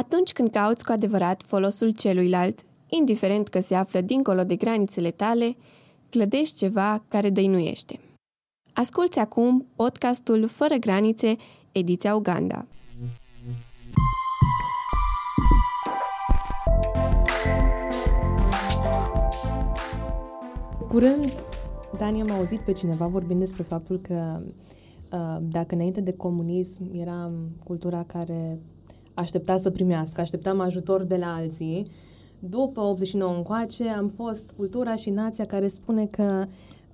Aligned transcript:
Atunci 0.00 0.32
când 0.32 0.48
cauți 0.48 0.84
cu 0.84 0.92
adevărat 0.92 1.42
folosul 1.42 1.90
celuilalt, 1.90 2.60
indiferent 2.88 3.48
că 3.48 3.60
se 3.60 3.74
află 3.74 4.00
dincolo 4.00 4.44
de 4.44 4.56
granițele 4.56 5.10
tale, 5.10 5.56
clădești 6.08 6.56
ceva 6.56 7.04
care 7.08 7.30
dăinuiește. 7.30 8.00
Asculți 8.72 9.18
acum 9.18 9.66
podcastul 9.76 10.46
Fără 10.46 10.74
Granițe, 10.74 11.36
ediția 11.72 12.14
Uganda. 12.14 12.66
Curând, 20.88 21.32
Dani, 21.98 22.20
am 22.20 22.30
auzit 22.30 22.60
pe 22.60 22.72
cineva 22.72 23.06
vorbind 23.06 23.38
despre 23.38 23.62
faptul 23.62 24.00
că 24.00 24.42
uh, 25.12 25.36
dacă 25.40 25.74
înainte 25.74 26.00
de 26.00 26.12
comunism 26.12 26.90
eram 26.92 27.50
cultura 27.64 28.02
care 28.04 28.60
aștepta 29.14 29.56
să 29.56 29.70
primească, 29.70 30.20
așteptam 30.20 30.60
ajutor 30.60 31.02
de 31.02 31.16
la 31.16 31.34
alții, 31.34 31.86
după 32.38 32.80
89 32.80 33.34
încoace 33.36 33.88
am 33.88 34.08
fost 34.08 34.50
cultura 34.56 34.94
și 34.94 35.10
nația 35.10 35.44
care 35.44 35.68
spune 35.68 36.06
că 36.06 36.44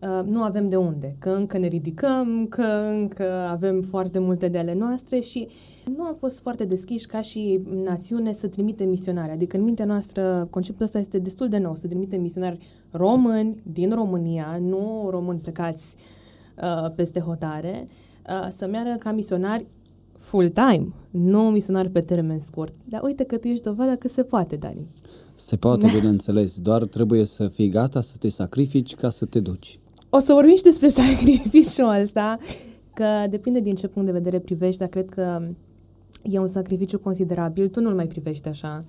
uh, 0.00 0.20
nu 0.24 0.42
avem 0.42 0.68
de 0.68 0.76
unde, 0.76 1.16
că 1.18 1.30
încă 1.30 1.58
ne 1.58 1.66
ridicăm, 1.66 2.46
că 2.48 2.66
încă 2.90 3.30
avem 3.32 3.80
foarte 3.80 4.18
multe 4.18 4.48
de 4.48 4.58
ale 4.58 4.74
noastre 4.74 5.20
și 5.20 5.48
nu 5.96 6.02
am 6.02 6.14
fost 6.14 6.40
foarte 6.40 6.64
deschiși 6.64 7.06
ca 7.06 7.20
și 7.20 7.60
națiune 7.84 8.32
să 8.32 8.48
trimite 8.48 8.84
misionari. 8.84 9.30
Adică 9.30 9.56
în 9.56 9.62
mintea 9.62 9.84
noastră 9.84 10.46
conceptul 10.50 10.84
ăsta 10.84 10.98
este 10.98 11.18
destul 11.18 11.48
de 11.48 11.58
nou, 11.58 11.74
să 11.74 11.86
trimite 11.86 12.16
misionari 12.16 12.58
români 12.90 13.62
din 13.62 13.94
România, 13.94 14.58
nu 14.60 15.06
români 15.10 15.38
plecați 15.38 15.96
uh, 16.62 16.90
peste 16.94 17.20
hotare, 17.20 17.88
uh, 18.28 18.48
să 18.50 18.66
meargă 18.66 18.96
ca 18.98 19.12
misionari 19.12 19.66
full-time, 20.18 20.88
nu 21.10 21.42
misionari 21.42 21.90
pe 21.90 22.00
termen 22.00 22.40
scurt. 22.40 22.74
Dar 22.84 23.00
uite 23.02 23.24
că 23.24 23.36
tu 23.36 23.48
ești 23.48 23.64
dovada 23.64 23.96
că 23.96 24.08
se 24.08 24.22
poate, 24.22 24.56
Dani. 24.56 24.86
Se 25.34 25.56
poate, 25.56 25.90
bineînțeles, 25.98 26.58
doar 26.58 26.84
trebuie 26.84 27.24
să 27.24 27.48
fii 27.48 27.68
gata 27.68 28.00
să 28.00 28.16
te 28.18 28.28
sacrifici 28.28 28.94
ca 28.94 29.10
să 29.10 29.24
te 29.24 29.40
duci. 29.40 29.78
O 30.10 30.18
să 30.18 30.32
vorbim 30.32 30.56
și 30.56 30.62
despre 30.62 30.88
sacrificiul 31.00 32.00
ăsta, 32.02 32.38
că 32.94 33.26
depinde 33.30 33.60
din 33.60 33.74
ce 33.74 33.88
punct 33.88 34.06
de 34.06 34.18
vedere 34.18 34.38
privești, 34.38 34.78
dar 34.78 34.88
cred 34.88 35.08
că 35.08 35.48
e 36.22 36.38
un 36.38 36.46
sacrificiu 36.46 36.98
considerabil, 36.98 37.68
tu 37.68 37.80
nu-l 37.80 37.94
mai 37.94 38.06
privești 38.06 38.48
așa. 38.48 38.82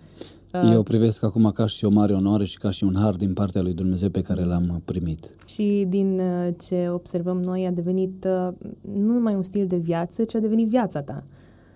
Eu 0.53 0.84
privesc 0.84 1.23
acum 1.23 1.52
ca 1.52 1.67
și 1.67 1.86
o 1.86 1.90
mare 1.90 2.14
onoare 2.14 2.45
și 2.45 2.58
ca 2.58 2.70
și 2.70 2.84
un 2.84 2.95
har 2.95 3.16
din 3.16 3.34
partea 3.34 3.62
lui 3.62 3.73
Dumnezeu 3.73 4.09
pe 4.09 4.22
care 4.22 4.44
l-am 4.44 4.81
primit. 4.86 5.36
Și 5.45 5.86
din 5.90 6.20
uh, 6.20 6.53
ce 6.67 6.90
observăm 6.90 7.42
noi 7.44 7.66
a 7.66 7.72
devenit 7.72 8.26
uh, 8.26 8.53
nu 8.94 9.14
numai 9.14 9.36
un 9.36 9.44
stil 9.44 9.68
de 9.68 9.78
viață, 9.78 10.23
ci 10.23 10.36
a 10.36 10.40
devenit 10.40 10.68
viața 10.68 11.02
ta. 11.02 11.23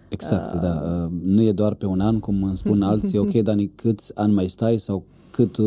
Exact, 0.10 0.54
uh... 0.54 0.60
da. 0.60 1.08
Nu 1.24 1.42
e 1.42 1.52
doar 1.52 1.74
pe 1.74 1.86
un 1.86 2.00
an, 2.00 2.20
cum 2.20 2.44
îmi 2.44 2.58
spun 2.58 2.82
alții, 2.92 3.18
ok, 3.18 3.32
Dani, 3.32 3.72
câți 3.76 4.12
ani 4.16 4.34
mai 4.34 4.48
stai 4.48 4.78
sau 4.78 5.06
cât 5.32 5.58
uh, 5.58 5.66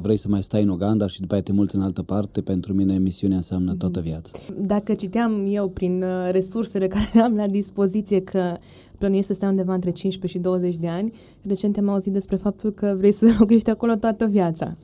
vrei 0.00 0.16
să 0.16 0.28
mai 0.28 0.42
stai 0.42 0.62
în 0.62 0.68
Uganda 0.68 1.06
și 1.06 1.20
după 1.20 1.34
aia 1.34 1.42
te 1.42 1.52
mulți 1.52 1.74
în 1.74 1.80
altă 1.80 2.02
parte, 2.02 2.40
pentru 2.40 2.72
mine 2.72 2.98
misiunea 2.98 3.36
înseamnă 3.36 3.74
toată 3.74 4.00
viața. 4.00 4.38
Dacă 4.60 4.94
citeam 4.94 5.46
eu 5.48 5.68
prin 5.68 6.02
uh, 6.02 6.28
resursele 6.30 6.86
care 6.96 7.20
am 7.24 7.34
la 7.34 7.46
dispoziție 7.46 8.20
că 8.20 8.56
plănuiești 8.98 9.26
să 9.26 9.34
stai 9.34 9.48
undeva 9.48 9.74
între 9.74 9.90
15 9.90 10.38
și 10.38 10.44
20 10.44 10.76
de 10.76 10.88
ani, 10.88 11.12
recent 11.42 11.76
am 11.76 11.88
auzit 11.88 12.12
despre 12.12 12.36
faptul 12.36 12.70
că 12.70 12.94
vrei 12.98 13.12
să 13.12 13.26
locuiești 13.38 13.70
acolo 13.70 13.94
toată 13.94 14.26
viața. 14.26 14.76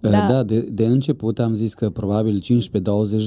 Da, 0.00 0.26
da 0.26 0.42
de, 0.42 0.60
de 0.60 0.86
început 0.86 1.38
am 1.38 1.54
zis 1.54 1.74
că 1.74 1.90
probabil 1.90 2.42
15-20 2.42 2.44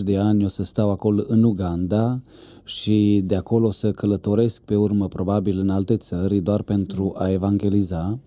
de 0.04 0.18
ani 0.18 0.44
o 0.44 0.48
să 0.48 0.64
stau 0.64 0.92
acolo 0.92 1.24
în 1.28 1.44
Uganda 1.44 2.22
și 2.64 3.22
de 3.26 3.36
acolo 3.36 3.72
să 3.72 3.92
călătoresc 3.92 4.62
pe 4.62 4.76
urmă 4.76 5.08
probabil 5.08 5.60
în 5.60 5.70
alte 5.70 5.96
țări 5.96 6.40
doar 6.40 6.62
pentru 6.62 7.14
a 7.18 7.30
evangeliza. 7.30 8.20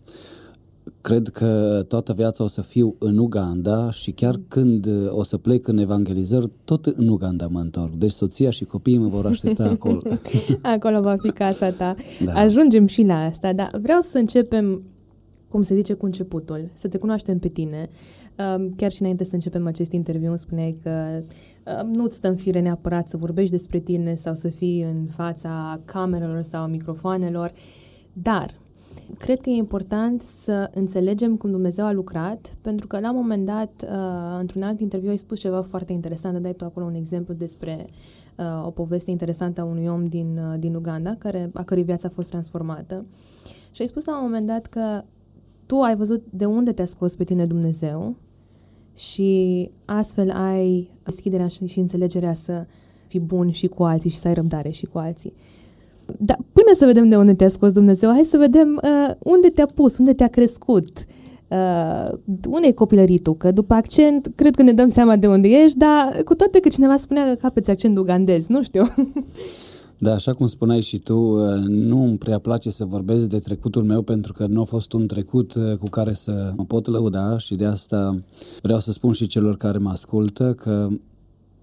Cred 1.09 1.29
că 1.29 1.83
toată 1.89 2.13
viața 2.13 2.45
o 2.45 2.47
să 2.47 2.63
fiu 2.63 2.97
în 2.99 3.19
Uganda 3.19 3.91
și 3.91 4.11
chiar 4.11 4.41
când 4.49 4.89
o 5.11 5.23
să 5.23 5.39
plec 5.39 5.69
în 5.69 5.79
evangelizări, 5.79 6.49
tot 6.65 6.87
în 6.87 7.09
Uganda 7.09 7.47
mă 7.47 7.61
întorc. 7.61 7.95
Deci 7.95 8.11
soția 8.11 8.51
și 8.51 8.65
copiii 8.65 8.99
mă 8.99 9.09
vor 9.09 9.27
aștepta 9.27 9.65
acolo. 9.79 10.01
acolo 10.63 11.01
va 11.01 11.17
fi 11.23 11.31
casa 11.31 11.71
ta. 11.71 11.95
Da. 12.25 12.33
Ajungem 12.33 12.87
și 12.87 13.03
la 13.03 13.25
asta, 13.25 13.53
dar 13.53 13.79
vreau 13.81 14.01
să 14.01 14.19
începem, 14.19 14.83
cum 15.49 15.63
se 15.63 15.75
zice, 15.75 15.93
cu 15.93 16.05
începutul, 16.05 16.71
să 16.75 16.89
te 16.89 16.99
cunoaștem 16.99 17.39
pe 17.39 17.49
tine. 17.49 17.89
Chiar 18.77 18.93
și 18.93 19.01
înainte 19.01 19.25
să 19.25 19.35
începem 19.35 19.67
acest 19.67 19.93
interviu, 19.93 20.29
îmi 20.29 20.39
spuneai 20.39 20.79
că 20.83 21.23
nu-ți 21.93 22.17
stă 22.17 22.29
în 22.29 22.37
fire 22.37 22.61
neapărat 22.61 23.09
să 23.09 23.17
vorbești 23.17 23.51
despre 23.51 23.79
tine 23.79 24.15
sau 24.15 24.35
să 24.35 24.49
fii 24.49 24.83
în 24.83 25.07
fața 25.11 25.81
camerelor 25.85 26.43
sau 26.43 26.67
microfoanelor, 26.67 27.53
dar 28.13 28.55
cred 29.19 29.41
că 29.41 29.51
e 29.51 29.55
important 29.55 30.23
să 30.23 30.71
înțelegem 30.75 31.37
cum 31.37 31.51
Dumnezeu 31.51 31.85
a 31.85 31.93
lucrat, 31.93 32.57
pentru 32.61 32.87
că 32.87 33.01
la 33.01 33.11
un 33.11 33.17
moment 33.17 33.47
dat, 33.47 33.71
uh, 33.83 34.39
într-un 34.39 34.63
alt 34.63 34.81
interviu, 34.81 35.11
ai 35.11 35.17
spus 35.17 35.41
ceva 35.41 35.63
foarte 35.63 35.93
interesant, 35.93 36.39
dai 36.39 36.55
tu 36.55 36.65
acolo 36.65 36.87
un 36.87 36.95
exemplu 36.95 37.35
despre 37.35 37.87
uh, 38.37 38.67
o 38.67 38.71
poveste 38.71 39.11
interesantă 39.11 39.61
a 39.61 39.65
unui 39.65 39.87
om 39.87 40.05
din, 40.05 40.39
uh, 40.39 40.59
din 40.59 40.75
Uganda, 40.75 41.15
care, 41.19 41.51
a 41.55 41.63
cărui 41.63 41.83
viață 41.83 42.07
a 42.07 42.11
fost 42.15 42.31
transformată. 42.31 43.03
Și 43.71 43.81
ai 43.81 43.87
spus 43.87 44.07
la 44.07 44.17
un 44.17 44.23
moment 44.23 44.47
dat 44.47 44.67
că 44.67 45.03
tu 45.67 45.81
ai 45.81 45.97
văzut 45.97 46.25
de 46.31 46.45
unde 46.45 46.73
te-a 46.73 46.85
scos 46.85 47.17
pe 47.17 47.25
tine 47.25 47.45
Dumnezeu 47.45 48.17
și 48.95 49.71
astfel 49.85 50.31
ai 50.31 50.91
deschiderea 51.03 51.47
și, 51.47 51.67
și 51.67 51.79
înțelegerea 51.79 52.35
să 52.35 52.67
fii 53.07 53.21
bun 53.21 53.51
și 53.51 53.67
cu 53.67 53.83
alții 53.83 54.11
și 54.11 54.17
să 54.17 54.29
ai 54.29 54.35
răbdare 54.35 54.71
și 54.71 54.87
cu 54.87 54.99
alții. 54.99 55.33
Dar 56.19 56.39
până 56.53 56.71
să 56.77 56.87
vedem 56.87 57.09
de 57.09 57.17
unde 57.17 57.35
te-a 57.35 57.49
scos 57.49 57.73
Dumnezeu, 57.73 58.11
hai 58.11 58.27
să 58.31 58.37
vedem 58.37 58.81
uh, 58.83 59.15
unde 59.19 59.49
te-a 59.49 59.67
pus, 59.75 59.99
unde 59.99 60.13
te-a 60.13 60.29
crescut, 60.29 60.89
uh, 61.49 62.19
unde 62.49 62.67
e 62.67 62.73
copilăritul, 62.73 63.37
că 63.37 63.51
după 63.51 63.75
accent 63.75 64.33
cred 64.35 64.55
că 64.55 64.63
ne 64.63 64.73
dăm 64.73 64.89
seama 64.89 65.17
de 65.17 65.27
unde 65.27 65.49
ești, 65.49 65.79
dar 65.79 66.23
cu 66.25 66.35
toate 66.35 66.61
că 66.61 66.69
cineva 66.69 66.97
spunea 66.97 67.25
că 67.25 67.35
capeți 67.35 67.71
accent 67.71 67.99
ugandez, 67.99 68.47
nu 68.47 68.63
știu. 68.63 68.83
Da, 70.01 70.13
așa 70.15 70.33
cum 70.33 70.47
spuneai 70.47 70.81
și 70.81 70.99
tu, 70.99 71.17
uh, 71.17 71.55
nu 71.67 72.05
îmi 72.05 72.19
prea 72.19 72.39
place 72.39 72.71
să 72.71 72.85
vorbesc 72.85 73.29
de 73.29 73.39
trecutul 73.39 73.85
meu 73.85 74.03
pentru 74.03 74.33
că 74.33 74.47
nu 74.47 74.61
a 74.61 74.65
fost 74.65 74.93
un 74.93 75.07
trecut 75.07 75.55
uh, 75.55 75.77
cu 75.77 75.89
care 75.89 76.13
să 76.13 76.53
mă 76.57 76.65
pot 76.65 76.87
lăuda 76.87 77.39
și 77.39 77.55
de 77.55 77.65
asta 77.65 78.19
vreau 78.63 78.79
să 78.79 78.93
spun 78.93 79.13
și 79.13 79.27
celor 79.27 79.57
care 79.57 79.79
mă 79.79 79.91
ascultă 79.91 80.55
că 80.55 80.89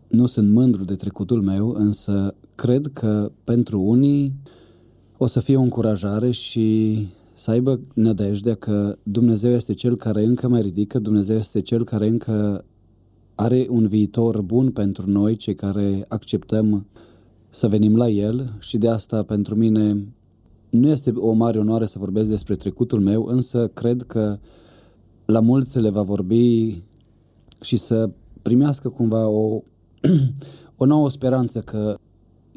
nu 0.07 0.25
sunt 0.25 0.51
mândru 0.51 0.83
de 0.83 0.95
trecutul 0.95 1.41
meu, 1.41 1.69
însă 1.69 2.35
cred 2.55 2.88
că 2.93 3.31
pentru 3.43 3.81
unii 3.81 4.33
o 5.17 5.25
să 5.25 5.39
fie 5.39 5.57
o 5.57 5.61
încurajare 5.61 6.31
și 6.31 6.97
să 7.33 7.51
aibă 7.51 7.79
nădejdea 7.93 8.55
că 8.55 8.97
Dumnezeu 9.03 9.51
este 9.51 9.73
Cel 9.73 9.95
care 9.95 10.23
încă 10.23 10.47
mai 10.47 10.61
ridică, 10.61 10.99
Dumnezeu 10.99 11.38
este 11.38 11.61
Cel 11.61 11.83
care 11.83 12.07
încă 12.07 12.65
are 13.35 13.65
un 13.69 13.88
viitor 13.88 14.41
bun 14.41 14.71
pentru 14.71 15.09
noi, 15.09 15.35
cei 15.35 15.55
care 15.55 16.05
acceptăm 16.07 16.85
să 17.49 17.67
venim 17.67 17.95
la 17.95 18.09
El. 18.09 18.53
Și 18.59 18.77
de 18.77 18.89
asta 18.89 19.23
pentru 19.23 19.55
mine 19.55 20.07
nu 20.69 20.88
este 20.88 21.11
o 21.15 21.31
mare 21.31 21.59
onoare 21.59 21.85
să 21.85 21.99
vorbesc 21.99 22.29
despre 22.29 22.55
trecutul 22.55 22.99
meu, 22.99 23.25
însă 23.25 23.67
cred 23.67 24.01
că 24.01 24.38
la 25.25 25.39
mulți 25.39 25.79
le 25.79 25.89
va 25.89 26.01
vorbi 26.01 26.75
și 27.61 27.77
să 27.77 28.09
primească 28.41 28.89
cumva 28.89 29.27
o, 29.27 29.59
o 30.77 30.85
nouă 30.85 31.09
speranță 31.09 31.59
că 31.59 31.95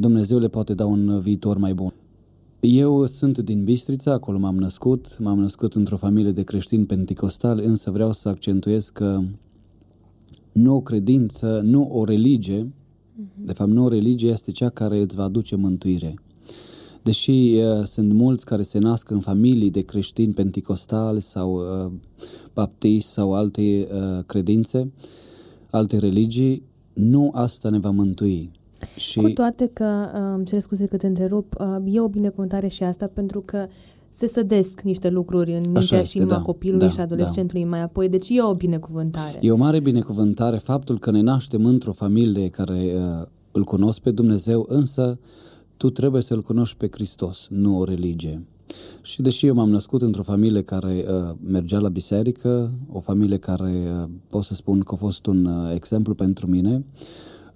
Dumnezeu 0.01 0.39
le 0.39 0.49
poate 0.49 0.75
da 0.75 0.87
un 0.87 1.21
viitor 1.21 1.59
mai 1.59 1.75
bun. 1.75 1.95
Eu 2.61 3.07
sunt 3.07 3.39
din 3.39 3.65
Bistrița, 3.65 4.13
acolo 4.13 4.39
m-am 4.39 4.57
născut, 4.57 5.17
m-am 5.19 5.39
născut 5.39 5.75
într-o 5.75 5.97
familie 5.97 6.31
de 6.31 6.43
creștini 6.43 6.87
pentecostali, 6.87 7.65
însă 7.65 7.91
vreau 7.91 8.13
să 8.13 8.29
accentuez 8.29 8.89
că 8.89 9.21
nu 10.53 10.75
o 10.75 10.81
credință, 10.81 11.61
nu 11.65 11.89
o 11.93 12.05
religie, 12.05 12.59
mhm. 13.15 13.45
de 13.45 13.53
fapt 13.53 13.71
nu 13.71 13.85
o 13.85 13.89
religie 13.89 14.31
este 14.31 14.51
cea 14.51 14.69
care 14.69 15.01
îți 15.01 15.17
va 15.17 15.23
aduce 15.23 15.57
mântuire. 15.57 16.15
Deși 17.03 17.31
uh, 17.31 17.85
sunt 17.87 18.13
mulți 18.13 18.45
care 18.45 18.63
se 18.63 18.79
nasc 18.79 19.11
în 19.11 19.21
familii 19.21 19.71
de 19.71 19.81
creștini 19.81 20.33
pentecostali 20.33 21.21
sau 21.21 21.55
uh, 21.55 21.93
baptiști 22.55 23.09
sau 23.09 23.35
alte 23.35 23.89
uh, 23.93 24.25
credințe, 24.27 24.93
alte 25.71 25.99
religii, 25.99 26.63
nu 26.93 27.31
asta 27.35 27.69
ne 27.69 27.79
va 27.79 27.91
mântui. 27.91 28.58
Și... 28.97 29.21
Cu 29.21 29.29
toate 29.29 29.71
că, 29.73 30.11
uh, 30.15 30.21
îmi 30.35 30.45
cer 30.45 30.61
scuze 30.61 30.87
că 30.87 30.97
te 30.97 31.07
întrerup, 31.07 31.55
uh, 31.61 31.95
e 31.95 32.01
o 32.01 32.09
binecuvântare 32.09 32.69
și 32.69 32.83
asta 32.83 33.11
pentru 33.15 33.41
că 33.41 33.67
se 34.11 34.27
sădesc 34.27 34.81
niște 34.81 35.09
lucruri 35.09 35.53
în 35.53 35.61
mintea 35.61 36.03
și 36.03 36.17
inima 36.17 36.33
da, 36.33 36.41
copilului 36.41 36.87
da, 36.87 36.93
și 36.93 37.01
adolescentului 37.01 37.63
da. 37.63 37.69
mai 37.69 37.83
apoi, 37.83 38.09
deci 38.09 38.29
e 38.29 38.43
o 38.43 38.55
binecuvântare. 38.55 39.39
E 39.41 39.51
o 39.51 39.57
mare 39.57 39.81
binecuvântare 39.81 40.57
faptul 40.57 40.99
că 40.99 41.11
ne 41.11 41.21
naștem 41.21 41.65
într-o 41.65 41.93
familie 41.93 42.49
care 42.49 42.93
uh, 42.95 43.27
îl 43.53 43.65
cunosc 43.65 44.01
pe 44.01 44.11
Dumnezeu, 44.11 44.67
însă 44.69 45.19
tu 45.77 45.91
trebuie 45.91 46.23
să-L 46.23 46.43
cunoști 46.43 46.77
pe 46.77 46.89
Hristos, 46.91 47.47
nu 47.51 47.79
o 47.79 47.85
religie. 47.85 48.47
Și 49.03 49.23
deși 49.23 49.47
eu 49.47 49.55
m-am 49.55 49.71
născut 49.71 50.03
într-o 50.03 50.23
familie 50.23 50.63
care 50.63 51.05
uh, 51.09 51.35
mergea 51.45 51.79
la 51.79 51.89
biserică, 51.89 52.71
o 52.93 53.01
familie 53.01 53.37
care 53.37 53.73
uh, 53.73 54.09
pot 54.29 54.45
să 54.45 54.55
spun 54.55 54.81
că 54.81 54.95
a 54.95 54.97
fost 54.97 55.27
un 55.27 55.45
uh, 55.45 55.73
exemplu 55.75 56.15
pentru 56.15 56.47
mine, 56.47 56.85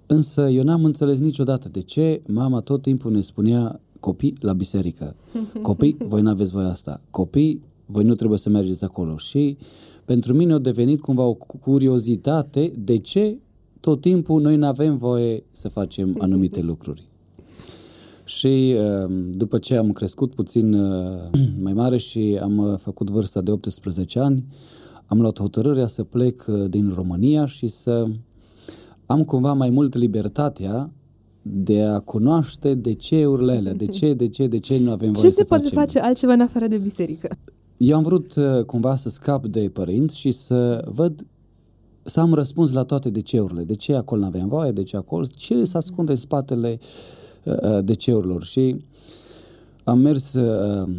Însă 0.07 0.49
eu 0.49 0.63
n-am 0.63 0.83
înțeles 0.83 1.19
niciodată 1.19 1.69
de 1.69 1.81
ce 1.81 2.21
mama 2.27 2.59
tot 2.59 2.81
timpul 2.81 3.11
ne 3.11 3.21
spunea 3.21 3.79
copii 3.99 4.33
la 4.39 4.53
biserică. 4.53 5.15
Copii, 5.61 5.97
voi 6.07 6.21
nu 6.21 6.29
aveți 6.29 6.51
voi 6.51 6.63
asta. 6.63 7.01
Copii, 7.09 7.61
voi 7.85 8.03
nu 8.03 8.15
trebuie 8.15 8.39
să 8.39 8.49
mergeți 8.49 8.83
acolo. 8.83 9.17
Și 9.17 9.57
pentru 10.05 10.33
mine 10.33 10.53
a 10.53 10.57
devenit 10.57 11.01
cumva 11.01 11.23
o 11.23 11.33
curiozitate 11.33 12.73
de 12.77 12.97
ce 12.97 13.37
tot 13.79 14.01
timpul 14.01 14.41
noi 14.41 14.55
nu 14.55 14.65
avem 14.65 14.97
voie 14.97 15.43
să 15.51 15.69
facem 15.69 16.15
anumite 16.25 16.61
lucruri. 16.61 17.07
Și 18.25 18.75
um, 19.07 19.31
după 19.31 19.57
ce 19.57 19.75
am 19.75 19.91
crescut 19.91 20.33
puțin 20.33 20.73
uh, 20.73 21.19
mai 21.63 21.73
mare 21.73 21.97
și 21.97 22.39
am 22.41 22.57
uh, 22.57 22.77
făcut 22.77 23.09
vârsta 23.09 23.41
de 23.41 23.51
18 23.51 24.19
ani, 24.19 24.45
am 25.05 25.21
luat 25.21 25.39
hotărârea 25.39 25.87
să 25.87 26.03
plec 26.03 26.45
uh, 26.47 26.69
din 26.69 26.91
România 26.95 27.45
și 27.45 27.67
să 27.67 28.05
am 29.13 29.23
cumva 29.23 29.53
mai 29.53 29.69
mult 29.69 29.95
libertatea 29.95 30.91
de 31.41 31.83
a 31.83 31.99
cunoaște 31.99 32.73
de 32.73 32.93
ce 32.93 33.25
urlele, 33.25 33.71
de 33.71 33.85
ce, 33.85 34.13
de 34.13 34.27
ce, 34.27 34.47
de 34.47 34.59
ce 34.59 34.77
nu 34.77 34.91
avem 34.91 35.11
voie 35.11 35.29
Ce 35.29 35.33
se 35.33 35.43
poate 35.43 35.63
facem. 35.63 35.79
face 35.79 35.99
altceva 35.99 36.33
în 36.33 36.41
afară 36.41 36.67
de 36.67 36.77
biserică? 36.77 37.37
Eu 37.77 37.97
am 37.97 38.03
vrut 38.03 38.33
cumva 38.65 38.95
să 38.95 39.09
scap 39.09 39.45
de 39.45 39.69
părinți 39.73 40.17
și 40.17 40.31
să 40.31 40.85
văd 40.93 41.25
să 42.03 42.19
am 42.19 42.33
răspuns 42.33 42.71
la 42.71 42.83
toate 42.83 43.09
de 43.09 43.21
ceurile. 43.21 43.63
De 43.63 43.75
ce 43.75 43.95
acolo 43.95 44.21
nu 44.21 44.27
avem 44.27 44.47
voie, 44.47 44.71
de 44.71 44.83
ce 44.83 44.97
acolo, 44.97 45.25
ce 45.25 45.65
se 45.65 45.77
ascunde 45.77 46.11
în 46.11 46.17
spatele 46.17 46.79
uh, 47.43 47.83
de 47.83 47.93
ceurilor. 47.93 48.43
Și 48.43 48.85
am 49.83 49.99
mers 49.99 50.33
uh, 50.33 50.89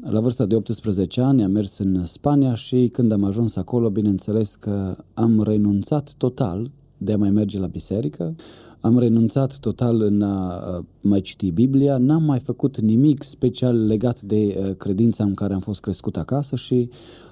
la 0.00 0.20
vârsta 0.20 0.46
de 0.46 0.54
18 0.54 1.20
ani, 1.20 1.42
am 1.42 1.50
mers 1.50 1.78
în 1.78 2.04
Spania 2.04 2.54
și 2.54 2.88
când 2.92 3.12
am 3.12 3.24
ajuns 3.24 3.56
acolo, 3.56 3.90
bineînțeles 3.90 4.54
că 4.54 4.96
am 5.14 5.42
renunțat 5.42 6.12
total 6.16 6.70
de 6.98 7.12
a 7.12 7.16
mai 7.16 7.30
merge 7.30 7.58
la 7.58 7.66
biserică, 7.66 8.34
am 8.80 8.98
renunțat 8.98 9.58
total 9.58 10.00
în 10.00 10.22
a 10.22 10.62
mai 11.00 11.20
citi 11.20 11.50
Biblia, 11.50 11.96
n-am 11.96 12.22
mai 12.22 12.38
făcut 12.38 12.80
nimic 12.80 13.22
special 13.22 13.86
legat 13.86 14.20
de 14.20 14.74
credința 14.78 15.24
în 15.24 15.34
care 15.34 15.54
am 15.54 15.60
fost 15.60 15.80
crescut 15.80 16.16
acasă 16.16 16.56
și 16.56 16.88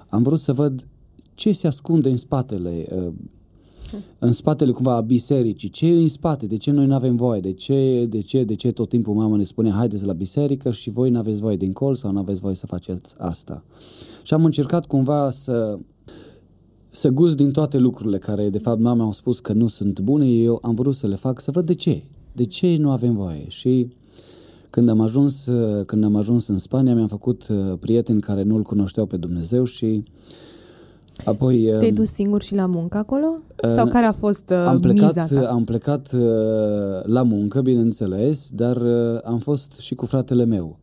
am 0.09 0.23
vrut 0.23 0.39
să 0.39 0.53
văd 0.53 0.87
ce 1.33 1.51
se 1.51 1.67
ascunde 1.67 2.09
în 2.09 2.17
spatele 2.17 2.85
în 4.19 4.31
spatele 4.31 4.71
cumva 4.71 4.95
a 4.95 5.01
bisericii, 5.01 5.69
ce 5.69 5.87
e 5.87 6.01
în 6.01 6.07
spate, 6.07 6.45
de 6.45 6.57
ce 6.57 6.71
noi 6.71 6.85
nu 6.85 6.93
avem 6.93 7.15
voie, 7.15 7.39
de 7.39 7.51
ce, 7.51 8.05
de 8.05 8.21
ce, 8.21 8.43
de 8.43 8.55
ce 8.55 8.71
tot 8.71 8.89
timpul 8.89 9.13
mama 9.13 9.35
ne 9.35 9.43
spune 9.43 9.71
haideți 9.71 10.05
la 10.05 10.13
biserică 10.13 10.71
și 10.71 10.89
voi 10.89 11.09
nu 11.09 11.17
aveți 11.17 11.41
voie 11.41 11.57
din 11.57 11.71
col 11.71 11.95
sau 11.95 12.11
nu 12.11 12.19
aveți 12.19 12.41
voie 12.41 12.55
să 12.55 12.65
faceți 12.65 13.15
asta. 13.17 13.63
Și 14.23 14.33
am 14.33 14.45
încercat 14.45 14.85
cumva 14.85 15.31
să 15.31 15.79
să 16.97 17.09
gust 17.09 17.35
din 17.35 17.51
toate 17.51 17.77
lucrurile 17.77 18.17
care 18.17 18.49
de 18.49 18.57
fapt 18.57 18.79
mama 18.79 19.03
au 19.03 19.11
spus 19.11 19.39
că 19.39 19.53
nu 19.53 19.67
sunt 19.67 19.99
bune, 19.99 20.27
eu 20.27 20.59
am 20.61 20.75
vrut 20.75 20.95
să 20.95 21.07
le 21.07 21.15
fac 21.15 21.39
să 21.41 21.51
văd 21.51 21.65
de 21.65 21.73
ce, 21.73 22.03
de 22.31 22.45
ce 22.45 22.77
nu 22.79 22.91
avem 22.91 23.15
voie 23.15 23.45
și 23.47 23.87
când 24.69 24.89
am 24.89 25.01
ajuns, 25.01 25.49
când 25.85 26.03
am 26.03 26.15
ajuns 26.15 26.47
în 26.47 26.57
Spania 26.57 26.95
mi-am 26.95 27.07
făcut 27.07 27.47
prieteni 27.79 28.21
care 28.21 28.43
nu-L 28.43 28.61
cunoșteau 28.61 29.05
pe 29.05 29.17
Dumnezeu 29.17 29.63
și 29.63 30.03
Apoi, 31.25 31.75
Te-ai 31.79 31.91
dus 31.91 32.09
singur 32.09 32.41
și 32.41 32.55
la 32.55 32.65
muncă 32.65 32.97
acolo? 32.97 33.37
Sau 33.75 33.87
care 33.87 34.05
a 34.05 34.11
fost 34.11 34.49
uh, 34.49 34.63
am 34.65 34.79
plecat, 34.79 35.15
miza 35.15 35.41
ta? 35.41 35.49
Am 35.49 35.63
plecat 35.63 36.11
uh, 36.13 36.21
la 37.03 37.23
muncă, 37.23 37.61
bineînțeles, 37.61 38.49
dar 38.53 38.77
uh, 38.77 39.19
am 39.23 39.37
fost 39.37 39.79
și 39.79 39.95
cu 39.95 40.05
fratele 40.05 40.45
meu. 40.45 40.77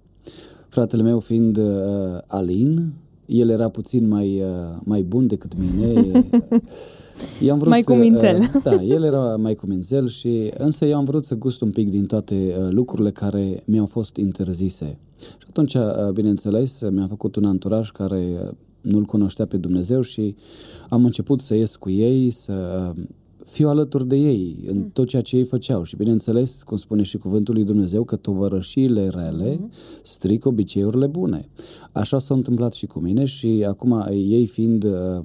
Fratele 0.69 1.03
meu 1.03 1.19
fiind 1.19 1.57
uh, 1.57 1.65
Alin, 2.27 2.93
el 3.27 3.49
era 3.49 3.69
puțin 3.69 4.09
mai, 4.09 4.41
uh, 4.41 4.79
mai 4.85 5.03
bun 5.03 5.27
decât 5.27 5.53
mine. 5.59 6.03
I-am 7.43 7.59
vrut, 7.59 7.71
mai 7.71 7.83
cumințel. 7.83 8.39
Uh, 8.55 8.63
da, 8.63 8.83
el 8.83 9.03
era 9.03 9.37
mai 9.37 9.55
cumințel 9.55 10.09
și 10.09 10.53
însă 10.59 10.85
eu 10.85 10.97
am 10.97 11.05
vrut 11.05 11.25
să 11.25 11.35
gust 11.35 11.61
un 11.61 11.71
pic 11.71 11.91
din 11.91 12.07
toate 12.07 12.35
uh, 12.35 12.69
lucrurile 12.71 13.11
care 13.11 13.63
mi-au 13.67 13.87
fost 13.87 14.17
interzise. 14.17 14.99
Și 15.21 15.47
atunci, 15.49 15.75
uh, 15.75 16.11
bineînțeles, 16.13 16.81
mi-am 16.91 17.09
făcut 17.09 17.37
un 17.37 17.45
anturaj 17.45 17.91
care 17.91 18.29
uh, 18.45 18.51
nu-L 18.81 19.05
cunoștea 19.05 19.47
pe 19.47 19.57
Dumnezeu 19.57 20.01
și 20.01 20.35
am 20.89 21.05
început 21.05 21.41
să 21.41 21.55
ies 21.55 21.77
cu 21.77 21.91
ei, 21.91 22.31
să 22.31 22.93
fiu 23.55 23.69
alături 23.69 24.07
de 24.07 24.17
ei 24.17 24.65
în 24.67 24.77
mm. 24.77 24.91
tot 24.93 25.07
ceea 25.09 25.23
ce 25.23 25.37
ei 25.37 25.45
făceau. 25.45 25.83
Și 25.83 25.97
bineînțeles, 25.97 26.63
cum 26.63 26.77
spune 26.77 27.03
și 27.03 27.19
cuvântul 27.19 27.55
lui 27.55 27.65
Dumnezeu, 27.65 28.05
că 28.05 28.17
tovărășiile 28.17 29.09
rele 29.09 29.57
mm. 29.61 29.71
stric 30.03 30.47
obiceiurile 30.47 31.07
bune. 31.07 31.49
Așa 31.93 32.19
s-a 32.19 32.35
întâmplat 32.35 32.73
și 32.73 32.87
cu 32.87 32.99
mine 32.99 33.25
și 33.25 33.65
acum 33.69 34.07
ei 34.11 34.47
fiind 34.47 34.85
uh, 34.85 35.25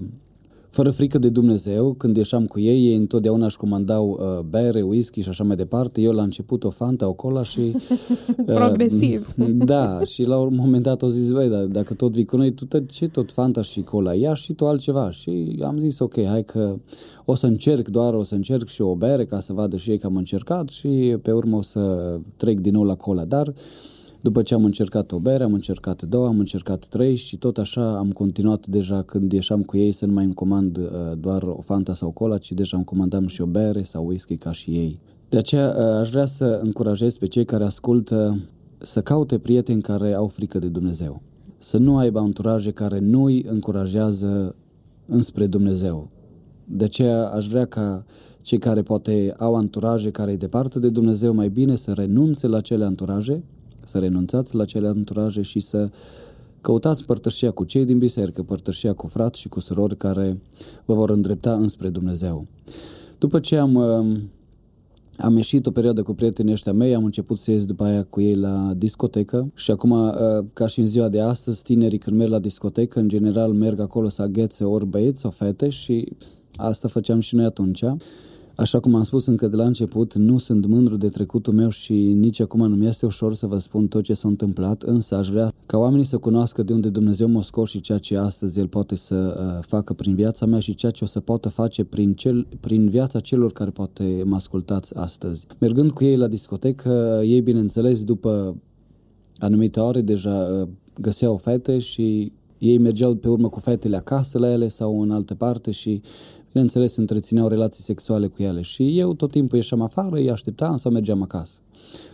fără 0.69 0.91
frică 0.91 1.17
de 1.17 1.29
Dumnezeu, 1.29 1.93
când 1.93 2.17
ieșeam 2.17 2.45
cu 2.45 2.59
ei, 2.59 2.85
ei 2.85 2.95
întotdeauna 2.95 3.45
își 3.45 3.57
comandau 3.57 4.09
uh, 4.09 4.43
bere, 4.49 4.81
whisky 4.81 5.21
și 5.21 5.29
așa 5.29 5.43
mai 5.43 5.55
departe. 5.55 6.01
Eu 6.01 6.11
la 6.11 6.23
început 6.23 6.63
o 6.63 6.69
fanta, 6.69 7.07
o 7.07 7.13
cola 7.13 7.43
și... 7.43 7.59
Uh, 8.47 8.55
Progresiv. 8.55 9.33
Da, 9.65 10.03
și 10.03 10.23
la 10.23 10.37
un 10.37 10.55
moment 10.55 10.83
dat 10.83 11.01
o 11.01 11.07
zis, 11.07 11.31
băi, 11.31 11.49
dar 11.49 11.63
dacă 11.63 11.93
tot 11.93 12.11
vii 12.11 12.25
cu 12.25 12.37
noi, 12.37 12.53
tu 12.53 12.65
tot, 12.65 12.89
ce 12.89 13.07
tot 13.07 13.31
fanta 13.31 13.61
și 13.61 13.81
cola? 13.81 14.13
Ia 14.13 14.33
și 14.33 14.53
tu 14.53 14.67
altceva. 14.67 15.11
Și 15.11 15.59
am 15.63 15.79
zis, 15.79 15.99
ok, 15.99 16.23
hai 16.25 16.43
că 16.43 16.75
o 17.25 17.35
să 17.35 17.45
încerc 17.45 17.87
doar, 17.87 18.13
o 18.13 18.23
să 18.23 18.35
încerc 18.35 18.67
și 18.67 18.81
o 18.81 18.95
bere 18.95 19.25
ca 19.25 19.39
să 19.39 19.53
vadă 19.53 19.77
și 19.77 19.89
ei 19.89 19.97
că 19.97 20.07
am 20.07 20.15
încercat 20.15 20.69
și 20.69 21.17
pe 21.21 21.31
urmă 21.31 21.57
o 21.57 21.61
să 21.61 22.15
trec 22.37 22.59
din 22.59 22.73
nou 22.73 22.83
la 22.83 22.95
cola. 22.95 23.25
Dar 23.25 23.47
uh, 23.47 23.53
după 24.21 24.41
ce 24.41 24.53
am 24.53 24.63
încercat 24.63 25.11
o 25.11 25.19
bere, 25.19 25.43
am 25.43 25.53
încercat 25.53 26.01
două, 26.01 26.27
am 26.27 26.39
încercat 26.39 26.85
trei 26.85 27.15
și 27.15 27.37
tot 27.37 27.57
așa 27.57 27.97
am 27.97 28.11
continuat 28.11 28.67
deja 28.67 29.01
când 29.01 29.31
ieșeam 29.31 29.61
cu 29.61 29.77
ei 29.77 29.91
să 29.91 30.05
nu 30.05 30.13
mai 30.13 30.23
îmi 30.23 30.33
comand 30.33 30.77
uh, 30.77 30.83
doar 31.19 31.43
o 31.43 31.61
Fanta 31.61 31.93
sau 31.93 32.11
cola, 32.11 32.37
ci 32.37 32.51
deja 32.51 32.77
îmi 32.77 32.85
comandam 32.85 33.27
și 33.27 33.41
o 33.41 33.45
bere 33.45 33.83
sau 33.83 34.05
whisky 34.05 34.37
ca 34.37 34.51
și 34.51 34.69
ei. 34.71 34.99
De 35.29 35.37
aceea 35.37 35.75
uh, 35.77 35.99
aș 35.99 36.09
vrea 36.09 36.25
să 36.25 36.59
încurajez 36.63 37.17
pe 37.17 37.27
cei 37.27 37.45
care 37.45 37.63
ascultă 37.63 38.39
să 38.77 39.01
caute 39.01 39.37
prieteni 39.37 39.81
care 39.81 40.13
au 40.13 40.27
frică 40.27 40.59
de 40.59 40.67
Dumnezeu. 40.67 41.21
Să 41.57 41.77
nu 41.77 41.97
aibă 41.97 42.19
anturaje 42.19 42.71
care 42.71 42.99
nu 42.99 43.23
îi 43.23 43.45
încurajează 43.47 44.55
înspre 45.05 45.47
Dumnezeu. 45.47 46.09
De 46.65 46.83
aceea 46.83 47.27
aș 47.27 47.47
vrea 47.47 47.65
ca 47.65 48.05
cei 48.41 48.57
care 48.57 48.81
poate 48.81 49.33
au 49.37 49.55
anturaje 49.55 50.11
care 50.11 50.31
îi 50.31 50.37
departe 50.37 50.79
de 50.79 50.89
Dumnezeu 50.89 51.33
mai 51.33 51.49
bine 51.49 51.75
să 51.75 51.91
renunțe 51.91 52.47
la 52.47 52.61
cele 52.61 52.85
anturaje 52.85 53.43
să 53.89 53.99
renunțați 53.99 54.55
la 54.55 54.65
cele 54.65 54.87
anturaje 54.87 55.41
și 55.41 55.59
să 55.59 55.89
căutați 56.61 57.05
părtășia 57.05 57.51
cu 57.51 57.63
cei 57.63 57.85
din 57.85 57.97
biserică, 57.97 58.43
părtășia 58.43 58.93
cu 58.93 59.07
frați 59.07 59.39
și 59.39 59.49
cu 59.49 59.59
surori 59.59 59.97
care 59.97 60.41
vă 60.85 60.93
vor 60.93 61.09
îndrepta 61.09 61.53
înspre 61.53 61.89
Dumnezeu. 61.89 62.47
După 63.17 63.39
ce 63.39 63.57
am, 63.57 63.73
uh, 63.73 64.17
am 65.17 65.35
ieșit 65.35 65.65
o 65.65 65.71
perioadă 65.71 66.03
cu 66.03 66.13
prietenii 66.13 66.53
ăștia 66.53 66.73
mei, 66.73 66.95
am 66.95 67.03
început 67.03 67.37
să 67.37 67.51
ies 67.51 67.65
după 67.65 67.83
aia 67.83 68.03
cu 68.03 68.21
ei 68.21 68.35
la 68.35 68.73
discotecă 68.77 69.51
și 69.53 69.71
acum, 69.71 69.91
uh, 69.91 70.13
ca 70.53 70.67
și 70.67 70.79
în 70.79 70.87
ziua 70.87 71.09
de 71.09 71.21
astăzi, 71.21 71.63
tinerii 71.63 71.97
când 71.97 72.17
merg 72.17 72.31
la 72.31 72.39
discotecă, 72.39 72.99
în 72.99 73.07
general 73.07 73.51
merg 73.51 73.79
acolo 73.79 74.09
să 74.09 74.21
aghețe 74.21 74.63
ori 74.63 74.85
băieți 74.85 75.21
sau 75.21 75.31
fete 75.31 75.69
și 75.69 76.07
asta 76.55 76.87
făceam 76.87 77.19
și 77.19 77.35
noi 77.35 77.45
atunci. 77.45 77.83
Așa 78.59 78.79
cum 78.79 78.95
am 78.95 79.03
spus 79.03 79.25
încă 79.25 79.47
de 79.47 79.55
la 79.55 79.65
început, 79.65 80.13
nu 80.15 80.37
sunt 80.37 80.65
mândru 80.65 80.97
de 80.97 81.07
trecutul 81.07 81.53
meu 81.53 81.69
și 81.69 81.93
nici 81.93 82.39
acum 82.39 82.67
nu 82.67 82.75
mi-este 82.75 83.05
ușor 83.05 83.33
să 83.33 83.47
vă 83.47 83.57
spun 83.57 83.87
tot 83.87 84.03
ce 84.03 84.13
s-a 84.13 84.27
întâmplat, 84.27 84.81
însă 84.81 85.15
aș 85.15 85.29
vrea 85.29 85.51
ca 85.65 85.77
oamenii 85.77 86.05
să 86.05 86.17
cunoască 86.17 86.63
de 86.63 86.73
unde 86.73 86.89
Dumnezeu 86.89 87.27
mă 87.27 87.43
scos 87.43 87.69
și 87.69 87.81
ceea 87.81 87.97
ce 87.97 88.17
astăzi 88.17 88.59
El 88.59 88.67
poate 88.67 88.95
să 88.95 89.15
uh, 89.15 89.65
facă 89.67 89.93
prin 89.93 90.15
viața 90.15 90.45
mea 90.45 90.59
și 90.59 90.75
ceea 90.75 90.91
ce 90.91 91.03
o 91.03 91.07
să 91.07 91.19
poată 91.19 91.49
face 91.49 91.83
prin, 91.83 92.13
cel, 92.13 92.47
prin 92.59 92.89
viața 92.89 93.19
celor 93.19 93.51
care 93.51 93.69
poate 93.69 94.21
mă 94.25 94.35
ascultați 94.35 94.95
astăzi. 94.95 95.45
Mergând 95.59 95.91
cu 95.91 96.03
ei 96.03 96.17
la 96.17 96.27
discotecă, 96.27 97.21
ei 97.23 97.41
bineînțeles 97.41 98.03
după 98.03 98.55
anumite 99.37 99.79
ore 99.79 100.01
deja 100.01 100.47
uh, 100.61 100.67
găseau 101.01 101.37
fete 101.37 101.79
și 101.79 102.31
ei 102.57 102.77
mergeau 102.77 103.15
pe 103.15 103.29
urmă 103.29 103.49
cu 103.49 103.59
fetele 103.59 103.95
acasă 103.95 104.39
la 104.39 104.51
ele 104.51 104.67
sau 104.67 105.01
în 105.01 105.11
altă 105.11 105.35
parte 105.35 105.71
și 105.71 106.01
bineînțeles, 106.51 106.95
întrețineau 106.95 107.47
relații 107.47 107.83
sexuale 107.83 108.27
cu 108.27 108.41
ele 108.41 108.61
și 108.61 108.99
eu 108.99 109.13
tot 109.13 109.31
timpul 109.31 109.57
ieșeam 109.57 109.81
afară, 109.81 110.15
îi 110.15 110.31
așteptam 110.31 110.77
sau 110.77 110.91
mergeam 110.91 111.21
acasă. 111.21 111.59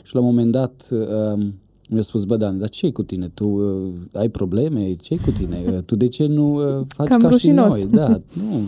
Și 0.04 0.14
la 0.14 0.20
un 0.20 0.26
moment 0.26 0.52
dat 0.52 0.90
uh, 0.92 1.46
mi-a 1.90 2.02
spus, 2.02 2.24
bă, 2.24 2.38
Dan, 2.38 2.60
dar 2.60 2.70
ce 2.70 2.92
cu 2.92 3.04
tine? 3.04 3.28
Tu 3.34 3.48
uh, 3.48 3.94
ai 4.14 4.30
probleme? 4.30 4.94
ce 4.94 5.16
cu 5.16 5.32
tine? 5.32 5.64
Uh, 5.72 5.78
tu 5.86 5.96
de 5.96 6.08
ce 6.08 6.26
nu 6.26 6.54
uh, 6.54 6.86
faci 6.88 7.08
Cam 7.08 7.22
ca 7.22 7.28
rușinos. 7.28 7.78
și 7.78 7.86
noi? 7.86 8.00
Da, 8.00 8.22
nu. 8.34 8.60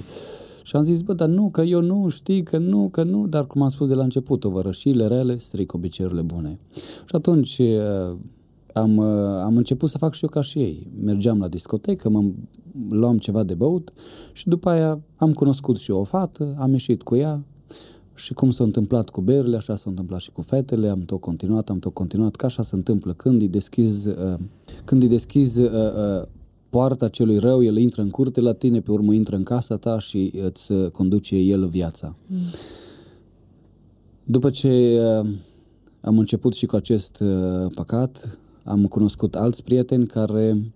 Și 0.64 0.76
am 0.76 0.84
zis, 0.84 1.02
bă, 1.02 1.14
dar 1.14 1.28
nu, 1.28 1.50
că 1.50 1.62
eu 1.62 1.82
nu, 1.82 2.10
știi, 2.10 2.44
că 2.44 2.58
nu, 2.58 2.90
că 2.90 3.04
nu, 3.04 3.28
dar 3.28 3.48
cum 3.48 3.62
am 3.62 3.70
spus 3.70 3.88
de 3.88 3.94
la 3.94 4.04
început, 4.04 4.44
ovărășile 4.44 5.08
rele 5.08 5.38
stric 5.38 5.74
obiceiurile 5.74 6.22
bune. 6.22 6.58
Și 7.06 7.16
atunci 7.16 7.58
uh, 7.58 8.16
am, 8.74 8.98
uh, 8.98 9.06
am 9.44 9.58
început 9.58 9.90
să 9.90 9.98
fac 9.98 10.14
și 10.14 10.24
eu 10.24 10.30
ca 10.30 10.42
și 10.42 10.60
ei. 10.60 10.88
Mergeam 11.04 11.40
la 11.40 11.48
discotecă, 11.48 12.10
mă 12.10 12.24
luam 12.90 13.18
ceva 13.18 13.44
de 13.44 13.54
băut 13.54 13.94
și 14.34 14.48
după 14.48 14.70
aia 14.70 15.02
am 15.16 15.34
cunoscut 15.34 15.78
și 15.78 15.92
eu 15.92 15.98
o 15.98 16.04
fată, 16.04 16.56
am 16.60 16.72
ieșit 16.72 17.04
cu 17.04 17.16
ea 17.16 17.44
și 18.16 18.34
cum 18.34 18.50
s-a 18.50 18.64
întâmplat 18.64 19.10
cu 19.10 19.22
berile, 19.22 19.56
așa 19.56 19.76
s-a 19.76 19.90
întâmplat 19.90 20.20
și 20.20 20.32
cu 20.32 20.42
fetele, 20.42 20.90
am 20.90 21.02
tot 21.02 21.20
continuat, 21.20 21.70
am 21.70 21.80
tot 21.80 21.94
continuat, 21.94 22.36
ca 22.36 22.46
așa 22.46 22.64
se 22.64 22.76
întâmplă 22.76 23.14
când 23.14 23.42
îi 23.42 23.48
deschizi, 23.48 24.10
uh, 24.10 24.40
când 24.84 25.02
îi 25.02 25.08
deschizi 25.08 25.62
uh, 25.62 25.70
uh, 25.72 26.28
poarta 26.70 27.08
celui 27.08 27.38
rău, 27.38 27.64
el 27.64 27.78
intră 27.78 28.02
în 28.02 28.10
curte 28.10 28.42
la 28.42 28.54
tine, 28.54 28.82
pe 28.82 28.92
urmă 28.92 29.14
intră 29.14 29.36
în 29.36 29.44
casa 29.44 29.78
ta 29.78 30.00
și 30.00 30.34
îți 30.44 30.74
conduce 30.92 31.36
el 31.36 31.68
viața. 31.68 32.16
Mm. 32.28 32.38
După 34.24 34.50
ce 34.50 35.00
am 36.02 36.18
început 36.18 36.54
și 36.54 36.66
cu 36.66 36.76
acest 36.76 37.20
uh, 37.20 37.72
păcat, 37.76 38.40
am 38.64 38.86
cunoscut 38.86 39.36
alți 39.36 39.64
prieteni 39.64 40.08
care, 40.08 40.74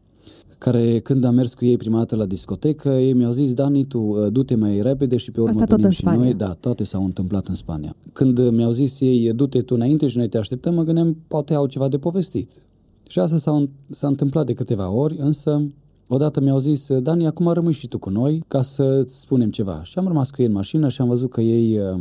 care 0.63 0.99
când 0.99 1.23
am 1.23 1.35
mers 1.35 1.53
cu 1.53 1.65
ei 1.65 1.77
prima 1.77 1.97
dată 1.97 2.15
la 2.15 2.25
discotecă, 2.25 2.89
ei 2.89 3.13
mi-au 3.13 3.31
zis, 3.31 3.53
Dani, 3.53 3.85
tu 3.85 3.99
uh, 3.99 4.31
du-te 4.31 4.55
mai 4.55 4.81
repede 4.81 5.17
și 5.17 5.31
pe 5.31 5.39
urmă 5.39 5.51
Asta 5.51 5.65
tot 5.65 5.69
venim 5.69 5.85
în 5.85 5.91
și 5.91 5.99
Spania. 5.99 6.19
noi. 6.19 6.33
Da, 6.33 6.53
toate 6.53 6.83
s-au 6.83 7.03
întâmplat 7.03 7.47
în 7.47 7.55
Spania. 7.55 7.95
Când 8.13 8.49
mi-au 8.49 8.71
zis 8.71 8.99
ei, 8.99 9.33
du-te 9.33 9.61
tu 9.61 9.75
înainte 9.75 10.07
și 10.07 10.17
noi 10.17 10.27
te 10.27 10.37
așteptăm, 10.37 10.73
mă 10.73 10.83
gândeam, 10.83 11.17
poate 11.27 11.53
au 11.53 11.65
ceva 11.65 11.87
de 11.87 11.97
povestit. 11.97 12.61
Și 13.07 13.19
asta 13.19 13.37
s-a, 13.37 13.69
s-a 13.89 14.07
întâmplat 14.07 14.45
de 14.45 14.53
câteva 14.53 14.91
ori, 14.91 15.15
însă 15.17 15.71
odată 16.07 16.41
mi-au 16.41 16.59
zis, 16.59 16.87
Dani, 16.97 17.25
acum 17.27 17.47
rămâi 17.47 17.73
și 17.73 17.87
tu 17.87 17.99
cu 17.99 18.09
noi 18.09 18.43
ca 18.47 18.61
să 18.61 19.03
spunem 19.07 19.49
ceva. 19.49 19.83
Și 19.83 19.97
am 19.97 20.07
rămas 20.07 20.29
cu 20.29 20.41
ei 20.41 20.47
în 20.47 20.53
mașină 20.53 20.89
și 20.89 21.01
am 21.01 21.07
văzut 21.07 21.31
că 21.31 21.41
ei, 21.41 21.77
uh, 21.77 21.99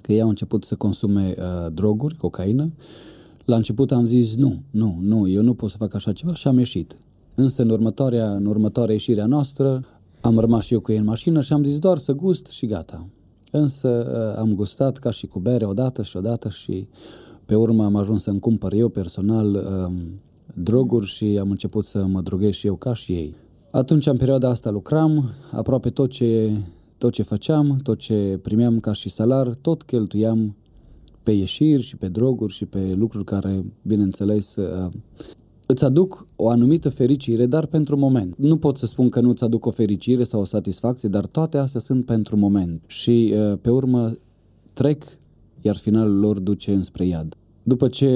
că 0.00 0.12
ei 0.12 0.20
au 0.20 0.28
început 0.28 0.64
să 0.64 0.74
consume 0.74 1.34
uh, 1.38 1.72
droguri, 1.74 2.16
cocaină. 2.16 2.72
La 3.44 3.56
început 3.56 3.92
am 3.92 4.04
zis, 4.04 4.34
nu, 4.36 4.62
nu, 4.70 4.98
nu, 5.00 5.28
eu 5.28 5.42
nu 5.42 5.54
pot 5.54 5.70
să 5.70 5.76
fac 5.76 5.94
așa 5.94 6.12
ceva 6.12 6.34
și 6.34 6.48
am 6.48 6.58
ieșit. 6.58 6.96
Însă 7.34 7.62
în 7.62 7.70
următoarea, 7.70 8.30
în 8.30 8.46
următoarea 8.46 8.92
ieșire 8.92 9.20
a 9.20 9.26
noastră 9.26 9.84
am 10.20 10.38
rămas 10.38 10.64
și 10.64 10.72
eu 10.72 10.80
cu 10.80 10.92
ei 10.92 10.98
în 10.98 11.04
mașină 11.04 11.40
și 11.40 11.52
am 11.52 11.64
zis 11.64 11.78
doar 11.78 11.98
să 11.98 12.12
gust 12.12 12.46
și 12.46 12.66
gata. 12.66 13.06
Însă 13.50 13.88
uh, 13.88 14.40
am 14.40 14.54
gustat 14.54 14.98
ca 14.98 15.10
și 15.10 15.26
cu 15.26 15.38
bere 15.38 15.64
odată 15.64 16.02
și 16.02 16.16
odată 16.16 16.48
și 16.48 16.88
pe 17.44 17.54
urmă 17.54 17.84
am 17.84 17.96
ajuns 17.96 18.22
să-mi 18.22 18.40
cumpăr 18.40 18.72
eu 18.72 18.88
personal 18.88 19.54
um, 19.54 20.20
droguri 20.54 21.06
și 21.06 21.38
am 21.40 21.50
început 21.50 21.84
să 21.84 22.06
mă 22.06 22.20
droghez 22.20 22.52
și 22.52 22.66
eu 22.66 22.74
ca 22.74 22.94
și 22.94 23.12
ei. 23.12 23.34
Atunci, 23.70 24.06
în 24.06 24.16
perioada 24.16 24.48
asta, 24.48 24.70
lucram, 24.70 25.30
aproape 25.52 25.90
tot 25.90 26.10
ce, 26.10 26.50
tot 26.98 27.12
ce 27.12 27.22
făceam, 27.22 27.76
tot 27.82 27.98
ce 27.98 28.38
primeam 28.42 28.80
ca 28.80 28.92
și 28.92 29.08
salar, 29.08 29.54
tot 29.54 29.82
cheltuiam 29.82 30.56
pe 31.22 31.32
ieșiri 31.32 31.82
și 31.82 31.96
pe 31.96 32.08
droguri 32.08 32.52
și 32.52 32.64
pe 32.64 32.92
lucruri 32.94 33.24
care, 33.24 33.64
bineînțeles, 33.82 34.56
uh, 34.56 34.92
îți 35.66 35.84
aduc 35.84 36.26
o 36.36 36.48
anumită 36.48 36.88
fericire, 36.88 37.46
dar 37.46 37.66
pentru 37.66 37.96
moment. 37.96 38.34
Nu 38.36 38.56
pot 38.56 38.76
să 38.76 38.86
spun 38.86 39.08
că 39.08 39.20
nu 39.20 39.28
îți 39.28 39.44
aduc 39.44 39.66
o 39.66 39.70
fericire 39.70 40.24
sau 40.24 40.40
o 40.40 40.44
satisfacție, 40.44 41.08
dar 41.08 41.26
toate 41.26 41.58
astea 41.58 41.80
sunt 41.80 42.04
pentru 42.04 42.36
moment. 42.36 42.82
Și 42.86 43.34
uh, 43.34 43.58
pe 43.60 43.70
urmă 43.70 44.12
trec, 44.72 45.04
iar 45.60 45.76
finalul 45.76 46.18
lor 46.18 46.38
duce 46.38 46.72
înspre 46.72 47.06
iad. 47.06 47.34
După 47.62 47.88
ce 47.88 48.06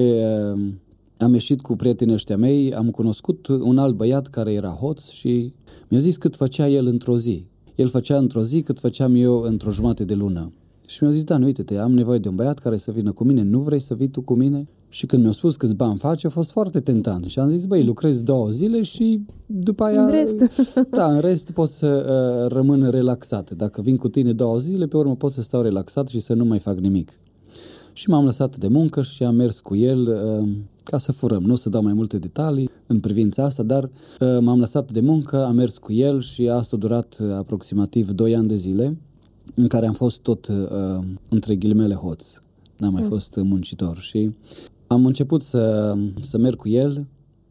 uh, 0.54 0.72
am 1.18 1.32
ieșit 1.32 1.60
cu 1.60 1.76
prietenii 1.76 2.14
ăștia 2.14 2.36
mei, 2.36 2.74
am 2.74 2.90
cunoscut 2.90 3.46
un 3.46 3.78
alt 3.78 3.94
băiat 3.94 4.26
care 4.26 4.52
era 4.52 4.68
hoț 4.68 5.08
și 5.08 5.52
mi-a 5.90 6.00
zis 6.00 6.16
cât 6.16 6.36
făcea 6.36 6.68
el 6.68 6.86
într-o 6.86 7.18
zi. 7.18 7.46
El 7.74 7.88
făcea 7.88 8.16
într-o 8.16 8.42
zi 8.42 8.62
cât 8.62 8.78
făceam 8.78 9.14
eu 9.14 9.40
într-o 9.40 9.70
jumătate 9.70 10.04
de 10.04 10.14
lună. 10.14 10.52
Și 10.86 11.02
mi-a 11.02 11.12
zis, 11.12 11.24
Dan, 11.24 11.42
uite-te, 11.42 11.76
am 11.76 11.92
nevoie 11.92 12.18
de 12.18 12.28
un 12.28 12.34
băiat 12.34 12.58
care 12.58 12.76
să 12.76 12.90
vină 12.90 13.12
cu 13.12 13.24
mine, 13.24 13.42
nu 13.42 13.60
vrei 13.60 13.78
să 13.78 13.94
vii 13.94 14.08
tu 14.08 14.20
cu 14.20 14.34
mine? 14.34 14.68
Și 14.88 15.06
când 15.06 15.22
mi-a 15.22 15.32
spus 15.32 15.56
câți 15.56 15.74
bani 15.74 15.98
face, 15.98 16.26
a 16.26 16.30
fost 16.30 16.50
foarte 16.50 16.80
tentant. 16.80 17.24
Și 17.24 17.38
am 17.38 17.48
zis, 17.48 17.64
băi, 17.64 17.84
lucrez 17.84 18.22
două 18.22 18.48
zile 18.50 18.82
și 18.82 19.20
după 19.46 19.84
aia... 19.84 20.02
În 20.02 20.10
rest. 20.10 20.66
Da, 20.90 21.12
în 21.12 21.20
rest 21.20 21.50
pot 21.50 21.68
să 21.68 21.86
uh, 22.44 22.52
rămân 22.52 22.90
relaxat. 22.90 23.50
Dacă 23.50 23.82
vin 23.82 23.96
cu 23.96 24.08
tine 24.08 24.32
două 24.32 24.58
zile, 24.58 24.86
pe 24.86 24.96
urmă 24.96 25.16
pot 25.16 25.32
să 25.32 25.42
stau 25.42 25.62
relaxat 25.62 26.08
și 26.08 26.20
să 26.20 26.34
nu 26.34 26.44
mai 26.44 26.58
fac 26.58 26.78
nimic. 26.78 27.12
Și 27.92 28.08
m-am 28.08 28.24
lăsat 28.24 28.56
de 28.56 28.68
muncă 28.68 29.02
și 29.02 29.24
am 29.24 29.34
mers 29.34 29.60
cu 29.60 29.76
el 29.76 30.00
uh, 30.00 30.48
ca 30.84 30.98
să 30.98 31.12
furăm. 31.12 31.42
Nu 31.42 31.52
o 31.52 31.56
să 31.56 31.68
dau 31.68 31.82
mai 31.82 31.92
multe 31.92 32.18
detalii 32.18 32.70
în 32.86 33.00
privința 33.00 33.44
asta, 33.44 33.62
dar 33.62 33.84
uh, 33.84 34.38
m-am 34.40 34.58
lăsat 34.58 34.92
de 34.92 35.00
muncă, 35.00 35.44
am 35.44 35.54
mers 35.54 35.78
cu 35.78 35.92
el 35.92 36.20
și 36.20 36.48
asta 36.48 36.76
a 36.76 36.78
durat 36.78 37.16
uh, 37.20 37.32
aproximativ 37.32 38.10
2 38.10 38.36
ani 38.36 38.48
de 38.48 38.56
zile, 38.56 38.98
în 39.54 39.66
care 39.66 39.86
am 39.86 39.92
fost 39.92 40.18
tot 40.18 40.46
uh, 40.46 41.04
între 41.30 41.56
ghilimele 41.56 41.94
hoț. 41.94 42.38
N-am 42.76 42.92
mai 42.92 43.02
fost 43.02 43.36
muncitor 43.42 43.98
și 43.98 44.30
am 44.86 45.06
început 45.06 45.42
să, 45.42 45.94
să 46.22 46.38
merg 46.38 46.56
cu 46.56 46.68
el. 46.68 47.06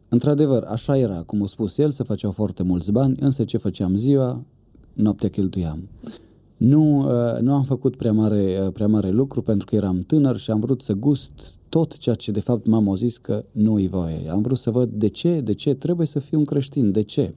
Într-adevăr, 0.08 0.62
așa 0.62 0.98
era, 0.98 1.22
cum 1.22 1.42
a 1.42 1.46
spus 1.46 1.78
el, 1.78 1.90
să 1.90 2.02
făceau 2.02 2.30
foarte 2.30 2.62
mulți 2.62 2.92
bani, 2.92 3.16
însă 3.20 3.44
ce 3.44 3.56
făceam 3.56 3.96
ziua, 3.96 4.44
noaptea 4.92 5.28
cheltuiam. 5.28 5.88
Nu, 6.56 6.98
uh, 6.98 7.40
nu 7.40 7.54
am 7.54 7.62
făcut 7.62 7.96
prea 7.96 8.12
mare, 8.12 8.58
uh, 8.62 8.72
prea 8.72 8.86
mare 8.86 9.10
lucru 9.10 9.42
pentru 9.42 9.66
că 9.66 9.74
eram 9.74 9.96
tânăr 9.96 10.36
și 10.36 10.50
am 10.50 10.60
vrut 10.60 10.82
să 10.82 10.92
gust 10.92 11.58
tot 11.68 11.96
ceea 11.96 12.14
ce 12.14 12.30
de 12.30 12.40
fapt 12.40 12.66
m-am 12.66 12.94
zis 12.94 13.16
că 13.16 13.44
nu-i 13.52 13.88
voie. 13.88 14.30
Am 14.30 14.42
vrut 14.42 14.58
să 14.58 14.70
văd 14.70 14.90
de 14.90 15.08
ce, 15.08 15.40
de 15.40 15.54
ce 15.54 15.74
trebuie 15.74 16.06
să 16.06 16.18
fiu 16.18 16.38
un 16.38 16.44
creștin, 16.44 16.92
de 16.92 17.02
ce. 17.02 17.34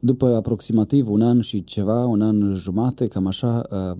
După 0.00 0.34
aproximativ 0.34 1.10
un 1.10 1.22
an 1.22 1.40
și 1.40 1.64
ceva, 1.64 2.06
un 2.06 2.22
an 2.22 2.54
jumate, 2.54 3.06
cam 3.06 3.26
așa, 3.26 3.62
uh, 3.70 3.98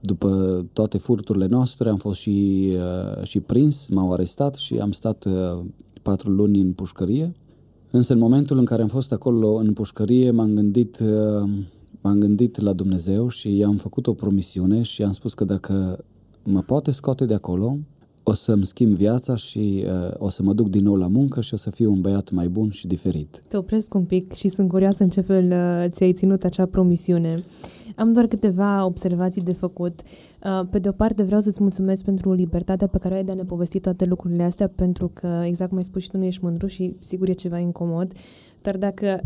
după 0.00 0.64
toate 0.72 0.98
furturile 0.98 1.46
noastre, 1.46 1.88
am 1.88 1.96
fost 1.96 2.20
și, 2.20 2.72
și 3.22 3.40
prins, 3.40 3.88
m-au 3.88 4.12
arestat 4.12 4.54
și 4.54 4.78
am 4.78 4.92
stat 4.92 5.26
patru 6.02 6.30
luni 6.30 6.60
în 6.60 6.72
pușcărie. 6.72 7.32
Însă 7.90 8.12
în 8.12 8.18
momentul 8.18 8.58
în 8.58 8.64
care 8.64 8.82
am 8.82 8.88
fost 8.88 9.12
acolo 9.12 9.54
în 9.54 9.72
pușcărie, 9.72 10.30
m-am 10.30 10.54
gândit 10.54 11.02
m-am 12.00 12.18
gândit 12.18 12.60
la 12.60 12.72
Dumnezeu 12.72 13.28
și 13.28 13.56
i-am 13.56 13.76
făcut 13.76 14.06
o 14.06 14.14
promisiune 14.14 14.82
și 14.82 15.00
i-am 15.00 15.12
spus 15.12 15.34
că 15.34 15.44
dacă 15.44 16.04
mă 16.44 16.60
poate 16.60 16.90
scoate 16.90 17.24
de 17.24 17.34
acolo, 17.34 17.78
o 18.22 18.32
să-mi 18.32 18.66
schimb 18.66 18.94
viața 18.94 19.36
și 19.36 19.84
uh, 19.86 20.14
o 20.18 20.28
să 20.28 20.42
mă 20.42 20.52
duc 20.52 20.68
din 20.68 20.82
nou 20.82 20.94
la 20.94 21.06
muncă 21.06 21.40
și 21.40 21.54
o 21.54 21.56
să 21.56 21.70
fiu 21.70 21.92
un 21.92 22.00
băiat 22.00 22.30
mai 22.30 22.48
bun 22.48 22.70
și 22.70 22.86
diferit. 22.86 23.42
Te 23.48 23.56
opresc 23.56 23.94
un 23.94 24.04
pic 24.04 24.32
și 24.32 24.48
sunt 24.48 24.68
curioasă 24.68 25.02
în 25.02 25.08
ce 25.08 25.20
fel 25.20 25.44
uh, 25.44 25.90
ți-ai 25.90 26.12
ținut 26.12 26.44
acea 26.44 26.66
promisiune. 26.66 27.42
Am 27.96 28.12
doar 28.12 28.26
câteva 28.26 28.84
observații 28.84 29.42
de 29.42 29.52
făcut. 29.52 30.00
Uh, 30.44 30.66
pe 30.70 30.78
de 30.78 30.88
o 30.88 30.92
parte 30.92 31.22
vreau 31.22 31.40
să-ți 31.40 31.62
mulțumesc 31.62 32.04
pentru 32.04 32.32
libertatea 32.32 32.86
pe 32.86 32.98
care 32.98 33.14
ai 33.14 33.24
de 33.24 33.30
a 33.30 33.34
ne 33.34 33.44
povesti 33.44 33.80
toate 33.80 34.04
lucrurile 34.04 34.42
astea, 34.42 34.68
pentru 34.68 35.10
că, 35.14 35.42
exact 35.44 35.68
cum 35.68 35.78
ai 35.78 35.84
spus 35.84 36.02
și 36.02 36.10
tu, 36.10 36.16
nu 36.16 36.24
ești 36.24 36.44
mândru 36.44 36.66
și 36.66 36.94
sigur 37.00 37.28
e 37.28 37.32
ceva 37.32 37.58
incomod, 37.58 38.12
dar 38.62 38.76
dacă 38.76 39.20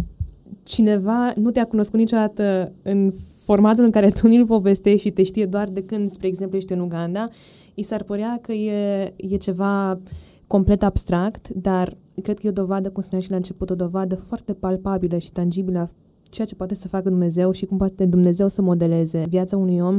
cineva 0.62 1.32
nu 1.36 1.50
te-a 1.50 1.64
cunoscut 1.64 1.98
niciodată 1.98 2.72
în 2.82 3.12
formatul 3.44 3.84
în 3.84 3.90
care 3.90 4.10
tu 4.10 4.26
ni-l 4.26 4.46
povestești 4.46 5.00
și 5.00 5.10
te 5.10 5.22
știe 5.22 5.46
doar 5.46 5.68
de 5.68 5.82
când, 5.82 6.10
spre 6.10 6.26
exemplu, 6.26 6.56
ești 6.56 6.72
în 6.72 6.80
Uganda, 6.80 7.28
i 7.74 7.82
s-ar 7.82 8.02
părea 8.02 8.38
că 8.42 8.52
e, 8.52 9.12
e 9.16 9.36
ceva 9.36 10.00
complet 10.46 10.82
abstract, 10.82 11.48
dar 11.48 11.96
cred 12.22 12.38
că 12.38 12.46
e 12.46 12.50
o 12.50 12.52
dovadă, 12.52 12.90
cum 12.90 13.02
spuneam 13.02 13.24
și 13.24 13.30
la 13.30 13.36
început, 13.36 13.70
o 13.70 13.74
dovadă 13.74 14.14
foarte 14.14 14.52
palpabilă 14.52 15.18
și 15.18 15.32
tangibilă 15.32 15.78
a 15.78 15.88
ceea 16.34 16.46
ce 16.46 16.54
poate 16.54 16.74
să 16.74 16.88
facă 16.88 17.08
Dumnezeu 17.08 17.50
și 17.50 17.64
cum 17.64 17.76
poate 17.76 18.06
Dumnezeu 18.06 18.48
să 18.48 18.62
modeleze 18.62 19.24
viața 19.28 19.56
unui 19.56 19.80
om. 19.80 19.98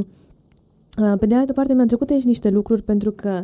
Pe 1.20 1.26
de 1.26 1.36
altă 1.36 1.54
parte, 1.54 1.74
mi-am 1.74 1.88
trecut 1.88 2.10
aici 2.10 2.24
niște 2.24 2.50
lucruri 2.50 2.84
pentru 2.84 3.12
că 3.12 3.44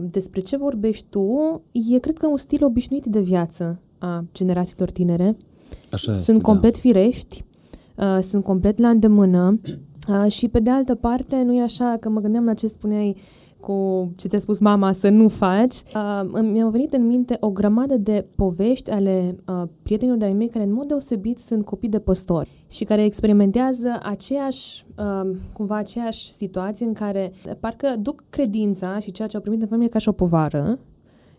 despre 0.00 0.40
ce 0.40 0.56
vorbești 0.56 1.06
tu 1.08 1.62
e, 1.92 1.98
cred 1.98 2.18
că, 2.18 2.26
un 2.26 2.36
stil 2.36 2.64
obișnuit 2.64 3.04
de 3.04 3.20
viață 3.20 3.78
a 3.98 4.24
generațiilor 4.32 4.90
tinere. 4.90 5.36
Așa 5.92 6.12
este, 6.12 6.24
sunt 6.24 6.42
complet 6.42 6.72
da. 6.72 6.78
firești, 6.78 7.44
uh, 7.96 8.18
sunt 8.22 8.44
complet 8.44 8.78
la 8.78 8.88
îndemână 8.88 9.60
uh, 10.08 10.32
și 10.32 10.48
pe 10.48 10.58
de 10.58 10.70
altă 10.70 10.94
parte 10.94 11.42
nu 11.42 11.54
e 11.54 11.62
așa 11.62 11.96
că 12.00 12.08
mă 12.08 12.20
gândeam 12.20 12.44
la 12.44 12.54
ce 12.54 12.66
spuneai 12.66 13.16
cu 13.64 14.10
ce 14.16 14.28
ți-a 14.28 14.38
spus 14.38 14.58
mama 14.58 14.92
să 14.92 15.08
nu 15.08 15.28
faci. 15.28 15.74
Uh, 15.74 16.40
mi-au 16.42 16.70
venit 16.70 16.92
în 16.92 17.06
minte 17.06 17.36
o 17.40 17.50
grămadă 17.50 17.96
de 17.96 18.26
povești 18.36 18.90
ale 18.90 19.36
uh, 19.48 19.62
prietenilor 19.82 20.18
de-ai 20.18 20.32
mei 20.32 20.48
care 20.48 20.64
în 20.64 20.72
mod 20.72 20.86
deosebit 20.86 21.38
sunt 21.38 21.64
copii 21.64 21.88
de 21.88 21.98
păstori 21.98 22.64
și 22.70 22.84
care 22.84 23.04
experimentează 23.04 23.98
aceeași, 24.02 24.84
uh, 24.98 25.30
cumva 25.52 25.76
aceeași 25.76 26.30
situație 26.30 26.86
în 26.86 26.92
care 26.92 27.32
parcă 27.60 27.96
duc 27.98 28.24
credința 28.30 28.98
și 28.98 29.10
ceea 29.10 29.28
ce 29.28 29.36
au 29.36 29.42
primit 29.42 29.62
în 29.62 29.68
familie 29.68 29.90
ca 29.90 29.98
și 29.98 30.08
o 30.08 30.12
povară. 30.12 30.78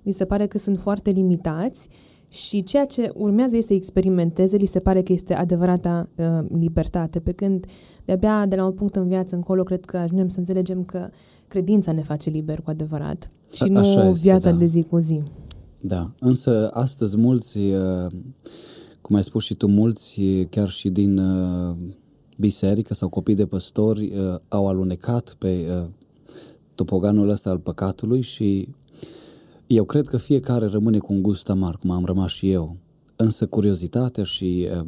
Mi 0.01 0.11
se 0.11 0.25
pare 0.25 0.47
că 0.47 0.57
sunt 0.57 0.79
foarte 0.79 1.09
limitați 1.09 1.89
și 2.27 2.63
ceea 2.63 2.85
ce 2.85 3.11
urmează 3.13 3.55
ei 3.55 3.61
să 3.61 3.73
experimenteze, 3.73 4.57
li 4.57 4.65
se 4.65 4.79
pare 4.79 5.01
că 5.01 5.13
este 5.13 5.33
adevărata 5.33 6.09
uh, 6.15 6.25
libertate, 6.57 7.19
pe 7.19 7.31
când 7.31 7.65
de-abia 8.05 8.45
de 8.45 8.55
la 8.55 8.65
un 8.65 8.71
punct 8.71 8.95
în 8.95 9.07
viață 9.07 9.35
încolo 9.35 9.63
cred 9.63 9.85
că 9.85 9.97
ajungem 9.97 10.27
să 10.27 10.39
înțelegem 10.39 10.83
că 10.83 11.09
credința 11.47 11.91
ne 11.91 12.03
face 12.03 12.29
liber 12.29 12.61
cu 12.61 12.69
adevărat 12.69 13.31
și 13.53 13.63
A- 13.63 13.65
nu 13.65 13.79
așa 13.79 14.07
este, 14.07 14.19
viața 14.19 14.51
da. 14.51 14.57
de 14.57 14.65
zi 14.65 14.83
cu 14.89 14.97
zi. 14.97 15.21
Da, 15.81 16.11
însă 16.19 16.69
astăzi 16.73 17.17
mulți, 17.17 17.57
uh, 17.57 18.11
cum 19.01 19.15
ai 19.15 19.23
spus 19.23 19.43
și 19.43 19.53
tu, 19.53 19.67
mulți, 19.67 20.21
chiar 20.49 20.69
și 20.69 20.89
din 20.89 21.17
uh, 21.17 21.75
biserică 22.37 22.93
sau 22.93 23.09
copii 23.09 23.35
de 23.35 23.45
păstori, 23.45 24.13
uh, 24.15 24.35
au 24.47 24.67
alunecat 24.67 25.35
pe 25.37 25.65
uh, 25.81 25.87
topoganul 26.75 27.29
ăsta 27.29 27.49
al 27.49 27.59
păcatului 27.59 28.21
și 28.21 28.67
eu 29.67 29.83
cred 29.83 30.07
că 30.07 30.17
fiecare 30.17 30.65
rămâne 30.65 30.97
cu 30.97 31.13
un 31.13 31.21
gust 31.21 31.49
amar, 31.49 31.77
cum 31.77 31.91
am 31.91 32.05
rămas 32.05 32.31
și 32.31 32.51
eu. 32.51 32.77
Însă 33.15 33.47
curiozitatea 33.47 34.23
și 34.23 34.67
uh, 34.77 34.85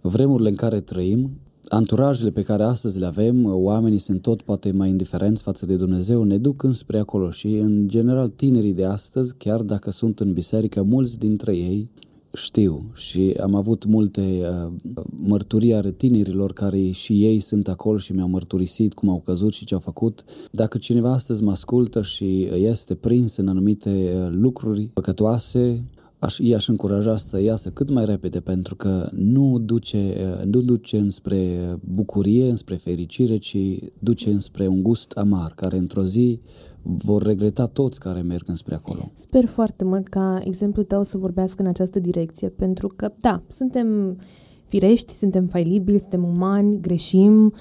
vremurile 0.00 0.48
în 0.48 0.54
care 0.54 0.80
trăim, 0.80 1.30
anturajele 1.68 2.30
pe 2.30 2.42
care 2.42 2.62
astăzi 2.62 2.98
le 2.98 3.06
avem, 3.06 3.44
uh, 3.44 3.52
oamenii 3.54 3.98
sunt 3.98 4.22
tot 4.22 4.42
poate 4.42 4.72
mai 4.72 4.88
indiferenți 4.88 5.42
față 5.42 5.66
de 5.66 5.76
Dumnezeu, 5.76 6.22
ne 6.22 6.38
duc 6.38 6.62
înspre 6.62 6.98
acolo 6.98 7.30
și 7.30 7.46
în 7.46 7.88
general 7.88 8.28
tinerii 8.28 8.72
de 8.72 8.84
astăzi, 8.84 9.34
chiar 9.36 9.60
dacă 9.60 9.90
sunt 9.90 10.20
în 10.20 10.32
biserică, 10.32 10.82
mulți 10.82 11.18
dintre 11.18 11.56
ei 11.56 11.90
știu 12.36 12.90
și 12.94 13.36
am 13.42 13.54
avut 13.54 13.84
multe 13.84 14.20
uh, 14.20 14.72
mărturii 15.10 15.74
ale 15.74 15.90
tinerilor 15.90 16.52
care 16.52 16.90
și 16.90 17.24
ei 17.24 17.40
sunt 17.40 17.68
acolo 17.68 17.98
și 17.98 18.12
mi-au 18.12 18.28
mărturisit 18.28 18.94
cum 18.94 19.08
au 19.08 19.22
căzut 19.24 19.52
și 19.52 19.64
ce 19.64 19.74
au 19.74 19.80
făcut. 19.80 20.24
Dacă 20.50 20.78
cineva 20.78 21.12
astăzi 21.12 21.42
mă 21.42 21.50
ascultă 21.50 22.02
și 22.02 22.48
este 22.54 22.94
prins 22.94 23.36
în 23.36 23.48
anumite 23.48 23.90
uh, 23.90 24.28
lucruri 24.30 24.90
păcătoase, 24.92 25.84
aș, 26.18 26.38
i-aș 26.38 26.68
încuraja 26.68 27.16
să 27.16 27.40
iasă 27.42 27.70
cât 27.70 27.90
mai 27.90 28.04
repede 28.04 28.40
pentru 28.40 28.74
că 28.74 29.08
nu 29.12 29.58
duce, 29.58 30.14
uh, 30.38 30.44
nu 30.44 30.60
duce 30.60 30.98
înspre 30.98 31.38
bucurie, 31.84 32.50
înspre 32.50 32.74
fericire, 32.74 33.36
ci 33.36 33.56
duce 33.98 34.30
înspre 34.30 34.66
un 34.66 34.82
gust 34.82 35.10
amar 35.12 35.52
care 35.54 35.76
într-o 35.76 36.04
zi 36.04 36.40
vor 36.82 37.22
regreta 37.22 37.66
toți 37.66 38.00
care 38.00 38.20
merg 38.20 38.48
înspre 38.48 38.74
acolo. 38.74 39.10
Sper 39.14 39.46
foarte 39.46 39.84
mult 39.84 40.08
ca 40.08 40.40
exemplul 40.44 40.84
tău 40.84 41.02
să 41.02 41.18
vorbească 41.18 41.62
în 41.62 41.68
această 41.68 41.98
direcție, 41.98 42.48
pentru 42.48 42.88
că, 42.96 43.12
da, 43.20 43.42
suntem 43.48 44.18
firești, 44.64 45.12
suntem 45.12 45.46
failibili, 45.46 45.98
suntem 45.98 46.24
umani, 46.24 46.80
greșim. 46.80 47.54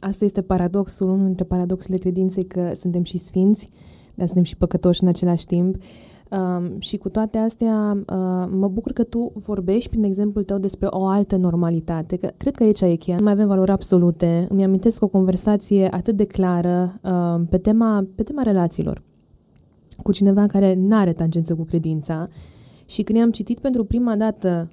Asta 0.00 0.24
este 0.24 0.42
paradoxul, 0.42 1.08
unul 1.08 1.26
dintre 1.26 1.44
paradoxurile 1.44 1.98
credinței 1.98 2.46
că 2.46 2.72
suntem 2.74 3.02
și 3.02 3.18
sfinți, 3.18 3.68
dar 4.14 4.26
suntem 4.26 4.44
și 4.44 4.56
păcătoși 4.56 5.02
în 5.02 5.08
același 5.08 5.46
timp. 5.46 5.76
Uh, 5.76 5.82
Um, 6.30 6.78
și 6.78 6.96
cu 6.96 7.08
toate 7.08 7.38
astea, 7.38 7.96
uh, 7.96 8.48
mă 8.50 8.68
bucur 8.72 8.92
că 8.92 9.02
tu 9.02 9.32
vorbești 9.34 9.88
prin 9.88 10.04
exemplul 10.04 10.44
tău 10.44 10.58
despre 10.58 10.86
o 10.90 11.06
altă 11.06 11.36
normalitate, 11.36 12.16
că 12.16 12.30
cred 12.36 12.54
că 12.54 12.62
aici 12.62 12.80
e 12.80 12.94
cheia. 12.94 13.16
Nu 13.16 13.22
mai 13.22 13.32
avem 13.32 13.46
valori 13.46 13.70
absolute. 13.70 14.46
Îmi 14.50 14.64
amintesc 14.64 15.02
o 15.02 15.08
conversație 15.08 15.88
atât 15.90 16.16
de 16.16 16.24
clară 16.24 17.00
uh, 17.02 17.46
pe, 17.50 17.58
tema, 17.58 18.06
pe 18.14 18.22
tema 18.22 18.42
relațiilor 18.42 19.02
cu 20.02 20.12
cineva 20.12 20.46
care 20.46 20.74
nu 20.74 20.96
are 20.96 21.12
tangență 21.12 21.54
cu 21.54 21.64
credința 21.64 22.28
și 22.86 23.02
când 23.02 23.18
i-am 23.18 23.30
citit 23.30 23.58
pentru 23.58 23.84
prima 23.84 24.16
dată 24.16 24.70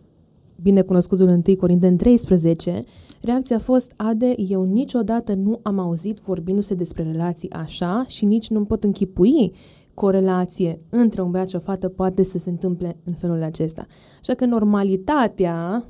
binecunoscutul 0.61 1.27
1 1.27 1.57
Corinteni 1.59 1.97
13, 1.97 2.83
reacția 3.21 3.55
a 3.55 3.59
fost, 3.59 3.93
Ade, 3.95 4.33
eu 4.37 4.63
niciodată 4.63 5.33
nu 5.33 5.59
am 5.63 5.79
auzit 5.79 6.19
vorbindu-se 6.19 6.73
despre 6.73 7.03
relații 7.03 7.51
așa 7.51 8.05
și 8.07 8.25
nici 8.25 8.49
nu 8.49 8.63
pot 8.63 8.83
închipui 8.83 9.51
corelație 9.95 10.79
între 10.89 11.21
un 11.21 11.31
băiat 11.31 11.49
și 11.49 11.55
o 11.55 11.59
fată 11.59 11.89
poate 11.89 12.23
să 12.23 12.37
se 12.37 12.49
întâmple 12.49 12.97
în 13.03 13.13
felul 13.13 13.43
acesta. 13.43 13.87
Așa 14.19 14.33
că 14.33 14.45
normalitatea 14.45 15.85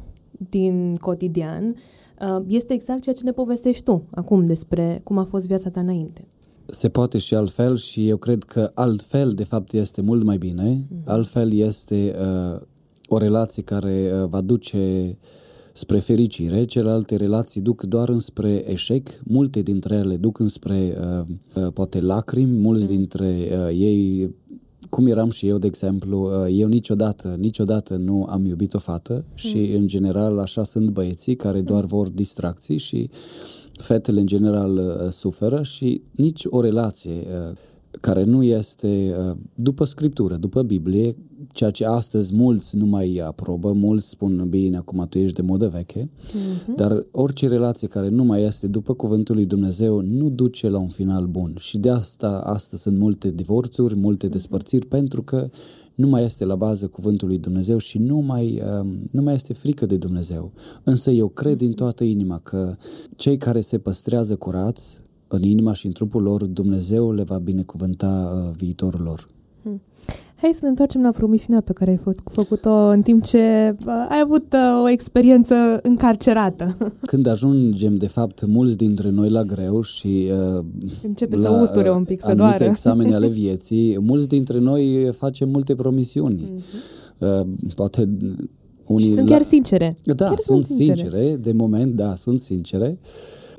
din 0.49 0.95
cotidian 0.95 1.75
uh, 2.21 2.43
este 2.47 2.73
exact 2.73 3.01
ceea 3.01 3.15
ce 3.15 3.23
ne 3.23 3.31
povestești 3.31 3.83
tu 3.83 4.03
acum 4.11 4.45
despre 4.45 5.01
cum 5.03 5.17
a 5.17 5.23
fost 5.23 5.47
viața 5.47 5.69
ta 5.69 5.79
înainte. 5.79 6.27
Se 6.65 6.89
poate 6.89 7.17
și 7.17 7.35
altfel 7.35 7.77
și 7.77 8.07
eu 8.07 8.17
cred 8.17 8.43
că 8.43 8.71
altfel 8.73 9.33
de 9.33 9.43
fapt 9.43 9.73
este 9.73 10.01
mult 10.01 10.23
mai 10.23 10.37
bine. 10.37 10.77
Mm-hmm. 10.77 11.05
Altfel 11.05 11.53
este 11.53 12.15
uh, 12.19 12.61
o 13.07 13.17
relație 13.17 13.63
care 13.63 14.11
uh, 14.13 14.27
va 14.29 14.41
duce 14.41 14.77
uh, 15.09 15.15
spre 15.77 15.99
fericire, 15.99 16.65
celelalte 16.65 17.15
relații 17.15 17.61
duc 17.61 17.83
doar 17.83 18.09
înspre 18.09 18.71
eșec, 18.71 19.09
multe 19.23 19.61
dintre 19.61 19.95
ele 19.95 20.15
duc 20.15 20.39
înspre 20.39 20.97
uh, 20.99 21.25
uh, 21.55 21.71
poate 21.73 22.01
lacrimi, 22.01 22.59
mulți 22.59 22.91
mm. 22.91 22.97
dintre 22.97 23.49
uh, 23.51 23.67
ei 23.67 24.29
cum 24.89 25.07
eram 25.07 25.29
și 25.29 25.47
eu, 25.47 25.57
de 25.57 25.67
exemplu, 25.67 26.21
uh, 26.21 26.55
eu 26.57 26.67
niciodată, 26.67 27.35
niciodată 27.39 27.95
nu 27.95 28.25
am 28.29 28.45
iubit 28.45 28.73
o 28.73 28.79
fată 28.79 29.13
mm. 29.13 29.35
și 29.35 29.57
în 29.57 29.87
general 29.87 30.39
așa 30.39 30.63
sunt 30.63 30.89
băieții 30.89 31.35
care 31.35 31.61
doar 31.61 31.81
mm. 31.81 31.87
vor 31.87 32.09
distracții 32.09 32.77
și 32.77 33.09
fetele 33.71 34.19
în 34.19 34.25
general 34.25 34.77
uh, 34.77 35.09
suferă 35.09 35.63
și 35.63 36.01
nici 36.11 36.43
o 36.49 36.61
relație 36.61 37.11
uh, 37.11 37.57
care 38.01 38.23
nu 38.23 38.43
este 38.43 39.15
uh, 39.19 39.35
după 39.55 39.85
Scriptură, 39.85 40.35
după 40.35 40.61
Biblie, 40.61 41.15
ceea 41.55 41.71
ce 41.71 41.85
astăzi 41.85 42.35
mulți 42.35 42.75
nu 42.77 42.85
mai 42.85 43.21
aprobă, 43.25 43.71
mulți 43.71 44.09
spun 44.09 44.47
bine, 44.49 44.77
acum 44.77 45.05
tu 45.09 45.17
ești 45.17 45.35
de 45.35 45.41
modă 45.41 45.67
veche, 45.67 46.09
uh-huh. 46.09 46.75
dar 46.75 47.05
orice 47.11 47.47
relație 47.47 47.87
care 47.87 48.09
nu 48.09 48.23
mai 48.23 48.43
este 48.43 48.67
după 48.67 48.93
cuvântul 48.93 49.35
lui 49.35 49.45
Dumnezeu 49.45 50.01
nu 50.01 50.29
duce 50.29 50.69
la 50.69 50.79
un 50.79 50.87
final 50.87 51.25
bun 51.25 51.55
și 51.59 51.77
de 51.77 51.89
asta 51.89 52.41
astăzi 52.45 52.81
sunt 52.81 52.97
multe 52.97 53.31
divorțuri, 53.31 53.95
multe 53.95 54.27
uh-huh. 54.27 54.31
despărțiri, 54.31 54.85
pentru 54.85 55.21
că 55.21 55.49
nu 55.95 56.07
mai 56.07 56.23
este 56.23 56.45
la 56.45 56.55
bază 56.55 56.87
cuvântul 56.87 57.27
lui 57.27 57.37
Dumnezeu 57.37 57.77
și 57.77 57.97
nu 57.97 58.17
mai, 58.17 58.61
uh, 58.61 58.87
nu 59.11 59.21
mai 59.21 59.33
este 59.33 59.53
frică 59.53 59.85
de 59.85 59.97
Dumnezeu. 59.97 60.51
Însă 60.83 61.11
eu 61.11 61.27
cred 61.27 61.57
din 61.57 61.71
toată 61.71 62.03
inima 62.03 62.39
că 62.39 62.75
cei 63.15 63.37
care 63.37 63.61
se 63.61 63.77
păstrează 63.77 64.35
curați 64.35 65.01
în 65.27 65.43
inima 65.43 65.73
și 65.73 65.85
în 65.85 65.91
trupul 65.91 66.21
lor, 66.21 66.45
Dumnezeu 66.45 67.11
le 67.11 67.23
va 67.23 67.37
binecuvânta 67.37 68.43
uh, 68.47 68.55
viitorul 68.57 69.01
lor. 69.01 69.34
Hmm. 70.35 70.47
Hai 70.47 70.51
să 70.53 70.59
ne 70.61 70.67
întoarcem 70.67 71.01
la 71.01 71.11
promisiunea 71.11 71.61
pe 71.61 71.73
care 71.73 71.91
ai 71.91 71.97
fă- 71.97 72.31
făcut-o 72.31 72.89
în 72.89 73.01
timp 73.01 73.23
ce 73.23 73.75
uh, 73.85 74.05
ai 74.09 74.19
avut 74.23 74.53
uh, 74.53 74.83
o 74.83 74.89
experiență 74.89 75.79
încarcerată. 75.81 76.77
Când 77.11 77.27
ajungem, 77.27 77.95
de 77.97 78.07
fapt, 78.07 78.45
mulți 78.45 78.77
dintre 78.77 79.09
noi 79.09 79.29
la 79.29 79.41
greu 79.41 79.81
și 79.81 80.29
uh, 80.57 80.65
Începe 81.03 81.35
la, 81.35 81.41
să 81.41 81.59
usture 81.61 81.91
un 81.91 82.03
pic, 82.03 82.21
să 82.21 82.33
doară. 82.35 82.63
examene 82.71 83.15
ale 83.15 83.27
vieții, 83.27 83.99
mulți 83.99 84.27
dintre 84.27 84.59
noi 84.59 85.09
facem 85.13 85.49
multe 85.49 85.75
promisiuni. 85.75 86.43
Mm-hmm. 86.43 87.19
Uh, 87.19 87.47
poate 87.75 88.09
unii... 88.85 89.07
Și 89.07 89.13
sunt 89.13 89.29
la... 89.29 89.35
chiar 89.35 89.45
sincere. 89.45 89.97
Da, 90.03 90.25
chiar 90.25 90.37
sunt 90.37 90.63
sincere. 90.63 90.97
sincere, 90.97 91.35
de 91.35 91.51
moment, 91.51 91.93
da, 91.93 92.15
sunt 92.15 92.39
sincere. 92.39 92.99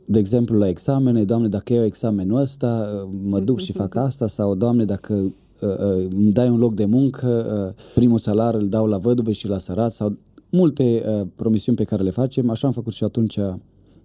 De 0.04 0.18
exemplu, 0.18 0.58
la 0.58 0.68
examene, 0.68 1.24
Doamne, 1.24 1.48
dacă 1.48 1.72
iau 1.72 1.84
examenul 1.84 2.40
ăsta, 2.40 2.86
uh, 2.94 3.18
mă 3.28 3.40
duc 3.40 3.60
și 3.60 3.72
fac 3.72 3.94
asta, 3.94 4.26
sau, 4.26 4.54
Doamne, 4.54 4.84
dacă 4.84 5.12
Uh, 5.14 5.22
uh, 5.24 5.32
îmi 5.60 6.32
dai 6.32 6.48
un 6.48 6.58
loc 6.58 6.74
de 6.74 6.84
muncă, 6.84 7.46
uh, 7.68 7.84
primul 7.94 8.18
salar 8.18 8.54
îl 8.54 8.68
dau 8.68 8.86
la 8.86 8.98
văduve 8.98 9.32
și 9.32 9.48
la 9.48 9.58
sărat 9.58 9.92
sau 9.92 10.16
multe 10.50 11.02
promisiuni 11.34 11.76
pe 11.76 11.84
care 11.84 12.02
le 12.02 12.10
facem. 12.10 12.50
Așa 12.50 12.66
am 12.66 12.72
făcut 12.72 12.92
și 12.92 13.04
atunci 13.04 13.38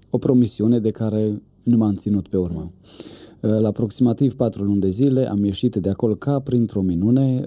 o 0.09 0.17
promisiune 0.17 0.79
de 0.79 0.91
care 0.91 1.41
nu 1.63 1.77
m-am 1.77 1.95
ținut 1.95 2.27
pe 2.27 2.37
urmă. 2.37 2.71
La 3.39 3.67
aproximativ 3.67 4.33
patru 4.33 4.63
luni 4.63 4.79
de 4.79 4.89
zile 4.89 5.29
am 5.29 5.43
ieșit 5.43 5.75
de 5.75 5.89
acolo 5.89 6.15
ca 6.15 6.39
printr-o 6.39 6.81
minune. 6.81 7.43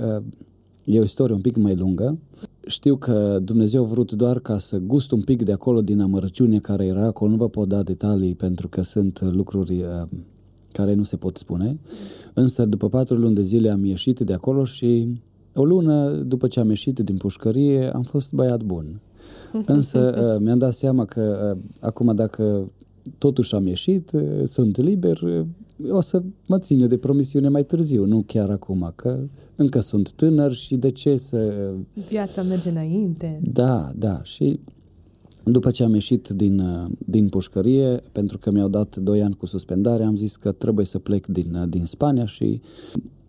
E 0.84 1.00
o 1.00 1.02
istorie 1.02 1.34
un 1.34 1.40
pic 1.40 1.56
mai 1.56 1.74
lungă. 1.74 2.18
Știu 2.66 2.96
că 2.96 3.38
Dumnezeu 3.42 3.82
a 3.82 3.86
vrut 3.86 4.12
doar 4.12 4.40
ca 4.40 4.58
să 4.58 4.78
gust 4.78 5.10
un 5.10 5.22
pic 5.22 5.42
de 5.42 5.52
acolo 5.52 5.82
din 5.82 6.00
amărăciune 6.00 6.58
care 6.58 6.86
era 6.86 7.06
acolo. 7.06 7.30
Nu 7.30 7.36
vă 7.36 7.48
pot 7.48 7.68
da 7.68 7.82
detalii 7.82 8.34
pentru 8.34 8.68
că 8.68 8.82
sunt 8.82 9.20
lucruri 9.20 9.84
care 10.76 10.94
nu 10.94 11.02
se 11.02 11.16
pot 11.16 11.36
spune. 11.36 11.78
Însă 12.34 12.64
după 12.64 12.88
patru 12.88 13.16
luni 13.16 13.34
de 13.34 13.42
zile 13.42 13.70
am 13.70 13.84
ieșit 13.84 14.20
de 14.20 14.32
acolo 14.32 14.64
și 14.64 15.20
o 15.54 15.64
lună 15.64 16.10
după 16.10 16.46
ce 16.46 16.60
am 16.60 16.68
ieșit 16.68 16.98
din 16.98 17.16
pușcărie 17.16 17.90
am 17.94 18.02
fost 18.02 18.32
băiat 18.32 18.62
bun. 18.62 19.00
Însă 19.66 20.32
uh, 20.34 20.42
mi-am 20.44 20.58
dat 20.58 20.72
seama 20.72 21.04
că 21.04 21.54
uh, 21.54 21.62
acum 21.80 22.14
dacă 22.14 22.70
totuși 23.18 23.54
am 23.54 23.66
ieșit, 23.66 24.10
uh, 24.12 24.42
sunt 24.44 24.76
liber, 24.76 25.46
o 25.90 26.00
să 26.00 26.22
mă 26.48 26.58
țin 26.58 26.80
eu 26.80 26.86
de 26.86 26.96
promisiune 26.96 27.48
mai 27.48 27.64
târziu, 27.64 28.04
nu 28.04 28.22
chiar 28.26 28.50
acum, 28.50 28.92
că 28.96 29.18
încă 29.56 29.80
sunt 29.80 30.12
tânăr 30.12 30.52
și 30.52 30.76
de 30.76 30.90
ce 30.90 31.16
să... 31.16 31.70
Viața 32.08 32.42
merge 32.42 32.68
înainte. 32.68 33.40
Da, 33.52 33.92
da, 33.96 34.20
și 34.22 34.60
după 35.44 35.70
ce 35.70 35.82
am 35.82 35.94
ieșit 35.94 36.28
din, 36.28 36.58
uh, 36.58 36.90
din 36.98 37.28
pușcărie, 37.28 38.02
pentru 38.12 38.38
că 38.38 38.50
mi-au 38.50 38.68
dat 38.68 38.96
2 38.96 39.22
ani 39.22 39.34
cu 39.34 39.46
suspendare, 39.46 40.04
am 40.04 40.16
zis 40.16 40.36
că 40.36 40.52
trebuie 40.52 40.86
să 40.86 40.98
plec 40.98 41.26
din, 41.26 41.54
uh, 41.54 41.62
din 41.68 41.84
Spania 41.84 42.24
și 42.24 42.60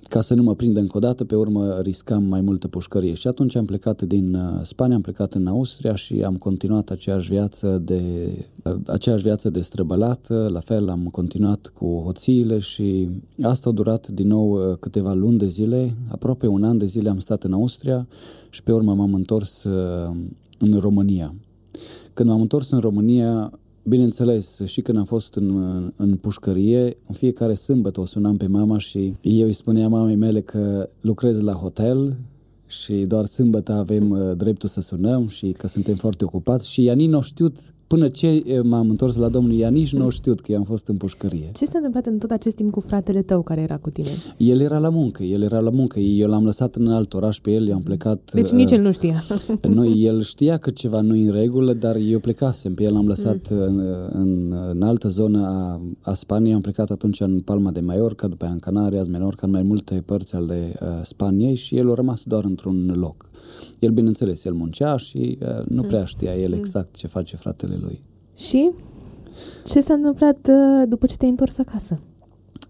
ca 0.09 0.21
să 0.21 0.33
nu 0.33 0.43
mă 0.43 0.55
prindă 0.55 0.79
încă 0.79 0.97
o 0.97 0.99
dată, 0.99 1.23
pe 1.23 1.35
urmă 1.35 1.79
riscam 1.81 2.23
mai 2.23 2.41
multă 2.41 2.67
pușcărie. 2.67 3.13
Și 3.13 3.27
atunci 3.27 3.55
am 3.55 3.65
plecat 3.65 4.01
din 4.01 4.35
uh, 4.35 4.41
Spania, 4.63 4.95
am 4.95 5.01
plecat 5.01 5.33
în 5.33 5.47
Austria 5.47 5.95
și 5.95 6.21
am 6.21 6.37
continuat 6.37 6.89
aceeași 6.89 7.29
viață 7.29 7.77
de, 7.77 8.01
aceeași 8.85 9.23
viață 9.23 9.49
de 9.49 9.61
străbălată, 9.61 10.49
la 10.51 10.59
fel 10.59 10.89
am 10.89 11.07
continuat 11.11 11.71
cu 11.73 12.01
hoțiile 12.03 12.59
și 12.59 13.09
asta 13.41 13.69
a 13.69 13.73
durat 13.73 14.07
din 14.07 14.27
nou 14.27 14.75
câteva 14.79 15.13
luni 15.13 15.37
de 15.37 15.47
zile, 15.47 15.95
aproape 16.07 16.47
un 16.47 16.63
an 16.63 16.77
de 16.77 16.85
zile 16.85 17.09
am 17.09 17.19
stat 17.19 17.43
în 17.43 17.53
Austria 17.53 18.07
și 18.49 18.63
pe 18.63 18.73
urmă 18.73 18.93
m-am 18.93 19.13
întors 19.13 19.65
în 20.57 20.79
România. 20.79 21.35
Când 22.15 22.29
m-am 22.29 22.41
întors 22.41 22.69
în 22.69 22.79
România, 22.79 23.59
bineînțeles, 23.83 24.61
și 24.65 24.81
când 24.81 24.97
am 24.97 25.03
fost 25.03 25.35
în, 25.35 25.91
în 25.95 26.15
pușcărie, 26.15 26.97
în 27.07 27.15
fiecare 27.15 27.53
sâmbătă 27.53 28.01
o 28.01 28.05
sunam 28.05 28.37
pe 28.37 28.47
mama 28.47 28.77
și 28.77 29.13
eu 29.21 29.45
îi 29.45 29.53
spuneam 29.53 29.91
mamei 29.91 30.15
mele 30.15 30.41
că 30.41 30.89
lucrez 31.01 31.41
la 31.41 31.51
hotel 31.51 32.17
și 32.67 32.93
doar 32.95 33.25
sâmbătă 33.25 33.73
avem 33.73 34.09
uh, 34.09 34.31
dreptul 34.37 34.69
să 34.69 34.81
sunăm 34.81 35.27
și 35.27 35.51
că 35.51 35.67
suntem 35.67 35.95
foarte 35.95 36.23
ocupați 36.23 36.71
și 36.71 36.85
ea 36.85 36.93
nici 36.93 37.09
nu 37.09 37.21
știut 37.21 37.57
Până 37.87 38.07
ce 38.07 38.43
m-am 38.63 38.89
întors 38.89 39.15
la 39.15 39.29
domnul 39.29 39.59
ea 39.59 39.69
nici 39.69 39.93
nu 39.93 40.09
știut 40.09 40.39
că 40.39 40.51
i-am 40.51 40.63
fost 40.63 40.87
în 40.87 40.97
pușcărie. 40.97 41.49
Ce 41.53 41.65
s-a 41.65 41.71
întâmplat 41.75 42.05
în 42.05 42.17
tot 42.17 42.31
acest 42.31 42.55
timp 42.55 42.71
cu 42.71 42.79
fratele 42.79 43.21
tău 43.21 43.41
care 43.41 43.61
era 43.61 43.77
cu 43.77 43.89
tine? 43.89 44.09
El 44.37 44.59
era 44.59 44.77
la 44.77 44.89
muncă, 44.89 45.23
el 45.23 45.41
era 45.41 45.59
la 45.59 45.69
muncă. 45.69 45.99
Eu 45.99 46.27
l-am 46.27 46.45
lăsat 46.45 46.75
în 46.75 46.87
alt 46.87 47.13
oraș 47.13 47.39
pe 47.39 47.51
el, 47.51 47.67
i-am 47.67 47.81
plecat... 47.81 48.31
Deci 48.33 48.49
nici 48.49 48.71
uh, 48.71 48.77
el 48.77 48.81
nu 48.81 48.91
știa. 48.91 49.23
nu, 49.75 49.85
el 49.85 50.21
știa 50.21 50.57
că 50.57 50.69
ceva 50.69 51.01
nu 51.01 51.13
în 51.13 51.31
regulă, 51.31 51.73
dar 51.73 51.95
eu 51.95 52.19
plecasem. 52.19 52.73
Pe 52.73 52.83
el 52.83 52.93
l-am 52.93 53.07
lăsat 53.07 53.49
mm. 53.51 53.57
în, 53.57 53.79
în, 54.11 54.53
în 54.71 54.81
altă 54.81 55.07
zonă 55.07 55.45
a, 55.45 55.81
a 56.01 56.13
Spaniei. 56.13 56.53
Am 56.53 56.61
plecat 56.61 56.89
atunci 56.89 57.19
în 57.19 57.39
Palma 57.39 57.71
de 57.71 57.79
Mallorca, 57.79 58.27
după 58.27 58.43
aia 58.43 58.53
în 58.53 58.59
Canarias, 58.59 59.07
Menorca, 59.07 59.45
în 59.45 59.51
mai 59.51 59.63
multe 59.63 60.03
părți 60.05 60.35
ale 60.35 60.73
uh, 60.81 60.87
Spaniei 61.03 61.55
și 61.55 61.77
el 61.77 61.91
a 61.91 61.93
rămas 61.93 62.23
doar 62.23 62.43
într-un 62.43 62.93
loc. 62.95 63.29
El, 63.79 63.91
bineînțeles, 63.91 64.45
el 64.45 64.53
muncea 64.53 64.97
și 64.97 65.37
uh, 65.41 65.65
nu 65.67 65.81
prea 65.81 66.05
știa 66.05 66.35
el 66.35 66.53
exact 66.53 66.95
ce 66.95 67.07
face 67.07 67.35
fratele 67.35 67.77
lui. 67.81 68.03
Și 68.35 68.71
ce 69.65 69.81
s-a 69.81 69.93
întâmplat 69.93 70.47
uh, 70.49 70.87
după 70.89 71.05
ce 71.05 71.15
te-ai 71.15 71.29
întors 71.29 71.57
acasă? 71.57 71.99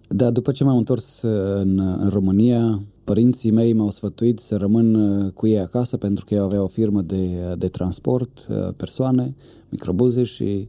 Da, 0.09 0.31
după 0.31 0.51
ce 0.51 0.63
m-am 0.63 0.77
întors 0.77 1.21
uh, 1.21 1.61
în, 1.61 1.79
în 1.79 2.09
România, 2.09 2.83
părinții 3.03 3.51
mei 3.51 3.73
m-au 3.73 3.89
sfătuit 3.89 4.39
să 4.39 4.55
rămân 4.55 4.95
uh, 4.95 5.31
cu 5.31 5.47
ei 5.47 5.59
acasă 5.59 5.97
pentru 5.97 6.25
că 6.25 6.33
ei 6.33 6.39
aveau 6.39 6.63
o 6.63 6.67
firmă 6.67 7.01
de, 7.01 7.55
de 7.57 7.67
transport, 7.67 8.47
persoane, 8.75 9.35
microbuze 9.69 10.23
și 10.23 10.67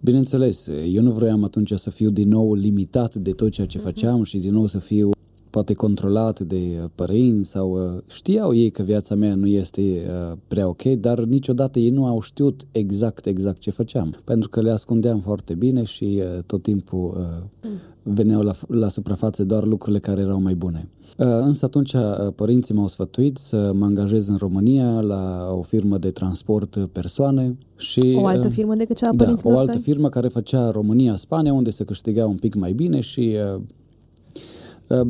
bineînțeles, 0.00 0.68
eu 0.92 1.02
nu 1.02 1.10
vroiam 1.10 1.44
atunci 1.44 1.72
să 1.72 1.90
fiu 1.90 2.10
din 2.10 2.28
nou 2.28 2.54
limitat 2.54 3.14
de 3.14 3.32
tot 3.32 3.50
ceea 3.50 3.66
ce 3.66 3.78
mhm. 3.78 3.86
făceam 3.86 4.22
și 4.22 4.38
din 4.38 4.52
nou 4.52 4.66
să 4.66 4.78
fiu 4.78 5.10
poate 5.52 5.74
controlat 5.74 6.40
de 6.40 6.56
uh, 6.56 6.90
părinți 6.94 7.50
sau 7.50 7.70
uh, 7.70 8.02
știau 8.06 8.54
ei 8.54 8.70
că 8.70 8.82
viața 8.82 9.14
mea 9.14 9.34
nu 9.34 9.46
este 9.46 9.80
uh, 9.80 10.36
prea 10.48 10.68
ok, 10.68 10.82
dar 10.82 11.18
niciodată 11.24 11.78
ei 11.78 11.90
nu 11.90 12.06
au 12.06 12.20
știut 12.20 12.66
exact, 12.70 13.26
exact 13.26 13.58
ce 13.58 13.70
făceam, 13.70 14.14
pentru 14.24 14.48
că 14.48 14.60
le 14.60 14.70
ascundeam 14.70 15.20
foarte 15.20 15.54
bine 15.54 15.82
și 15.82 16.22
tot 16.46 16.62
timpul 16.62 17.26
veneau 18.02 18.42
la, 18.42 18.52
la 18.68 18.88
suprafață 18.88 19.44
doar 19.44 19.64
lucrurile 19.64 19.98
care 19.98 20.20
erau 20.20 20.40
mai 20.40 20.54
bune. 20.54 20.88
Însă 21.16 21.64
atunci 21.64 21.94
părinții 22.34 22.74
m-au 22.74 22.88
sfătuit 22.88 23.36
să 23.36 23.72
mă 23.74 23.84
angajez 23.84 24.28
în 24.28 24.36
România 24.36 25.00
la 25.00 25.48
o 25.50 25.62
firmă 25.62 25.98
de 25.98 26.10
transport 26.10 26.88
persoane 26.92 27.56
și... 27.76 28.18
O 28.20 28.26
altă 28.26 28.48
firmă 28.48 28.74
decât 28.74 28.96
cea 28.96 29.08
a 29.08 29.14
Da, 29.14 29.34
o 29.42 29.58
altă 29.58 29.78
firmă 29.78 30.08
care 30.08 30.28
făcea 30.28 30.70
România-Spania, 30.70 31.52
unde 31.52 31.70
se 31.70 31.84
câștiga 31.84 32.26
un 32.26 32.36
pic 32.36 32.54
mai 32.54 32.72
bine 32.72 33.00
și 33.00 33.36
Uh, 33.56 33.62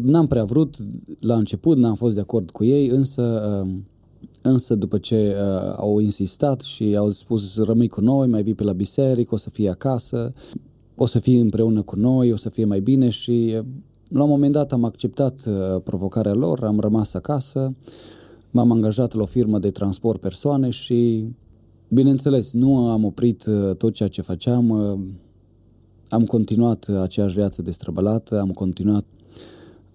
n-am 0.02 0.26
prea 0.26 0.44
vrut 0.44 0.76
la 1.18 1.34
început, 1.34 1.76
n-am 1.76 1.94
fost 1.94 2.14
de 2.14 2.20
acord 2.20 2.50
cu 2.50 2.64
ei, 2.64 2.88
însă, 2.88 3.62
uh, 3.64 3.78
însă 4.42 4.74
după 4.74 4.98
ce 4.98 5.34
uh, 5.36 5.74
au 5.76 5.98
insistat 5.98 6.60
și 6.60 6.96
au 6.96 7.10
spus 7.10 7.56
rămâi 7.56 7.88
cu 7.88 8.00
noi, 8.00 8.26
mai 8.26 8.42
vii 8.42 8.54
pe 8.54 8.62
la 8.62 8.72
biserică, 8.72 9.34
o 9.34 9.36
să 9.36 9.50
fii 9.50 9.68
acasă, 9.68 10.32
o 10.94 11.06
să 11.06 11.18
fii 11.18 11.40
împreună 11.40 11.82
cu 11.82 11.96
noi, 11.96 12.32
o 12.32 12.36
să 12.36 12.48
fie 12.48 12.64
mai 12.64 12.80
bine. 12.80 13.08
Și 13.08 13.62
la 14.08 14.22
un 14.22 14.28
moment 14.28 14.52
dat 14.52 14.72
am 14.72 14.84
acceptat 14.84 15.48
provocarea 15.84 16.32
lor, 16.32 16.64
am 16.64 16.80
rămas 16.80 17.14
acasă, 17.14 17.74
m-am 18.50 18.72
angajat 18.72 19.14
la 19.14 19.22
o 19.22 19.26
firmă 19.26 19.58
de 19.58 19.70
transport 19.70 20.20
persoane 20.20 20.70
și 20.70 21.26
bineînțeles 21.88 22.52
nu 22.52 22.88
am 22.88 23.04
oprit 23.04 23.44
tot 23.76 23.92
ceea 23.92 24.08
ce 24.08 24.22
făceam, 24.22 24.70
am 26.08 26.24
continuat 26.24 26.88
aceeași 27.00 27.34
viață 27.34 27.62
destrăbălată, 27.62 28.40
am 28.40 28.50
continuat 28.50 29.04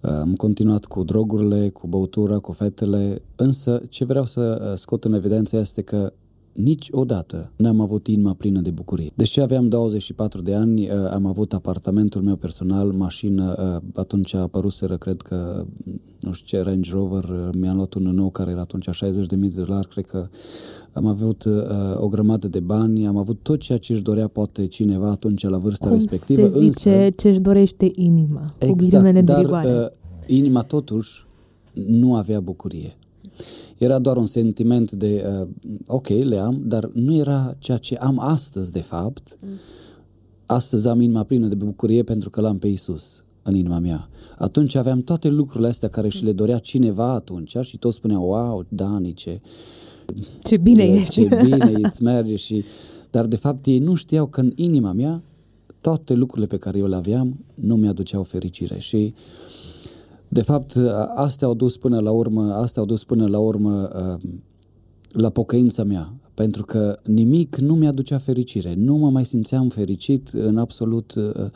am 0.00 0.34
continuat 0.34 0.84
cu 0.84 1.02
drogurile, 1.04 1.68
cu 1.68 1.86
băutura, 1.86 2.38
cu 2.38 2.52
fetele, 2.52 3.22
însă 3.36 3.82
ce 3.88 4.04
vreau 4.04 4.24
să 4.24 4.68
uh, 4.70 4.78
scot 4.78 5.04
în 5.04 5.12
evidență 5.12 5.56
este 5.56 5.82
că 5.82 6.12
niciodată 6.52 7.52
n-am 7.56 7.80
avut 7.80 8.06
inima 8.06 8.34
plină 8.34 8.60
de 8.60 8.70
bucurie. 8.70 9.10
Deși 9.14 9.40
aveam 9.40 9.68
24 9.68 10.40
de 10.40 10.54
ani, 10.54 10.90
uh, 10.90 11.10
am 11.10 11.26
avut 11.26 11.52
apartamentul 11.52 12.22
meu 12.22 12.36
personal, 12.36 12.92
mașină, 12.92 13.54
uh, 13.58 13.90
atunci 13.94 14.34
a 14.34 14.40
apăruseră, 14.40 14.96
cred 14.96 15.22
că, 15.22 15.64
nu 16.20 16.32
știu 16.32 16.58
ce, 16.58 16.64
Range 16.64 16.90
Rover, 16.90 17.50
mi-am 17.58 17.76
luat 17.76 17.94
un 17.94 18.02
nou 18.02 18.30
care 18.30 18.50
era 18.50 18.60
atunci 18.60 18.88
60.000 18.88 19.28
de 19.28 19.48
dolari, 19.48 19.88
cred 19.88 20.06
că 20.06 20.28
am 20.98 21.06
avut 21.06 21.44
uh, 21.44 21.54
o 21.96 22.08
grămadă 22.08 22.48
de 22.48 22.60
bani, 22.60 23.06
am 23.06 23.16
avut 23.16 23.38
tot 23.42 23.60
ceea 23.60 23.78
ce 23.78 23.92
își 23.92 24.02
dorea 24.02 24.28
poate 24.28 24.66
cineva 24.66 25.10
atunci 25.10 25.42
la 25.42 25.58
vârsta 25.58 25.86
Cum 25.86 25.94
respectivă. 25.94 26.42
se 26.42 26.48
zice 26.48 26.64
însă, 26.64 27.10
ce 27.10 27.28
își 27.28 27.38
dorește 27.38 27.90
inima, 27.94 28.44
exact, 28.58 29.14
cu 29.14 29.20
dar 29.20 29.44
uh, 29.44 29.86
inima 30.26 30.62
totuși 30.62 31.26
nu 31.86 32.14
avea 32.14 32.40
bucurie. 32.40 32.92
Era 33.78 33.98
doar 33.98 34.16
un 34.16 34.26
sentiment 34.26 34.92
de, 34.92 35.24
uh, 35.40 35.48
ok, 35.86 36.08
le 36.08 36.38
am, 36.38 36.62
dar 36.64 36.90
nu 36.94 37.16
era 37.16 37.54
ceea 37.58 37.78
ce 37.78 37.96
am 37.96 38.18
astăzi, 38.18 38.72
de 38.72 38.80
fapt. 38.80 39.38
Mm. 39.40 39.48
Astăzi 40.46 40.88
am 40.88 41.00
inima 41.00 41.22
plină 41.22 41.46
de 41.46 41.54
bucurie 41.54 42.02
pentru 42.02 42.30
că 42.30 42.40
l-am 42.40 42.58
pe 42.58 42.68
Isus 42.68 43.24
în 43.42 43.54
inima 43.54 43.78
mea. 43.78 44.08
Atunci 44.38 44.74
aveam 44.74 44.98
toate 44.98 45.28
lucrurile 45.28 45.68
astea 45.68 45.88
care 45.88 46.08
și 46.08 46.24
le 46.24 46.32
dorea 46.32 46.58
cineva 46.58 47.12
atunci 47.12 47.56
și 47.60 47.78
toți 47.78 47.96
spuneau, 47.96 48.22
wow, 48.24 48.64
Dani, 48.68 49.12
ce... 49.12 49.40
Ce 50.42 50.56
bine 50.56 50.82
e! 50.82 51.02
Ce 51.02 51.28
bine 51.44 51.72
îți 51.82 52.02
merge 52.02 52.36
și... 52.36 52.64
Dar 53.10 53.26
de 53.26 53.36
fapt 53.36 53.66
ei 53.66 53.78
nu 53.78 53.94
știau 53.94 54.26
că 54.26 54.40
în 54.40 54.52
inima 54.54 54.92
mea 54.92 55.22
toate 55.80 56.14
lucrurile 56.14 56.46
pe 56.46 56.56
care 56.56 56.78
eu 56.78 56.86
le 56.86 56.96
aveam 56.96 57.44
nu 57.54 57.76
mi-aduceau 57.76 58.22
fericire 58.22 58.78
și 58.78 59.14
de 60.28 60.42
fapt 60.42 60.76
astea 61.14 61.46
au 61.46 61.54
dus 61.54 61.76
până 61.76 62.00
la 62.00 62.10
urmă, 62.10 62.52
astea 62.52 62.82
au 62.82 62.88
dus 62.88 63.04
până 63.04 63.26
la 63.26 63.38
urmă 63.38 63.90
uh, 63.94 64.30
la 65.08 65.30
pocăința 65.30 65.84
mea, 65.84 66.14
pentru 66.34 66.64
că 66.64 66.98
nimic 67.04 67.56
nu 67.56 67.74
mi-aducea 67.74 68.18
fericire, 68.18 68.74
nu 68.76 68.96
mă 68.96 69.10
mai 69.10 69.24
simțeam 69.24 69.68
fericit 69.68 70.28
în 70.28 70.58
absolut 70.58 71.14
uh, 71.14 71.46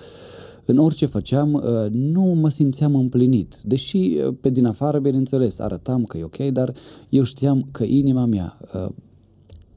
în 0.72 0.78
orice 0.78 1.06
făceam, 1.06 1.52
uh, 1.52 1.90
nu 1.90 2.22
mă 2.22 2.48
simțeam 2.48 2.94
împlinit. 2.94 3.60
Deși 3.64 3.96
uh, 3.96 4.34
pe 4.40 4.50
din 4.50 4.66
afară, 4.66 4.98
bineînțeles, 4.98 5.58
arătam 5.58 6.04
că 6.04 6.18
e 6.18 6.24
ok, 6.24 6.36
dar 6.36 6.72
eu 7.08 7.22
știam 7.22 7.68
că 7.70 7.84
inima 7.84 8.24
mea 8.24 8.58
uh, 8.74 8.88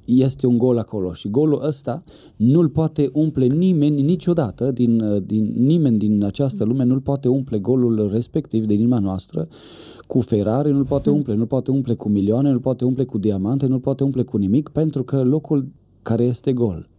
este 0.05 0.47
un 0.47 0.57
gol 0.57 0.77
acolo 0.77 1.13
și 1.13 1.29
golul 1.29 1.61
ăsta 1.65 2.03
nu-l 2.35 2.69
poate 2.69 3.09
umple 3.13 3.45
nimeni 3.45 4.01
niciodată, 4.01 4.71
din, 4.71 5.23
din, 5.25 5.53
nimeni 5.57 5.97
din 5.97 6.23
această 6.23 6.63
lume 6.63 6.83
nu-l 6.83 6.99
poate 6.99 7.27
umple 7.27 7.59
golul 7.59 8.09
respectiv 8.11 8.65
de 8.65 8.73
inima 8.73 8.99
noastră 8.99 9.47
cu 10.07 10.19
Ferrari, 10.19 10.71
nu-l 10.71 10.85
poate 10.85 11.09
umple, 11.09 11.35
nu-l 11.35 11.45
poate 11.45 11.71
umple 11.71 11.93
cu 11.93 12.09
milioane, 12.09 12.49
nu-l 12.49 12.59
poate 12.59 12.85
umple 12.85 13.03
cu 13.03 13.17
diamante, 13.17 13.65
nu-l 13.65 13.79
poate 13.79 14.03
umple 14.03 14.23
cu 14.23 14.37
nimic, 14.37 14.69
pentru 14.69 15.03
că 15.03 15.23
locul 15.23 15.67
care 16.01 16.23
este 16.23 16.53
gol 16.53 16.89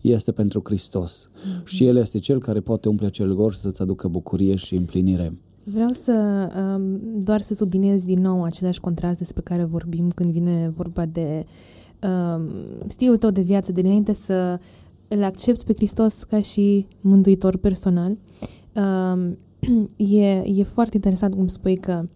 este 0.00 0.32
pentru 0.32 0.60
Hristos. 0.64 1.28
Mm-hmm. 1.28 1.64
Și 1.64 1.86
El 1.86 1.96
este 1.96 2.18
Cel 2.18 2.38
care 2.38 2.60
poate 2.60 2.88
umple 2.88 3.06
acel 3.06 3.34
gol 3.34 3.50
și 3.50 3.58
să-ți 3.58 3.82
aducă 3.82 4.08
bucurie 4.08 4.54
și 4.54 4.74
împlinire. 4.74 5.32
Vreau 5.64 5.88
să 5.88 6.48
um, 6.76 7.00
doar 7.18 7.40
să 7.40 7.54
subliniez 7.54 8.04
din 8.04 8.20
nou 8.20 8.44
același 8.44 8.80
contrast 8.80 9.18
despre 9.18 9.42
care 9.42 9.64
vorbim 9.64 10.10
când 10.10 10.32
vine 10.32 10.72
vorba 10.76 11.06
de 11.06 11.46
um, 12.02 12.48
stilul 12.86 13.16
tău 13.16 13.30
de 13.30 13.40
viață 13.40 13.72
de 13.72 13.80
înainte 13.80 14.12
să 14.12 14.58
îl 15.08 15.22
accepti 15.22 15.64
pe 15.64 15.72
Hristos 15.76 16.22
ca 16.22 16.40
și 16.40 16.86
mântuitor 17.00 17.56
personal. 17.56 18.16
Um, 18.74 19.38
e, 20.20 20.42
e 20.44 20.62
foarte 20.62 20.96
interesant 20.96 21.34
cum 21.34 21.48
spui 21.48 21.76
că 21.76 22.08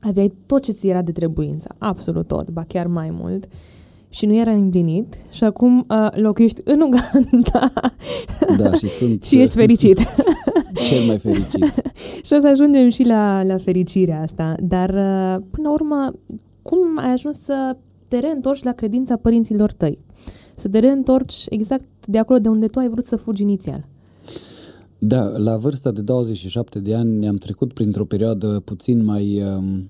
aveai 0.00 0.34
tot 0.46 0.62
ce 0.62 0.72
ți 0.72 0.88
era 0.88 1.02
de 1.02 1.12
trebuință, 1.12 1.74
absolut 1.78 2.26
tot, 2.26 2.50
ba 2.50 2.64
chiar 2.64 2.86
mai 2.86 3.10
mult. 3.10 3.44
Uh, 3.44 3.50
și 4.12 4.26
nu 4.26 4.34
era 4.34 4.50
împlinit 4.50 5.14
și 5.30 5.44
acum 5.44 5.86
uh, 5.88 6.08
locuiești 6.12 6.60
în 6.64 6.80
Uganda 6.80 7.72
da, 8.58 8.74
și, 8.74 8.88
sunt, 8.88 9.22
și 9.28 9.40
ești 9.40 9.54
fericit. 9.54 9.98
cel 10.88 11.06
mai 11.06 11.18
fericit. 11.18 11.82
și 12.22 12.32
o 12.32 12.40
să 12.40 12.46
ajungem 12.46 12.88
și 12.88 13.02
la, 13.02 13.42
la 13.42 13.58
fericirea 13.58 14.22
asta. 14.22 14.54
Dar, 14.62 14.88
uh, 14.88 15.44
până 15.50 15.68
la 15.68 15.72
urmă, 15.72 16.12
cum 16.62 16.98
ai 16.98 17.12
ajuns 17.12 17.38
să 17.38 17.76
te 18.08 18.18
reîntorci 18.18 18.62
la 18.62 18.72
credința 18.72 19.16
părinților 19.16 19.72
tăi? 19.72 19.98
Să 20.56 20.68
te 20.68 20.78
reîntorci 20.78 21.44
exact 21.48 21.84
de 22.06 22.18
acolo 22.18 22.38
de 22.38 22.48
unde 22.48 22.66
tu 22.66 22.78
ai 22.78 22.88
vrut 22.88 23.04
să 23.04 23.16
fugi 23.16 23.42
inițial? 23.42 23.86
Da, 24.98 25.22
la 25.36 25.56
vârsta 25.56 25.90
de 25.90 26.00
27 26.00 26.78
de 26.78 26.94
ani 26.94 27.28
am 27.28 27.36
trecut 27.36 27.72
printr-o 27.72 28.04
perioadă 28.04 28.60
puțin 28.64 29.04
mai... 29.04 29.42
Uh, 29.42 29.82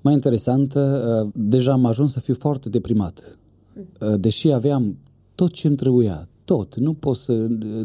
mai 0.00 0.14
interesantă, 0.14 1.02
uh, 1.24 1.30
deja 1.34 1.72
am 1.72 1.86
ajuns 1.86 2.12
să 2.12 2.20
fiu 2.20 2.34
foarte 2.34 2.68
deprimat. 2.68 3.38
Uh, 4.00 4.14
deși 4.16 4.52
aveam 4.52 4.98
tot 5.34 5.52
ce 5.52 5.66
îmi 5.66 5.76
trebuia, 5.76 6.28
tot. 6.44 6.76
Nu 6.76 6.92
pot 6.92 7.16
să, 7.16 7.32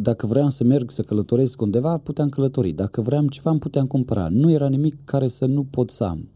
dacă 0.01 0.27
vreau 0.27 0.49
să 0.49 0.63
merg 0.63 0.91
să 0.91 1.01
călătoresc 1.01 1.61
undeva, 1.61 1.97
puteam 1.97 2.29
călători. 2.29 2.71
Dacă 2.71 3.01
vreau 3.01 3.27
ceva, 3.27 3.49
îmi 3.49 3.59
puteam 3.59 3.85
cumpăra. 3.85 4.27
Nu 4.31 4.51
era 4.51 4.67
nimic 4.67 4.95
care 5.03 5.27
să 5.27 5.45
nu 5.45 5.63
pot 5.63 5.89
să 5.89 6.03
am. 6.03 6.29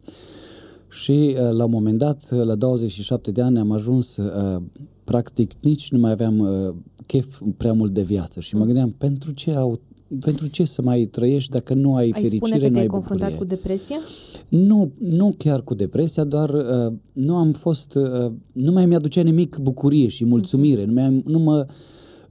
Și 0.89 1.35
uh, 1.35 1.49
la 1.51 1.63
un 1.63 1.71
moment 1.71 1.97
dat, 1.97 2.31
la 2.31 2.55
27 2.55 3.31
de 3.31 3.41
ani, 3.41 3.59
am 3.59 3.71
ajuns, 3.71 4.17
practic, 5.03 5.51
nici 5.61 5.91
nu 5.91 5.99
mai 5.99 6.11
aveam 6.11 6.47
chef 7.05 7.41
prea 7.57 7.73
mult 7.73 7.93
de 7.93 8.01
viață. 8.01 8.39
Și 8.39 8.55
mă 8.55 8.65
gândeam, 8.65 8.89
pentru 8.91 9.31
ce 9.31 9.51
au 9.55 9.79
pentru 10.19 10.47
ce 10.47 10.63
să 10.63 10.81
mai 10.81 11.05
trăiești 11.05 11.51
dacă 11.51 11.73
nu 11.73 11.95
ai, 11.95 12.03
ai 12.03 12.11
fericire, 12.11 12.37
spune 12.37 12.59
că 12.59 12.69
nu 12.69 12.79
ai 12.79 12.87
confruntat 12.87 13.37
cu 13.37 13.43
depresia? 13.43 13.97
Nu, 14.49 14.91
nu 14.99 15.33
chiar 15.37 15.61
cu 15.61 15.73
depresia, 15.73 16.23
doar 16.23 16.49
uh, 16.49 16.93
nu 17.13 17.35
am 17.35 17.51
fost, 17.51 17.95
uh, 17.95 18.31
nu 18.51 18.71
mai 18.71 18.85
mi-aducea 18.85 19.21
nimic 19.21 19.57
bucurie 19.57 20.07
și 20.07 20.25
mulțumire, 20.25 20.83
uh-huh. 20.83 20.87
nu, 20.87 20.93
mai, 20.93 21.23
nu, 21.25 21.39
mă, 21.39 21.65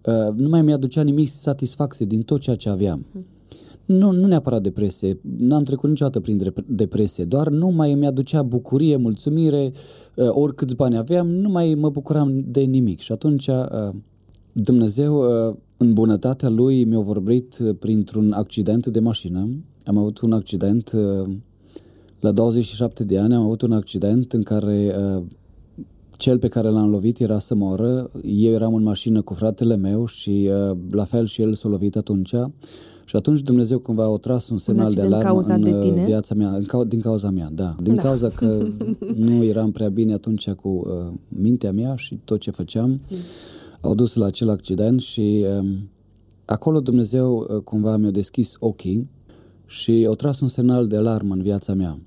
uh, 0.05 0.35
nu 0.37 0.49
mai 0.49 0.63
mi-aducea 0.63 1.03
nimic 1.03 1.29
satisfacție 1.29 2.07
din 2.07 2.23
tot 2.23 2.41
ceea 2.41 2.57
ce 2.57 2.69
aveam. 2.69 3.07
Uh-huh. 3.07 3.37
Nu, 3.85 4.11
nu 4.11 4.27
neapărat 4.27 4.63
depresie, 4.63 5.21
n-am 5.39 5.63
trecut 5.63 5.89
niciodată 5.89 6.21
prin 6.21 6.53
depresie, 6.67 7.25
doar 7.25 7.49
nu 7.49 7.69
mai 7.69 7.95
mi-aducea 7.95 8.43
bucurie, 8.43 8.97
mulțumire, 8.97 9.73
uh, 10.15 10.29
oricâți 10.31 10.75
bani 10.75 10.97
aveam, 10.97 11.29
nu 11.29 11.49
mai 11.49 11.75
mă 11.75 11.91
bucuram 11.91 12.45
de 12.47 12.61
nimic. 12.61 13.01
Și 13.01 13.13
atunci 13.13 13.47
uh, 13.47 13.95
Dumnezeu, 14.53 15.17
uh, 15.17 15.57
în 15.77 15.93
bunătatea 15.93 16.49
Lui, 16.49 16.85
mi-a 16.85 16.99
vorbit 16.99 17.59
uh, 17.59 17.77
printr-un 17.79 18.33
accident 18.33 18.87
de 18.87 19.01
mașină. 19.01 19.49
Am 19.85 19.99
avut 19.99 20.19
un 20.19 20.33
accident 20.33 20.93
uh, 20.95 21.29
La 22.21 22.33
27 22.33 23.05
de 23.05 23.19
ani 23.19 23.35
am 23.35 23.43
avut 23.43 23.63
un 23.63 23.73
accident 23.73 24.33
în 24.33 24.43
care 24.43 24.95
uh, 25.17 25.23
cel 26.17 26.39
pe 26.39 26.49
care 26.49 26.69
l-am 26.69 26.91
lovit 26.91 27.21
era 27.21 27.39
să 27.39 27.55
moară. 27.55 28.11
Eu 28.23 28.53
eram 28.53 28.75
în 28.75 28.83
mașină 28.83 29.23
cu 29.23 29.35
fratele 29.35 29.77
meu 29.77 30.07
și 30.07 30.51
uh, 30.71 30.77
la 30.91 31.05
fel 31.05 31.27
și 31.27 31.43
el 31.43 31.55
s-a 31.55 31.69
lovit 31.69 31.97
atunci. 31.97 32.35
Și 33.05 33.17
atunci 33.17 33.41
Dumnezeu 33.41 33.79
cumva 33.79 34.05
a 34.05 34.17
tras 34.17 34.49
un 34.49 34.59
semnal 34.59 34.93
de 34.93 35.01
alarmă 35.01 35.41
în 35.41 35.63
de 35.63 35.79
tine? 35.81 36.05
viața 36.05 36.35
mea, 36.35 36.51
în 36.51 36.65
cau- 36.65 36.85
din 36.85 37.01
cauza 37.01 37.31
mea, 37.31 37.51
da. 37.53 37.77
Din 37.83 37.95
da. 37.95 38.03
cauza 38.03 38.29
că 38.29 38.67
nu 39.27 39.45
eram 39.45 39.71
prea 39.71 39.89
bine 39.89 40.13
atunci 40.13 40.51
cu 40.51 40.69
uh, 40.69 41.19
mintea 41.29 41.73
mea 41.73 41.97
și 41.97 42.21
tot 42.25 42.41
ce 42.41 42.51
făceam. 42.51 42.89
Mm. 42.89 43.01
Au 43.81 43.95
dus 43.95 44.15
la 44.15 44.27
acel 44.27 44.51
accident 44.51 45.01
și 45.01 45.47
uh, 45.59 45.69
acolo 46.45 46.81
Dumnezeu 46.81 47.37
uh, 47.37 47.63
cumva 47.63 47.97
mi-a 47.97 48.11
deschis 48.11 48.55
ochii 48.59 49.09
și 49.67 50.07
a 50.11 50.15
tras 50.15 50.41
un 50.41 50.49
semnal 50.49 50.87
de 50.87 50.97
alarmă 50.97 51.35
în 51.35 51.43
viața 51.43 51.75
mea. 51.75 51.99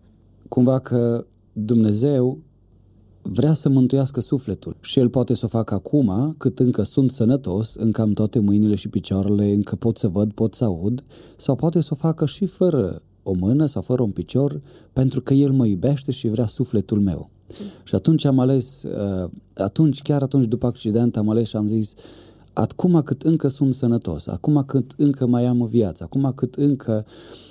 Cumva 0.53 0.79
că 0.79 1.25
Dumnezeu 1.53 2.39
vrea 3.21 3.53
să 3.53 3.69
mântuiască 3.69 4.21
sufletul 4.21 4.77
și 4.81 4.99
el 4.99 5.09
poate 5.09 5.33
să 5.33 5.45
o 5.45 5.47
facă 5.47 5.73
acum, 5.73 6.35
cât 6.37 6.59
încă 6.59 6.81
sunt 6.81 7.11
sănătos, 7.11 7.75
încă 7.75 8.01
am 8.01 8.13
toate 8.13 8.39
mâinile 8.39 8.75
și 8.75 8.87
picioarele, 8.87 9.51
încă 9.51 9.75
pot 9.75 9.97
să 9.97 10.07
văd, 10.07 10.31
pot 10.31 10.53
să 10.53 10.63
aud, 10.63 11.03
sau 11.37 11.55
poate 11.55 11.81
să 11.81 11.89
o 11.91 11.95
facă 11.95 12.25
și 12.25 12.45
fără 12.45 13.01
o 13.23 13.33
mână 13.33 13.65
sau 13.65 13.81
fără 13.81 14.01
un 14.01 14.11
picior, 14.11 14.59
pentru 14.93 15.21
că 15.21 15.33
el 15.33 15.51
mă 15.51 15.65
iubește 15.65 16.11
și 16.11 16.27
vrea 16.27 16.47
sufletul 16.47 16.99
meu. 16.99 17.29
Mm. 17.47 17.65
Și 17.83 17.95
atunci 17.95 18.25
am 18.25 18.39
ales, 18.39 18.83
uh, 18.83 19.29
atunci, 19.55 20.01
chiar 20.01 20.21
atunci 20.21 20.45
după 20.45 20.65
accident, 20.65 21.17
am 21.17 21.29
ales 21.29 21.47
și 21.47 21.55
am 21.55 21.67
zis, 21.67 21.93
acum 22.53 23.01
cât 23.01 23.21
încă 23.21 23.47
sunt 23.47 23.73
sănătos, 23.73 24.27
acum 24.27 24.63
cât 24.65 24.93
încă 24.97 25.27
mai 25.27 25.45
am 25.45 25.61
o 25.61 25.65
viață, 25.65 26.03
acum 26.03 26.31
cât 26.35 26.55
încă 26.55 27.05
uh, 27.07 27.13
Uh, 27.13 27.50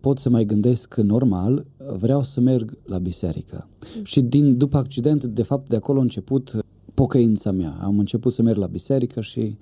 pot 0.00 0.18
să 0.18 0.30
mai 0.30 0.44
gândesc 0.44 0.96
normal, 0.96 1.66
vreau 1.98 2.22
să 2.22 2.40
merg 2.40 2.78
la 2.84 2.98
biserică. 2.98 3.68
Mm. 3.96 4.04
Și 4.04 4.20
din, 4.20 4.56
după 4.56 4.76
accident, 4.76 5.24
de 5.24 5.42
fapt, 5.42 5.68
de 5.68 5.76
acolo 5.76 5.98
a 5.98 6.02
început 6.02 6.64
pocăința 6.94 7.50
mea. 7.50 7.78
Am 7.80 7.98
început 7.98 8.32
să 8.32 8.42
merg 8.42 8.56
la 8.56 8.66
biserică 8.66 9.20
și... 9.20 9.56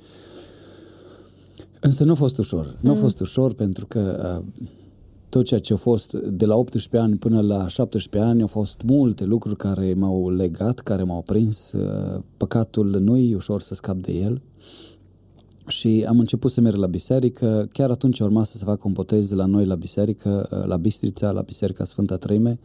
Însă 1.81 2.05
nu 2.05 2.13
a 2.13 2.15
fost 2.15 2.39
ușor. 2.39 2.67
Mm. 2.67 2.77
Nu 2.81 2.91
a 2.91 2.95
fost 2.95 3.21
ușor 3.21 3.55
pentru 3.55 3.87
că 3.87 4.41
uh, 4.41 4.65
tot 5.29 5.45
ceea 5.45 5.61
ce 5.61 5.73
a 5.73 5.77
fost 5.77 6.13
de 6.13 6.47
la 6.47 6.57
18 6.57 6.97
ani 6.97 7.19
până 7.19 7.41
la 7.41 7.69
17 7.69 8.31
ani 8.31 8.41
au 8.41 8.47
fost 8.47 8.83
multe 8.87 9.25
lucruri 9.25 9.57
care 9.57 9.95
m-au 9.95 10.31
legat, 10.31 10.79
care 10.79 11.03
m-au 11.03 11.23
prins. 11.23 11.73
Uh, 11.73 12.23
păcatul 12.37 12.97
nu 13.01 13.17
e 13.17 13.35
ușor 13.35 13.61
să 13.63 13.75
scap 13.75 13.97
de 13.97 14.13
el. 14.13 14.43
Și 15.69 16.05
am 16.09 16.19
început 16.19 16.51
să 16.51 16.61
merg 16.61 16.77
la 16.77 16.87
biserică, 16.87 17.69
chiar 17.73 17.91
atunci 17.91 18.21
urma 18.21 18.45
să 18.45 18.57
se 18.57 18.65
facă 18.65 18.83
un 18.85 18.93
botez 18.93 19.31
la 19.31 19.45
noi 19.45 19.67
la 19.67 19.75
biserică, 19.75 20.49
la 20.67 20.77
Bistrița, 20.77 21.31
la 21.31 21.41
Biserica 21.41 21.85
Sfânta 21.85 22.17
Treime. 22.17 22.59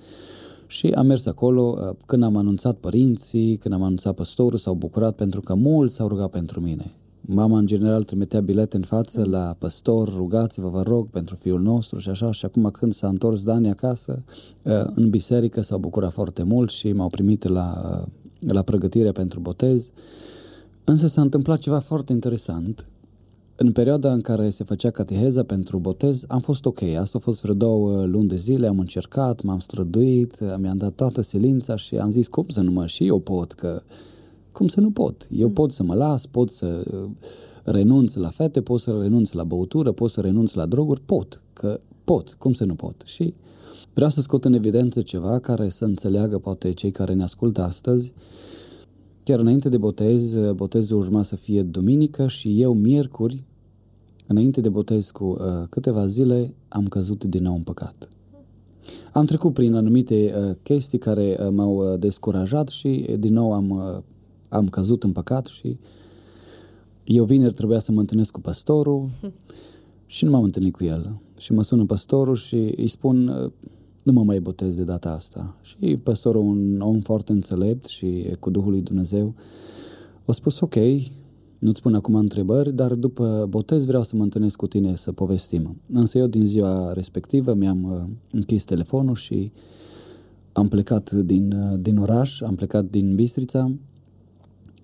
Și 0.68 0.88
am 0.88 1.06
mers 1.06 1.26
acolo, 1.26 1.96
când 2.06 2.24
am 2.24 2.36
anunțat 2.36 2.76
părinții, 2.76 3.58
când 3.58 3.74
am 3.74 3.84
anunțat 3.84 4.16
păstorul, 4.16 4.60
s-au 4.60 4.74
bucurat 4.74 5.16
pentru 5.16 5.42
că 5.42 5.54
mulți 5.54 5.96
s-au 5.96 6.08
rugat 6.08 6.30
pentru 6.30 6.62
mine. 6.62 6.96
Mama, 7.22 7.58
în 7.58 7.66
general, 7.66 8.04
trimitea 8.04 8.42
bilete 8.42 8.76
în 8.76 8.84
față 8.84 9.26
la 9.26 9.56
păstor, 9.58 10.14
rugați-vă, 10.14 10.70
vă 10.70 10.82
rog, 10.82 11.10
pentru 11.10 11.36
fiul 11.36 11.62
nostru 11.62 12.00
și 12.00 12.10
așa. 12.10 12.32
Și 12.32 12.46
acum 12.46 12.70
când 12.70 12.94
s-a 12.94 13.08
întors 13.08 13.44
Dani 13.44 13.70
acasă, 13.70 14.24
în 14.94 15.10
biserică 15.10 15.62
s-au 15.62 15.80
bucurat 15.80 16.12
foarte 16.12 16.44
mult 16.44 16.70
și 16.70 16.92
m-au 16.92 17.08
primit 17.08 17.48
la, 17.48 18.00
la 18.40 18.62
pregătire 18.62 19.12
pentru 19.12 19.40
botez. 19.40 19.90
Însă 20.84 21.08
s-a 21.08 21.22
întâmplat 21.22 21.60
ceva 21.60 21.80
foarte 21.80 22.14
interesant. 22.14 22.86
În 23.56 23.72
perioada 23.72 24.12
în 24.12 24.22
care 24.22 24.50
se 24.50 24.64
făcea 24.64 24.90
cateheza 24.90 25.44
pentru 25.44 25.80
botez, 25.80 26.24
am 26.28 26.40
fost 26.40 26.66
ok. 26.66 26.82
Asta 26.82 27.18
a 27.18 27.22
fost 27.22 27.42
vreo 27.42 27.54
două 27.54 28.06
luni 28.06 28.28
de 28.28 28.36
zile, 28.36 28.68
am 28.68 28.80
încercat, 28.80 29.42
m-am 29.42 29.60
străduit, 29.60 30.58
mi-am 30.58 30.78
dat 30.78 30.94
toată 30.94 31.22
silința 31.22 31.76
și 31.76 31.96
am 31.96 32.12
zis 32.12 32.28
cum 32.28 32.46
să 32.48 32.62
nu 32.62 32.72
mă 32.72 32.86
și 32.86 33.08
eu 33.08 33.20
pot, 33.20 33.52
că 33.52 33.82
cum 34.52 34.68
să 34.68 34.80
nu 34.80 34.92
pot? 34.92 35.28
Eu 35.32 35.48
mm. 35.48 35.54
pot 35.54 35.72
să 35.72 35.84
mă 35.84 35.96
las, 35.96 36.26
pot 36.26 36.50
să 36.50 36.84
uh, 36.92 37.10
renunț 37.64 38.14
la 38.14 38.30
fete, 38.30 38.62
pot 38.62 38.80
să 38.80 38.98
renunț 39.02 39.32
la 39.32 39.44
băutură, 39.44 39.92
pot 39.92 40.12
să 40.12 40.22
renunț 40.22 40.54
la 40.54 40.66
droguri, 40.66 41.02
pot, 41.02 41.42
că 41.54 41.80
pot, 42.04 42.36
cum 42.40 42.54
să 42.54 42.66
nu 42.66 42.76
pot? 42.76 43.02
Și 43.06 43.34
vreau 43.94 44.10
să 44.10 44.22
scot 44.22 44.46
în 44.46 44.54
evidență 44.54 45.02
ceva 45.02 45.40
care 45.40 45.70
să 45.70 45.86
înțeleagă 45.86 46.38
poate 46.38 46.74
cei 46.74 46.92
care 46.92 47.14
ne 47.14 47.24
ascultă 47.24 47.62
astăzi, 47.62 48.14
Chiar 49.24 49.40
înainte 49.40 49.70
de 49.70 49.78
botez, 49.78 50.52
botezul 50.52 51.00
urma 51.00 51.24
să 51.24 51.36
fie 51.36 51.62
duminică 51.62 52.28
și 52.28 52.62
eu, 52.62 52.74
miercuri, 52.74 53.44
înainte 54.28 54.62
de 54.62 54.70
botez 54.70 55.12
cu 55.12 55.26
uh, 55.26 55.38
câteva 55.70 56.08
zile, 56.08 56.54
am 56.68 56.88
căzut 56.88 57.24
din 57.24 57.44
nou 57.44 57.56
în 57.56 57.64
păcat. 57.64 58.10
Am 59.12 59.26
trecut 59.26 59.54
prin 59.54 59.74
anumite 59.74 60.34
uh, 60.38 60.56
chestii 60.64 60.98
care 60.98 61.38
uh, 61.40 61.48
m-au 61.52 61.76
uh, 61.76 62.00
descurajat 62.00 62.68
și 62.68 63.06
uh, 63.10 63.16
din 63.20 63.34
nou 63.34 63.54
am, 63.54 63.70
uh, 63.70 64.02
am 64.50 64.70
căzut 64.70 65.04
în 65.04 65.12
păcat 65.12 65.46
și 65.46 65.78
eu 67.04 67.24
vineri 67.24 67.54
trebuia 67.54 67.80
să 67.80 67.92
mă 67.92 68.00
întâlnesc 68.00 68.32
cu 68.32 68.40
pastorul 68.40 69.10
și 70.06 70.26
nu 70.26 70.32
m-am 70.32 70.44
întâlnit 70.44 70.74
cu 70.74 70.84
el. 70.84 71.22
Și 71.38 71.54
mă 71.54 71.64
sună 71.64 71.86
pastorul 71.86 72.36
și 72.36 72.74
îi 72.78 72.88
spun, 72.88 73.28
uh, 73.28 73.52
nu 74.04 74.12
mă 74.12 74.24
mai 74.24 74.40
botez 74.40 74.76
de 74.76 74.84
data 74.84 75.10
asta. 75.10 75.58
Și 75.62 75.98
păstorul, 76.04 76.42
un 76.42 76.80
om 76.80 77.00
foarte 77.00 77.32
înțelept 77.32 77.86
și 77.86 78.36
cu 78.40 78.50
Duhul 78.50 78.72
lui 78.72 78.82
Dumnezeu, 78.82 79.36
a 80.26 80.32
spus, 80.32 80.60
ok, 80.60 80.76
nu-ți 81.60 81.80
spun 81.80 81.94
acum 81.96 82.16
întrebări, 82.16 82.74
dar 82.74 82.94
după 82.94 83.46
botez 83.50 83.86
vreau 83.86 84.04
să 84.04 84.16
mă 84.16 84.24
întâlnesc 84.24 84.56
cu 84.56 84.68
tine 84.68 84.96
să 84.96 85.12
povestim. 85.12 85.82
Însă 85.92 86.18
eu 86.18 86.28
din 86.28 86.46
ziua 86.46 86.94
respectivă 86.94 87.54
mi-am 87.54 87.84
uh, 87.84 88.16
închis 88.32 88.64
telefonul 88.64 89.16
și 89.16 89.52
am 90.52 90.68
plecat 90.68 91.12
din, 91.12 91.52
uh, 91.52 91.80
din 91.80 91.98
oraș, 91.98 92.42
am 92.42 92.56
plecat 92.56 92.86
din 92.86 93.16
Bistrița. 93.16 93.72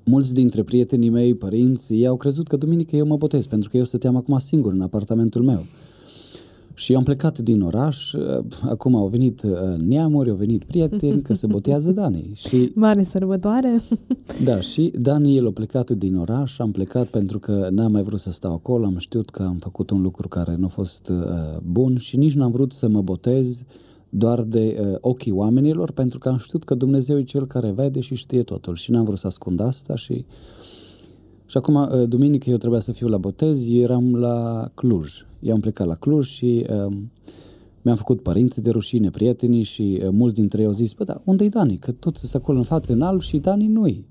Mulți 0.06 0.34
dintre 0.34 0.64
prietenii 0.64 1.10
mei, 1.10 1.36
părinți, 1.36 1.94
ei 1.94 2.08
au 2.08 2.18
crezut 2.18 2.48
că 2.48 2.58
duminică 2.58 2.96
eu 2.96 3.06
mă 3.06 3.18
botez, 3.18 3.46
pentru 3.46 3.70
că 3.70 3.78
eu 3.78 3.84
stăteam 3.84 4.16
acum 4.16 4.38
singur 4.38 4.74
în 4.74 4.82
apartamentul 4.82 5.44
meu. 5.44 5.66
Și 6.80 6.96
am 6.96 7.04
plecat 7.04 7.40
din 7.40 7.62
oraș, 7.62 8.14
uh, 8.14 8.46
acum 8.62 8.96
au 8.96 9.08
venit 9.08 9.42
uh, 9.44 9.52
neamuri, 9.78 10.30
au 10.30 10.36
venit 10.36 10.64
prieteni, 10.64 11.22
că 11.22 11.34
se 11.34 11.48
botează 11.48 11.92
Dani. 11.92 12.32
Și, 12.34 12.72
Mare 12.76 13.04
sărbătoare! 13.04 13.82
Da, 14.44 14.62
și 14.62 14.94
Dani, 14.96 15.38
el 15.38 15.48
a 15.48 15.52
plecat 15.52 15.92
din 15.92 16.16
oraș, 16.16 16.60
am 16.60 16.72
plecat 16.72 17.08
pentru 17.08 17.40
că 17.40 17.68
n-am 17.72 17.92
mai 17.92 18.04
vrut 18.04 18.20
să 18.20 18.32
stau 18.32 18.54
acolo, 18.54 18.86
am 18.86 18.98
știut 18.98 19.30
că 19.30 19.44
am 19.44 19.58
făcut 19.58 19.90
un 19.90 20.02
lucru 20.02 20.28
care 20.28 20.56
nu 20.56 20.66
a 20.66 20.68
fost 20.68 21.10
uh, 21.10 21.18
bun 21.64 21.98
și 21.98 22.18
nici 22.18 22.34
n-am 22.34 22.52
vrut 22.52 22.72
să 22.72 22.90
mă 22.90 23.02
botez 23.02 23.64
doar 24.10 24.44
de 24.44 24.78
uh, 24.82 24.96
ochii 25.00 25.32
oamenilor, 25.32 25.92
pentru 25.92 26.20
că 26.20 26.30
am 26.30 26.38
știut 26.38 26.64
că 26.64 26.76
Dumnezeu 26.76 27.18
e 27.18 27.24
Cel 27.24 27.48
care 27.48 27.72
vede 27.72 28.00
și 28.00 28.16
știe 28.16 28.44
totul 28.44 28.76
și 28.76 28.92
n-am 28.92 29.04
vrut 29.04 29.18
să 29.18 29.28
ascund 29.28 29.60
asta 29.60 29.96
și... 29.96 30.26
Și 31.46 31.58
acum, 31.58 31.76
uh, 31.76 32.08
duminică, 32.08 32.50
eu 32.50 32.58
trebuia 32.58 32.80
să 32.80 32.92
fiu 32.92 33.08
la 33.08 33.18
botez, 33.18 33.70
eu 33.70 33.82
eram 33.82 34.16
la 34.16 34.68
Cluj, 34.74 35.12
eu 35.40 35.54
am 35.54 35.60
plecat 35.60 35.88
la 35.88 35.96
Cluj 35.96 36.28
și 36.28 36.66
uh, 36.70 36.94
mi-am 37.82 37.96
făcut 37.96 38.22
părinți 38.22 38.62
de 38.62 38.70
rușine, 38.70 39.10
prietenii 39.10 39.64
și 39.64 40.00
uh, 40.04 40.10
mulți 40.12 40.36
dintre 40.36 40.62
ei 40.62 40.68
au 40.68 40.74
zis, 40.74 40.94
bă, 40.94 41.04
da, 41.04 41.22
unde-i 41.24 41.50
Dani? 41.50 41.78
Că 41.78 41.92
toți 41.92 42.20
sunt 42.20 42.42
acolo 42.42 42.58
în 42.58 42.64
față 42.64 42.94
în 42.94 43.02
alb 43.02 43.22
și 43.22 43.38
Dani 43.38 43.68
nu-i. 43.68 44.08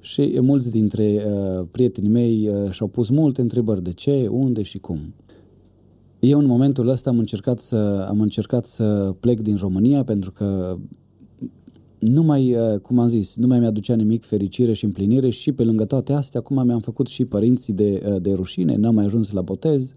Și 0.00 0.20
uh, 0.20 0.40
mulți 0.40 0.70
dintre 0.70 1.22
uh, 1.26 1.66
prietenii 1.70 2.10
mei 2.10 2.48
uh, 2.48 2.70
și-au 2.70 2.88
pus 2.88 3.08
multe 3.08 3.40
întrebări 3.40 3.82
de 3.82 3.92
ce, 3.92 4.26
unde 4.30 4.62
și 4.62 4.78
cum. 4.78 4.98
Eu 6.20 6.38
în 6.38 6.46
momentul 6.46 6.88
ăsta 6.88 7.10
am 7.10 7.18
încercat 7.18 7.58
să, 7.58 8.06
am 8.08 8.20
încercat 8.20 8.64
să 8.64 9.14
plec 9.20 9.40
din 9.40 9.56
România 9.56 10.04
pentru 10.04 10.32
că 10.32 10.78
nu 11.98 12.22
mai, 12.22 12.54
uh, 12.54 12.80
cum 12.80 12.98
am 12.98 13.08
zis, 13.08 13.36
nu 13.36 13.46
mai 13.46 13.58
mi-aducea 13.58 13.94
nimic 13.94 14.24
fericire 14.24 14.72
și 14.72 14.84
împlinire 14.84 15.30
și 15.30 15.52
pe 15.52 15.64
lângă 15.64 15.84
toate 15.84 16.12
astea, 16.12 16.40
acum 16.40 16.66
mi-am 16.66 16.80
făcut 16.80 17.06
și 17.06 17.24
părinții 17.24 17.72
de, 17.72 18.02
uh, 18.06 18.22
de 18.22 18.32
rușine, 18.32 18.76
n-am 18.76 18.94
mai 18.94 19.04
ajuns 19.04 19.32
la 19.32 19.42
botez 19.42 19.94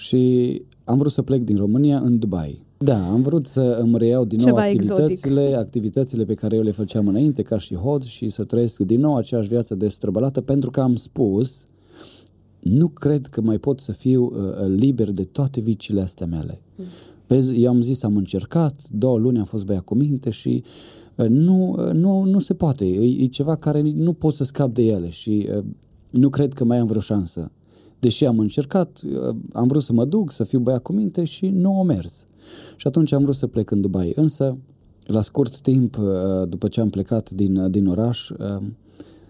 și 0.00 0.62
am 0.84 0.98
vrut 0.98 1.12
să 1.12 1.22
plec 1.22 1.42
din 1.42 1.56
România 1.56 1.98
în 1.98 2.18
Dubai. 2.18 2.62
Da, 2.78 3.10
am 3.10 3.22
vrut 3.22 3.46
să 3.46 3.60
îmi 3.60 3.98
reiau 3.98 4.24
din 4.24 4.38
nou 4.38 4.46
Ceva 4.46 4.62
activitățile, 4.62 5.40
exotic. 5.40 5.58
activitățile 5.58 6.24
pe 6.24 6.34
care 6.34 6.56
eu 6.56 6.62
le 6.62 6.70
făceam 6.70 7.08
înainte 7.08 7.42
ca 7.42 7.58
și 7.58 7.74
hod 7.74 8.02
și 8.02 8.28
să 8.28 8.44
trăiesc 8.44 8.80
din 8.80 9.00
nou 9.00 9.16
aceeași 9.16 9.48
viață 9.48 9.74
destrăbălată 9.74 10.40
pentru 10.40 10.70
că 10.70 10.80
am 10.80 10.96
spus 10.96 11.64
nu 12.60 12.88
cred 12.88 13.26
că 13.26 13.40
mai 13.40 13.58
pot 13.58 13.80
să 13.80 13.92
fiu 13.92 14.24
uh, 14.24 14.66
liber 14.66 15.10
de 15.10 15.24
toate 15.24 15.60
viciile 15.60 16.00
astea 16.00 16.26
mele. 16.26 16.62
Mm. 16.76 16.84
Vezi, 17.26 17.62
eu 17.62 17.70
am 17.70 17.82
zis, 17.82 18.02
am 18.02 18.16
încercat, 18.16 18.80
două 18.90 19.18
luni 19.18 19.38
am 19.38 19.44
fost 19.44 19.64
băiat 19.64 19.84
cu 19.84 19.94
minte 19.94 20.30
și 20.30 20.62
uh, 21.16 21.26
nu, 21.28 21.76
uh, 21.78 21.92
nu, 21.92 22.22
nu 22.22 22.38
se 22.38 22.54
poate. 22.54 22.84
E, 22.84 23.22
e 23.22 23.26
ceva 23.26 23.56
care 23.56 23.80
nu 23.80 24.12
pot 24.12 24.34
să 24.34 24.44
scap 24.44 24.74
de 24.74 24.82
ele 24.82 25.10
și 25.10 25.48
uh, 25.56 25.64
nu 26.10 26.28
cred 26.28 26.52
că 26.52 26.64
mai 26.64 26.78
am 26.78 26.86
vreo 26.86 27.00
șansă. 27.00 27.50
Deși 28.00 28.24
am 28.24 28.38
încercat, 28.38 29.00
am 29.52 29.66
vrut 29.66 29.82
să 29.82 29.92
mă 29.92 30.04
duc, 30.04 30.32
să 30.32 30.44
fiu 30.44 30.58
băiat 30.58 30.82
cu 30.82 30.92
minte 30.92 31.24
și 31.24 31.46
nu 31.46 31.78
o 31.78 31.82
mers. 31.82 32.26
Și 32.76 32.86
atunci 32.86 33.12
am 33.12 33.22
vrut 33.22 33.34
să 33.34 33.46
plec 33.46 33.70
în 33.70 33.80
Dubai. 33.80 34.12
Însă, 34.14 34.58
la 35.06 35.22
scurt 35.22 35.60
timp, 35.60 35.98
după 36.48 36.68
ce 36.68 36.80
am 36.80 36.90
plecat 36.90 37.30
din, 37.30 37.70
din 37.70 37.86
oraș, 37.86 38.30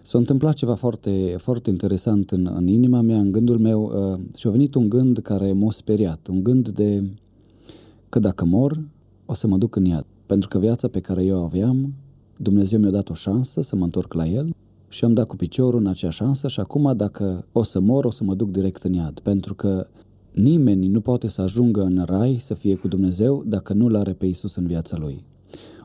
s-a 0.01 0.17
întâmplat 0.17 0.53
ceva 0.53 0.75
foarte, 0.75 1.35
foarte 1.37 1.69
interesant 1.69 2.31
în, 2.31 2.51
în 2.55 2.67
inima 2.67 3.01
mea, 3.01 3.19
în 3.19 3.31
gândul 3.31 3.59
meu 3.59 3.91
și 4.37 4.47
a 4.47 4.49
venit 4.49 4.75
un 4.75 4.89
gând 4.89 5.17
care 5.17 5.51
m-a 5.51 5.71
speriat, 5.71 6.27
un 6.27 6.43
gând 6.43 6.69
de 6.69 7.03
că 8.09 8.19
dacă 8.19 8.45
mor, 8.45 8.83
o 9.25 9.33
să 9.33 9.47
mă 9.47 9.57
duc 9.57 9.75
în 9.75 9.85
iad. 9.85 10.05
Pentru 10.25 10.47
că 10.47 10.59
viața 10.59 10.87
pe 10.87 10.99
care 10.99 11.23
eu 11.23 11.39
o 11.39 11.43
aveam, 11.43 11.93
Dumnezeu 12.37 12.79
mi-a 12.79 12.89
dat 12.89 13.09
o 13.09 13.13
șansă 13.13 13.61
să 13.61 13.75
mă 13.75 13.83
întorc 13.83 14.13
la 14.13 14.27
El 14.27 14.55
și 14.91 15.05
am 15.05 15.13
dat 15.13 15.27
cu 15.27 15.35
piciorul 15.35 15.79
în 15.79 15.87
acea 15.87 16.09
șansă 16.09 16.47
și 16.47 16.59
acum 16.59 16.93
dacă 16.95 17.45
o 17.51 17.63
să 17.63 17.79
mor, 17.79 18.05
o 18.05 18.11
să 18.11 18.23
mă 18.23 18.33
duc 18.33 18.51
direct 18.51 18.83
în 18.83 18.93
iad. 18.93 19.19
Pentru 19.19 19.55
că 19.55 19.87
nimeni 20.31 20.87
nu 20.87 21.01
poate 21.01 21.27
să 21.27 21.41
ajungă 21.41 21.81
în 21.81 22.03
rai 22.05 22.37
să 22.41 22.53
fie 22.53 22.75
cu 22.75 22.87
Dumnezeu 22.87 23.43
dacă 23.45 23.73
nu-L 23.73 23.95
are 23.95 24.13
pe 24.13 24.25
Isus 24.25 24.55
în 24.55 24.67
viața 24.67 24.97
lui. 24.97 25.23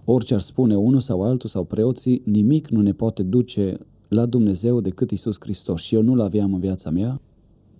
Orice 0.05 0.35
ar 0.35 0.41
spune 0.41 0.77
unul 0.77 1.01
sau 1.01 1.23
altul 1.23 1.49
sau 1.49 1.65
preoții, 1.65 2.23
nimic 2.25 2.69
nu 2.69 2.81
ne 2.81 2.93
poate 2.93 3.23
duce 3.23 3.79
la 4.09 4.27
Dumnezeu 4.27 4.81
decât 4.81 5.11
Isus 5.11 5.37
Hristos 5.41 5.81
și 5.81 5.95
eu 5.95 6.03
nu-L 6.03 6.21
aveam 6.21 6.55
în 6.55 6.61
viața 6.61 6.91
mea. 6.91 7.21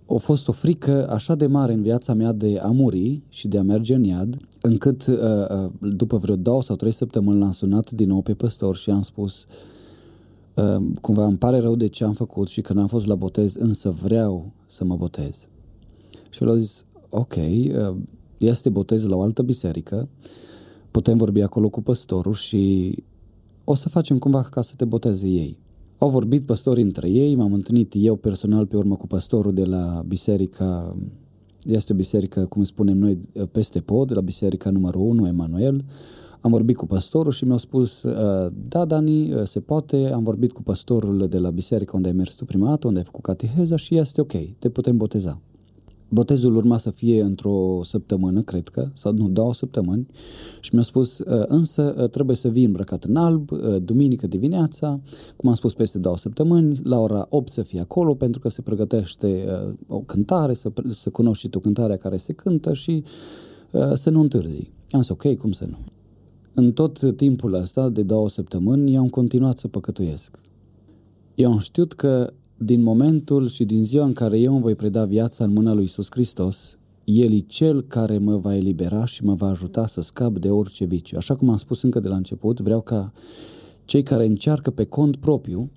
A 0.09 0.15
fost 0.15 0.47
o 0.47 0.51
frică 0.51 1.09
așa 1.09 1.35
de 1.35 1.45
mare 1.47 1.73
în 1.73 1.81
viața 1.81 2.13
mea 2.13 2.31
de 2.31 2.59
a 2.61 2.67
muri 2.67 3.21
și 3.29 3.47
de 3.47 3.57
a 3.57 3.63
merge 3.63 3.95
în 3.95 4.03
iad, 4.03 4.37
încât 4.61 5.05
uh, 5.07 5.15
uh, 5.15 5.71
după 5.95 6.17
vreo 6.17 6.35
două 6.35 6.61
sau 6.63 6.75
trei 6.75 6.91
săptămâni 6.91 7.39
l-am 7.39 7.51
sunat 7.51 7.91
din 7.91 8.07
nou 8.07 8.21
pe 8.21 8.33
păstor 8.33 8.75
și 8.75 8.89
am 8.89 9.01
spus 9.01 9.43
uh, 9.43 9.75
cumva 11.01 11.25
îmi 11.25 11.37
pare 11.37 11.59
rău 11.59 11.75
de 11.75 11.87
ce 11.87 12.03
am 12.03 12.13
făcut 12.13 12.47
și 12.47 12.61
că 12.61 12.73
n-am 12.73 12.87
fost 12.87 13.05
la 13.05 13.15
botez, 13.15 13.55
însă 13.55 13.89
vreau 13.89 14.51
să 14.67 14.85
mă 14.85 14.95
botez. 14.95 15.47
Și 16.29 16.43
el 16.43 16.49
a 16.49 16.57
zis, 16.57 16.85
ok, 17.09 17.35
este 18.37 18.69
botez 18.69 19.05
la 19.05 19.15
o 19.15 19.21
altă 19.21 19.41
biserică, 19.41 20.09
putem 20.91 21.17
vorbi 21.17 21.41
acolo 21.41 21.69
cu 21.69 21.81
păstorul 21.81 22.33
și 22.33 22.95
o 23.63 23.75
să 23.75 23.89
facem 23.89 24.17
cumva 24.17 24.43
ca 24.43 24.61
să 24.61 24.73
te 24.75 24.85
boteze 24.85 25.27
ei. 25.27 25.59
Au 25.97 26.09
vorbit 26.09 26.45
păstorii 26.45 26.83
între 26.83 27.09
ei, 27.09 27.35
m-am 27.35 27.53
întâlnit 27.53 27.93
eu 27.95 28.15
personal 28.15 28.65
pe 28.65 28.77
urmă 28.77 28.95
cu 28.95 29.07
păstorul 29.07 29.53
de 29.53 29.63
la 29.63 30.03
biserica, 30.07 30.95
este 31.63 31.93
o 31.93 31.95
biserică, 31.95 32.45
cum 32.45 32.63
spunem 32.63 32.97
noi, 32.97 33.19
peste 33.51 33.79
pod, 33.79 34.07
de 34.07 34.13
la 34.13 34.21
biserica 34.21 34.69
numărul 34.69 35.01
1, 35.01 35.27
Emanuel. 35.27 35.85
Am 36.47 36.53
vorbit 36.53 36.75
cu 36.75 36.85
păstorul 36.85 37.31
și 37.31 37.45
mi-au 37.45 37.57
spus, 37.57 38.03
ă, 38.03 38.51
da, 38.67 38.85
Dani, 38.85 39.33
ă, 39.33 39.43
se 39.43 39.59
poate, 39.59 40.11
am 40.13 40.23
vorbit 40.23 40.51
cu 40.51 40.63
păstorul 40.63 41.27
de 41.29 41.37
la 41.37 41.49
biserica 41.49 41.91
unde 41.95 42.07
ai 42.07 42.13
mers 42.13 42.33
tu 42.33 42.45
prima 42.45 42.67
dată, 42.67 42.87
unde 42.87 42.99
ai 42.99 43.05
făcut 43.05 43.23
cateheza 43.23 43.75
și 43.75 43.97
este 43.97 44.21
ok, 44.21 44.33
te 44.59 44.69
putem 44.69 44.97
boteza. 44.97 45.41
Botezul 46.09 46.55
urma 46.55 46.77
să 46.77 46.89
fie 46.89 47.21
într-o 47.21 47.81
săptămână, 47.83 48.41
cred 48.41 48.67
că, 48.67 48.87
sau 48.93 49.11
nu, 49.13 49.29
două 49.29 49.53
săptămâni 49.53 50.07
și 50.59 50.73
mi-a 50.73 50.83
spus, 50.83 51.19
ă, 51.19 51.45
însă 51.47 51.95
ă, 51.97 52.07
trebuie 52.07 52.35
să 52.35 52.47
vii 52.47 52.65
îmbrăcat 52.65 53.03
în 53.03 53.15
alb, 53.15 53.51
ă, 53.51 53.79
duminică 53.79 54.27
dimineața, 54.27 54.99
cum 55.35 55.49
am 55.49 55.55
spus, 55.55 55.73
peste 55.73 55.97
două 55.97 56.17
săptămâni, 56.17 56.79
la 56.83 56.99
ora 56.99 57.27
8 57.29 57.51
să 57.51 57.61
fie 57.61 57.79
acolo, 57.79 58.15
pentru 58.15 58.39
că 58.39 58.49
se 58.49 58.61
pregătește 58.61 59.45
o 59.87 59.99
cântare, 59.99 60.53
să, 60.53 60.71
să 60.89 61.09
cunoști 61.09 61.43
și 61.43 61.49
tu 61.49 61.59
cântarea 61.59 61.97
care 61.97 62.17
se 62.17 62.33
cântă 62.33 62.73
și 62.73 63.03
să 63.93 64.09
nu 64.09 64.19
întârzi. 64.19 64.71
Am 64.91 65.01
zis, 65.01 65.09
ok, 65.09 65.35
cum 65.35 65.51
să 65.51 65.65
nu? 65.65 65.77
În 66.59 66.71
tot 66.71 67.15
timpul 67.15 67.53
ăsta, 67.53 67.89
de 67.89 68.03
două 68.03 68.29
săptămâni, 68.29 68.93
eu 68.93 69.01
am 69.01 69.07
continuat 69.07 69.57
să 69.57 69.67
păcătuiesc. 69.67 70.39
Eu 71.35 71.51
am 71.51 71.59
știut 71.59 71.93
că 71.93 72.33
din 72.57 72.83
momentul 72.83 73.47
și 73.47 73.65
din 73.65 73.85
ziua 73.85 74.05
în 74.05 74.13
care 74.13 74.39
eu 74.39 74.53
îmi 74.53 74.61
voi 74.61 74.75
preda 74.75 75.05
viața 75.05 75.43
în 75.43 75.53
mâna 75.53 75.73
lui 75.73 75.83
Isus 75.83 76.07
Hristos, 76.09 76.77
El 77.03 77.33
e 77.33 77.39
Cel 77.39 77.81
care 77.81 78.17
mă 78.17 78.37
va 78.37 78.55
elibera 78.55 79.05
și 79.05 79.23
mă 79.23 79.33
va 79.33 79.47
ajuta 79.47 79.87
să 79.87 80.01
scap 80.01 80.37
de 80.37 80.49
orice 80.49 80.85
viciu. 80.85 81.17
Așa 81.17 81.35
cum 81.35 81.49
am 81.49 81.57
spus 81.57 81.81
încă 81.81 81.99
de 81.99 82.07
la 82.07 82.15
început, 82.15 82.59
vreau 82.59 82.81
ca 82.81 83.11
cei 83.85 84.03
care 84.03 84.25
încearcă 84.25 84.71
pe 84.71 84.85
cont 84.85 85.15
propriu 85.15 85.71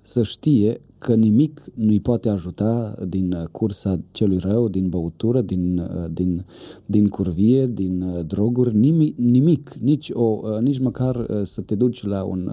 să 0.00 0.22
știe 0.22 0.80
că 1.04 1.14
nimic 1.14 1.64
nu-i 1.74 2.00
poate 2.00 2.28
ajuta 2.28 2.94
din 3.08 3.48
cursa 3.50 4.00
celui 4.10 4.38
rău, 4.38 4.68
din 4.68 4.88
băutură, 4.88 5.40
din, 5.40 5.82
din, 6.12 6.44
din 6.86 7.08
curvie, 7.08 7.66
din 7.66 8.24
droguri, 8.26 8.76
nimic, 8.76 9.16
nimic 9.16 9.74
nici, 9.80 10.10
o, 10.12 10.40
nici 10.60 10.78
măcar 10.78 11.26
să 11.42 11.60
te 11.60 11.74
duci 11.74 12.04
la 12.04 12.22
un 12.22 12.50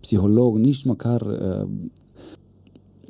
psiholog, 0.00 0.58
nici 0.58 0.84
măcar 0.84 1.26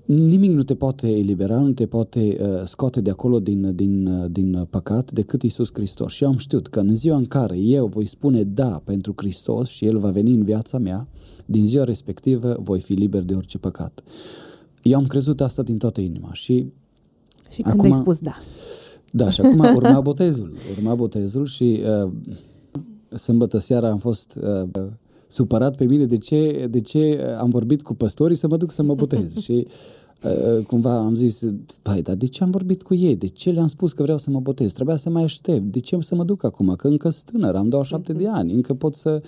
nimic 0.04 0.50
nu 0.50 0.62
te 0.62 0.74
poate 0.74 1.08
elibera, 1.08 1.60
nu 1.60 1.72
te 1.72 1.86
poate 1.86 2.36
uh, 2.40 2.62
scoate 2.64 3.00
de 3.00 3.10
acolo 3.10 3.40
din, 3.40 3.74
din, 3.74 4.06
uh, 4.06 4.24
din 4.30 4.66
păcat 4.70 5.12
decât 5.12 5.42
Isus 5.42 5.68
Hristos. 5.72 6.12
Și 6.12 6.24
am 6.24 6.36
știut 6.36 6.68
că 6.68 6.80
în 6.80 6.96
ziua 6.96 7.16
în 7.16 7.24
care 7.24 7.58
eu 7.58 7.86
voi 7.86 8.06
spune 8.06 8.42
da 8.42 8.80
pentru 8.84 9.12
Hristos 9.16 9.68
și 9.68 9.84
El 9.84 9.98
va 9.98 10.10
veni 10.10 10.34
în 10.34 10.42
viața 10.42 10.78
mea, 10.78 11.08
din 11.46 11.66
ziua 11.66 11.84
respectivă 11.84 12.56
voi 12.60 12.80
fi 12.80 12.92
liber 12.92 13.22
de 13.22 13.34
orice 13.34 13.58
păcat. 13.58 14.02
Eu 14.84 14.98
am 14.98 15.06
crezut 15.06 15.40
asta 15.40 15.62
din 15.62 15.76
toată 15.76 16.00
inima 16.00 16.32
și... 16.32 16.66
Și 17.50 17.62
când 17.62 17.74
acum, 17.74 17.92
ai 17.92 17.98
spus 17.98 18.18
da. 18.18 18.34
Da, 19.10 19.30
și 19.30 19.40
acum 19.40 19.58
urma 19.74 20.00
botezul. 20.00 20.56
Urma 20.76 20.94
botezul 20.94 21.46
și 21.46 21.80
uh, 22.04 22.12
sâmbătă 23.18 23.58
seara 23.58 23.88
am 23.88 23.98
fost 23.98 24.38
uh, 24.74 24.86
supărat 25.26 25.76
pe 25.76 25.84
mine 25.84 26.04
de 26.04 26.16
ce, 26.16 26.66
de 26.70 26.80
ce 26.80 27.34
am 27.38 27.50
vorbit 27.50 27.82
cu 27.82 27.94
păstorii 27.94 28.36
să 28.36 28.46
mă 28.48 28.56
duc 28.56 28.72
să 28.72 28.82
mă 28.82 28.94
botez. 28.94 29.36
și 29.44 29.66
uh, 30.22 30.64
cumva 30.66 30.96
am 30.96 31.14
zis, 31.14 31.42
pai, 31.82 32.02
dar 32.02 32.14
de 32.14 32.26
ce 32.26 32.42
am 32.42 32.50
vorbit 32.50 32.82
cu 32.82 32.94
ei? 32.94 33.16
De 33.16 33.26
ce 33.26 33.50
le-am 33.50 33.66
spus 33.66 33.92
că 33.92 34.02
vreau 34.02 34.18
să 34.18 34.30
mă 34.30 34.40
botez? 34.40 34.72
Trebuia 34.72 34.96
să 34.96 35.10
mai 35.10 35.22
aștept. 35.22 35.72
De 35.72 35.80
ce 35.80 35.96
să 36.00 36.14
mă 36.14 36.24
duc 36.24 36.44
acum? 36.44 36.74
Că 36.76 36.88
încă 36.88 37.08
sunt 37.10 37.30
tânăr, 37.30 37.54
am 37.54 37.68
27 37.68 38.12
de 38.12 38.28
ani, 38.28 38.52
încă 38.52 38.74
pot 38.74 38.94
să... 38.94 39.22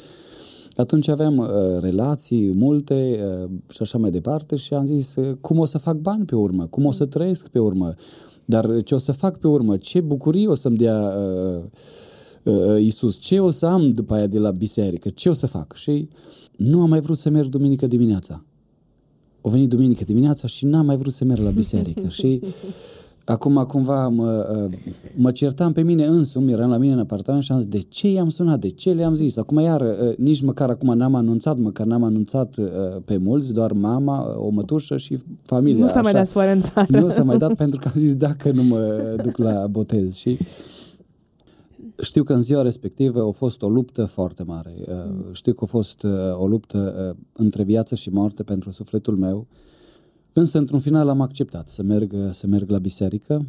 Atunci 0.77 1.09
aveam 1.09 1.37
uh, 1.37 1.49
relații 1.81 2.55
multe 2.55 3.21
uh, 3.45 3.51
și 3.71 3.83
așa 3.83 3.99
mai 3.99 4.11
departe 4.11 4.57
și 4.57 4.75
am 4.75 4.87
zis 4.87 5.15
uh, 5.17 5.37
cum 5.41 5.59
o 5.59 5.65
să 5.65 5.79
fac 5.79 5.97
bani 5.97 6.25
pe 6.25 6.35
urmă, 6.35 6.67
cum 6.67 6.85
o 6.85 6.93
să 6.93 7.07
trăiesc 7.07 7.49
pe 7.49 7.59
urmă, 7.59 7.95
dar 8.45 8.83
ce 8.83 8.95
o 8.95 8.99
să 8.99 9.13
fac 9.13 9.39
pe 9.39 9.47
urmă, 9.47 9.77
ce 9.77 10.01
bucurie 10.01 10.49
o 10.49 10.55
să-mi 10.55 10.77
dea 10.77 11.15
uh, 11.19 11.63
uh, 12.43 12.81
Iisus, 12.81 13.19
ce 13.19 13.41
o 13.41 13.51
să 13.51 13.67
am 13.67 13.93
după 13.93 14.15
aia 14.15 14.27
de 14.27 14.39
la 14.39 14.51
biserică, 14.51 15.09
ce 15.09 15.29
o 15.29 15.33
să 15.33 15.47
fac? 15.47 15.75
Și 15.75 16.09
nu 16.57 16.81
am 16.81 16.89
mai 16.89 17.01
vrut 17.01 17.19
să 17.19 17.31
merg 17.31 17.49
duminică 17.49 17.87
dimineața. 17.87 18.45
O 19.41 19.51
venit 19.51 19.69
duminică 19.69 20.05
dimineața 20.05 20.47
și 20.47 20.65
n-am 20.65 20.87
mai 20.87 20.97
vrut 20.97 21.13
să 21.13 21.25
merg 21.25 21.41
la 21.41 21.51
biserică. 21.51 22.09
și 22.19 22.41
acum 23.29 23.65
cumva 23.69 24.09
mă, 24.09 24.67
uh, 24.67 24.79
mă 25.17 25.31
certam 25.31 25.73
pe 25.73 25.83
mine 25.83 26.05
însumi, 26.05 26.53
eram 26.53 26.71
la 26.71 26.77
mine 26.77 26.93
în 26.93 26.99
apartament 26.99 27.45
și 27.45 27.53
am 27.53 27.59
zis, 27.59 27.69
de 27.69 27.81
ce 27.81 28.09
i-am 28.09 28.29
sunat, 28.29 28.61
de 28.61 28.69
ce 28.69 28.93
le-am 28.93 29.15
zis? 29.15 29.37
Acum 29.37 29.59
iar, 29.59 29.81
uh, 29.81 30.17
nici 30.17 30.43
măcar 30.43 30.71
acum 30.71 30.97
n-am 30.97 31.15
anunțat, 31.15 31.59
măcar 31.59 31.87
n-am 31.87 32.05
anunțat 32.05 32.57
uh, 32.57 32.67
pe 33.05 33.17
mulți, 33.17 33.53
doar 33.53 33.73
mama, 33.73 34.39
o 34.39 34.49
mătușă 34.49 34.97
și 34.97 35.19
familia. 35.43 35.85
Nu 35.85 35.91
s-a 35.91 36.03
mai 36.03 36.13
dat 36.13 36.29
soare 36.29 36.53
în 36.53 36.61
țară. 36.61 37.01
Nu 37.01 37.09
s-a 37.09 37.23
mai 37.23 37.39
dat 37.39 37.55
pentru 37.55 37.79
că 37.79 37.89
am 37.95 38.01
zis, 38.01 38.15
dacă 38.15 38.51
nu 38.51 38.63
mă 38.63 39.15
duc 39.23 39.37
la 39.37 39.67
botez. 39.67 40.15
Și 40.15 40.39
știu 42.01 42.23
că 42.23 42.33
în 42.33 42.43
ziua 42.43 42.63
respectivă 42.63 43.21
a 43.21 43.31
fost 43.31 43.63
o 43.63 43.69
luptă 43.69 44.05
foarte 44.05 44.43
mare. 44.43 44.75
Mm. 44.89 45.33
Știu 45.33 45.53
că 45.53 45.65
a 45.65 45.67
fost 45.67 46.03
uh, 46.03 46.11
o 46.39 46.47
luptă 46.47 46.95
uh, 47.11 47.17
între 47.33 47.63
viață 47.63 47.95
și 47.95 48.11
moarte 48.11 48.43
pentru 48.43 48.71
sufletul 48.71 49.17
meu. 49.17 49.47
Însă, 50.39 50.59
într-un 50.59 50.81
final, 50.81 51.09
am 51.09 51.21
acceptat 51.21 51.69
să 51.69 51.83
merg, 51.83 52.13
să 52.33 52.47
merg 52.47 52.71
la 52.71 52.79
biserică. 52.79 53.45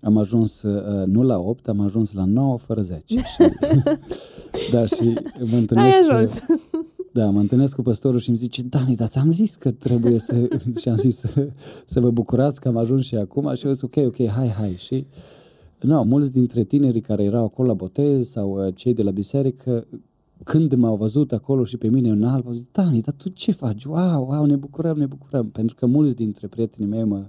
Am 0.00 0.16
ajuns 0.16 0.62
nu 1.04 1.22
la 1.22 1.38
8, 1.38 1.68
am 1.68 1.80
ajuns 1.80 2.12
la 2.12 2.24
9 2.24 2.58
fără 2.58 2.80
10. 2.80 3.16
și, 3.16 4.70
da, 4.72 4.86
și 4.86 5.18
mă 5.50 5.56
întâlnesc... 5.56 5.96
Ai 5.96 6.08
ajuns. 6.08 6.30
Da, 7.12 7.30
mă 7.30 7.40
întâlnesc 7.40 7.74
cu 7.74 7.82
păstorul 7.82 8.20
și 8.20 8.28
îmi 8.28 8.38
zice, 8.38 8.62
Dani, 8.62 8.96
dar 8.96 9.08
ți-am 9.08 9.30
zis 9.30 9.54
că 9.54 9.70
trebuie 9.70 10.18
să... 10.18 10.48
și 10.80 10.88
am 10.88 10.96
zis 10.96 11.16
să, 11.16 11.48
să 11.84 12.00
vă 12.00 12.10
bucurați 12.10 12.60
că 12.60 12.68
am 12.68 12.76
ajuns 12.76 13.04
și 13.04 13.14
acum. 13.14 13.54
Și 13.54 13.66
eu 13.66 13.72
zic, 13.72 13.84
ok, 13.84 14.06
ok, 14.06 14.28
hai, 14.28 14.48
hai. 14.48 14.74
Și 14.78 15.06
nu, 15.80 16.02
mulți 16.02 16.32
dintre 16.32 16.64
tinerii 16.64 17.00
care 17.00 17.22
erau 17.22 17.44
acolo 17.44 17.68
la 17.68 17.74
botez 17.74 18.28
sau 18.28 18.66
uh, 18.66 18.74
cei 18.74 18.94
de 18.94 19.02
la 19.02 19.10
biserică, 19.10 19.86
când 20.44 20.74
m-au 20.74 20.96
văzut 20.96 21.32
acolo 21.32 21.64
și 21.64 21.76
pe 21.76 21.88
mine 21.88 22.08
în 22.08 22.24
alb, 22.24 22.46
au 22.46 22.52
zis, 22.52 22.62
Dani, 22.72 23.00
dar 23.00 23.14
tu 23.14 23.28
ce 23.28 23.52
faci? 23.52 23.84
Wow, 23.84 24.26
wow, 24.28 24.44
ne 24.44 24.56
bucurăm, 24.56 24.98
ne 24.98 25.06
bucurăm. 25.06 25.50
Pentru 25.50 25.74
că 25.74 25.86
mulți 25.86 26.14
dintre 26.14 26.46
prietenii 26.46 26.90
mei 26.90 27.04
mă, 27.04 27.26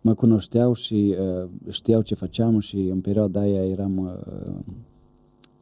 mă 0.00 0.14
cunoșteau 0.14 0.74
și 0.74 1.14
uh, 1.42 1.48
știau 1.70 2.02
ce 2.02 2.14
făceam 2.14 2.58
și 2.58 2.76
în 2.76 3.00
perioada 3.00 3.40
aia 3.40 3.64
eram 3.64 3.96
uh, 3.96 4.54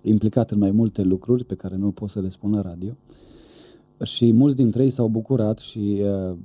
implicat 0.02 0.50
în 0.50 0.58
mai 0.58 0.70
multe 0.70 1.02
lucruri 1.02 1.44
pe 1.44 1.54
care 1.54 1.76
nu 1.76 1.90
pot 1.90 2.08
să 2.08 2.20
le 2.20 2.28
spun 2.28 2.52
la 2.52 2.60
radio. 2.60 2.96
Și 4.02 4.32
mulți 4.32 4.56
dintre 4.56 4.82
ei 4.82 4.90
s-au 4.90 5.08
bucurat 5.08 5.58
și 5.58 6.02
uh, 6.02 6.36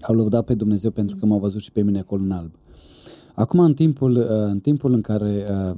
au 0.00 0.14
lăudat 0.14 0.44
pe 0.44 0.54
Dumnezeu 0.54 0.90
pentru 0.90 1.16
că 1.16 1.26
m-au 1.26 1.38
văzut 1.38 1.60
și 1.60 1.72
pe 1.72 1.82
mine 1.82 1.98
acolo 1.98 2.22
în 2.22 2.30
alb. 2.30 2.50
Acum, 3.34 3.60
în 3.60 3.74
timpul, 3.74 4.16
uh, 4.16 4.26
în 4.28 4.60
timpul 4.60 4.92
în 4.92 5.00
care 5.00 5.46
uh, 5.50 5.76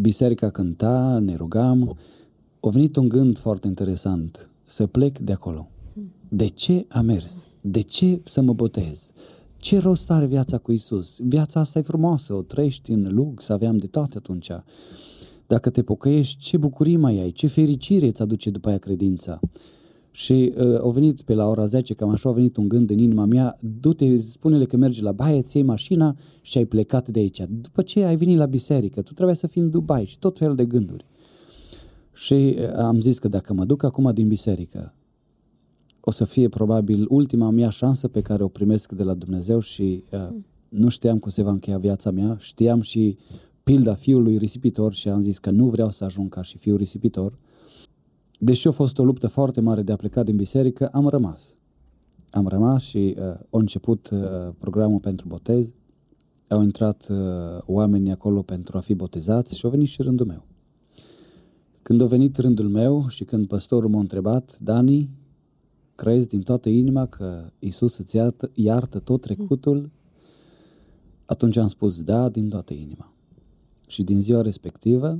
biserica 0.00 0.50
cânta, 0.50 1.18
ne 1.22 1.34
rugam, 1.34 1.96
a 2.66 2.70
venit 2.70 2.96
un 2.96 3.08
gând 3.08 3.38
foarte 3.38 3.66
interesant, 3.66 4.50
să 4.62 4.86
plec 4.86 5.18
de 5.18 5.32
acolo. 5.32 5.70
De 6.28 6.46
ce 6.46 6.86
am 6.88 7.04
mers? 7.04 7.46
De 7.60 7.80
ce 7.80 8.20
să 8.24 8.42
mă 8.42 8.52
botez? 8.52 9.10
Ce 9.56 9.78
rost 9.78 10.10
are 10.10 10.26
viața 10.26 10.58
cu 10.58 10.72
Isus? 10.72 11.18
Viața 11.22 11.60
asta 11.60 11.78
e 11.78 11.82
frumoasă, 11.82 12.34
o 12.34 12.42
trăiești 12.42 12.90
în 12.90 13.08
lux, 13.10 13.48
aveam 13.48 13.76
de 13.76 13.86
toate 13.86 14.16
atunci. 14.16 14.50
Dacă 15.46 15.70
te 15.70 15.82
pocăiești, 15.82 16.38
ce 16.38 16.56
bucurie 16.56 16.96
mai 16.96 17.18
ai, 17.20 17.30
ce 17.30 17.46
fericire 17.46 18.06
îți 18.06 18.22
aduce 18.22 18.50
după 18.50 18.68
aia 18.68 18.78
credința. 18.78 19.40
Și 20.10 20.52
uh, 20.56 20.78
au 20.80 20.90
venit 20.90 21.22
pe 21.22 21.34
la 21.34 21.48
ora 21.48 21.66
10, 21.66 21.94
cam 21.94 22.08
așa 22.08 22.28
a 22.28 22.32
venit 22.32 22.56
un 22.56 22.68
gând 22.68 22.90
în 22.90 22.98
inima 22.98 23.24
mea, 23.24 23.58
du-te, 23.60 24.18
spune-le 24.18 24.64
că 24.64 24.76
mergi 24.76 25.02
la 25.02 25.12
baie, 25.12 25.42
ți 25.42 25.56
iei 25.56 25.66
mașina 25.66 26.16
și 26.40 26.58
ai 26.58 26.64
plecat 26.64 27.08
de 27.08 27.18
aici. 27.18 27.42
După 27.48 27.82
ce 27.82 28.04
ai 28.04 28.16
venit 28.16 28.36
la 28.36 28.46
biserică, 28.46 29.02
tu 29.02 29.12
trebuia 29.12 29.34
să 29.34 29.46
fii 29.46 29.62
în 29.62 29.70
Dubai 29.70 30.04
și 30.04 30.18
tot 30.18 30.38
felul 30.38 30.54
de 30.54 30.64
gânduri. 30.64 31.04
Și 32.14 32.56
uh, 32.58 32.72
am 32.76 33.00
zis 33.00 33.18
că 33.18 33.28
dacă 33.28 33.52
mă 33.52 33.64
duc 33.64 33.82
acum 33.82 34.10
din 34.14 34.28
biserică, 34.28 34.94
o 36.00 36.10
să 36.10 36.24
fie 36.24 36.48
probabil 36.48 37.06
ultima 37.08 37.50
mea 37.50 37.70
șansă 37.70 38.08
pe 38.08 38.20
care 38.20 38.42
o 38.42 38.48
primesc 38.48 38.92
de 38.92 39.02
la 39.02 39.14
Dumnezeu 39.14 39.60
și 39.60 40.04
uh, 40.12 40.28
nu 40.68 40.88
știam 40.88 41.18
cum 41.18 41.30
se 41.30 41.42
va 41.42 41.50
încheia 41.50 41.78
viața 41.78 42.10
mea, 42.10 42.36
știam 42.40 42.80
și 42.80 43.18
pilda 43.62 43.94
fiului 43.94 44.36
risipitor 44.36 44.94
și 44.94 45.08
am 45.08 45.22
zis 45.22 45.38
că 45.38 45.50
nu 45.50 45.66
vreau 45.66 45.90
să 45.90 46.04
ajung 46.04 46.28
ca 46.28 46.42
și 46.42 46.58
fiul 46.58 46.76
risipitor. 46.76 47.38
Deși 48.38 48.68
a 48.68 48.70
fost 48.70 48.98
o 48.98 49.04
luptă 49.04 49.26
foarte 49.26 49.60
mare 49.60 49.82
de 49.82 49.92
a 49.92 49.96
pleca 49.96 50.22
din 50.22 50.36
biserică, 50.36 50.86
am 50.86 51.08
rămas. 51.08 51.56
Am 52.30 52.48
rămas 52.48 52.82
și 52.82 53.16
uh, 53.18 53.24
a 53.24 53.46
început 53.50 54.10
uh, 54.12 54.18
programul 54.58 55.00
pentru 55.00 55.28
botez. 55.28 55.72
Au 56.48 56.62
intrat 56.62 57.06
uh, 57.10 57.16
oamenii 57.66 58.12
acolo 58.12 58.42
pentru 58.42 58.76
a 58.76 58.80
fi 58.80 58.94
botezați 58.94 59.58
și 59.58 59.66
a 59.66 59.68
venit 59.68 59.88
și 59.88 60.02
rândul 60.02 60.26
meu. 60.26 60.44
Când 61.84 62.00
a 62.00 62.06
venit 62.06 62.36
rândul 62.36 62.68
meu 62.68 63.08
și 63.08 63.24
când 63.24 63.46
păstorul 63.46 63.90
m-a 63.90 63.98
întrebat, 63.98 64.58
Dani, 64.58 65.10
crezi 65.94 66.28
din 66.28 66.42
toată 66.42 66.68
inima 66.68 67.06
că 67.06 67.50
Isus 67.58 67.98
îți 67.98 68.16
iartă, 68.16 68.50
iartă 68.54 68.98
tot 68.98 69.20
trecutul? 69.20 69.90
Atunci 71.24 71.56
am 71.56 71.68
spus 71.68 72.02
da 72.02 72.28
din 72.28 72.48
toată 72.48 72.74
inima. 72.74 73.14
Și 73.86 74.02
din 74.02 74.20
ziua 74.20 74.40
respectivă, 74.40 75.18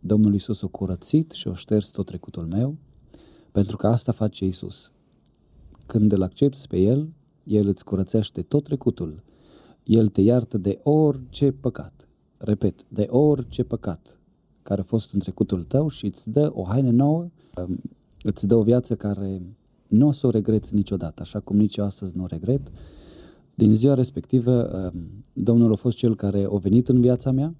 Domnul 0.00 0.34
Isus 0.34 0.62
a 0.62 0.66
curățit 0.66 1.30
și 1.30 1.48
a 1.48 1.54
șters 1.54 1.90
tot 1.90 2.06
trecutul 2.06 2.46
meu, 2.46 2.76
pentru 3.52 3.76
că 3.76 3.86
asta 3.86 4.12
face 4.12 4.44
Isus. 4.44 4.92
Când 5.86 6.12
îl 6.12 6.22
accepti 6.22 6.66
pe 6.66 6.78
El, 6.78 7.12
El 7.44 7.66
îți 7.66 7.84
curățește 7.84 8.42
tot 8.42 8.64
trecutul. 8.64 9.22
El 9.84 10.08
te 10.08 10.20
iartă 10.20 10.58
de 10.58 10.78
orice 10.82 11.52
păcat. 11.52 12.08
Repet, 12.36 12.84
de 12.88 13.06
orice 13.08 13.62
păcat 13.62 14.20
care 14.68 14.80
a 14.80 14.84
fost 14.84 15.12
în 15.14 15.20
trecutul 15.20 15.64
tău 15.64 15.88
și 15.88 16.04
îți 16.04 16.30
dă 16.30 16.50
o 16.54 16.64
haină 16.64 16.90
nouă, 16.90 17.28
um, 17.56 17.80
îți 18.22 18.46
dă 18.46 18.54
o 18.54 18.62
viață 18.62 18.94
care 18.94 19.42
nu 19.86 20.06
o 20.06 20.12
să 20.12 20.26
o 20.26 20.30
regreți 20.30 20.74
niciodată, 20.74 21.22
așa 21.22 21.40
cum 21.40 21.56
nici 21.56 21.76
eu 21.76 21.84
astăzi 21.84 22.16
nu 22.16 22.22
o 22.22 22.26
regret. 22.26 22.72
Din 23.54 23.74
ziua 23.74 23.94
respectivă, 23.94 24.52
um, 24.94 25.24
Domnul 25.32 25.72
a 25.72 25.76
fost 25.76 25.96
cel 25.96 26.16
care 26.16 26.46
a 26.50 26.56
venit 26.56 26.88
în 26.88 27.00
viața 27.00 27.30
mea, 27.30 27.54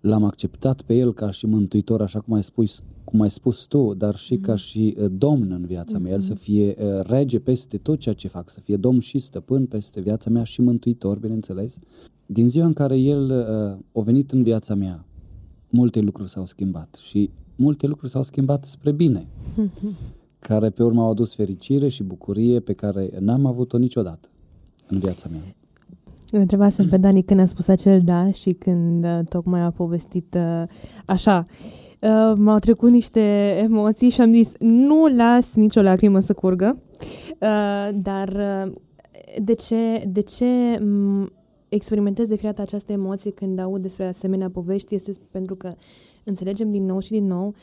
l-am 0.00 0.24
acceptat 0.24 0.82
pe 0.82 0.94
el 0.94 1.14
ca 1.14 1.30
și 1.30 1.46
mântuitor, 1.46 2.02
așa 2.02 2.20
cum 2.20 2.34
ai 2.34 2.42
spus, 2.42 2.82
cum 3.04 3.20
ai 3.20 3.30
spus 3.30 3.64
tu, 3.64 3.94
dar 3.94 4.16
și 4.16 4.36
mm-hmm. 4.36 4.40
ca 4.40 4.56
și 4.56 4.96
uh, 4.98 5.06
domn 5.12 5.50
în 5.50 5.66
viața 5.66 5.98
mea, 5.98 6.12
el 6.12 6.20
să 6.20 6.32
mhm. 6.32 6.42
fie 6.42 6.74
uh, 6.78 7.00
rege 7.02 7.38
peste 7.38 7.78
tot 7.78 7.98
ceea 7.98 8.14
ce 8.14 8.28
fac, 8.28 8.50
să 8.50 8.60
fie 8.60 8.76
domn 8.76 8.98
și 8.98 9.18
stăpân 9.18 9.66
peste 9.66 10.00
viața 10.00 10.30
mea 10.30 10.44
și 10.44 10.60
mântuitor, 10.60 11.18
bineînțeles. 11.18 11.78
Din 12.26 12.48
ziua 12.48 12.66
în 12.66 12.72
care 12.72 12.98
el 12.98 13.24
uh, 13.92 14.00
a 14.00 14.04
venit 14.04 14.30
în 14.30 14.42
viața 14.42 14.74
mea, 14.74 15.05
multe 15.76 16.00
lucruri 16.00 16.30
s-au 16.30 16.44
schimbat 16.44 16.98
și 17.02 17.30
multe 17.56 17.86
lucruri 17.86 18.10
s-au 18.10 18.22
schimbat 18.22 18.64
spre 18.64 18.92
bine, 18.92 19.28
care 20.38 20.70
pe 20.70 20.82
urmă 20.82 21.02
au 21.02 21.10
adus 21.10 21.34
fericire 21.34 21.88
și 21.88 22.02
bucurie 22.02 22.60
pe 22.60 22.72
care 22.72 23.10
n-am 23.18 23.46
avut-o 23.46 23.78
niciodată 23.78 24.28
în 24.88 24.98
viața 24.98 25.28
mea. 25.30 25.40
Îl 26.30 26.40
întrebasem 26.40 26.88
pe 26.88 26.96
Dani 26.96 27.22
când 27.22 27.40
a 27.40 27.46
spus 27.46 27.68
acel 27.68 28.00
da 28.04 28.30
și 28.30 28.52
când 28.52 29.04
uh, 29.04 29.18
tocmai 29.28 29.60
a 29.60 29.70
povestit 29.70 30.34
uh, 30.34 30.62
așa. 31.06 31.46
Uh, 32.00 32.32
m-au 32.36 32.58
trecut 32.58 32.90
niște 32.90 33.20
emoții 33.62 34.08
și 34.08 34.20
am 34.20 34.32
zis 34.32 34.52
nu 34.58 35.06
las 35.06 35.54
nicio 35.54 35.80
lacrimă 35.82 36.20
să 36.20 36.32
curgă, 36.32 36.82
uh, 37.40 37.88
dar 37.94 38.28
uh, 38.28 38.72
de 39.42 39.54
ce, 39.54 40.04
de 40.08 40.20
ce 40.20 40.78
m- 40.78 41.35
experimentez 41.68 42.28
de 42.28 42.36
fiecare 42.36 42.62
această 42.62 42.92
emoție 42.92 43.30
când 43.30 43.58
aud 43.58 43.82
despre 43.82 44.06
asemenea 44.06 44.50
povești 44.50 44.94
este 44.94 45.12
pentru 45.30 45.54
că 45.54 45.74
înțelegem 46.24 46.70
din 46.70 46.84
nou 46.84 46.98
și 46.98 47.10
din 47.10 47.26
nou 47.26 47.54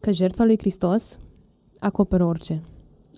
că 0.00 0.12
jertfa 0.12 0.44
lui 0.44 0.58
Hristos 0.58 1.18
acoperă 1.78 2.24
orice. 2.24 2.62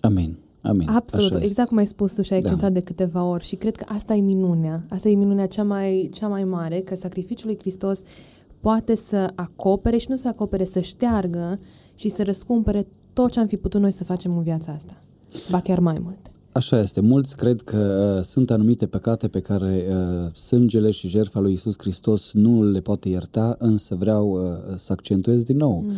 Amin. 0.01 0.37
Amin. 0.61 0.89
Absolut, 0.89 1.33
Așa 1.33 1.43
exact 1.43 1.67
cum 1.67 1.77
ai 1.77 1.85
spus 1.85 2.13
tu 2.13 2.21
și 2.21 2.33
ai 2.33 2.39
accentuat 2.39 2.71
da. 2.71 2.79
de 2.79 2.85
câteva 2.85 3.23
ori 3.23 3.43
și 3.43 3.55
cred 3.55 3.75
că 3.75 3.85
asta 3.87 4.13
e 4.13 4.21
minunea. 4.21 4.85
Asta 4.89 5.09
e 5.09 5.15
minunea 5.15 5.47
cea 5.47 5.63
mai, 5.63 6.09
cea 6.13 6.27
mai 6.27 6.43
mare, 6.43 6.79
că 6.79 6.95
sacrificiul 6.95 7.47
lui 7.47 7.57
Hristos 7.59 8.01
poate 8.59 8.95
să 8.95 9.31
acopere 9.35 9.97
și 9.97 10.09
nu 10.09 10.15
să 10.15 10.27
acopere, 10.27 10.65
să 10.65 10.79
șteargă 10.79 11.59
și 11.95 12.09
să 12.09 12.23
răscumpere 12.23 12.87
tot 13.13 13.31
ce 13.31 13.39
am 13.39 13.47
fi 13.47 13.57
putut 13.57 13.81
noi 13.81 13.91
să 13.91 14.03
facem 14.03 14.37
în 14.37 14.43
viața 14.43 14.71
asta. 14.71 14.99
Ba 15.49 15.59
chiar 15.59 15.79
mai 15.79 15.99
mult. 16.03 16.28
Așa 16.51 16.79
este. 16.79 17.01
Mulți 17.01 17.35
cred 17.35 17.61
că 17.61 18.13
uh, 18.17 18.25
sunt 18.25 18.51
anumite 18.51 18.87
păcate 18.87 19.27
pe 19.27 19.39
care 19.39 19.85
uh, 19.89 20.33
sângele 20.33 20.91
și 20.91 21.07
jertfa 21.07 21.39
lui 21.39 21.53
Isus 21.53 21.75
Hristos 21.77 22.33
nu 22.33 22.63
le 22.63 22.79
poate 22.79 23.09
ierta, 23.09 23.55
însă 23.59 23.95
vreau 23.95 24.29
uh, 24.29 24.75
să 24.75 24.91
accentuez 24.91 25.43
din 25.43 25.57
nou 25.57 25.79
mm 25.79 25.93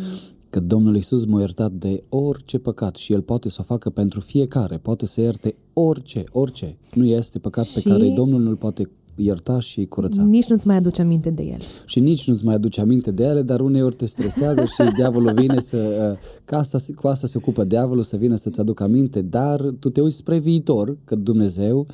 că 0.52 0.60
Domnul 0.60 0.96
Isus 0.96 1.24
m-a 1.24 1.40
iertat 1.40 1.72
de 1.72 2.02
orice 2.08 2.58
păcat 2.58 2.96
și 2.96 3.12
El 3.12 3.22
poate 3.22 3.48
să 3.48 3.56
o 3.60 3.62
facă 3.62 3.90
pentru 3.90 4.20
fiecare, 4.20 4.78
poate 4.78 5.06
să 5.06 5.20
ierte 5.20 5.54
orice, 5.72 6.24
orice. 6.32 6.78
Nu 6.94 7.04
este 7.04 7.38
păcat 7.38 7.64
și... 7.64 7.82
pe 7.82 7.88
care 7.88 8.08
Domnul 8.08 8.40
nu-l 8.40 8.56
poate 8.56 8.90
ierta 9.14 9.60
și 9.60 9.84
curăța. 9.84 10.24
Nici 10.24 10.46
nu-ți 10.46 10.66
mai 10.66 10.76
aduce 10.76 11.02
aminte 11.02 11.30
de 11.30 11.42
el. 11.42 11.56
Și 11.86 12.00
nici 12.00 12.28
nu-ți 12.28 12.44
mai 12.44 12.54
aduce 12.54 12.80
aminte 12.80 13.10
de 13.10 13.24
ele, 13.24 13.42
dar 13.42 13.60
uneori 13.60 13.94
te 13.94 14.06
stresează 14.06 14.64
și 14.64 14.82
diavolul 14.96 15.32
vine 15.34 15.60
să... 15.60 16.16
Ca 16.44 16.58
asta, 16.58 16.78
cu 16.96 17.06
asta 17.06 17.26
se 17.26 17.38
ocupă 17.38 17.64
diavolul, 17.64 18.02
să 18.02 18.16
vină 18.16 18.36
să-ți 18.36 18.60
aducă 18.60 18.82
aminte, 18.82 19.22
dar 19.22 19.74
tu 19.78 19.90
te 19.90 20.00
uiți 20.00 20.16
spre 20.16 20.38
viitor, 20.38 20.98
că 21.04 21.14
Dumnezeu 21.14 21.86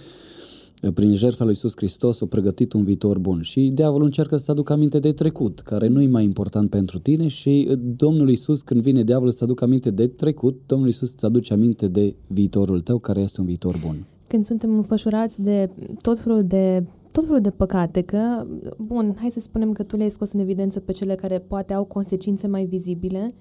uh, 0.83 0.93
prin 0.95 1.15
jertfa 1.15 1.45
lui 1.45 1.53
Iisus 1.53 1.73
Hristos, 1.77 2.21
a 2.21 2.27
pregătit 2.27 2.73
un 2.73 2.85
viitor 2.85 3.19
bun 3.19 3.43
și 3.43 3.71
diavolul 3.75 4.07
încearcă 4.07 4.37
să-ți 4.37 4.51
aducă 4.51 4.73
aminte 4.73 4.99
de 4.99 5.13
trecut, 5.13 5.61
care 5.61 5.87
nu 5.87 6.03
e 6.03 6.07
mai 6.07 6.25
important 6.25 6.71
pentru 6.71 6.99
tine 6.99 7.29
și 7.29 7.69
uh, 7.71 7.79
Domnul 7.97 8.29
Iisus, 8.29 8.61
când 8.61 8.83
vine 8.83 9.03
diavolul 9.03 9.31
să-ți 9.31 9.43
aducă 9.43 9.65
aminte 9.65 9.91
de 9.91 10.07
trecut, 10.07 10.61
Domnul 10.67 10.87
Iisus 10.87 11.13
îți 11.13 11.25
aduce 11.25 11.53
aminte 11.53 11.89
de 11.89 12.15
viitorul 12.27 12.81
tău, 12.81 12.99
care 12.99 13.21
este 13.21 13.41
un 13.41 13.47
viitor 13.47 13.81
bun. 13.87 14.07
Când 14.27 14.45
suntem 14.45 14.75
înfășurați 14.75 15.43
de 15.43 15.71
tot 16.03 16.19
felul 16.19 16.43
de 16.43 16.85
tot 17.19 17.27
felul 17.27 17.43
de 17.43 17.51
păcate, 17.51 18.03
că, 18.03 18.47
bun, 18.79 19.17
hai 19.21 19.31
să 19.31 19.41
spunem 19.41 19.73
că 19.73 19.83
tu 19.83 19.97
le-ai 19.97 20.11
scos 20.11 20.33
în 20.33 20.41
evidență 20.41 20.81
pe 20.81 20.93
cele 20.93 21.15
care 21.15 21.39
poate 21.39 21.75
au 21.75 21.85
consecințe 21.85 22.47
mai 22.47 22.65
vizibile, 22.65 23.35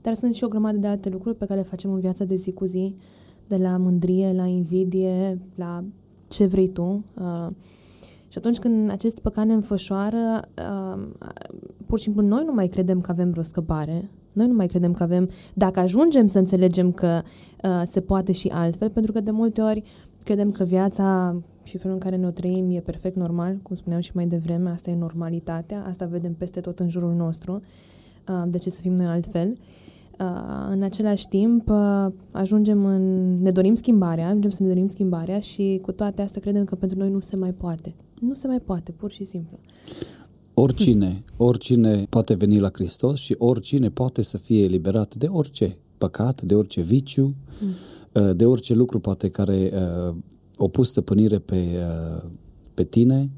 dar 0.00 0.14
sunt 0.14 0.34
și 0.34 0.44
o 0.44 0.48
grămadă 0.48 0.76
de 0.76 0.86
alte 0.86 1.08
lucruri 1.08 1.36
pe 1.36 1.46
care 1.46 1.60
le 1.60 1.66
facem 1.66 1.92
în 1.92 2.00
viața 2.00 2.24
de 2.24 2.34
zi 2.34 2.52
cu 2.52 2.64
zi, 2.64 2.96
de 3.46 3.56
la 3.56 3.76
mândrie, 3.76 4.32
la 4.32 4.46
invidie, 4.46 5.40
la 5.54 5.84
ce 6.28 6.46
vrei 6.46 6.68
tu. 6.68 7.04
Uh, 7.18 7.48
și 8.28 8.38
atunci 8.38 8.58
când 8.58 8.90
acest 8.90 9.18
păcat 9.18 9.46
ne 9.46 9.52
înfășoară, 9.52 10.48
uh, 10.58 11.02
pur 11.86 11.98
și 11.98 12.04
simplu 12.04 12.22
noi 12.22 12.44
nu 12.46 12.52
mai 12.52 12.68
credem 12.68 13.00
că 13.00 13.10
avem 13.10 13.30
vreo 13.30 13.42
scăpare. 13.42 14.10
Noi 14.32 14.46
nu 14.46 14.54
mai 14.54 14.66
credem 14.66 14.92
că 14.92 15.02
avem, 15.02 15.28
dacă 15.54 15.80
ajungem 15.80 16.26
să 16.26 16.38
înțelegem 16.38 16.92
că 16.92 17.22
uh, 17.62 17.82
se 17.84 18.00
poate 18.00 18.32
și 18.32 18.48
altfel, 18.48 18.90
pentru 18.90 19.12
că 19.12 19.20
de 19.20 19.30
multe 19.30 19.60
ori 19.60 19.82
credem 20.24 20.50
că 20.50 20.64
viața 20.64 21.36
și 21.64 21.78
felul 21.78 21.94
în 21.94 22.00
care 22.00 22.16
ne-o 22.16 22.30
trăim 22.30 22.70
e 22.70 22.80
perfect 22.80 23.16
normal, 23.16 23.56
cum 23.62 23.74
spuneam 23.74 24.00
și 24.00 24.10
mai 24.14 24.26
devreme, 24.26 24.70
asta 24.70 24.90
e 24.90 24.94
normalitatea, 24.94 25.84
asta 25.88 26.04
vedem 26.04 26.34
peste 26.34 26.60
tot 26.60 26.80
în 26.80 26.88
jurul 26.88 27.14
nostru, 27.14 27.62
uh, 28.28 28.42
de 28.46 28.58
ce 28.58 28.70
să 28.70 28.80
fim 28.80 28.94
noi 28.94 29.06
altfel. 29.06 29.48
Uh, 29.48 29.56
Uh, 30.18 30.66
în 30.70 30.82
același 30.82 31.28
timp, 31.28 31.68
uh, 31.68 32.06
ajungem 32.30 32.84
în... 32.84 33.34
ne 33.42 33.50
dorim 33.50 33.74
schimbarea, 33.74 34.26
ajungem 34.28 34.50
să 34.50 34.62
ne 34.62 34.68
dorim 34.68 34.86
schimbarea 34.86 35.40
și 35.40 35.78
cu 35.82 35.92
toate 35.92 36.22
astea 36.22 36.40
credem 36.40 36.64
că 36.64 36.74
pentru 36.74 36.98
noi 36.98 37.10
nu 37.10 37.20
se 37.20 37.36
mai 37.36 37.52
poate. 37.52 37.94
Nu 38.20 38.34
se 38.34 38.46
mai 38.46 38.60
poate, 38.60 38.92
pur 38.92 39.10
și 39.10 39.24
simplu. 39.24 39.58
Oricine, 40.54 41.24
oricine 41.36 42.06
poate 42.08 42.34
veni 42.34 42.58
la 42.58 42.68
Hristos 42.72 43.18
și 43.18 43.34
oricine 43.38 43.90
poate 43.90 44.22
să 44.22 44.38
fie 44.38 44.62
eliberat 44.62 45.14
de 45.14 45.26
orice 45.26 45.78
păcat, 45.98 46.42
de 46.42 46.54
orice 46.54 46.80
viciu, 46.80 47.34
mm. 47.60 48.36
de 48.36 48.46
orice 48.46 48.74
lucru 48.74 48.98
poate 48.98 49.28
care 49.28 49.70
uh, 49.72 50.14
o 50.56 50.68
pus 50.68 50.88
stăpânire 50.88 51.38
pe, 51.38 51.56
uh, 51.56 52.30
pe 52.74 52.84
tine, 52.84 53.30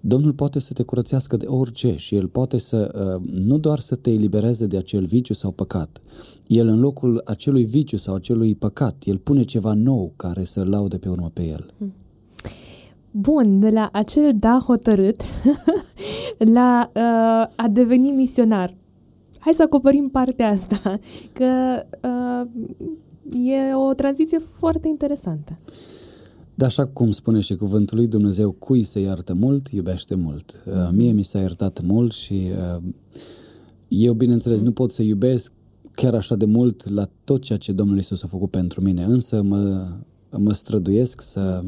Domnul 0.00 0.32
poate 0.32 0.58
să 0.58 0.72
te 0.72 0.82
curățească 0.82 1.36
de 1.36 1.46
orice 1.46 1.96
și 1.96 2.14
El 2.14 2.28
poate 2.28 2.58
să 2.58 2.90
uh, 2.94 3.30
nu 3.34 3.58
doar 3.58 3.78
să 3.78 3.94
te 3.94 4.10
elibereze 4.10 4.66
de 4.66 4.76
acel 4.76 5.04
viciu 5.04 5.34
sau 5.34 5.50
păcat. 5.50 6.00
El 6.46 6.66
în 6.66 6.80
locul 6.80 7.22
acelui 7.24 7.64
viciu 7.64 7.96
sau 7.96 8.14
acelui 8.14 8.54
păcat, 8.54 9.02
El 9.04 9.18
pune 9.18 9.42
ceva 9.42 9.72
nou 9.74 10.12
care 10.16 10.44
să 10.44 10.64
laude 10.64 10.98
pe 10.98 11.08
urmă 11.08 11.30
pe 11.32 11.46
El. 11.46 11.74
Hmm. 11.78 11.92
Bun, 13.10 13.60
de 13.60 13.70
la 13.70 13.88
acel 13.92 14.32
da 14.38 14.62
hotărât 14.66 15.20
la 16.54 16.90
uh, 16.94 17.54
a 17.56 17.68
deveni 17.70 18.10
misionar. 18.10 18.76
Hai 19.38 19.52
să 19.52 19.62
acoperim 19.62 20.08
partea 20.08 20.48
asta, 20.48 20.98
că 21.32 21.82
uh, 22.02 22.48
e 23.44 23.74
o 23.74 23.92
tranziție 23.92 24.38
foarte 24.38 24.88
interesantă. 24.88 25.58
Dar 26.58 26.68
așa 26.68 26.86
cum 26.86 27.10
spune 27.10 27.40
și 27.40 27.56
cuvântul 27.56 27.96
lui 27.96 28.06
Dumnezeu, 28.06 28.50
cui 28.50 28.82
se 28.82 29.00
iartă 29.00 29.34
mult, 29.34 29.68
iubește 29.68 30.14
mult. 30.14 30.62
Uh, 30.66 30.88
mie 30.92 31.12
mi 31.12 31.22
s-a 31.22 31.38
iertat 31.38 31.80
mult 31.82 32.12
și 32.12 32.48
uh, 32.76 32.82
eu, 33.88 34.12
bineînțeles, 34.12 34.60
nu 34.60 34.72
pot 34.72 34.90
să 34.90 35.02
iubesc 35.02 35.52
chiar 35.92 36.14
așa 36.14 36.36
de 36.36 36.44
mult 36.44 36.88
la 36.88 37.08
tot 37.24 37.42
ceea 37.42 37.58
ce 37.58 37.72
Domnul 37.72 37.98
Isus 37.98 38.22
a 38.22 38.26
făcut 38.26 38.50
pentru 38.50 38.80
mine, 38.80 39.04
însă 39.04 39.42
mă, 39.42 39.86
mă 40.30 40.52
străduiesc 40.52 41.20
să, 41.20 41.64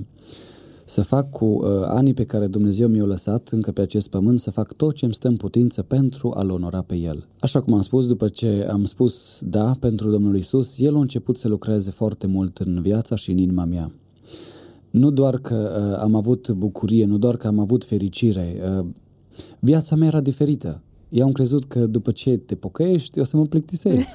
să 0.84 1.02
fac 1.02 1.30
cu 1.30 1.44
uh, 1.44 1.68
anii 1.86 2.14
pe 2.14 2.24
care 2.24 2.46
Dumnezeu 2.46 2.88
mi-a 2.88 3.04
lăsat 3.04 3.48
încă 3.48 3.72
pe 3.72 3.80
acest 3.80 4.08
pământ, 4.08 4.40
să 4.40 4.50
fac 4.50 4.72
tot 4.72 4.94
ce 4.94 5.04
îmi 5.04 5.14
stă 5.14 5.28
în 5.28 5.36
putință 5.36 5.82
pentru 5.82 6.32
a-L 6.34 6.50
onora 6.50 6.82
pe 6.82 6.96
El. 6.96 7.28
Așa 7.40 7.60
cum 7.60 7.74
am 7.74 7.82
spus, 7.82 8.06
după 8.06 8.28
ce 8.28 8.66
am 8.70 8.84
spus 8.84 9.38
da 9.42 9.72
pentru 9.80 10.10
Domnul 10.10 10.36
Isus, 10.36 10.78
El 10.78 10.96
a 10.96 11.00
început 11.00 11.36
să 11.36 11.48
lucreze 11.48 11.90
foarte 11.90 12.26
mult 12.26 12.58
în 12.58 12.80
viața 12.82 13.16
și 13.16 13.30
în 13.30 13.38
inima 13.38 13.64
mea. 13.64 13.92
Nu 14.90 15.10
doar 15.10 15.38
că 15.38 15.90
uh, 15.92 16.02
am 16.02 16.14
avut 16.14 16.50
bucurie, 16.50 17.04
nu 17.04 17.18
doar 17.18 17.36
că 17.36 17.46
am 17.46 17.58
avut 17.58 17.84
fericire, 17.84 18.56
uh, 18.78 18.86
viața 19.58 19.96
mea 19.96 20.08
era 20.08 20.20
diferită. 20.20 20.82
Eu 21.08 21.24
am 21.24 21.32
crezut 21.32 21.64
că 21.64 21.86
după 21.86 22.10
ce 22.10 22.36
te 22.36 22.54
pocăiești, 22.54 23.20
o 23.20 23.24
să 23.24 23.36
mă 23.36 23.46
plictisesc. 23.46 24.08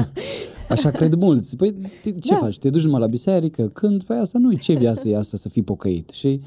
Așa 0.68 0.90
cred 0.90 1.14
mulți. 1.14 1.56
Păi 1.56 1.74
ce 2.02 2.32
da. 2.32 2.36
faci? 2.36 2.58
Te 2.58 2.70
duci 2.70 2.84
numai 2.84 3.00
la 3.00 3.06
biserică? 3.06 3.68
Când? 3.68 4.02
Păi 4.02 4.16
asta 4.16 4.38
nu 4.38 4.52
ce 4.52 4.74
viață 4.74 5.08
e 5.08 5.16
asta 5.16 5.36
să 5.36 5.48
fii 5.48 5.62
pocăit. 5.62 6.10
Și 6.10 6.40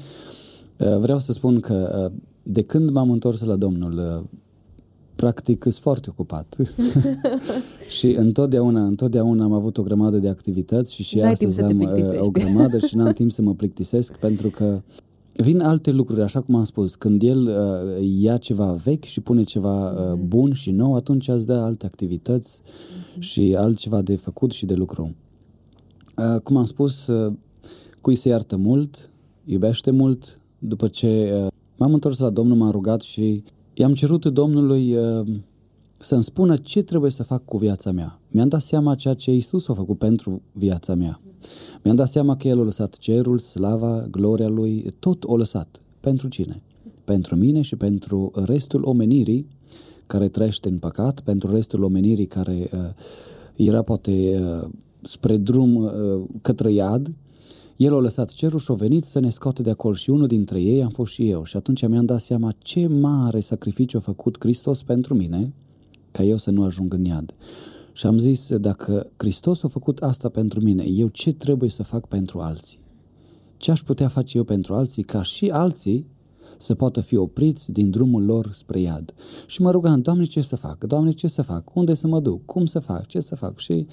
uh, 0.78 0.98
vreau 0.98 1.18
să 1.18 1.32
spun 1.32 1.60
că 1.60 2.08
uh, 2.12 2.20
de 2.42 2.62
când 2.62 2.90
m-am 2.90 3.10
întors 3.10 3.42
la 3.42 3.56
Domnul, 3.56 3.98
uh, 3.98 4.37
practic 5.20 5.62
sunt 5.62 5.74
foarte 5.74 6.10
ocupat. 6.10 6.56
și 7.98 8.06
întotdeauna, 8.06 8.84
întotdeauna 8.84 9.44
am 9.44 9.52
avut 9.52 9.78
o 9.78 9.82
grămadă 9.82 10.18
de 10.18 10.28
activități 10.28 10.94
și 10.94 11.02
și 11.02 11.20
astăzi 11.20 11.62
am 11.62 11.80
uh, 11.80 12.18
o 12.18 12.30
grămadă 12.30 12.78
și 12.78 12.96
n-am 12.96 13.12
timp 13.12 13.30
să 13.30 13.42
mă 13.42 13.54
plictisesc 13.54 14.16
pentru 14.16 14.48
că 14.48 14.82
vin 15.36 15.60
alte 15.60 15.90
lucruri, 15.90 16.22
așa 16.22 16.40
cum 16.40 16.54
am 16.54 16.64
spus. 16.64 16.94
Când 16.94 17.22
el 17.22 17.46
uh, 17.46 18.08
ia 18.20 18.36
ceva 18.36 18.72
vechi 18.72 19.04
și 19.04 19.20
pune 19.20 19.42
ceva 19.42 19.90
uh, 19.90 19.98
mhm. 19.98 20.28
bun 20.28 20.52
și 20.52 20.70
nou, 20.70 20.94
atunci 20.94 21.28
îți 21.28 21.46
dă 21.46 21.54
alte 21.54 21.86
activități 21.86 22.62
mm-hmm. 22.62 23.18
și 23.18 23.54
altceva 23.58 24.02
de 24.02 24.16
făcut 24.16 24.50
și 24.50 24.66
de 24.66 24.74
lucru. 24.74 25.14
Uh, 26.16 26.40
cum 26.40 26.56
am 26.56 26.64
spus, 26.64 27.06
uh, 27.06 27.32
cui 28.00 28.14
se 28.14 28.28
iartă 28.28 28.56
mult, 28.56 29.10
iubește 29.44 29.90
mult. 29.90 30.40
După 30.58 30.88
ce 30.88 31.30
uh, 31.32 31.46
m-am 31.78 31.92
întors 31.92 32.18
la 32.18 32.30
Domnul, 32.30 32.56
m-am 32.56 32.70
rugat 32.70 33.00
și 33.00 33.42
i-am 33.78 33.94
cerut 33.94 34.24
Domnului 34.24 34.96
uh, 34.96 35.26
să-mi 35.98 36.22
spună 36.22 36.56
ce 36.56 36.82
trebuie 36.82 37.10
să 37.10 37.22
fac 37.22 37.44
cu 37.44 37.56
viața 37.56 37.92
mea. 37.92 38.20
Mi-am 38.30 38.48
dat 38.48 38.60
seama 38.60 38.94
ceea 38.94 39.14
ce 39.14 39.32
Isus 39.32 39.68
a 39.68 39.74
făcut 39.74 39.98
pentru 39.98 40.42
viața 40.52 40.94
mea. 40.94 41.20
Mi-am 41.82 41.96
dat 41.96 42.08
seama 42.08 42.36
că 42.36 42.48
El 42.48 42.60
a 42.60 42.62
lăsat 42.62 42.96
cerul, 42.96 43.38
slava, 43.38 44.06
gloria 44.10 44.48
Lui, 44.48 44.94
tot 44.98 45.24
o 45.24 45.36
lăsat. 45.36 45.82
Pentru 46.00 46.28
cine? 46.28 46.62
Pentru 47.04 47.36
mine 47.36 47.60
și 47.60 47.76
pentru 47.76 48.32
restul 48.44 48.82
omenirii 48.84 49.46
care 50.06 50.28
trăiește 50.28 50.68
în 50.68 50.78
păcat, 50.78 51.20
pentru 51.20 51.50
restul 51.50 51.82
omenirii 51.82 52.26
care 52.26 52.70
uh, 52.72 52.80
era 53.56 53.82
poate 53.82 54.40
uh, 54.40 54.68
spre 55.02 55.36
drum 55.36 55.74
uh, 55.74 55.90
către 56.42 56.72
iad, 56.72 57.12
el 57.78 57.94
a 57.94 57.98
lăsat 57.98 58.28
cerul 58.28 58.58
și 58.58 58.70
a 58.70 58.74
venit 58.74 59.04
să 59.04 59.18
ne 59.18 59.30
scoate 59.30 59.62
de 59.62 59.70
acolo 59.70 59.94
și 59.94 60.10
unul 60.10 60.26
dintre 60.26 60.60
ei 60.60 60.82
am 60.82 60.90
fost 60.90 61.12
și 61.12 61.28
eu. 61.28 61.44
Și 61.44 61.56
atunci 61.56 61.86
mi-am 61.86 62.04
dat 62.04 62.20
seama 62.20 62.54
ce 62.58 62.86
mare 62.86 63.40
sacrificiu 63.40 63.96
a 63.96 64.00
făcut 64.00 64.36
Hristos 64.38 64.82
pentru 64.82 65.14
mine 65.14 65.52
ca 66.10 66.22
eu 66.22 66.36
să 66.36 66.50
nu 66.50 66.64
ajung 66.64 66.92
în 66.92 67.04
iad. 67.04 67.34
Și 67.92 68.06
am 68.06 68.18
zis, 68.18 68.56
dacă 68.56 69.10
Hristos 69.16 69.62
a 69.62 69.68
făcut 69.68 69.98
asta 69.98 70.28
pentru 70.28 70.60
mine, 70.60 70.84
eu 70.84 71.08
ce 71.08 71.32
trebuie 71.32 71.70
să 71.70 71.82
fac 71.82 72.06
pentru 72.06 72.38
alții? 72.38 72.78
Ce 73.56 73.70
aș 73.70 73.82
putea 73.82 74.08
face 74.08 74.36
eu 74.36 74.44
pentru 74.44 74.74
alții 74.74 75.02
ca 75.02 75.22
și 75.22 75.50
alții 75.50 76.06
să 76.58 76.74
poată 76.74 77.00
fi 77.00 77.16
opriți 77.16 77.72
din 77.72 77.90
drumul 77.90 78.24
lor 78.24 78.52
spre 78.52 78.80
iad? 78.80 79.14
Și 79.46 79.62
mă 79.62 79.70
rugam, 79.70 80.00
Doamne, 80.00 80.24
ce 80.24 80.40
să 80.40 80.56
fac? 80.56 80.84
Doamne, 80.84 81.10
ce 81.10 81.26
să 81.26 81.42
fac? 81.42 81.74
Unde 81.74 81.94
să 81.94 82.06
mă 82.06 82.20
duc? 82.20 82.44
Cum 82.44 82.66
să 82.66 82.78
fac? 82.78 83.06
Ce 83.06 83.20
să 83.20 83.36
fac? 83.36 83.58
Și 83.58 83.86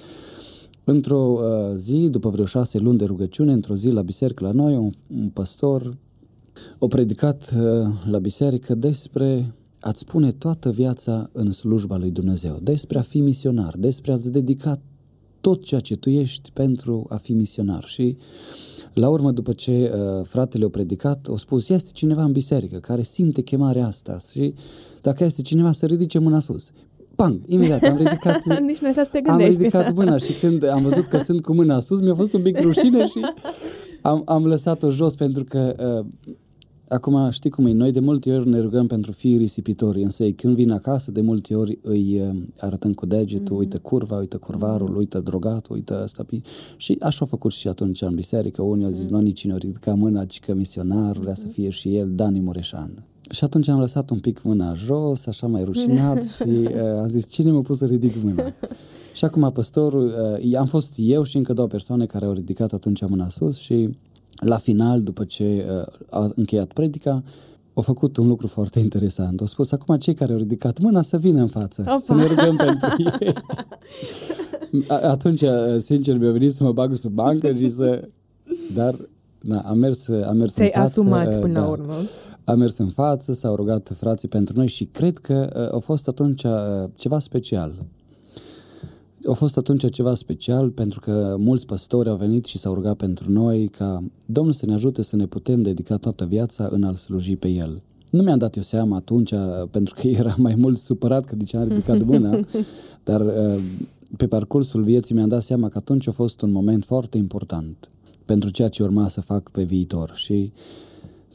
într-o 0.86 1.40
uh, 1.40 1.76
zi, 1.76 2.08
după 2.10 2.30
vreo 2.30 2.46
șase 2.46 2.78
luni 2.78 2.98
de 2.98 3.06
rugăciune, 3.06 3.54
într-o 3.54 3.76
zi 3.76 3.90
la 3.90 4.02
biserică 4.02 4.44
la 4.44 4.52
noi, 4.52 4.76
un, 4.76 4.92
un 5.18 5.30
pastor 5.30 5.98
a 6.80 6.88
predicat 6.88 7.54
uh, 7.58 7.88
la 8.10 8.20
biserică 8.20 8.76
despre 8.76 9.54
a-ți 9.80 10.06
pune 10.06 10.32
toată 10.32 10.72
viața 10.72 11.30
în 11.32 11.52
slujba 11.52 11.98
lui 11.98 12.12
Dumnezeu, 12.12 12.60
despre 12.62 12.98
a 12.98 13.02
fi 13.02 13.22
misionar, 13.22 13.76
despre 13.78 14.12
a-ți 14.12 14.32
dedica 14.32 14.82
tot 15.42 15.64
ceea 15.64 15.80
ce 15.80 15.96
tu 15.96 16.10
ești 16.10 16.52
pentru 16.52 17.06
a 17.10 17.16
fi 17.16 17.34
misionar. 17.34 17.84
Și 17.84 18.18
la 18.94 19.10
urmă, 19.10 19.32
după 19.32 19.54
ce 19.54 19.92
uh, 19.94 20.26
fratele 20.26 20.66
a 20.66 20.70
predicat, 20.70 21.28
a 21.34 21.38
spus, 21.38 21.70
este 21.70 21.90
cineva 21.94 22.24
în 22.24 22.32
biserică 22.32 22.78
care 22.78 23.02
simte 23.02 23.42
chemarea 23.42 23.86
asta 23.86 24.20
și 24.32 24.54
dacă 25.02 25.24
este 25.24 25.42
cineva 25.42 25.72
să 25.72 25.86
ridice 25.86 26.20
mâna 26.20 26.40
sus. 26.40 26.72
Pang, 27.16 27.42
imediat 27.48 27.84
am 27.84 27.98
ridicat, 27.98 28.44
Nici 28.60 28.78
nu 28.78 28.94
să 28.94 29.08
te 29.12 29.22
am 29.26 29.38
ridicat 29.38 29.94
mâna 29.94 30.18
și 30.18 30.40
când 30.40 30.70
am 30.70 30.82
văzut 30.82 31.06
că 31.06 31.18
sunt 31.18 31.42
cu 31.42 31.54
mâna 31.54 31.80
sus, 31.80 32.02
mi-a 32.02 32.16
fost 32.16 32.34
un 32.34 32.42
pic 32.42 32.62
rușine 32.62 33.08
și 33.08 33.20
am, 34.02 34.22
am 34.26 34.46
lăsat-o 34.46 34.90
jos 34.90 35.16
pentru 35.16 35.44
că 35.44 35.76
uh, 36.00 36.34
Acum 36.88 37.30
știi 37.30 37.50
cum 37.50 37.66
e, 37.66 37.72
noi 37.72 37.92
de 37.92 38.00
multe 38.00 38.34
ori 38.34 38.50
ne 38.50 38.60
rugăm 38.60 38.88
pentru 38.88 39.12
fii 39.12 39.38
risipitori, 39.38 40.04
însă 40.04 40.24
ei 40.24 40.34
când 40.34 40.56
vin 40.56 40.72
acasă 40.72 41.12
de 41.12 41.22
multe 41.22 41.56
ori 41.56 41.80
îi 41.82 42.22
uh, 42.22 42.36
arătăm 42.58 42.94
cu 42.94 43.06
degetul, 43.06 43.56
mm-hmm. 43.56 43.60
uite 43.60 43.78
curva, 43.78 44.18
uite 44.18 44.38
curvarul, 44.38 44.92
mm-hmm. 44.92 44.98
uite 44.98 45.20
drogatul, 45.20 45.76
uite 45.76 45.94
asta. 45.94 46.26
Și 46.78 46.98
așa 47.02 47.18
au 47.20 47.28
făcut 47.28 47.52
și 47.52 47.68
atunci 47.68 48.02
în 48.02 48.16
biserică, 48.16 48.62
unii 48.62 48.86
au 48.86 48.92
zis, 48.92 49.06
mm-hmm. 49.06 49.10
nu, 49.10 49.20
nici 49.20 49.46
nu 49.46 49.58
ridica 49.58 49.94
mâna, 49.94 50.26
ci 50.26 50.40
că 50.40 50.54
misionar 50.54 51.18
vrea 51.18 51.34
mm-hmm. 51.34 51.38
să 51.38 51.48
fie 51.48 51.70
și 51.70 51.96
el 51.96 52.12
Dani 52.16 52.40
Mureșan. 52.40 53.04
Și 53.30 53.44
atunci 53.44 53.68
am 53.68 53.80
lăsat 53.80 54.10
un 54.10 54.20
pic 54.20 54.42
mâna 54.42 54.74
jos, 54.74 55.26
așa 55.26 55.48
mai 55.48 55.64
rușinat 55.64 56.24
și 56.36 56.48
uh, 56.48 56.70
am 57.02 57.10
zis, 57.10 57.30
cine 57.30 57.52
m-a 57.52 57.62
pus 57.62 57.78
să 57.78 57.86
ridic 57.86 58.24
mâna? 58.24 58.54
și 59.14 59.26
acum 59.26 59.52
păstorul, 59.52 60.14
uh, 60.42 60.58
am 60.58 60.66
fost 60.66 60.94
eu 60.96 61.24
și 61.24 61.38
încă 61.38 61.54
două 61.54 61.68
persoane 61.68 62.06
care 62.06 62.26
au 62.26 62.32
ridicat 62.32 62.74
atunci 62.74 63.08
mâna 63.08 63.30
sus 63.30 63.58
și 63.58 63.98
la 64.36 64.58
final, 64.58 65.02
după 65.02 65.24
ce 65.24 65.66
uh, 65.70 65.94
a 66.10 66.32
încheiat 66.36 66.74
predica, 66.74 67.24
a 67.74 67.82
făcut 67.82 68.18
un 68.18 68.28
lucru 68.28 68.48
foarte 68.48 68.80
interesant. 68.80 69.42
A 69.42 69.46
spus, 69.46 69.72
acum 69.72 69.98
cei 69.98 70.14
care 70.14 70.32
au 70.32 70.38
ridicat 70.38 70.80
mâna 70.80 71.02
să 71.02 71.18
vină 71.18 71.42
în 71.42 71.48
față, 71.48 71.82
Opa. 71.82 72.00
să 72.00 72.14
ne 72.14 72.26
rugăm 72.26 72.56
pentru 72.56 72.96
ei. 73.20 73.34
Atunci, 75.16 75.42
uh, 75.42 75.78
sincer, 75.78 76.18
mi-a 76.18 76.32
venit 76.32 76.54
să 76.54 76.64
mă 76.64 76.72
bag 76.72 76.96
sub 76.96 77.12
bancă 77.12 77.54
și 77.54 77.70
să... 77.70 78.08
Dar, 78.74 78.96
na, 79.42 79.60
am 79.60 79.78
mers, 79.78 80.08
am 80.08 80.38
mers 80.38 80.54
Ți-ai 80.54 80.72
în 80.74 80.82
față. 80.82 81.00
asumat 81.00 81.34
uh, 81.34 81.40
până 81.40 81.54
da, 81.54 81.60
la 81.60 81.68
urmă. 81.68 81.94
Am 82.46 82.60
mers 82.60 82.78
în 82.78 82.90
față, 82.90 83.34
s-au 83.34 83.56
rugat 83.56 83.94
frații 83.98 84.28
pentru 84.28 84.54
noi 84.58 84.68
și 84.68 84.86
cred 84.86 85.18
că 85.18 85.70
a 85.76 85.78
fost 85.78 86.08
atunci 86.08 86.42
ceva 86.96 87.20
special 87.20 87.86
a 89.28 89.34
fost 89.34 89.58
atunci 89.58 89.90
ceva 89.90 90.14
special 90.14 90.70
pentru 90.70 91.00
că 91.00 91.36
mulți 91.38 91.66
păstori 91.66 92.10
au 92.10 92.16
venit 92.16 92.46
și 92.46 92.58
s-au 92.58 92.74
rugat 92.74 92.96
pentru 92.96 93.32
noi 93.32 93.68
ca 93.68 94.04
Domnul 94.26 94.54
să 94.54 94.66
ne 94.66 94.74
ajute 94.74 95.02
să 95.02 95.16
ne 95.16 95.26
putem 95.26 95.62
dedica 95.62 95.96
toată 95.96 96.26
viața 96.26 96.70
în 96.72 96.84
a-L 96.84 96.94
sluji 96.94 97.36
pe 97.36 97.48
El. 97.48 97.82
Nu 98.10 98.22
mi-am 98.22 98.38
dat 98.38 98.56
eu 98.56 98.62
seama 98.62 98.96
atunci, 98.96 99.34
pentru 99.72 99.94
că 99.94 100.08
era 100.08 100.36
mai 100.38 100.56
mult 100.56 100.78
supărat 100.78 101.26
că 101.26 101.36
de 101.36 101.44
ce 101.44 101.58
am 101.58 101.68
ridicat 101.68 102.04
mâna, 102.12 102.40
dar 103.04 103.22
uh, 103.22 103.62
pe 104.18 104.28
parcursul 104.28 104.84
vieții 104.84 105.16
mi-am 105.16 105.28
dat 105.28 105.44
seama 105.44 105.70
că 105.70 105.78
atunci 105.78 106.08
a 106.08 106.12
fost 106.12 106.42
un 106.42 106.52
moment 106.52 106.84
foarte 106.84 107.18
important 107.18 107.90
pentru 108.26 108.50
ceea 108.50 108.70
ce 108.70 108.84
urma 108.84 109.08
să 109.08 109.22
fac 109.22 109.50
pe 109.52 109.64
viitor. 109.64 110.12
Și 110.16 110.52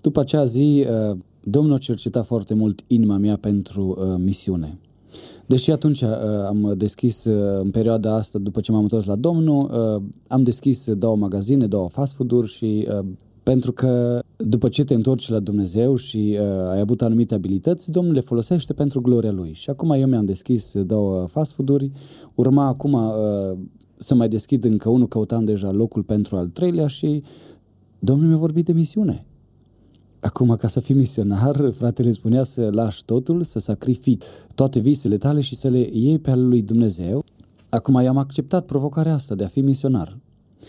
după 0.01 0.21
acea 0.21 0.45
zi, 0.45 0.87
uh, 1.11 1.17
Domnul 1.43 1.75
a 1.75 1.79
cercetat 1.79 2.27
foarte 2.27 2.55
mult 2.55 2.81
inima 2.87 3.17
mea 3.17 3.37
pentru 3.37 3.97
uh, 3.99 4.15
misiune. 4.19 4.79
Deși 5.47 5.71
atunci 5.71 6.01
uh, 6.01 6.09
am 6.47 6.75
deschis, 6.77 7.25
uh, 7.25 7.61
în 7.63 7.71
perioada 7.71 8.15
asta, 8.15 8.39
după 8.39 8.61
ce 8.61 8.73
m-am 8.73 8.83
întors 8.83 9.05
la 9.05 9.17
Domnul, 9.17 9.71
uh, 9.97 10.03
am 10.29 10.43
deschis 10.43 10.93
două 10.93 11.17
magazine, 11.17 11.67
două 11.67 11.89
fast 11.89 12.15
food-uri 12.15 12.49
și 12.49 12.89
uh, 12.91 13.07
pentru 13.43 13.73
că 13.73 14.21
după 14.37 14.69
ce 14.69 14.85
te 14.85 14.95
întorci 14.95 15.29
la 15.29 15.39
Dumnezeu 15.39 15.97
și 15.97 16.39
uh, 16.41 16.71
ai 16.73 16.81
avut 16.81 17.03
anumite 17.03 17.35
abilități, 17.35 17.91
Domnul 17.91 18.15
le 18.15 18.21
folosește 18.21 18.73
pentru 18.73 19.01
gloria 19.01 19.31
Lui. 19.31 19.53
Și 19.53 19.71
acum 19.71 19.91
eu 19.91 20.07
mi-am 20.07 20.25
deschis 20.25 20.83
două 20.83 21.27
fast 21.27 21.53
food-uri, 21.53 21.91
urma 22.35 22.67
acum 22.67 22.93
uh, 22.93 23.59
să 23.97 24.15
mai 24.15 24.29
deschid 24.29 24.65
încă 24.65 24.89
unul, 24.89 25.09
căutam 25.09 25.45
deja 25.45 25.71
locul 25.71 26.03
pentru 26.03 26.37
al 26.37 26.47
treilea 26.47 26.87
și 26.87 27.23
Domnul 27.99 28.29
mi-a 28.29 28.37
vorbit 28.37 28.65
de 28.65 28.73
misiune. 28.73 29.25
Acum, 30.21 30.57
ca 30.57 30.69
să 30.69 30.81
fii 30.81 30.95
misionar, 30.95 31.71
fratele 31.73 32.13
spunea 32.13 32.45
să 32.45 32.69
lași 32.73 33.05
totul, 33.05 33.43
să 33.43 33.59
sacrifici 33.59 34.23
toate 34.55 34.79
visele 34.79 35.17
tale 35.17 35.41
și 35.41 35.57
să 35.57 35.69
le 35.69 35.89
iei 35.93 36.19
pe 36.19 36.31
ale 36.31 36.43
lui 36.43 36.63
Dumnezeu. 36.63 37.25
Acum, 37.69 38.01
i-am 38.03 38.17
acceptat 38.17 38.67
provocarea 38.67 39.15
asta 39.15 39.35
de 39.35 39.45
a 39.45 39.49
fi 39.49 39.61
misionar. 39.61 40.19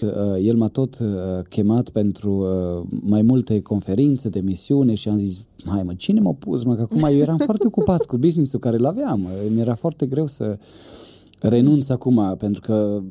Uh, 0.01 0.09
el 0.41 0.55
m-a 0.55 0.67
tot 0.67 0.99
uh, 0.99 1.07
chemat 1.49 1.89
pentru 1.89 2.31
uh, 2.31 2.99
mai 3.01 3.21
multe 3.21 3.61
conferințe 3.61 4.29
de 4.29 4.39
misiune 4.39 4.93
și 4.93 5.09
am 5.09 5.17
zis, 5.17 5.39
hai 5.65 5.83
mă, 5.83 5.93
cine 5.93 6.19
m-a 6.19 6.33
pus, 6.33 6.63
mă, 6.63 6.75
că 6.75 6.81
acum 6.81 7.03
eu 7.03 7.17
eram 7.17 7.37
foarte 7.37 7.67
ocupat 7.67 8.05
cu 8.05 8.17
business-ul 8.17 8.59
care 8.59 8.75
îl 8.75 8.85
aveam. 8.85 9.27
Mi 9.53 9.59
era 9.59 9.75
foarte 9.75 10.05
greu 10.05 10.27
să 10.27 10.57
renunț 11.39 11.89
acum, 11.89 12.35
pentru 12.37 12.61
că 12.61 13.01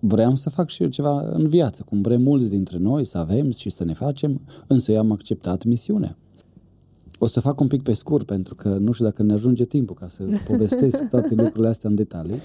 vreau 0.00 0.34
să 0.34 0.50
fac 0.50 0.68
și 0.68 0.82
eu 0.82 0.88
ceva 0.88 1.20
în 1.32 1.48
viață, 1.48 1.82
cum 1.82 2.00
vrem 2.02 2.22
mulți 2.22 2.48
dintre 2.48 2.78
noi 2.78 3.04
să 3.04 3.18
avem 3.18 3.50
și 3.50 3.70
să 3.70 3.84
ne 3.84 3.92
facem, 3.92 4.40
însă 4.66 4.92
eu 4.92 4.98
am 4.98 5.12
acceptat 5.12 5.64
misiunea. 5.64 6.16
O 7.18 7.26
să 7.26 7.40
fac 7.40 7.60
un 7.60 7.66
pic 7.66 7.82
pe 7.82 7.92
scurt, 7.92 8.26
pentru 8.26 8.54
că 8.54 8.68
nu 8.68 8.92
știu 8.92 9.04
dacă 9.04 9.22
ne 9.22 9.32
ajunge 9.32 9.64
timpul 9.64 9.96
ca 9.96 10.08
să 10.08 10.24
povestesc 10.48 11.08
toate 11.08 11.34
lucrurile 11.34 11.68
astea 11.68 11.90
în 11.90 11.94
detalii. 11.94 12.38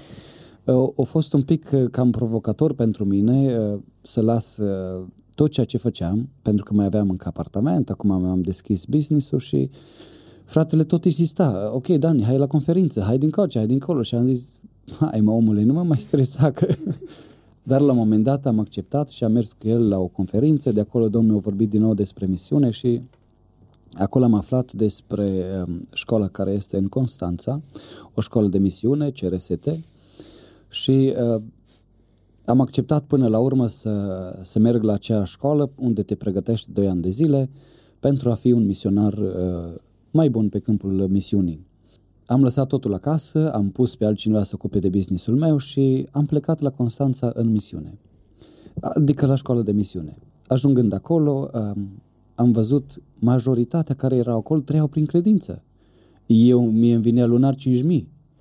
A 0.98 1.02
fost 1.02 1.34
un 1.34 1.42
pic 1.42 1.70
uh, 1.74 1.86
cam 1.92 2.12
provocator 2.12 2.74
pentru 2.74 3.06
mine 3.06 3.58
uh, 3.58 3.80
să 4.02 4.22
las 4.22 4.58
uh, 4.58 5.06
tot 5.36 5.52
ceea 5.52 5.66
ce 5.66 5.78
făceam, 5.78 6.30
pentru 6.42 6.64
că 6.64 6.74
mai 6.74 6.86
aveam 6.86 7.10
încă 7.10 7.28
apartament, 7.28 7.90
acum 7.90 8.12
am 8.12 8.42
deschis 8.42 8.86
business-ul 8.86 9.40
și 9.40 9.70
fratele 10.46 10.84
tot 10.84 11.06
insista, 11.06 11.70
ok, 11.74 11.88
Dani, 11.88 12.24
hai 12.24 12.38
la 12.38 12.48
conferință, 12.48 13.02
hai 13.02 13.18
din 13.18 13.30
coace, 13.30 13.58
hai 13.58 13.68
din 13.68 13.80
colo 13.80 14.02
și 14.02 14.16
am 14.16 14.26
zis, 14.26 14.60
hai 15.00 15.22
mă 15.22 15.32
omule, 15.32 15.64
nu 15.64 15.74
mă 15.74 15.84
mai 15.84 15.98
stresa 15.98 16.52
că... 16.52 16.68
Dar 17.68 17.82
la 17.82 17.92
un 17.92 17.98
moment 17.98 18.24
dat 18.24 18.46
am 18.46 18.60
acceptat 18.60 19.10
și 19.10 19.24
am 19.24 19.32
mers 19.32 19.52
cu 19.52 19.68
el 19.68 19.88
la 19.88 20.00
o 20.00 20.08
conferință, 20.08 20.72
de 20.72 20.80
acolo 20.80 21.10
domnul 21.10 21.38
a 21.38 21.40
vorbit 21.40 21.70
din 21.70 21.82
nou 21.82 21.94
despre 21.94 22.26
misiune 22.26 22.70
și 22.70 23.02
acolo 23.94 24.24
am 24.24 24.34
aflat 24.34 24.74
despre 24.74 25.46
um, 25.68 25.88
școala 25.94 26.28
care 26.28 26.52
este 26.52 26.78
în 26.78 26.88
Constanța, 26.88 27.62
o 28.14 28.22
școală 28.22 28.48
de 28.48 28.58
misiune, 28.58 29.10
CRST, 29.10 29.70
și 30.70 31.14
uh, 31.36 31.42
am 32.46 32.62
acceptat 32.62 33.04
până 33.04 33.28
la 33.28 33.40
urmă 33.40 33.68
să, 33.68 34.40
să 34.44 34.60
merg 34.60 34.84
la 34.84 34.94
acea 34.94 35.24
școală 35.24 35.72
unde 35.76 36.02
te 36.02 36.16
pregătești 36.16 36.72
2 36.72 36.88
ani 36.88 37.02
de 37.02 37.10
zile 37.10 37.50
pentru 38.00 38.32
a 38.32 38.36
fi 38.36 38.52
un 38.52 38.66
misionar 38.66 39.14
uh, 39.14 39.76
mai 40.12 40.30
bun 40.30 40.50
pe 40.50 40.60
câmpul 40.60 41.08
misiunii. 41.08 41.66
Am 42.28 42.42
lăsat 42.42 42.68
totul 42.68 42.94
acasă, 42.94 43.54
am 43.54 43.70
pus 43.70 43.96
pe 43.96 44.06
altcineva 44.06 44.44
să 44.44 44.52
ocupe 44.54 44.80
de 44.80 44.90
businessul 44.90 45.36
meu 45.36 45.58
și 45.58 46.08
am 46.12 46.26
plecat 46.26 46.60
la 46.60 46.70
Constanța 46.70 47.32
în 47.34 47.52
misiune, 47.52 47.98
adică 48.80 49.26
la 49.26 49.36
școală 49.36 49.62
de 49.62 49.72
misiune. 49.72 50.18
Ajungând 50.48 50.94
acolo, 50.94 51.50
um, 51.54 52.04
am 52.36 52.52
văzut 52.52 53.02
majoritatea 53.20 53.96
care 53.96 54.16
erau 54.16 54.38
acolo 54.38 54.60
trăiau 54.60 54.88
prin 54.88 55.06
credință. 55.06 55.64
Eu, 56.26 56.70
mie 56.70 56.94
îmi 56.94 57.04
vinea 57.04 57.26
lunar 57.26 57.56
5.000 57.56 57.62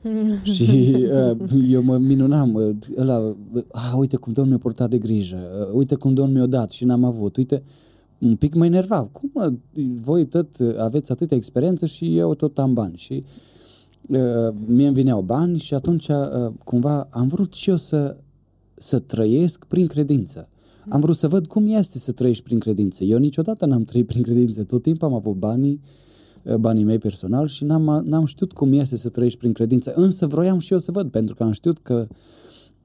și 0.55 0.97
uh, 1.13 1.65
eu 1.69 1.83
mă 1.83 1.99
minunam, 1.99 2.55
uh, 2.55 2.77
ăla, 2.99 3.19
uh, 3.19 3.63
uite 3.97 4.17
cum 4.17 4.33
Domnul 4.33 4.53
mi-a 4.53 4.63
purtat 4.63 4.91
de 4.91 4.99
grijă, 4.99 5.67
uh, 5.69 5.75
uite 5.75 5.95
cum 5.95 6.15
Domnul 6.15 6.35
mi-a 6.35 6.47
dat 6.47 6.71
și 6.71 6.85
n-am 6.85 7.05
avut, 7.05 7.37
uite, 7.37 7.63
un 8.19 8.37
pic 8.37 8.55
mă 8.55 8.65
enerva. 8.65 9.03
Cum 9.03 9.31
mă, 9.35 9.53
voi 10.01 10.27
tot 10.27 10.49
aveți 10.79 11.13
atâtea 11.13 11.37
experiență 11.37 11.87
și 11.87 12.17
eu 12.17 12.35
tot 12.35 12.59
am 12.59 12.75
bani 12.75 12.97
și 12.97 13.13
uh, 13.13 13.53
mie 14.67 14.87
îmi 14.87 14.95
vineau 14.95 15.23
bani 15.23 15.59
și 15.59 15.75
atunci 15.75 16.09
uh, 16.09 16.53
cumva 16.65 17.09
am 17.11 17.29
vrut 17.29 17.55
și 17.55 17.71
eu 17.71 17.77
să, 17.77 18.17
să 18.75 18.99
trăiesc 18.99 19.65
prin 19.65 19.87
credință. 19.87 20.49
Am 20.89 21.01
vrut 21.01 21.17
să 21.17 21.29
văd 21.29 21.47
cum 21.47 21.67
este 21.67 21.99
să 21.99 22.13
trăiești 22.13 22.43
prin 22.43 22.59
credință. 22.59 23.05
Eu 23.05 23.19
niciodată 23.19 23.67
n-am 23.67 23.85
trăit 23.85 24.07
prin 24.07 24.23
credință, 24.23 24.65
tot 24.65 24.83
timpul 24.83 25.09
am 25.09 25.15
avut 25.15 25.35
banii, 25.35 25.81
uh, 26.43 26.55
banii 26.55 26.85
mei 26.85 26.99
personal 26.99 27.47
și 27.47 27.65
n-am, 27.65 28.03
n-am 28.05 28.25
știut 28.25 28.53
cum 28.53 28.73
este 28.73 28.97
să 28.97 29.09
trăiești 29.09 29.39
prin 29.39 29.53
credință. 29.53 29.93
Însă 29.95 30.27
vroiam 30.27 30.59
și 30.59 30.73
eu 30.73 30.79
să 30.79 30.93
văd, 30.93 31.11
pentru 31.11 31.35
că 31.35 31.43
am 31.43 31.53
știut 31.53 31.79
că 31.79 32.07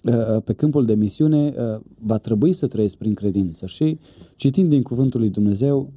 uh, 0.04 0.42
pe 0.44 0.54
câmpul 0.54 0.86
de 0.86 0.96
misiune 0.96 1.54
uh, 1.58 1.82
va 2.00 2.18
trebui 2.18 2.54
să 2.54 2.68
trăiesc 2.68 2.96
prin 2.96 3.14
credință. 3.14 3.66
Și 3.66 4.00
citind 4.36 4.70
din 4.70 4.82
cuvântul 4.82 5.20
lui 5.20 5.30
Dumnezeu, 5.30 5.92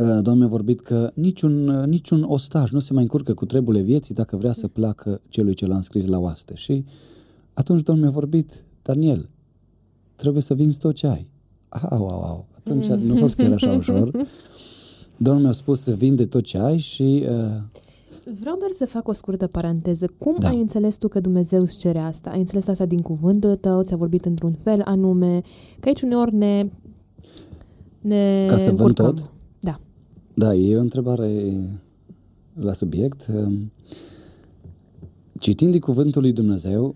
Domnul 0.00 0.36
mi-a 0.36 0.46
vorbit 0.46 0.80
că 0.80 1.10
niciun, 1.14 1.64
niciun 1.86 2.24
ostaș 2.28 2.70
nu 2.70 2.78
se 2.78 2.92
mai 2.92 3.02
încurcă 3.02 3.34
cu 3.34 3.44
treburile 3.44 3.82
vieții 3.82 4.14
dacă 4.14 4.36
vrea 4.36 4.52
să 4.52 4.68
placă 4.68 5.20
celui 5.28 5.54
ce 5.54 5.66
l-a 5.66 5.76
înscris 5.76 6.06
la 6.06 6.18
oaste. 6.18 6.54
Și 6.54 6.84
atunci 7.52 7.82
Domnul 7.82 8.04
mi-a 8.04 8.14
vorbit, 8.14 8.64
Daniel, 8.82 9.28
trebuie 10.14 10.42
să 10.42 10.54
vinzi 10.54 10.78
tot 10.78 10.94
ce 10.94 11.06
ai. 11.06 11.28
Au, 11.68 12.08
au, 12.08 12.22
au. 12.22 12.46
Atunci 12.56 12.88
mm. 12.88 13.06
nu 13.06 13.16
fost 13.16 13.34
chiar 13.34 13.52
așa 13.52 13.70
ușor. 13.70 14.26
Domnul 15.16 15.42
mi-a 15.42 15.52
spus 15.52 15.80
să 15.80 15.92
vinde 15.94 16.26
tot 16.26 16.42
ce 16.42 16.58
ai 16.58 16.78
și... 16.78 17.24
Uh, 17.28 17.80
Vreau 18.40 18.56
doar 18.58 18.70
să 18.72 18.86
fac 18.86 19.08
o 19.08 19.12
scurtă 19.12 19.46
paranteză. 19.46 20.06
Cum 20.18 20.36
da. 20.38 20.48
ai 20.48 20.60
înțeles 20.60 20.96
tu 20.96 21.08
că 21.08 21.20
Dumnezeu 21.20 21.60
îți 21.60 21.78
cere 21.78 21.98
asta? 21.98 22.30
Ai 22.30 22.38
înțeles 22.38 22.68
asta 22.68 22.86
din 22.86 23.00
cuvântul 23.00 23.56
tău? 23.56 23.82
Ți-a 23.82 23.96
vorbit 23.96 24.24
într-un 24.24 24.52
fel 24.52 24.82
anume? 24.84 25.40
Că 25.80 25.88
aici 25.88 26.02
uneori 26.02 26.34
ne... 26.34 26.70
ne 28.00 28.46
Ca 28.48 28.56
să 28.56 28.72
vând 28.72 28.94
tot? 28.94 29.30
Da. 30.40 30.46
Da, 30.46 30.54
e 30.54 30.76
o 30.76 30.80
întrebare 30.80 31.52
la 32.54 32.72
subiect. 32.72 33.26
Um, 33.34 33.72
citind 35.38 35.70
din 35.70 35.80
cuvântul 35.80 36.22
lui 36.22 36.32
Dumnezeu, 36.32 36.94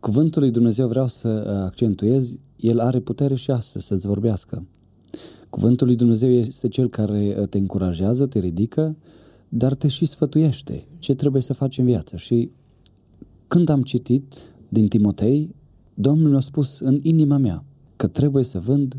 cuvântul 0.00 0.42
lui 0.42 0.50
Dumnezeu 0.50 0.88
vreau 0.88 1.06
să 1.06 1.28
accentuez, 1.64 2.38
el 2.56 2.80
are 2.80 3.00
putere 3.00 3.34
și 3.34 3.50
astăzi 3.50 3.86
să-ți 3.86 4.06
vorbească. 4.06 4.66
Cuvântul 5.50 5.86
lui 5.86 5.96
Dumnezeu 5.96 6.30
este 6.30 6.68
cel 6.68 6.88
care 6.88 7.36
uh, 7.38 7.48
te 7.48 7.58
încurajează, 7.58 8.26
te 8.26 8.38
ridică, 8.38 8.96
dar 9.48 9.74
te 9.74 9.88
și 9.88 10.04
sfătuiește 10.04 10.88
ce 10.98 11.14
trebuie 11.14 11.42
să 11.42 11.52
faci 11.52 11.78
în 11.78 11.84
viață. 11.84 12.16
Și 12.16 12.50
când 13.46 13.68
am 13.68 13.82
citit 13.82 14.40
din 14.68 14.88
Timotei, 14.88 15.54
Domnul 15.94 16.30
mi-a 16.30 16.40
spus 16.40 16.80
în 16.80 17.00
inima 17.02 17.36
mea 17.36 17.64
că 17.96 18.06
trebuie 18.06 18.44
să 18.44 18.58
vând 18.58 18.96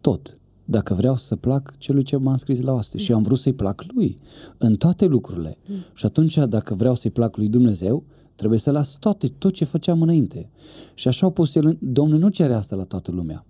tot 0.00 0.40
dacă 0.64 0.94
vreau 0.94 1.16
să 1.16 1.36
plac 1.36 1.74
celui 1.78 2.02
ce 2.02 2.16
m-a 2.16 2.30
înscris 2.30 2.60
la 2.60 2.72
oaste. 2.72 2.98
Și 2.98 3.12
am 3.12 3.22
vrut 3.22 3.38
să-i 3.38 3.52
plac 3.52 3.84
lui 3.94 4.18
în 4.58 4.74
toate 4.74 5.06
lucrurile. 5.06 5.58
Mm. 5.66 5.76
Și 5.94 6.06
atunci, 6.06 6.36
dacă 6.36 6.74
vreau 6.74 6.94
să-i 6.94 7.10
plac 7.10 7.36
lui 7.36 7.48
Dumnezeu, 7.48 8.04
trebuie 8.34 8.58
să 8.58 8.70
las 8.70 8.96
toate, 8.98 9.26
tot 9.38 9.52
ce 9.52 9.64
făceam 9.64 10.02
înainte. 10.02 10.50
Și 10.94 11.08
așa 11.08 11.26
au 11.26 11.32
pus 11.32 11.54
el, 11.54 11.76
Domnul 11.80 12.18
nu 12.18 12.28
cere 12.28 12.54
asta 12.54 12.76
la 12.76 12.84
toată 12.84 13.10
lumea. 13.10 13.46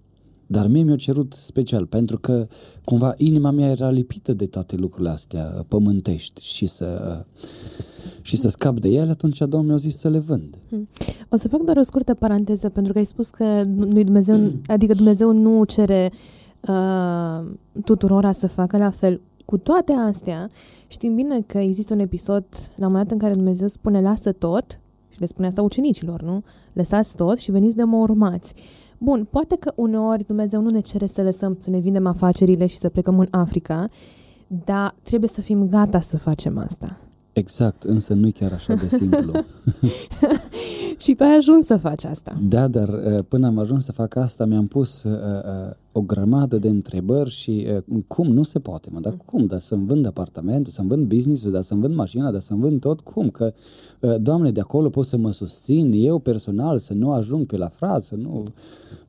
Dar 0.46 0.66
mie 0.66 0.82
mi-a 0.82 0.96
cerut 0.96 1.32
special, 1.32 1.86
pentru 1.86 2.18
că 2.18 2.46
cumva 2.84 3.14
inima 3.16 3.50
mea 3.50 3.70
era 3.70 3.90
lipită 3.90 4.32
de 4.32 4.46
toate 4.46 4.76
lucrurile 4.76 5.10
astea 5.10 5.64
pământești 5.68 6.44
și 6.44 6.66
să, 6.66 7.20
și 8.22 8.36
să 8.36 8.48
scap 8.48 8.78
de 8.80 8.88
ele, 8.88 9.10
atunci 9.10 9.38
Domnul 9.38 9.64
mi-a 9.64 9.76
zis 9.76 9.96
să 9.96 10.08
le 10.08 10.18
vând. 10.18 10.58
Hmm. 10.68 10.88
O 11.28 11.36
să 11.36 11.48
fac 11.48 11.60
doar 11.60 11.76
o 11.76 11.82
scurtă 11.82 12.14
paranteză, 12.14 12.68
pentru 12.68 12.92
că 12.92 12.98
ai 12.98 13.06
spus 13.06 13.28
că 13.28 13.62
lui 13.76 14.04
Dumnezeu, 14.04 14.52
adică 14.66 14.94
Dumnezeu 14.94 15.32
nu 15.32 15.64
cere 15.64 16.10
uh, 16.12 16.41
tuturora 17.84 18.32
să 18.32 18.46
facă 18.46 18.76
la 18.76 18.90
fel. 18.90 19.20
Cu 19.44 19.58
toate 19.58 19.92
astea, 19.92 20.50
știm 20.86 21.14
bine 21.14 21.40
că 21.40 21.58
există 21.58 21.94
un 21.94 22.00
episod 22.00 22.44
la 22.76 22.86
un 22.86 22.92
moment 22.92 23.02
dat 23.02 23.12
în 23.12 23.18
care 23.18 23.34
Dumnezeu 23.34 23.66
spune 23.66 24.00
lasă 24.00 24.32
tot 24.32 24.80
și 25.08 25.20
le 25.20 25.26
spune 25.26 25.46
asta 25.46 25.62
ucenicilor, 25.62 26.22
nu? 26.22 26.42
Lăsați 26.72 27.16
tot 27.16 27.38
și 27.38 27.50
veniți 27.50 27.76
de 27.76 27.82
mă 27.82 27.96
urmați. 27.96 28.54
Bun, 28.98 29.26
poate 29.30 29.56
că 29.56 29.72
uneori 29.76 30.24
Dumnezeu 30.26 30.60
nu 30.60 30.70
ne 30.70 30.80
cere 30.80 31.06
să 31.06 31.22
lăsăm, 31.22 31.56
să 31.60 31.70
ne 31.70 31.78
vindem 31.78 32.06
afacerile 32.06 32.66
și 32.66 32.76
să 32.76 32.88
plecăm 32.88 33.18
în 33.18 33.28
Africa, 33.30 33.88
dar 34.64 34.94
trebuie 35.02 35.28
să 35.28 35.40
fim 35.40 35.68
gata 35.68 36.00
să 36.00 36.18
facem 36.18 36.58
asta. 36.58 36.96
Exact, 37.32 37.82
însă 37.82 38.14
nu 38.14 38.26
e 38.26 38.30
chiar 38.30 38.52
așa 38.52 38.74
de 38.74 38.88
simplu. 38.88 39.32
și 41.02 41.14
tu 41.14 41.22
ai 41.22 41.34
ajuns 41.36 41.66
să 41.66 41.76
faci 41.76 42.04
asta. 42.04 42.36
Da, 42.42 42.68
dar 42.68 42.88
uh, 42.88 43.24
până 43.28 43.46
am 43.46 43.58
ajuns 43.58 43.84
să 43.84 43.92
fac 43.92 44.16
asta, 44.16 44.44
mi-am 44.44 44.66
pus 44.66 45.02
uh, 45.02 45.12
uh, 45.12 45.74
o 45.92 46.00
grămadă 46.00 46.58
de 46.58 46.68
întrebări 46.68 47.30
și 47.30 47.66
cum? 48.06 48.26
Nu 48.26 48.42
se 48.42 48.58
poate, 48.58 48.88
mă, 48.92 49.00
dar 49.00 49.16
cum, 49.24 49.44
dar 49.44 49.60
să-mi 49.60 49.86
vând 49.86 50.06
apartamentul, 50.06 50.72
să-mi 50.72 50.88
vând 50.88 51.06
business-ul, 51.06 51.50
dar 51.50 51.62
să-mi 51.62 51.80
vând 51.80 51.94
mașina, 51.94 52.30
dar 52.30 52.40
să-mi 52.40 52.60
vând 52.60 52.80
tot, 52.80 53.00
cum, 53.00 53.28
că, 53.28 53.52
doamne, 54.20 54.50
de 54.50 54.60
acolo 54.60 54.88
pot 54.88 55.06
să 55.06 55.16
mă 55.16 55.30
susțin 55.30 55.92
eu 55.94 56.18
personal, 56.18 56.78
să 56.78 56.94
nu 56.94 57.12
ajung 57.12 57.46
pe 57.46 57.56
la 57.56 57.68
frață, 57.68 58.14
nu 58.14 58.42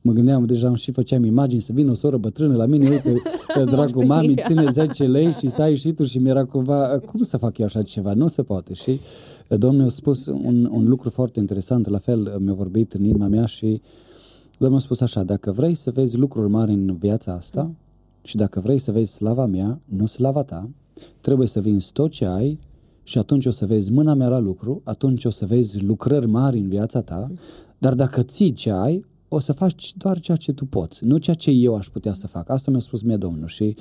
mă 0.00 0.12
gândeam, 0.12 0.46
deja 0.46 0.74
și 0.74 0.90
făceam 0.90 1.24
imagini 1.24 1.60
să 1.60 1.72
vină 1.72 1.90
o 1.90 1.94
soră 1.94 2.16
bătrână 2.16 2.56
la 2.56 2.66
mine, 2.66 2.88
uite, 2.88 3.14
dragul 3.70 4.04
mami, 4.04 4.34
ține 4.36 4.70
10 4.70 5.04
lei 5.06 5.32
și 5.32 5.48
stai 5.48 5.74
și 5.74 5.92
tu 5.92 6.04
și 6.04 6.18
mi-era 6.18 6.44
cumva, 6.44 6.98
cum 6.98 7.22
să 7.22 7.36
fac 7.36 7.58
eu 7.58 7.66
așa 7.66 7.82
ceva? 7.82 8.12
Nu 8.12 8.26
se 8.26 8.42
poate. 8.42 8.74
Și 8.74 9.00
Domnul 9.48 9.86
a 9.86 9.88
spus 9.88 10.26
un, 10.26 10.68
un 10.72 10.88
lucru 10.88 11.10
foarte 11.10 11.40
interesant, 11.40 11.88
la 11.88 11.98
fel 11.98 12.36
mi-a 12.38 12.54
vorbit 12.54 12.92
în 12.92 13.04
inima 13.04 13.26
mea 13.26 13.46
și 13.46 13.80
Domnul 14.58 14.78
a 14.78 14.82
spus 14.82 15.00
așa, 15.00 15.22
dacă 15.22 15.52
vrei 15.52 15.74
să 15.74 15.90
vezi 15.90 16.16
lucruri 16.16 16.50
mari 16.50 16.72
în 16.72 16.96
viața 16.96 17.32
asta 17.32 17.74
și 18.22 18.36
dacă 18.36 18.60
vrei 18.60 18.78
să 18.78 18.92
vezi 18.92 19.12
slava 19.12 19.46
mea, 19.46 19.80
nu 19.84 20.06
slava 20.06 20.42
ta, 20.42 20.70
trebuie 21.20 21.46
să 21.46 21.60
vinzi 21.60 21.92
tot 21.92 22.10
ce 22.10 22.26
ai 22.26 22.58
și 23.02 23.18
atunci 23.18 23.46
o 23.46 23.50
să 23.50 23.66
vezi 23.66 23.92
mâna 23.92 24.14
mea 24.14 24.28
la 24.28 24.38
lucru, 24.38 24.80
atunci 24.84 25.24
o 25.24 25.30
să 25.30 25.46
vezi 25.46 25.82
lucrări 25.84 26.26
mari 26.26 26.58
în 26.58 26.68
viața 26.68 27.02
ta, 27.02 27.32
dar 27.78 27.94
dacă 27.94 28.22
ții 28.22 28.52
ce 28.52 28.70
ai, 28.70 29.04
o 29.28 29.38
să 29.38 29.52
faci 29.52 29.94
doar 29.96 30.18
ceea 30.18 30.36
ce 30.36 30.52
tu 30.52 30.66
poți, 30.66 31.04
nu 31.04 31.16
ceea 31.16 31.36
ce 31.36 31.50
eu 31.50 31.76
aș 31.76 31.88
putea 31.88 32.12
să 32.12 32.26
fac. 32.26 32.50
Asta 32.50 32.70
mi-a 32.70 32.80
spus 32.80 33.02
mie 33.02 33.16
Domnul 33.16 33.46
și, 33.46 33.76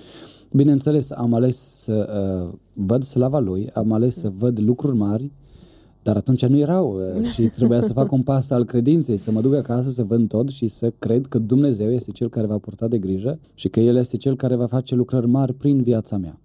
bineînțeles, 0.52 1.12
am 1.12 1.34
ales 1.34 1.58
să 1.58 2.10
uh, 2.50 2.58
văd 2.74 3.04
slava 3.04 3.40
Lui, 3.40 3.70
am 3.70 3.92
ales 3.92 4.16
să 4.16 4.32
văd 4.38 4.60
lucruri 4.60 4.98
mari, 4.98 5.32
dar 6.04 6.16
atunci 6.16 6.46
nu 6.46 6.58
erau 6.58 7.00
uh, 7.18 7.26
și 7.26 7.42
trebuia 7.42 7.82
să 7.82 7.94
fac 7.94 8.12
un 8.12 8.24
pas 8.24 8.50
al 8.50 8.66
credinței, 8.66 9.18
să 9.18 9.32
mă 9.32 9.42
duc 9.42 9.54
acasă, 9.54 9.90
să 9.90 10.04
vând 10.04 10.28
tot 10.28 10.50
și 10.50 10.68
să 10.68 10.94
cred 11.00 11.26
că 11.26 11.38
Dumnezeu 11.38 11.92
este 11.92 12.12
Cel 12.12 12.30
care 12.30 12.48
va 12.48 12.58
purta 12.58 12.88
de 12.88 12.98
grijă 12.98 13.40
și 13.54 13.70
că 13.70 13.80
El 13.80 13.96
este 13.96 14.18
Cel 14.18 14.36
care 14.36 14.56
va 14.56 14.68
face 14.68 14.96
lucrări 14.96 15.28
mari 15.28 15.54
prin 15.54 15.82
viața 15.82 16.18
mea. 16.18 16.40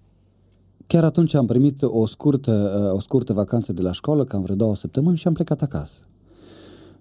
Chiar 0.86 1.04
atunci 1.04 1.34
am 1.34 1.46
primit 1.46 1.78
o 1.82 2.06
scurtă, 2.06 2.82
uh, 2.86 2.96
o 2.96 3.00
scurtă 3.00 3.32
vacanță 3.32 3.72
de 3.72 3.82
la 3.82 3.92
școală, 3.92 4.24
cam 4.24 4.42
vreo 4.42 4.56
două 4.56 4.74
săptămâni 4.74 5.16
și 5.16 5.26
am 5.26 5.32
plecat 5.32 5.62
acasă. 5.62 6.00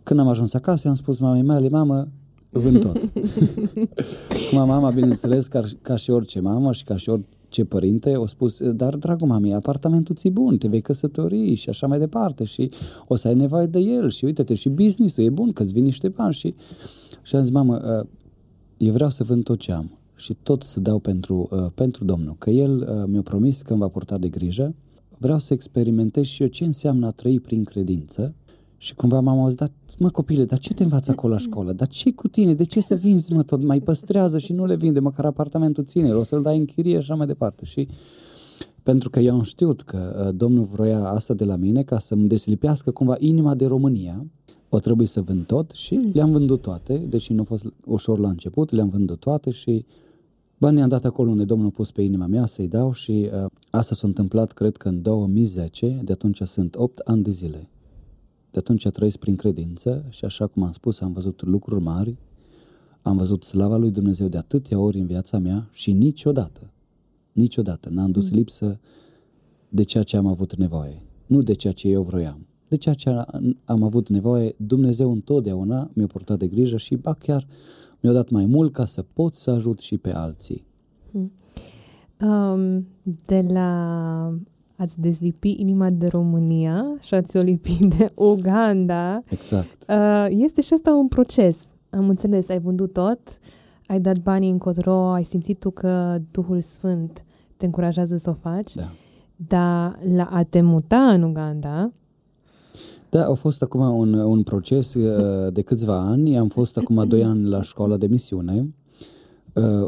Când 0.03 0.20
am 0.20 0.28
ajuns 0.28 0.53
acasă, 0.53 0.88
am 0.88 0.95
spus 0.95 1.20
mamei 1.20 1.41
mele, 1.41 1.70
mamă, 1.70 2.08
vând 2.49 2.80
tot. 2.80 2.97
Cum 4.49 4.68
mama, 4.68 4.89
bineînțeles, 4.89 5.47
ca, 5.47 5.64
ca 5.82 5.95
și 5.95 6.12
orice 6.12 6.39
mamă 6.39 6.72
și 6.72 6.84
ca 6.84 6.95
și 6.97 7.10
orice 7.10 7.37
părinte, 7.68 8.16
o 8.16 8.28
spus, 8.28 8.72
dar, 8.72 8.95
dragul 8.95 9.28
mami, 9.28 9.54
apartamentul 9.54 10.16
ți 10.16 10.30
bun, 10.30 10.58
te 10.58 10.68
vei 10.68 10.82
căsători 10.82 11.54
și 11.54 11.70
așa 11.70 11.88
mai 11.88 12.00
departe 12.00 12.43
și 12.43 12.70
o 13.08 13.16
să 13.16 13.28
ai 13.28 13.36
nevoie 13.36 13.66
de 13.66 13.80
el 13.80 14.10
și 14.10 14.26
uite-te, 14.26 14.54
și 14.54 14.70
business-ul 14.70 15.24
e 15.24 15.30
bun, 15.30 15.52
că 15.52 15.64
îți 15.64 15.74
vin 15.74 15.84
niște 15.84 16.08
bani 16.08 16.34
și... 16.34 16.56
Și 17.22 17.36
am 17.36 17.41
zis, 17.41 17.52
mamă, 17.52 17.76
ă, 17.76 18.08
eu 18.78 18.91
vreau 18.91 19.10
să 19.10 19.24
vând 19.24 19.43
tot 19.43 19.60
ce 19.60 19.72
am 19.72 19.98
și 20.16 20.36
tot 20.43 20.64
să 20.64 20.80
dau 20.80 21.00
pentru, 21.00 21.48
uh, 21.52 21.66
pentru 21.74 22.06
Domnul. 22.06 22.36
Că 22.38 22.50
El 22.50 22.80
uh, 22.80 23.04
mi-a 23.08 23.22
promis 23.22 23.62
că 23.62 23.72
îmi 23.72 23.82
va 23.82 23.88
purta 23.88 24.18
de 24.18 24.28
grijă. 24.28 24.76
Vreau 25.18 25.39
să 25.39 25.54
experimentez 25.54 26.24
și 26.24 26.41
eu 26.41 26.48
ce 26.48 26.66
înseamnă 26.66 27.08
a 27.08 27.12
trăi 27.12 27.39
prin 27.39 27.64
credință 27.64 28.36
și 28.78 28.96
cumva 28.96 29.20
m-am 29.20 29.40
auzit, 29.40 29.58
dar, 29.58 29.72
mă 30.00 30.10
copile, 30.10 30.46
dar 30.46 30.60
ce 30.60 30.74
te 30.74 30.84
învață 30.84 31.12
acolo 31.12 31.34
la 31.34 31.40
școală? 31.40 31.74
Dar 31.74 31.88
ce 31.88 32.14
cu 32.14 32.28
tine? 32.28 32.54
De 32.54 32.64
ce 32.64 32.82
să 32.82 32.96
vinzi, 32.96 33.34
mă, 33.34 33.44
tot? 33.44 33.64
Mai 33.64 33.80
păstrează 33.80 34.38
și 34.38 34.54
nu 34.54 34.66
le 34.66 34.76
vinde, 34.76 35.00
măcar 35.00 35.26
apartamentul 35.26 35.84
ține, 35.84 36.14
o 36.14 36.24
să-l 36.24 36.42
dai 36.42 36.58
în 36.58 36.66
chirie 36.66 36.92
și 36.92 36.98
așa 36.98 37.16
mai 37.16 37.28
departe. 37.28 37.66
Și 37.66 37.88
pentru 38.84 39.10
că 39.10 39.20
eu 39.20 39.34
am 39.34 39.44
știut 39.44 39.82
că 39.82 40.24
uh, 40.26 40.36
Domnul 40.36 40.64
vroia 40.64 41.10
asta 41.10 41.34
de 41.34 41.44
la 41.44 41.56
mine 41.56 41.84
ca 41.84 42.00
să-mi 42.00 42.28
deslipească 42.28 42.92
cumva 42.92 43.16
inima 43.20 43.56
de 43.56 43.66
România, 43.66 44.26
o 44.70 44.80
trebuie 44.80 45.08
să 45.08 45.22
vând 45.22 45.46
tot 45.46 45.72
și 45.72 45.96
mm. 45.96 46.12
le-am 46.14 46.32
vândut 46.32 46.62
toate, 46.62 46.98
deși 46.98 47.34
nu 47.34 47.42
a 47.42 47.44
fost 47.44 47.66
ușor 47.86 48.20
la 48.20 48.30
început, 48.30 48.72
le-am 48.72 48.90
vândut 48.90 49.20
toate 49.20 49.50
și 49.50 49.86
banii 50.58 50.82
am 50.82 50.90
dat 50.90 51.06
acolo 51.06 51.30
unde 51.30 51.44
Domnul 51.44 51.68
a 51.68 51.72
pus 51.76 51.92
pe 51.92 52.02
inima 52.02 52.26
mea 52.26 52.46
să-i 52.46 52.68
dau 52.68 52.94
și 52.94 53.30
uh, 53.34 53.46
asta 53.70 53.96
s-a 53.96 54.08
întâmplat, 54.08 54.52
cred 54.52 54.78
că 54.78 54.88
în 54.88 55.02
2010, 55.02 56.02
de 56.04 56.12
atunci 56.12 56.42
sunt 56.42 56.76
8 56.76 56.98
ani 56.98 57.24
de 57.24 57.32
zile. 57.32 57.70
De 58.58 58.64
atunci 58.64 58.88
trăiesc 58.88 59.18
prin 59.18 59.36
credință 59.36 60.05
și 60.10 60.26
așa 60.26 60.47
cum 60.47 60.64
am 60.64 60.72
spus, 60.72 61.01
am 61.01 61.14
văzut 61.14 61.41
lucruri 61.41 61.84
mari, 61.84 62.18
am 63.01 63.18
văzut 63.18 63.43
slava 63.43 63.78
lui 63.78 63.91
Dumnezeu 63.91 64.28
de 64.28 64.38
atâtea 64.38 64.80
ori 64.80 64.99
în 64.99 65.05
viața 65.05 65.39
mea 65.39 65.70
și 65.72 65.91
niciodată, 65.91 66.72
niciodată 67.32 67.89
n-am 67.89 68.12
dus 68.12 68.30
mm. 68.30 68.36
lipsă 68.36 68.80
de 69.70 69.84
ceea 69.84 70.03
ce 70.03 70.18
am 70.18 70.28
avut 70.28 70.55
nevoie, 70.55 71.03
nu 71.26 71.41
de 71.41 71.53
ceea 71.53 71.74
ce 71.74 71.88
eu 71.88 72.03
vroiam. 72.03 72.47
De 72.68 72.78
ceea 72.78 72.95
ce 72.95 73.10
am 73.66 73.84
avut 73.84 74.10
nevoie, 74.10 74.55
Dumnezeu 74.58 75.12
întotdeauna 75.12 75.89
mi-a 75.93 76.08
purtat 76.08 76.39
de 76.39 76.47
grijă 76.47 76.78
și 76.78 76.95
ba 76.95 77.14
chiar 77.14 77.47
mi-a 78.01 78.12
dat 78.12 78.30
mai 78.30 78.45
mult 78.45 78.74
ca 78.74 78.86
să 78.86 79.05
pot 79.14 79.34
să 79.34 79.51
ajut 79.51 79.80
și 79.80 79.97
pe 79.97 80.14
alții. 80.14 80.66
Hmm. 81.12 81.32
Um, 82.30 82.88
de 83.26 83.45
la 83.49 84.39
ați 84.78 85.00
dezlipi 85.00 85.56
inima 85.58 85.90
de 85.90 86.08
România 86.08 86.96
și 87.02 87.14
ați 87.14 87.38
o 87.38 87.42
lipi 87.42 87.78
de 87.98 88.12
Uganda. 88.16 89.24
Exact. 89.30 89.86
Uh, 89.90 90.28
este 90.30 90.62
și 90.62 90.74
asta 90.74 90.94
un 90.94 91.08
proces. 91.08 91.58
Am 91.90 92.10
înțeles, 92.10 92.50
ai 92.50 92.60
vândut 92.60 92.94
tot, 92.94 93.20
ai 93.88 94.00
dat 94.00 94.20
banii 94.20 94.50
încotro, 94.50 95.12
ai 95.12 95.24
simțit 95.24 95.60
tu 95.60 95.70
că 95.70 96.18
Duhul 96.32 96.62
Sfânt 96.62 97.26
te 97.58 97.66
încurajează 97.66 98.18
să 98.18 98.30
o 98.30 98.34
faci. 98.34 98.74
Da. 98.74 98.92
Dar 99.36 100.00
la 100.16 100.24
a 100.24 100.44
te 100.44 100.62
muta 100.62 101.12
în 101.12 101.24
Uganda, 101.24 101.92
da, 103.10 103.26
a 103.26 103.34
fost 103.34 103.62
acum 103.62 103.98
un, 103.98 104.14
un 104.14 104.44
proces 104.44 104.94
uh, 104.94 105.54
de 105.54 105.62
câțiva 105.62 105.98
ani. 105.98 106.38
Am 106.38 106.48
fost 106.48 106.78
acum 106.78 107.08
doi 107.08 107.24
ani 107.24 107.48
la 107.48 107.62
școala 107.62 107.98
de 107.98 108.08
misiune, 108.08 108.54
uh, 108.54 108.66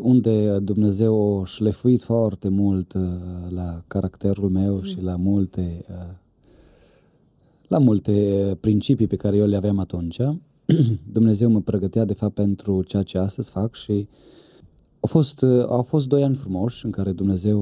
unde 0.02 0.60
Dumnezeu 0.60 1.42
a 1.42 1.46
șlefuit 1.46 2.04
foarte 2.04 2.50
mult 2.50 2.94
uh, 2.94 3.02
la 3.50 3.84
caracterul 3.88 4.50
meu 4.50 4.82
și 4.82 5.02
la 5.02 5.16
multe, 5.16 5.86
la 7.68 7.78
multe 7.78 8.58
principii 8.60 9.08
pe 9.08 9.16
care 9.16 9.38
eu 9.38 9.46
le 9.46 9.56
aveam 9.56 9.80
atunci. 9.80 10.20
Dumnezeu 11.12 11.50
mă 11.50 11.62
pregătea 11.62 12.06
de 12.06 12.14
fapt 12.14 12.34
pentru 12.34 12.84
ceea 12.84 13.04
ce 13.04 13.18
astăzi 13.18 13.50
fac 13.50 13.76
și 13.76 14.08
au 15.00 15.10
fost, 15.10 15.44
au 15.68 15.82
fost 15.82 16.08
doi 16.08 16.24
ani 16.24 16.36
frumoși 16.36 16.86
în 16.86 16.92
care 16.92 17.12
Dumnezeu 17.12 17.60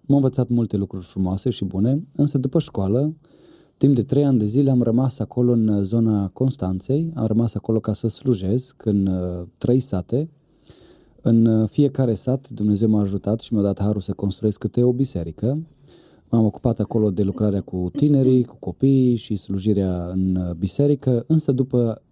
m-a 0.00 0.14
învățat 0.16 0.48
multe 0.48 0.76
lucruri 0.76 1.04
frumoase 1.04 1.50
și 1.50 1.64
bune, 1.64 2.06
însă 2.16 2.38
după 2.38 2.58
școală 2.58 3.14
Timp 3.78 3.94
de 3.94 4.02
trei 4.02 4.24
ani 4.24 4.38
de 4.38 4.44
zile 4.44 4.70
am 4.70 4.82
rămas 4.82 5.18
acolo 5.18 5.52
în 5.52 5.68
uh, 5.68 5.82
zona 5.82 6.28
Constanței, 6.28 7.12
am 7.14 7.26
rămas 7.26 7.54
acolo 7.54 7.80
ca 7.80 7.92
să 7.92 8.08
slujesc 8.08 8.84
în 8.84 9.06
uh, 9.06 9.46
trei 9.58 9.80
sate. 9.80 10.30
În 11.22 11.46
uh, 11.46 11.68
fiecare 11.68 12.14
sat 12.14 12.48
Dumnezeu 12.48 12.88
m-a 12.88 13.00
ajutat 13.00 13.40
și 13.40 13.54
mi-a 13.54 13.62
dat 13.62 13.80
harul 13.80 14.00
să 14.00 14.12
construiesc 14.12 14.58
câte 14.58 14.82
o 14.82 14.92
biserică. 14.92 15.66
M-am 16.30 16.44
ocupat 16.44 16.80
acolo 16.80 17.10
de 17.10 17.22
lucrarea 17.22 17.60
cu 17.60 17.90
tinerii, 17.96 18.44
cu 18.44 18.56
copiii 18.58 19.16
și 19.16 19.36
slujirea 19.36 20.06
în 20.06 20.54
biserică, 20.58 21.24
însă 21.26 21.52
după 21.52 22.02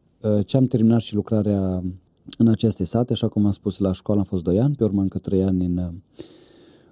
ce 0.44 0.56
am 0.56 0.64
terminat 0.64 1.00
și 1.00 1.14
lucrarea 1.14 1.82
în 2.38 2.48
aceste 2.48 2.84
sate, 2.84 3.12
așa 3.12 3.28
cum 3.28 3.46
am 3.46 3.52
spus, 3.52 3.78
la 3.78 3.92
școală 3.92 4.20
am 4.20 4.26
fost 4.26 4.42
doi 4.42 4.60
ani, 4.60 4.74
pe 4.74 4.84
urmă 4.84 5.00
încă 5.00 5.18
trei 5.18 5.44
ani 5.44 5.64
în 5.64 6.00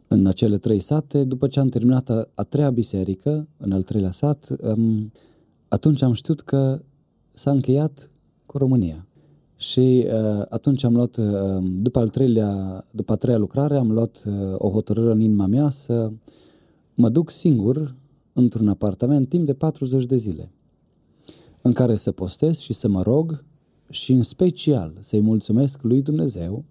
în 0.09 0.27
acele 0.27 0.59
trei 0.59 0.79
sate. 0.79 1.25
După 1.25 1.47
ce 1.47 1.61
am 1.61 1.69
terminat 1.69 2.11
a, 2.11 2.29
a 2.35 2.43
treia 2.43 2.71
biserică, 2.71 3.49
în 3.57 3.73
al 3.73 3.83
treilea 3.83 4.11
sat, 4.11 4.57
um, 4.61 5.13
atunci 5.69 6.03
am 6.03 6.13
știut 6.13 6.41
că 6.41 6.83
s-a 7.33 7.51
încheiat 7.51 8.11
cu 8.47 8.59
România. 8.59 9.07
Și 9.57 10.07
uh, 10.07 10.43
atunci 10.49 10.85
am 10.85 10.95
luat, 10.95 11.17
uh, 11.17 11.27
după, 11.63 11.99
al 11.99 12.09
treilea, 12.09 12.85
după 12.91 13.13
a 13.13 13.17
treia 13.17 13.37
lucrare, 13.37 13.77
am 13.77 13.93
luat 13.93 14.25
uh, 14.27 14.55
o 14.59 14.71
hotărâre 14.71 15.13
în 15.13 15.21
inima 15.21 15.47
mea 15.47 15.71
să 15.71 16.13
mă 16.95 17.09
duc 17.09 17.31
singur 17.31 17.95
într-un 18.33 18.69
apartament 18.69 19.29
timp 19.29 19.47
de 19.47 19.55
40 19.55 20.07
de 20.07 20.17
zile, 20.17 20.51
în 21.63 21.73
care 21.73 21.95
să 21.95 22.13
postez 22.13 22.59
și 22.59 22.73
să 22.73 22.89
mă 22.89 23.03
rog 23.03 23.45
și 23.91 24.13
în 24.13 24.23
special 24.23 24.97
să-i 25.01 25.21
mulțumesc 25.21 25.83
lui 25.83 26.03
Dumnezeu 26.03 26.65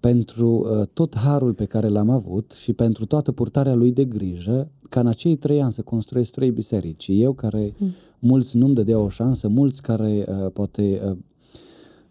pentru 0.00 0.48
uh, 0.48 0.86
tot 0.92 1.16
harul 1.16 1.54
pe 1.54 1.64
care 1.64 1.88
l-am 1.88 2.10
avut 2.10 2.52
și 2.56 2.72
pentru 2.72 3.04
toată 3.04 3.32
purtarea 3.32 3.74
lui 3.74 3.92
de 3.92 4.04
grijă, 4.04 4.70
ca 4.88 5.00
în 5.00 5.06
acei 5.06 5.36
trei 5.36 5.62
ani 5.62 5.72
să 5.72 5.82
construiesc 5.82 6.32
trei 6.32 6.50
biserici. 6.50 7.06
Eu 7.10 7.32
care, 7.32 7.74
mm. 7.78 7.90
mulți 8.18 8.56
nu-mi 8.56 8.74
dădeau 8.74 9.02
o 9.04 9.08
șansă, 9.08 9.48
mulți 9.48 9.82
care 9.82 10.24
uh, 10.28 10.50
poate 10.52 11.00
uh, 11.04 11.16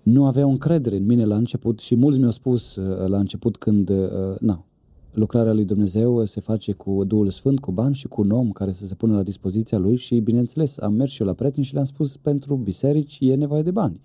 nu 0.04 0.26
aveau 0.26 0.50
încredere 0.50 0.96
în 0.96 1.06
mine 1.06 1.26
la 1.26 1.36
început 1.36 1.80
și 1.80 1.96
mulți 1.96 2.20
mi-au 2.20 2.32
spus 2.32 2.76
uh, 2.76 3.08
la 3.08 3.20
început 3.20 3.58
când, 3.58 3.90
uh, 3.90 4.36
na, 4.40 4.66
lucrarea 5.14 5.54
lui 5.54 5.66
Dumnezeu 5.66 6.26
se 6.26 6.40
face 6.40 6.72
cu 6.72 7.04
Duhul 7.04 7.30
Sfânt, 7.30 7.60
cu 7.60 7.72
bani 7.72 7.96
și 7.96 8.08
cu 8.08 8.22
un 8.22 8.32
om 8.32 8.52
care 8.52 8.72
să 8.72 8.86
se 8.86 8.96
pună 8.96 9.16
la 9.16 9.24
dispoziția 9.24 9.78
lui 9.78 9.96
și, 9.96 10.20
bineînțeles, 10.20 10.80
am 10.80 10.94
mers 10.94 11.12
și 11.12 11.22
eu 11.22 11.28
la 11.28 11.34
prieteni 11.34 11.66
și 11.66 11.74
le-am 11.74 11.86
spus 11.86 12.18
pentru 12.18 12.56
biserici 12.56 13.18
e 13.20 13.36
nevoie 13.36 13.62
de 13.62 13.72
bani. 13.72 14.02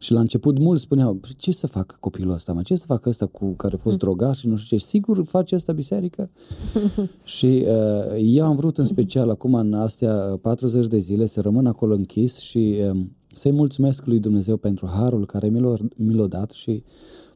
Și 0.00 0.12
la 0.12 0.20
început 0.20 0.58
mulți 0.58 0.82
spuneau, 0.82 1.14
păi 1.14 1.30
ce 1.36 1.52
să 1.52 1.66
facă 1.66 1.96
copilul 2.00 2.32
ăsta, 2.32 2.52
mă? 2.52 2.62
ce 2.62 2.74
să 2.74 2.84
facă 2.86 3.08
ăsta 3.08 3.26
cu 3.26 3.52
care 3.52 3.74
a 3.74 3.78
fost 3.78 3.94
mm. 3.94 4.00
drogat 4.04 4.34
și 4.34 4.46
nu 4.46 4.56
știu 4.56 4.76
ce, 4.76 4.84
sigur 4.84 5.24
face 5.24 5.54
asta 5.54 5.72
biserică? 5.72 6.30
și 7.24 7.64
uh, 7.66 8.16
eu 8.16 8.46
am 8.46 8.56
vrut 8.56 8.78
în 8.78 8.84
special 8.84 9.30
acum 9.30 9.54
în 9.54 9.74
astea 9.74 10.38
40 10.42 10.86
de 10.86 10.98
zile 10.98 11.26
să 11.26 11.40
rămân 11.40 11.66
acolo 11.66 11.94
închis 11.94 12.38
și 12.38 12.76
uh, 12.92 13.00
să-i 13.38 13.52
mulțumesc 13.52 14.06
lui 14.06 14.18
Dumnezeu 14.18 14.56
pentru 14.56 14.86
harul 14.86 15.26
care 15.26 15.48
mi 15.48 15.60
l-a, 15.60 15.76
mi 15.96 16.14
l-a 16.14 16.26
dat 16.26 16.50
și 16.50 16.82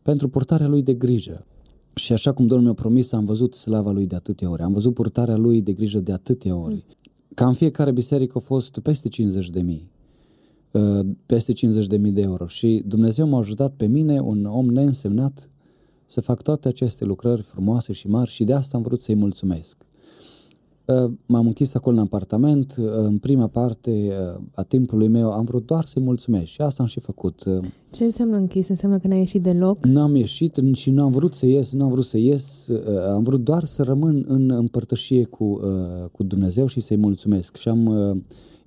pentru 0.02 0.28
purtarea 0.28 0.66
lui 0.66 0.82
de 0.82 0.94
grijă. 0.94 1.46
Și 1.94 2.12
așa 2.12 2.32
cum 2.32 2.46
Domnul 2.46 2.66
mi-a 2.66 2.74
promis, 2.74 3.12
am 3.12 3.24
văzut 3.24 3.54
slava 3.54 3.90
lui 3.90 4.06
de 4.06 4.14
atâtea 4.14 4.50
ori, 4.50 4.62
am 4.62 4.72
văzut 4.72 4.94
purtarea 4.94 5.36
lui 5.36 5.62
de 5.62 5.72
grijă 5.72 6.00
de 6.00 6.12
atâtea 6.12 6.56
ori. 6.56 6.74
Mm. 6.74 6.82
Ca 7.34 7.46
în 7.46 7.54
fiecare 7.54 7.92
biserică 7.92 8.32
au 8.34 8.40
fost 8.40 8.78
peste 8.78 9.08
50 9.08 9.50
de 9.50 9.62
mii 9.62 9.92
Uh, 10.72 11.06
peste 11.26 11.52
50.000 11.52 12.12
de 12.12 12.20
euro 12.20 12.46
și 12.46 12.82
Dumnezeu 12.86 13.28
m-a 13.28 13.38
ajutat 13.38 13.72
pe 13.72 13.86
mine, 13.86 14.20
un 14.20 14.44
om 14.44 14.66
neînsemnat, 14.66 15.50
să 16.06 16.20
fac 16.20 16.42
toate 16.42 16.68
aceste 16.68 17.04
lucrări 17.04 17.42
frumoase 17.42 17.92
și 17.92 18.08
mari 18.08 18.30
și 18.30 18.44
de 18.44 18.52
asta 18.52 18.76
am 18.76 18.82
vrut 18.82 19.00
să-i 19.00 19.14
mulțumesc. 19.14 19.76
Uh, 20.86 21.10
m-am 21.26 21.46
închis 21.46 21.74
acolo 21.74 21.96
în 21.96 22.02
apartament, 22.02 22.76
uh, 22.78 22.86
în 22.92 23.18
prima 23.18 23.46
parte 23.46 24.12
a 24.54 24.62
timpului 24.62 25.08
meu 25.08 25.30
am 25.30 25.44
vrut 25.44 25.66
doar 25.66 25.84
să-i 25.84 26.02
mulțumesc 26.02 26.44
și 26.44 26.60
asta 26.60 26.82
am 26.82 26.88
și 26.88 27.00
făcut. 27.00 27.42
Ce 27.90 28.04
înseamnă 28.04 28.36
închis? 28.36 28.68
Înseamnă 28.68 28.98
că 28.98 29.08
n-ai 29.08 29.18
ieșit 29.18 29.42
deloc? 29.42 29.86
Nu 29.86 30.00
am 30.00 30.16
ieșit 30.16 30.60
și 30.72 30.90
nu 30.90 31.02
am 31.02 31.10
vrut 31.10 31.34
să 31.34 31.46
ies, 31.46 31.72
nu 31.72 31.84
am 31.84 31.90
vrut 31.90 32.04
să 32.04 32.18
ies, 32.18 32.68
am 33.14 33.22
vrut 33.22 33.40
doar 33.40 33.64
să 33.64 33.82
rămân 33.82 34.24
în 34.28 34.50
împărtășie 34.50 35.24
cu, 35.24 35.60
cu 36.12 36.22
Dumnezeu 36.22 36.66
și 36.66 36.80
să-i 36.80 36.96
mulțumesc 36.96 37.56
și 37.56 37.68
am 37.68 37.88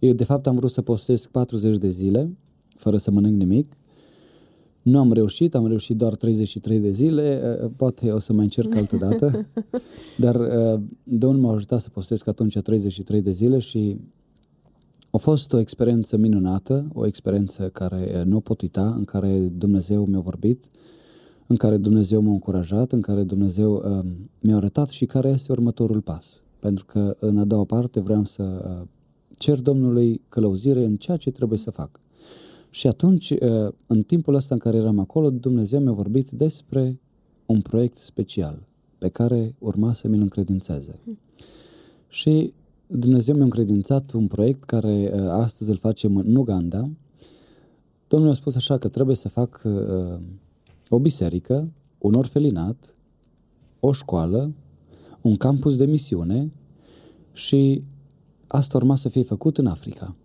eu, 0.06 0.14
de 0.14 0.24
fapt, 0.24 0.48
am 0.48 0.56
vrut 0.56 0.72
să 0.72 0.82
postez 0.82 1.26
40 1.26 1.78
de 1.78 1.90
zile, 1.90 2.38
fără 2.76 2.98
să 2.98 3.12
mănânc 3.12 3.38
nimic. 3.38 3.74
Nu 4.86 5.00
am 5.00 5.12
reușit, 5.12 5.56
am 5.56 5.68
reușit 5.68 5.96
doar 5.96 6.16
33 6.16 6.80
de 6.80 6.92
zile, 6.92 7.58
poate 7.76 8.12
o 8.12 8.20
să 8.20 8.34
mai 8.34 8.44
încerc 8.44 8.76
altă 8.78 8.96
dată, 8.98 9.48
dar 10.18 10.38
Domnul 11.04 11.42
m-a 11.42 11.54
ajutat 11.54 11.80
să 11.80 11.90
postez 11.90 12.22
atunci 12.26 12.60
33 12.60 13.22
de 13.22 13.32
zile 13.32 13.60
și 13.60 13.98
a 15.12 15.18
fost 15.18 15.54
o 15.54 15.60
experiență 15.60 16.18
minunată, 16.18 16.88
o 16.94 17.06
experiență 17.06 17.70
care 17.70 18.24
nu 18.26 18.36
o 18.36 18.40
pot 18.40 18.62
uita, 18.62 18.94
în 18.98 19.04
care 19.04 19.38
Dumnezeu 19.38 20.06
mi-a 20.06 20.20
vorbit, 20.20 20.70
în 21.48 21.56
care 21.56 21.78
Dumnezeu 21.78 22.22
m-a 22.22 22.32
încurajat, 22.32 22.92
în 22.92 23.02
care 23.02 23.24
Dumnezeu 23.24 23.74
uh, 23.74 24.12
mi-a 24.42 24.56
arătat 24.56 24.90
și 24.90 25.06
care 25.06 25.30
este 25.30 25.52
următorul 25.52 26.02
pas. 26.02 26.42
Pentru 26.60 26.86
că 26.86 27.16
în 27.20 27.38
a 27.38 27.46
doua 27.46 27.64
parte 27.64 28.00
vreau 28.00 28.26
să 28.26 28.44
uh, 28.44 28.88
cer 29.38 29.62
Domnului 29.62 30.22
călăuzire 30.30 30.84
în 30.84 30.98
ceea 30.98 31.18
ce 31.18 31.32
trebuie 31.32 31.58
să 31.58 31.72
fac. 31.72 32.00
Și 32.76 32.88
atunci, 32.88 33.30
uh, 33.30 33.68
în 33.88 34.02
timpul 34.02 34.34
ăsta 34.34 34.54
în 34.54 34.60
care 34.60 34.78
eram 34.78 35.00
acolo, 35.00 35.30
Dumnezeu 35.30 35.80
mi-a 35.80 35.92
vorbit 35.92 36.32
despre 36.32 37.00
un 37.46 37.62
proiect 37.62 37.98
special 37.98 38.68
pe 38.98 39.10
care 39.10 39.56
urma 39.60 39.94
să 39.94 40.08
mi-l 40.08 40.22
încredințeze. 40.22 41.00
Și 42.08 42.54
Dumnezeu 42.88 43.36
mi-a 43.36 43.44
încredințat 43.44 44.12
un 44.12 44.28
proiect 44.28 44.64
care 44.64 45.12
uh, 45.14 45.20
astăzi 45.30 45.70
îl 45.70 45.78
facem 45.78 46.18
în 46.18 46.36
Uganda. 46.36 46.90
Domnul 48.08 48.30
a 48.30 48.34
spus 48.34 48.56
așa 48.56 48.78
că 48.78 48.88
trebuie 48.88 49.16
să 49.16 49.30
fac 49.30 49.62
uh, 49.66 50.22
o 50.90 51.00
biserică 51.00 51.72
un 51.98 52.14
orfelinat, 52.14 52.96
o 53.80 53.92
școală, 53.92 54.54
un 55.22 55.36
campus 55.36 55.76
de 55.76 55.86
misiune 55.86 56.52
și 57.32 57.84
asta 58.48 58.78
urma 58.78 58.96
să 58.96 59.10
fie 59.10 59.24
făcut 59.24 59.58
în 59.58 59.68
Africa. 59.68 60.16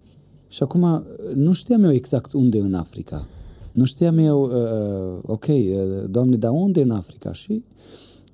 Și 0.48 0.62
acum 0.62 1.04
nu 1.34 1.52
știam 1.52 1.84
eu 1.84 1.92
exact 1.92 2.32
unde 2.32 2.58
în 2.58 2.74
Africa. 2.74 3.26
Nu 3.72 3.84
știam 3.84 4.18
eu, 4.18 4.42
uh, 4.42 5.18
ok, 5.22 5.46
uh, 5.46 5.64
Doamne, 6.10 6.36
dar 6.36 6.50
unde 6.50 6.82
în 6.82 6.90
Africa? 6.90 7.32
Și 7.32 7.64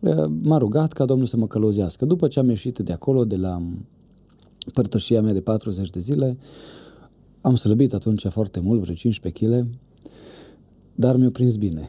uh, 0.01 0.25
m-a 0.43 0.59
rugat 0.59 0.93
ca 0.93 1.05
Domnul 1.05 1.27
să 1.27 1.37
mă 1.37 1.47
călăuzească. 1.47 2.05
După 2.05 2.29
ce 2.29 2.39
am 2.39 2.49
ieșit 2.49 2.79
de 2.79 2.93
acolo, 2.93 3.25
de 3.25 3.37
la 3.37 3.63
părtășia 4.73 5.23
mea 5.23 5.33
de 5.33 5.41
40 5.41 5.91
de 5.91 6.01
zile, 6.01 6.39
am 7.41 7.55
slăbit 7.55 7.93
atunci 7.93 8.27
foarte 8.27 8.61
mult, 8.61 8.81
vreo 8.81 8.95
15 8.95 9.45
kg, 9.45 9.67
dar 10.95 11.17
mi-a 11.17 11.31
prins 11.31 11.57
bine. 11.57 11.89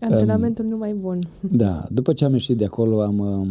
Antrenamentul 0.00 0.64
um, 0.64 0.70
nu 0.70 0.76
mai 0.76 0.94
bun. 0.94 1.18
Da, 1.40 1.84
după 1.92 2.12
ce 2.12 2.24
am 2.24 2.32
ieșit 2.32 2.56
de 2.56 2.64
acolo, 2.64 3.02
am, 3.02 3.18
um, 3.18 3.48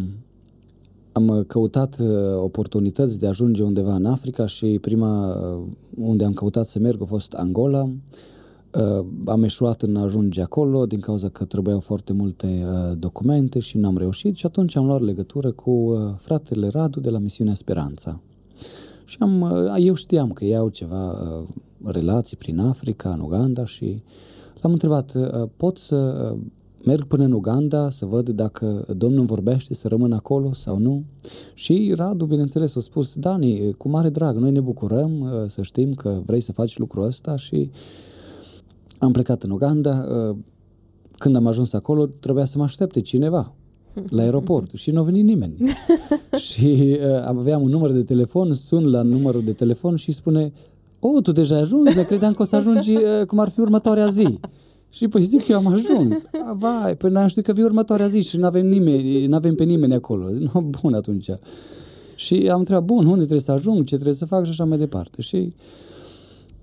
am 1.20 1.44
căutat 1.48 1.98
uh, 2.00 2.08
oportunități 2.36 3.20
de 3.20 3.26
a 3.26 3.30
ajunge 3.30 3.64
undeva 3.64 3.94
în 3.94 4.06
Africa 4.06 4.46
și 4.46 4.78
prima 4.82 5.28
uh, 5.28 5.64
unde 5.96 6.26
am 6.26 6.34
căutat 6.34 6.66
să 6.66 6.80
merg 6.80 7.02
a 7.02 7.06
fost 7.06 7.34
Angola. 7.34 7.82
Uh, 7.84 9.06
am 9.26 9.44
eșuat 9.44 9.82
în 9.82 9.96
a 9.96 10.04
ajunge 10.04 10.42
acolo 10.42 10.86
din 10.86 11.00
cauza 11.00 11.30
că 11.30 11.46
trebuiau 11.46 11.80
foarte 11.80 12.14
multe 12.14 12.66
documente 12.98 13.60
și 13.60 13.78
n-am 13.78 13.98
reușit 13.98 14.36
și 14.36 14.46
atunci 14.46 14.76
am 14.76 14.86
luat 14.86 15.02
legătură 15.02 15.52
cu 15.52 15.98
fratele 16.18 16.68
Radu 16.68 17.00
de 17.00 17.10
la 17.10 17.20
Misiunea 17.20 17.54
Speranța. 17.54 18.22
Și 19.06 19.18
am, 19.20 19.54
eu 19.78 19.94
știam 19.94 20.32
că 20.32 20.46
ei 20.46 20.56
au 20.56 20.70
ceva 20.70 21.16
relații 21.84 22.38
prin 22.38 22.60
Africa, 22.60 23.10
în 23.10 23.20
Uganda 23.20 23.66
și 23.66 24.04
l-am 24.62 24.72
întrebat, 24.72 25.18
pot 25.56 25.78
să 25.78 26.32
merg 26.86 27.08
până 27.08 27.24
în 27.24 27.32
Uganda 27.32 27.90
să 27.90 28.06
văd 28.06 28.30
dacă 28.30 28.86
Domnul 28.98 29.26
vorbește 29.26 29.74
să 29.74 29.88
rămân 29.88 30.12
acolo 30.12 30.54
sau 30.54 30.78
nu. 30.78 31.04
Și 31.54 31.94
Radu, 31.96 32.26
bineînțeles, 32.26 32.76
a 32.76 32.80
spus, 32.80 33.16
Dani, 33.16 33.74
cu 33.74 33.90
mare 33.90 34.10
drag, 34.10 34.38
noi 34.38 34.52
ne 34.52 34.60
bucurăm 34.60 35.20
uh, 35.20 35.30
să 35.48 35.62
știm 35.62 35.94
că 35.94 36.22
vrei 36.26 36.40
să 36.40 36.52
faci 36.52 36.78
lucrul 36.78 37.04
ăsta 37.04 37.38
și 37.38 37.70
am 39.00 39.12
plecat 39.12 39.44
în 39.44 39.52
Uganda. 39.52 40.08
Uh, 40.30 40.38
când 41.18 41.36
am 41.36 41.48
ajuns 41.48 41.74
acolo, 41.74 42.06
trebuia 42.06 42.46
să 42.46 42.58
mă 42.58 42.64
aștepte 42.64 43.02
cineva 43.02 43.54
la 44.10 44.22
aeroport 44.22 44.72
și 44.72 44.92
nu 44.92 45.00
a 45.00 45.04
venit 45.04 45.24
nimeni. 45.24 45.56
și 46.48 47.00
uh, 47.02 47.24
aveam 47.26 47.62
un 47.62 47.70
număr 47.70 47.92
de 47.92 48.04
telefon, 48.04 48.54
sun 48.54 48.90
la 48.90 49.02
numărul 49.02 49.44
de 49.44 49.54
telefon 49.54 49.96
și 49.96 50.12
spune, 50.12 50.52
o, 51.00 51.22
tu 51.22 51.32
deja 51.32 51.56
ai 51.56 51.62
ajuns, 51.62 51.94
ne 51.94 52.04
credeam 52.04 52.34
că 52.34 52.42
o 52.42 52.46
să 52.46 52.56
ajungi 52.56 52.96
uh, 52.96 53.26
cum 53.28 53.40
ar 53.40 53.50
fi 53.50 53.60
următoarea 53.60 54.08
zi. 54.08 54.40
Și 54.90 55.08
păi 55.08 55.24
zic, 55.24 55.48
eu 55.48 55.58
am 55.58 55.68
ajuns. 55.68 56.24
A, 56.50 56.54
vai, 56.54 56.98
păi 56.98 57.12
n-am 57.12 57.28
știut 57.28 57.46
că 57.46 57.52
vii 57.52 57.64
următoarea 57.64 58.08
zi 58.08 58.22
și 58.22 58.38
n-avem, 58.38 58.68
nimeni, 58.68 59.26
n-avem 59.26 59.56
pe 59.56 59.64
nimeni 59.64 59.94
acolo. 59.94 60.30
No, 60.54 60.62
bun 60.62 60.94
atunci. 60.94 61.30
Și 62.16 62.50
am 62.52 62.60
întrebat, 62.60 62.84
bun, 62.84 63.06
unde 63.06 63.18
trebuie 63.18 63.40
să 63.40 63.52
ajung, 63.52 63.86
ce 63.86 63.96
trebuie 63.96 64.16
să 64.16 64.26
fac 64.26 64.44
și 64.44 64.50
așa 64.50 64.66
mai 64.66 64.78
departe. 64.78 65.22
Și 65.22 65.54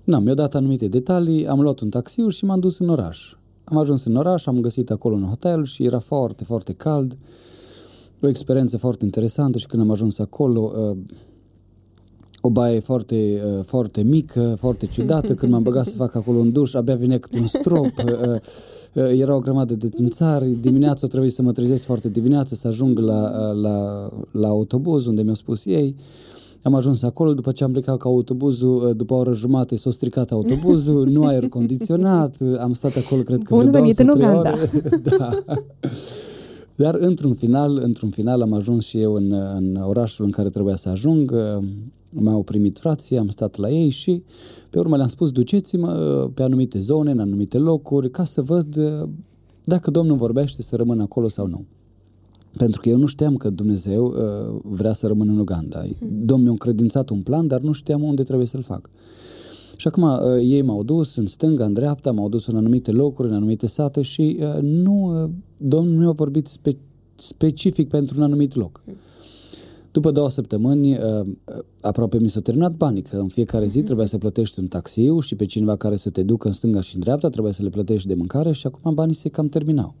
n-am, 0.03 0.23
mi-au 0.23 0.35
dat 0.35 0.55
anumite 0.55 0.87
detalii, 0.87 1.47
am 1.47 1.61
luat 1.61 1.79
un 1.79 1.89
taxiu 1.89 2.29
și 2.29 2.45
m-am 2.45 2.59
dus 2.59 2.79
în 2.79 2.89
oraș. 2.89 3.33
Am 3.63 3.77
ajuns 3.77 4.03
în 4.03 4.15
oraș, 4.15 4.45
am 4.45 4.59
găsit 4.59 4.91
acolo 4.91 5.15
un 5.15 5.23
hotel 5.23 5.65
și 5.65 5.83
era 5.83 5.99
foarte, 5.99 6.43
foarte 6.43 6.73
cald. 6.73 7.17
O 8.21 8.27
experiență 8.27 8.77
foarte 8.77 9.05
interesantă 9.05 9.57
și 9.57 9.65
când 9.65 9.81
am 9.81 9.91
ajuns 9.91 10.19
acolo, 10.19 10.73
uh, 10.75 10.97
o 12.47 12.49
baie 12.49 12.79
foarte, 12.79 13.41
uh, 13.45 13.63
foarte 13.65 14.01
mică, 14.01 14.55
foarte 14.59 14.85
ciudată. 14.85 15.33
Când 15.33 15.51
m-am 15.51 15.63
băgat 15.63 15.85
să 15.85 15.95
fac 15.95 16.15
acolo 16.15 16.37
un 16.37 16.51
duș, 16.51 16.73
abia 16.73 16.95
vine 16.95 17.17
câte 17.17 17.39
un 17.39 17.47
strop. 17.47 17.91
Uh, 17.97 18.39
uh, 18.93 19.19
era 19.19 19.35
o 19.35 19.39
grămadă 19.39 19.73
de 19.73 19.89
țânțari. 19.89 20.57
Dimineața 20.61 21.07
trebuie 21.07 21.29
să 21.29 21.41
mă 21.41 21.51
trezesc 21.51 21.85
foarte 21.85 22.09
dimineață 22.09 22.55
să 22.55 22.67
ajung 22.67 22.99
la, 22.99 23.51
la, 23.51 24.09
la 24.31 24.47
autobuz 24.47 25.05
unde 25.05 25.21
mi-au 25.21 25.35
spus 25.35 25.65
ei. 25.65 25.95
Am 26.61 26.73
ajuns 26.73 27.03
acolo, 27.03 27.33
după 27.33 27.51
ce 27.51 27.63
am 27.63 27.71
plecat 27.71 27.97
cu 27.97 28.07
autobuzul, 28.07 28.93
după 28.97 29.13
o 29.13 29.17
oră 29.17 29.33
jumate 29.33 29.75
s-a 29.75 29.91
stricat 29.91 30.31
autobuzul, 30.31 31.07
nu 31.07 31.25
aer 31.25 31.47
condiționat, 31.47 32.35
am 32.59 32.73
stat 32.73 32.95
acolo, 32.95 33.21
cred 33.21 33.43
că 33.43 33.55
Bun 33.55 33.71
venit 33.71 33.99
în 33.99 34.09
Uganda! 34.09 34.55
da. 35.17 35.29
Dar 36.75 36.95
într-un 36.95 37.33
final, 37.33 37.79
într-un 37.81 38.09
final 38.09 38.41
am 38.41 38.53
ajuns 38.53 38.85
și 38.85 38.99
eu 38.99 39.13
în, 39.13 39.31
în 39.55 39.75
orașul 39.87 40.25
în 40.25 40.31
care 40.31 40.49
trebuia 40.49 40.75
să 40.75 40.89
ajung, 40.89 41.33
m-au 42.19 42.43
primit 42.43 42.77
frații, 42.79 43.17
am 43.17 43.29
stat 43.29 43.55
la 43.55 43.69
ei 43.69 43.89
și 43.89 44.23
pe 44.69 44.79
urmă 44.79 44.95
le-am 44.95 45.09
spus 45.09 45.31
duceți-mă 45.31 45.91
pe 46.33 46.43
anumite 46.43 46.79
zone, 46.79 47.11
în 47.11 47.19
anumite 47.19 47.57
locuri, 47.57 48.11
ca 48.11 48.23
să 48.23 48.41
văd 48.41 48.77
dacă 49.63 49.91
Domnul 49.91 50.17
vorbește 50.17 50.61
să 50.61 50.75
rămân 50.75 50.99
acolo 50.99 51.29
sau 51.29 51.47
nu. 51.47 51.65
Pentru 52.57 52.81
că 52.81 52.89
eu 52.89 52.97
nu 52.97 53.05
știam 53.05 53.35
că 53.35 53.49
Dumnezeu 53.49 54.05
uh, 54.05 54.59
vrea 54.63 54.93
să 54.93 55.07
rămân 55.07 55.29
în 55.29 55.39
Uganda. 55.39 55.83
Domnul 55.99 56.43
mi-a 56.43 56.51
încredințat 56.51 57.09
un 57.09 57.21
plan, 57.21 57.47
dar 57.47 57.61
nu 57.61 57.71
știam 57.71 58.03
unde 58.03 58.23
trebuie 58.23 58.47
să-l 58.47 58.61
fac. 58.61 58.89
Și 59.77 59.87
acum 59.87 60.03
uh, 60.03 60.19
ei 60.41 60.61
m-au 60.61 60.83
dus 60.83 61.15
în 61.15 61.25
stânga, 61.25 61.65
în 61.65 61.73
dreapta, 61.73 62.11
m-au 62.11 62.29
dus 62.29 62.47
în 62.47 62.55
anumite 62.55 62.91
locuri, 62.91 63.27
în 63.27 63.33
anumite 63.33 63.67
sate 63.67 64.01
și 64.01 64.39
uh, 64.39 64.61
nu, 64.61 65.23
uh, 65.23 65.29
Domnul 65.57 65.93
nu 65.93 65.99
mi-a 65.99 66.11
vorbit 66.11 66.47
spe- 66.47 66.77
specific 67.15 67.89
pentru 67.89 68.17
un 68.17 68.23
anumit 68.23 68.55
loc. 68.55 68.83
După 69.97 70.11
două 70.11 70.29
săptămâni, 70.29 70.97
uh, 70.97 71.27
aproape 71.81 72.19
mi 72.19 72.29
s-au 72.29 72.41
terminat 72.41 72.75
banii, 72.75 73.01
că 73.01 73.17
în 73.17 73.27
fiecare 73.27 73.65
zi 73.65 73.81
trebuia 73.81 74.05
să 74.05 74.17
plătești 74.17 74.59
un 74.59 74.67
taxiu 74.67 75.19
și 75.19 75.35
pe 75.35 75.45
cineva 75.45 75.75
care 75.75 75.95
să 75.95 76.09
te 76.09 76.23
ducă 76.23 76.47
în 76.47 76.53
stânga 76.53 76.81
și 76.81 76.95
în 76.95 77.01
dreapta 77.01 77.29
trebuia 77.29 77.51
să 77.51 77.63
le 77.63 77.69
plătești 77.69 78.07
de 78.07 78.13
mâncare 78.13 78.51
și 78.51 78.67
acum 78.67 78.93
banii 78.93 79.13
se 79.13 79.29
cam 79.29 79.47
terminau. 79.47 79.95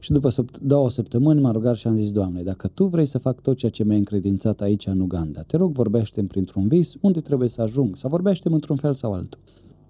Și 0.00 0.12
după 0.12 0.28
săpt- 0.30 0.58
două 0.60 0.90
săptămâni 0.90 1.40
m-am 1.40 1.52
rugat 1.52 1.76
și 1.76 1.86
am 1.86 1.96
zis, 1.96 2.12
Doamne, 2.12 2.42
dacă 2.42 2.68
Tu 2.68 2.84
vrei 2.84 3.06
să 3.06 3.18
fac 3.18 3.40
tot 3.40 3.56
ceea 3.56 3.70
ce 3.70 3.84
mi-ai 3.84 3.98
încredințat 3.98 4.60
aici 4.60 4.86
în 4.86 5.00
Uganda, 5.00 5.42
te 5.42 5.56
rog 5.56 5.72
vorbește 5.72 6.22
printr-un 6.22 6.68
vis 6.68 6.94
unde 7.00 7.20
trebuie 7.20 7.48
să 7.48 7.62
ajung, 7.62 7.96
sau 7.96 8.10
vorbește 8.10 8.48
într-un 8.48 8.76
fel 8.76 8.94
sau 8.94 9.12
altul. 9.12 9.40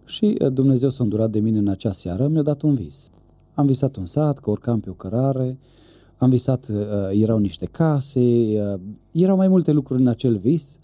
Și 0.05 0.37
uh, 0.41 0.53
Dumnezeu 0.53 0.89
s-a 0.89 1.03
îndurat 1.03 1.31
de 1.31 1.41
mine 1.41 1.59
în 1.59 1.69
acea 1.69 1.93
seară, 1.93 2.29
mi-a 2.29 2.43
dat 2.43 2.63
un 2.63 2.75
vis. 2.75 3.11
Am 3.55 3.67
visat 3.67 3.97
un 3.97 4.07
sat, 4.07 4.39
că 4.39 4.51
urcam 4.51 4.81
pe 4.81 4.91
o 4.91 4.95
cărare, 4.95 5.59
am 6.17 6.31
visat, 6.31 6.69
uh, 6.69 6.85
erau 7.13 7.39
niște 7.39 7.67
case, 7.67 8.21
uh, 8.21 8.81
erau 9.11 9.37
mai 9.37 9.49
multe 9.49 9.73
lucruri 9.73 10.01
în 10.01 10.09
acel 10.09 10.37
vis 10.37 10.79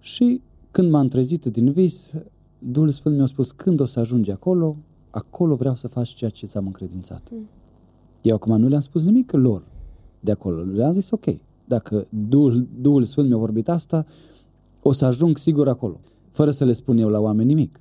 și 0.00 0.40
când 0.70 0.90
m-am 0.90 1.08
trezit 1.08 1.44
din 1.44 1.72
vis, 1.72 2.12
Duhul 2.58 2.88
Sfânt 2.88 3.16
mi-a 3.16 3.26
spus, 3.26 3.50
când 3.50 3.80
o 3.80 3.84
să 3.84 4.00
ajungi 4.00 4.30
acolo, 4.30 4.76
acolo 5.10 5.54
vreau 5.54 5.74
să 5.74 5.88
faci 5.88 6.08
ceea 6.08 6.30
ce 6.30 6.46
ți-am 6.46 6.66
încredințat. 6.66 7.28
Mm. 7.32 7.48
Eu 8.22 8.34
acum 8.34 8.60
nu 8.60 8.68
le-am 8.68 8.80
spus 8.80 9.04
nimic 9.04 9.32
lor 9.32 9.64
de 10.20 10.30
acolo. 10.30 10.62
Le-am 10.62 10.92
zis, 10.92 11.10
ok, 11.10 11.24
dacă 11.64 12.06
Duhul, 12.28 12.68
Duhul 12.80 13.02
Sfânt 13.02 13.28
mi-a 13.28 13.36
vorbit 13.36 13.68
asta, 13.68 14.06
o 14.82 14.92
să 14.92 15.04
ajung 15.04 15.38
sigur 15.38 15.68
acolo, 15.68 16.00
fără 16.30 16.50
să 16.50 16.64
le 16.64 16.72
spun 16.72 16.98
eu 16.98 17.08
la 17.08 17.20
oameni 17.20 17.48
nimic. 17.48 17.80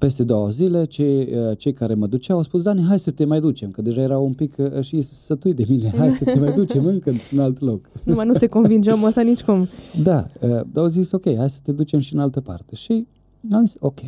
Peste 0.00 0.24
două 0.24 0.48
zile, 0.48 0.84
cei, 0.84 1.28
uh, 1.34 1.58
cei 1.58 1.72
care 1.72 1.94
mă 1.94 2.06
duceau 2.06 2.36
au 2.36 2.42
spus, 2.42 2.62
Dani, 2.62 2.82
hai 2.82 2.98
să 2.98 3.10
te 3.10 3.24
mai 3.24 3.40
ducem, 3.40 3.70
că 3.70 3.82
deja 3.82 4.00
era 4.00 4.18
un 4.18 4.32
pic 4.32 4.54
uh, 4.58 4.80
și 4.80 5.00
sătui 5.00 5.54
de 5.54 5.64
mine, 5.68 5.92
hai 5.96 6.10
să 6.10 6.24
te 6.24 6.38
mai 6.38 6.52
ducem 6.54 6.86
încă 6.86 7.12
în 7.32 7.38
alt 7.38 7.60
loc. 7.60 7.90
Numai 8.04 8.26
nu 8.26 8.34
se 8.34 8.46
convinge 8.46 8.90
omul 8.90 9.08
ăsta 9.08 9.20
nicicum. 9.20 9.68
Da, 10.02 10.30
uh, 10.40 10.60
au 10.74 10.86
zis, 10.86 11.12
ok, 11.12 11.36
hai 11.36 11.50
să 11.50 11.58
te 11.62 11.72
ducem 11.72 12.00
și 12.00 12.14
în 12.14 12.20
altă 12.20 12.40
parte. 12.40 12.74
Și 12.74 13.06
am 13.50 13.64
zis, 13.64 13.74
ok, 13.78 14.00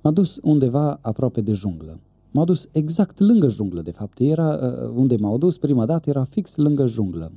m-a 0.00 0.10
dus 0.10 0.38
undeva 0.42 0.98
aproape 1.02 1.40
de 1.40 1.52
junglă. 1.52 2.00
M-a 2.30 2.44
dus 2.44 2.68
exact 2.72 3.18
lângă 3.18 3.48
junglă, 3.48 3.80
de 3.82 3.90
fapt. 3.90 4.18
Era, 4.20 4.58
unde 4.94 5.16
m-au 5.16 5.38
dus 5.38 5.56
prima 5.56 5.86
dată, 5.86 6.10
era 6.10 6.24
fix 6.24 6.56
lângă 6.56 6.86
junglă. 6.86 7.32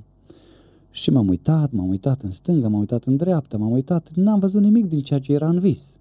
Și 0.91 1.09
m-am 1.09 1.27
uitat, 1.27 1.71
m-am 1.71 1.89
uitat 1.89 2.21
în 2.21 2.31
stânga, 2.31 2.67
m-am 2.67 2.79
uitat 2.79 3.03
în 3.03 3.15
dreapta, 3.15 3.57
m-am 3.57 3.71
uitat, 3.71 4.11
n-am 4.15 4.39
văzut 4.39 4.61
nimic 4.61 4.85
din 4.85 4.99
ceea 4.99 5.19
ce 5.19 5.33
era 5.33 5.49
în 5.49 5.59
vis. 5.59 5.96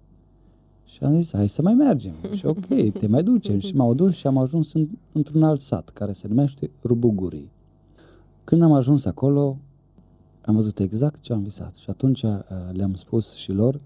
Și 0.97 1.03
am 1.03 1.13
zis, 1.13 1.33
hai 1.33 1.49
să 1.49 1.61
mai 1.61 1.73
mergem. 1.73 2.13
Și 2.37 2.45
ok, 2.45 2.65
te 2.91 3.07
mai 3.07 3.23
ducem. 3.23 3.59
Și 3.59 3.75
m-au 3.75 3.93
dus 3.93 4.15
și 4.15 4.27
am 4.27 4.37
ajuns 4.37 4.73
în, 4.73 4.89
într-un 5.11 5.43
alt 5.43 5.61
sat, 5.61 5.89
care 5.89 6.11
se 6.11 6.27
numește 6.27 6.71
Rubugurii. 6.83 7.51
Când 8.43 8.61
am 8.61 8.71
ajuns 8.71 9.05
acolo, 9.05 9.57
am 10.45 10.55
văzut 10.55 10.79
exact 10.79 11.19
ce 11.19 11.33
am 11.33 11.43
visat. 11.43 11.75
Și 11.75 11.89
atunci 11.89 12.21
uh, 12.21 12.39
le-am 12.71 12.93
spus 12.93 13.33
și 13.33 13.51
lor, 13.51 13.81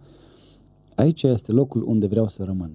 aici 0.95 1.23
este 1.23 1.51
locul 1.51 1.83
unde 1.87 2.07
vreau 2.07 2.27
să 2.27 2.43
rămân. 2.43 2.71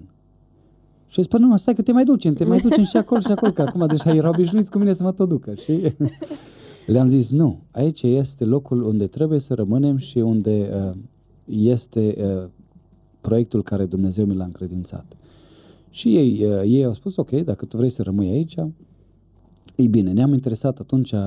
Și 1.07 1.21
spun, 1.21 1.41
nu, 1.41 1.57
stai 1.57 1.73
că 1.73 1.81
te 1.81 1.91
mai 1.91 2.03
ducem, 2.03 2.33
te 2.33 2.45
mai 2.45 2.59
ducem 2.59 2.83
și 2.83 2.97
acolo 2.97 3.19
și 3.19 3.31
acolo, 3.31 3.51
că 3.51 3.61
acum 3.61 3.87
deja 3.87 4.13
erau 4.13 4.31
obișnuiți 4.31 4.71
cu 4.71 4.77
mine 4.77 4.93
să 4.93 5.03
mă 5.03 5.11
tot 5.11 5.29
ducă. 5.29 5.53
Și 5.53 5.93
le-am 6.93 7.07
zis, 7.07 7.31
nu, 7.31 7.59
aici 7.71 8.01
este 8.01 8.45
locul 8.45 8.83
unde 8.83 9.07
trebuie 9.07 9.39
să 9.39 9.53
rămânem 9.53 9.97
și 9.97 10.17
unde 10.17 10.69
uh, 10.89 10.97
este 11.45 12.15
uh, 12.17 12.49
proiectul 13.27 13.63
care 13.63 13.85
Dumnezeu 13.85 14.25
mi 14.25 14.35
l-a 14.35 14.43
încredințat. 14.43 15.05
Și 15.89 16.17
ei, 16.17 16.45
uh, 16.45 16.61
ei 16.65 16.85
au 16.85 16.93
spus, 16.93 17.15
ok, 17.15 17.29
dacă 17.29 17.65
tu 17.65 17.77
vrei 17.77 17.89
să 17.89 18.03
rămâi 18.03 18.29
aici, 18.29 18.55
ei 19.75 19.87
bine, 19.87 20.11
ne-am 20.11 20.33
interesat 20.33 20.79
atunci 20.79 21.11
uh, 21.11 21.19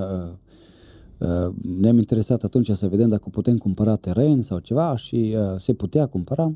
uh, 1.19 1.55
ne-am 1.81 1.99
interesat 1.99 2.43
atunci 2.43 2.71
să 2.71 2.89
vedem 2.89 3.09
dacă 3.09 3.29
putem 3.31 3.57
cumpăra 3.57 3.97
teren 3.97 4.43
sau 4.43 4.59
ceva 4.59 4.97
și 4.97 5.37
se 5.57 5.73
putea 5.73 6.07
cumpăra. 6.07 6.55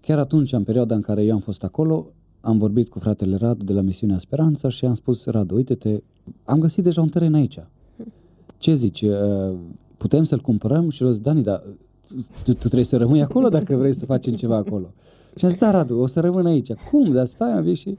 Chiar 0.00 0.18
atunci, 0.18 0.52
în 0.52 0.64
perioada 0.64 0.94
în 0.94 1.00
care 1.00 1.24
eu 1.24 1.34
am 1.34 1.40
fost 1.40 1.64
acolo, 1.64 2.12
am 2.40 2.58
vorbit 2.58 2.88
cu 2.88 2.98
fratele 2.98 3.36
Radu 3.36 3.64
de 3.64 3.72
la 3.72 3.80
Misiunea 3.80 4.18
Speranța 4.18 4.68
și 4.68 4.84
am 4.84 4.94
spus, 4.94 5.24
Radu, 5.24 5.54
uite-te, 5.54 6.02
am 6.44 6.58
găsit 6.58 6.84
deja 6.84 7.00
un 7.00 7.08
teren 7.08 7.34
aici. 7.34 7.58
Ce 8.58 8.74
zici, 8.74 9.02
uh, 9.02 9.54
putem 9.96 10.22
să-l 10.22 10.40
cumpărăm? 10.40 10.90
Și 10.90 11.02
el 11.02 11.12
zis, 11.12 11.20
Dani, 11.20 11.42
dar 11.42 11.62
tu, 12.44 12.52
tu 12.52 12.52
trebuie 12.52 12.84
să 12.84 12.96
rămâi 12.96 13.22
acolo 13.22 13.48
dacă 13.48 13.76
vrei 13.76 13.94
să 13.94 14.04
facem 14.04 14.34
ceva 14.34 14.56
acolo. 14.56 14.92
Și 15.36 15.44
am 15.44 15.50
zis, 15.50 15.60
da, 15.60 15.70
Radu, 15.70 15.98
o 15.98 16.06
să 16.06 16.20
rămân 16.20 16.46
aici. 16.46 16.72
Cum? 16.72 17.12
Dar 17.12 17.26
stai, 17.26 17.52
am 17.52 17.74
și... 17.74 17.98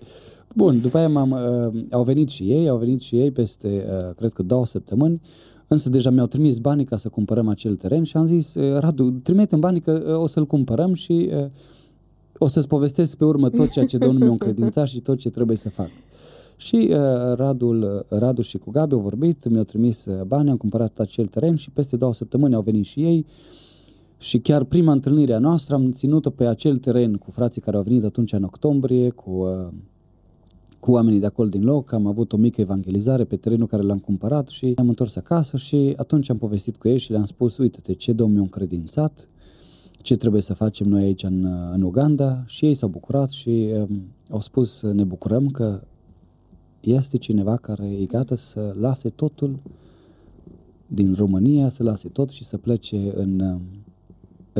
Bun, 0.56 0.82
după 0.82 0.98
aia 0.98 1.10
m-am, 1.10 1.32
uh, 1.32 1.84
au 1.92 2.04
venit 2.04 2.30
și 2.30 2.44
ei, 2.44 2.70
au 2.70 2.78
venit 2.78 3.02
și 3.02 3.20
ei 3.20 3.32
peste, 3.32 3.86
uh, 3.88 4.16
cred 4.16 4.34
că 4.34 4.44
două 4.44 4.66
săptămâni, 4.66 5.22
însă 5.68 5.90
deja 5.90 6.10
mi-au 6.10 6.28
trimis 6.28 6.58
banii 6.58 6.86
ca 6.86 6.98
să 6.98 7.10
cumpărăm 7.10 7.48
acel 7.48 7.76
teren 7.76 8.04
și 8.04 8.18
am 8.18 8.26
zis, 8.26 8.54
uh, 8.54 8.80
Radu, 8.80 9.10
trimite-mi 9.10 9.62
banii 9.62 9.82
că 9.82 10.04
uh, 10.08 10.22
o 10.22 10.28
să-l 10.28 10.46
cumpărăm 10.46 10.94
și 10.94 11.30
uh, 11.34 11.46
o 12.38 12.48
să-ți 12.48 12.68
povestesc 12.68 13.18
pe 13.18 13.26
urmă 13.26 13.50
tot 13.50 13.70
ceea 13.70 13.86
ce 13.86 13.98
Domnul 13.98 14.22
mi-a 14.22 14.32
încredințat 14.32 14.88
și 14.88 15.00
tot 15.00 15.18
ce 15.18 15.30
trebuie 15.30 15.58
să 15.58 15.70
fac. 15.70 15.90
Și 16.58 16.90
uh, 16.92 16.98
Radul, 17.36 18.06
Radu 18.10 18.42
și 18.42 18.58
cu 18.58 18.72
Gabi 18.72 18.94
au 18.94 19.00
vorbit, 19.00 19.50
mi-au 19.50 19.64
trimis 19.64 20.06
uh, 20.06 20.22
bani, 20.24 20.50
am 20.50 20.58
cumpărat 20.58 21.00
acel 21.00 21.26
teren 21.26 21.56
și 21.56 21.70
peste 21.70 21.96
două 21.98 22.14
săptămâni 22.14 22.56
au 22.56 22.62
venit 22.62 22.86
și 22.86 23.04
ei 23.04 23.26
și 24.18 24.40
chiar 24.40 24.64
prima 24.64 24.92
întâlnire 24.92 25.34
a 25.34 25.40
noastră 25.40 25.76
am 25.76 25.92
ținut-o 25.92 26.30
pe 26.30 26.46
acel 26.46 26.78
teren 26.78 27.14
cu 27.16 27.32
frații 27.32 27.62
care 27.62 27.78
au 27.78 27.84
venit 27.84 28.04
atunci 28.04 28.34
în 28.34 28.44
octombrie, 28.44 29.10
cu, 29.10 29.32
uh, 29.32 29.68
cu 30.80 30.92
oamenii 30.92 31.20
de 31.20 31.26
acolo 31.26 31.50
din 31.50 31.64
loc, 31.64 31.92
am 31.92 32.08
avut 32.08 32.34
o 32.34 32.38
mică 32.38 32.62
evangelizare 32.62 33.24
pe 33.24 33.36
terenul 33.36 33.68
care 33.68 33.82
l-am 33.84 33.98
cumpărat 33.98 34.48
și 34.48 34.74
am 34.76 34.88
întors 34.88 35.16
acasă 35.16 35.58
și 35.58 35.94
atunci 35.96 36.30
am 36.30 36.38
povestit 36.38 36.78
cu 36.78 36.88
ei 36.88 36.98
și 36.98 37.12
le-am 37.12 37.26
spus, 37.26 37.58
uite-te, 37.58 37.94
ce 37.94 38.14
Domnul 38.14 38.36
mi-a 38.36 38.44
încredințat, 38.44 39.30
ce 40.02 40.16
trebuie 40.16 40.42
să 40.42 40.54
facem 40.54 40.88
noi 40.88 41.04
aici 41.04 41.24
în, 41.24 41.46
în 41.74 41.82
Uganda? 41.82 42.44
Și 42.46 42.66
ei 42.66 42.74
s-au 42.74 42.90
bucurat 42.90 43.30
și 43.30 43.70
um, 43.74 44.02
au 44.30 44.42
spus 44.42 44.82
ne 44.82 45.04
bucurăm 45.04 45.48
că 45.48 45.82
este 46.80 47.18
cineva 47.18 47.56
care 47.56 47.86
e 47.86 48.06
gata 48.06 48.36
să 48.36 48.76
lase 48.80 49.10
totul 49.10 49.60
din 50.88 51.14
România, 51.14 51.70
să 51.70 51.84
lase 51.84 52.08
tot 52.10 52.30
și 52.30 52.44
să 52.44 52.58
plece 52.58 53.12
în, 53.16 53.40
um, 53.40 53.62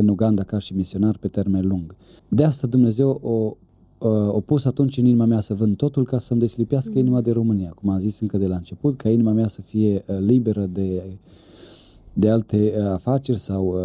în 0.00 0.08
Uganda 0.08 0.42
ca 0.42 0.58
și 0.58 0.74
misionar 0.74 1.16
pe 1.16 1.28
termen 1.28 1.66
lung. 1.66 1.96
De 2.28 2.44
asta 2.44 2.66
Dumnezeu 2.66 3.08
o, 3.22 3.56
o 4.30 4.40
pus 4.40 4.64
atunci 4.64 4.96
în 4.96 5.04
inima 5.04 5.24
mea 5.24 5.40
să 5.40 5.54
vând 5.54 5.76
totul 5.76 6.04
ca 6.04 6.18
să-mi 6.18 6.40
deslipească 6.40 6.90
mm. 6.94 7.00
inima 7.00 7.20
de 7.20 7.30
România, 7.30 7.70
cum 7.70 7.88
am 7.88 7.98
zis 7.98 8.20
încă 8.20 8.38
de 8.38 8.46
la 8.46 8.56
început, 8.56 8.96
ca 8.96 9.08
inima 9.08 9.32
mea 9.32 9.48
să 9.48 9.60
fie 9.60 10.04
uh, 10.06 10.16
liberă 10.18 10.66
de, 10.66 11.18
de 12.12 12.30
alte 12.30 12.74
uh, 12.78 12.84
afaceri 12.86 13.38
sau 13.38 13.66
uh, 13.66 13.80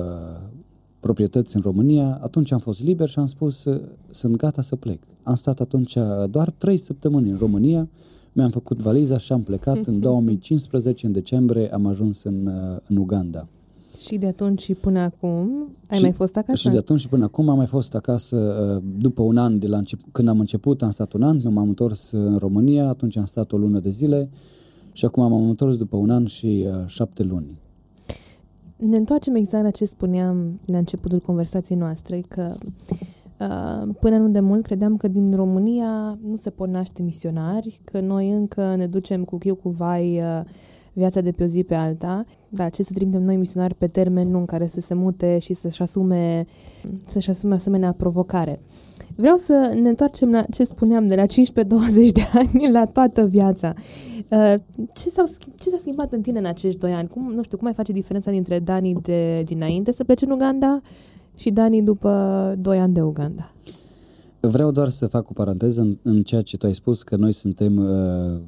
proprietăți 0.99 1.55
în 1.55 1.61
România, 1.61 2.19
atunci 2.21 2.51
am 2.51 2.59
fost 2.59 2.83
liber 2.83 3.09
și 3.09 3.19
am 3.19 3.27
spus 3.27 3.67
sunt 4.09 4.35
gata 4.35 4.61
să 4.61 4.75
plec. 4.75 4.99
Am 5.23 5.35
stat 5.35 5.59
atunci 5.59 5.97
doar 6.29 6.49
trei 6.49 6.77
săptămâni 6.77 7.29
în 7.29 7.37
România, 7.37 7.89
mi-am 8.33 8.49
făcut 8.49 8.81
valiza 8.81 9.17
și 9.17 9.31
am 9.31 9.41
plecat 9.41 9.85
în 9.85 9.99
2015, 10.09 11.05
în 11.05 11.11
decembrie, 11.11 11.73
am 11.73 11.85
ajuns 11.85 12.23
în, 12.23 12.49
în 12.87 12.97
Uganda. 12.97 13.47
Și 14.05 14.17
de 14.17 14.27
atunci 14.27 14.61
și 14.61 14.73
până 14.73 14.99
acum 14.99 15.67
ai 15.87 15.97
și, 15.97 16.03
mai 16.03 16.11
fost 16.11 16.37
acasă? 16.37 16.57
Și 16.57 16.69
de 16.69 16.77
atunci 16.77 16.99
și 16.99 17.09
până 17.09 17.23
acum 17.23 17.49
am 17.49 17.57
mai 17.57 17.65
fost 17.65 17.95
acasă 17.95 18.37
după 18.97 19.21
un 19.21 19.37
an 19.37 19.59
de 19.59 19.67
la 19.67 19.77
încep- 19.77 20.11
când 20.11 20.27
am 20.27 20.39
început, 20.39 20.81
am 20.81 20.91
stat 20.91 21.13
un 21.13 21.23
an, 21.23 21.39
m-am 21.43 21.67
întors 21.67 22.11
în 22.11 22.37
România, 22.37 22.87
atunci 22.87 23.17
am 23.17 23.25
stat 23.25 23.51
o 23.51 23.57
lună 23.57 23.79
de 23.79 23.89
zile 23.89 24.29
și 24.91 25.05
acum 25.05 25.29
m-am 25.29 25.49
întors 25.49 25.77
după 25.77 25.97
un 25.97 26.09
an 26.09 26.25
și 26.25 26.65
uh, 26.67 26.73
șapte 26.87 27.23
luni. 27.23 27.57
Ne 28.75 28.97
întoarcem 28.97 29.35
exact 29.35 29.63
la 29.63 29.71
ce 29.71 29.85
spuneam 29.85 30.59
la 30.65 30.77
începutul 30.77 31.19
conversației 31.19 31.77
noastre, 31.77 32.23
că 32.27 32.53
uh, 33.39 33.95
până 33.99 34.17
nu 34.17 34.29
de 34.29 34.39
mult 34.39 34.63
credeam 34.63 34.97
că 34.97 35.07
din 35.07 35.35
România 35.35 36.19
nu 36.27 36.35
se 36.35 36.49
pot 36.49 36.69
naște 36.69 37.01
misionari, 37.01 37.81
că 37.83 37.99
noi 37.99 38.31
încă 38.31 38.75
ne 38.75 38.87
ducem 38.87 39.23
cu 39.23 39.37
chiu 39.37 39.55
cu 39.55 39.69
vai 39.69 40.17
uh, 40.17 40.41
viața 40.93 41.21
de 41.21 41.31
pe 41.31 41.43
o 41.43 41.45
zi 41.45 41.63
pe 41.63 41.75
alta, 41.75 42.25
dar 42.49 42.69
ce 42.69 42.83
să 42.83 42.91
trimitem 42.93 43.23
noi 43.23 43.35
misionari 43.35 43.75
pe 43.75 43.87
termen 43.87 44.31
lung 44.31 44.47
care 44.47 44.67
să 44.67 44.81
se 44.81 44.93
mute 44.93 45.39
și 45.39 45.53
să-și 45.53 45.81
asume, 45.81 46.45
să-și 47.05 47.29
asume 47.29 47.53
asemenea 47.53 47.91
provocare. 47.91 48.61
Vreau 49.15 49.37
să 49.37 49.77
ne 49.81 49.89
întoarcem 49.89 50.31
la 50.31 50.41
ce 50.41 50.63
spuneam, 50.63 51.07
de 51.07 51.15
la 51.15 51.25
15-20 51.25 51.27
de 52.11 52.21
ani 52.39 52.71
la 52.71 52.85
toată 52.85 53.25
viața. 53.25 53.73
Uh, 54.29 54.55
ce 54.93 55.09
s-a, 55.09 55.23
ce 55.55 55.69
s-a 55.69 55.77
schimbat 55.77 56.13
în 56.13 56.21
tine 56.21 56.39
în 56.39 56.45
acești 56.45 56.79
doi 56.79 56.91
ani? 56.91 57.07
Cum, 57.07 57.31
nu 57.35 57.43
știu, 57.43 57.57
cum 57.57 57.65
mai 57.65 57.75
face 57.75 57.91
diferența 57.91 58.31
dintre 58.31 58.59
Dani 58.59 58.93
de 59.01 59.41
dinainte 59.45 59.91
să 59.91 60.03
plece 60.03 60.25
în 60.25 60.31
Uganda 60.31 60.81
și 61.35 61.49
Dani 61.49 61.81
după 61.81 62.55
doi 62.59 62.79
ani 62.79 62.93
de 62.93 63.01
Uganda? 63.01 63.53
Vreau 64.39 64.71
doar 64.71 64.89
să 64.89 65.07
fac 65.07 65.29
o 65.29 65.33
paranteză 65.33 65.81
în, 65.81 65.97
în 66.01 66.23
ceea 66.23 66.41
ce 66.41 66.57
tu 66.57 66.65
ai 66.65 66.73
spus, 66.73 67.03
că 67.03 67.15
noi 67.15 67.31
suntem 67.31 67.77
uh, 67.77 68.41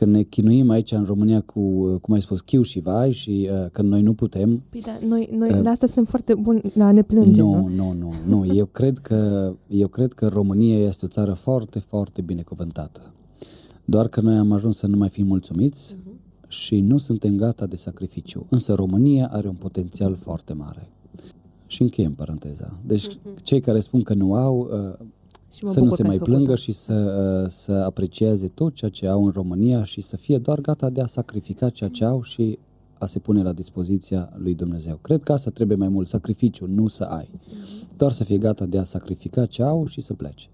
că 0.00 0.06
ne 0.06 0.22
chinuim 0.22 0.70
aici 0.70 0.92
în 0.92 1.04
România 1.04 1.40
cu, 1.40 1.60
uh, 1.60 2.00
cum 2.00 2.14
ai 2.14 2.20
spus, 2.20 2.40
chiu 2.40 2.62
și 2.62 2.80
vai 2.80 3.12
și 3.12 3.48
uh, 3.50 3.66
că 3.72 3.82
noi 3.82 4.02
nu 4.02 4.14
putem. 4.14 4.62
Păi 4.68 4.80
da, 4.80 4.98
noi, 5.06 5.28
noi 5.32 5.50
uh, 5.52 5.60
la 5.62 5.70
asta 5.70 5.86
suntem 5.86 6.04
foarte 6.04 6.34
buni, 6.34 6.60
la 6.74 6.92
ne 6.92 7.02
plângem, 7.02 7.44
nu? 7.44 7.68
Nu, 7.68 7.68
nu, 7.68 7.92
nu, 7.92 8.12
nu. 8.26 8.54
Eu 8.54 8.66
cred, 8.78 8.98
că, 8.98 9.52
eu 9.68 9.88
cred 9.88 10.12
că 10.12 10.26
România 10.26 10.78
este 10.78 11.04
o 11.04 11.08
țară 11.08 11.32
foarte, 11.32 11.78
foarte 11.78 12.20
binecuvântată. 12.20 13.00
Doar 13.84 14.08
că 14.08 14.20
noi 14.20 14.36
am 14.36 14.52
ajuns 14.52 14.76
să 14.76 14.86
nu 14.86 14.96
mai 14.96 15.08
fim 15.08 15.26
mulțumiți 15.26 15.94
uh-huh. 15.94 16.48
și 16.48 16.80
nu 16.80 16.98
suntem 16.98 17.36
gata 17.36 17.66
de 17.66 17.76
sacrificiu. 17.76 18.46
Însă 18.48 18.74
România 18.74 19.28
are 19.32 19.48
un 19.48 19.56
potențial 19.56 20.14
foarte 20.14 20.52
mare. 20.52 20.92
Și 21.66 21.82
încheiem 21.82 22.12
paranteza. 22.12 22.78
Deci 22.86 23.08
uh-huh. 23.08 23.42
cei 23.42 23.60
care 23.60 23.80
spun 23.80 24.02
că 24.02 24.14
nu 24.14 24.34
au, 24.34 24.70
uh, 24.72 25.06
să 25.64 25.80
nu 25.80 25.90
se 25.90 26.02
mai 26.02 26.18
plângă 26.18 26.54
și 26.54 26.72
să, 26.72 26.94
uh, 27.44 27.50
să 27.50 27.72
aprecieze 27.72 28.48
tot 28.48 28.74
ceea 28.74 28.90
ce 28.90 29.06
au 29.06 29.24
în 29.24 29.30
România 29.30 29.84
și 29.84 30.00
să 30.00 30.16
fie 30.16 30.38
doar 30.38 30.60
gata 30.60 30.90
de 30.90 31.00
a 31.00 31.06
sacrifica 31.06 31.68
ceea 31.68 31.90
ce 31.90 32.04
au 32.04 32.22
și 32.22 32.58
a 32.98 33.06
se 33.06 33.18
pune 33.18 33.42
la 33.42 33.52
dispoziția 33.52 34.32
lui 34.36 34.54
Dumnezeu. 34.54 34.98
Cred 35.02 35.22
că 35.22 35.32
asta 35.32 35.50
trebuie 35.50 35.76
mai 35.76 35.88
mult, 35.88 36.08
sacrificiu, 36.08 36.66
nu 36.66 36.88
să 36.88 37.04
ai. 37.04 37.30
Doar 37.96 38.12
să 38.12 38.24
fie 38.24 38.38
gata 38.38 38.66
de 38.66 38.78
a 38.78 38.84
sacrifica 38.84 39.46
ce 39.46 39.62
au 39.62 39.86
și 39.86 40.00
să 40.00 40.14
plece. 40.14 40.48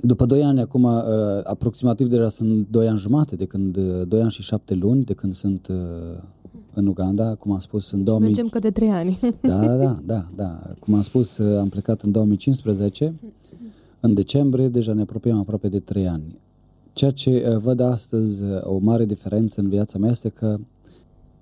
După 0.00 0.26
2 0.26 0.44
ani, 0.44 0.60
acum, 0.60 0.82
uh, 0.82 1.02
aproximativ 1.44 2.08
deja 2.08 2.28
sunt 2.28 2.66
2 2.70 2.88
ani 2.88 2.98
jumate, 2.98 3.36
de 3.36 3.44
când, 3.44 3.76
2 3.76 4.06
uh, 4.10 4.22
ani 4.22 4.30
și 4.30 4.42
7 4.42 4.74
luni, 4.74 5.04
de 5.04 5.12
când 5.12 5.34
sunt 5.34 5.68
în 6.74 6.86
Uganda, 6.86 7.34
cum 7.34 7.52
am 7.52 7.58
spus, 7.58 7.90
în 7.90 8.04
2000... 8.04 8.26
Mergem 8.26 8.48
că 8.48 8.58
de 8.58 8.70
3 8.70 8.88
ani. 8.88 9.18
Da, 9.40 9.66
da, 9.66 9.76
da, 9.76 9.96
da, 10.12 10.26
da. 10.34 10.60
Cum 10.78 10.94
am 10.94 11.02
spus, 11.02 11.38
am 11.38 11.68
plecat 11.68 12.02
în 12.02 12.10
2015 12.10 13.14
în 14.02 14.14
decembrie 14.14 14.68
deja 14.68 14.92
ne 14.92 15.00
apropiem 15.00 15.38
aproape 15.38 15.68
de 15.68 15.80
trei 15.80 16.08
ani. 16.08 16.38
Ceea 16.92 17.10
ce 17.10 17.48
uh, 17.48 17.56
văd 17.56 17.80
astăzi 17.80 18.42
uh, 18.42 18.60
o 18.62 18.78
mare 18.78 19.04
diferență 19.04 19.60
în 19.60 19.68
viața 19.68 19.98
mea 19.98 20.10
este 20.10 20.28
că 20.28 20.58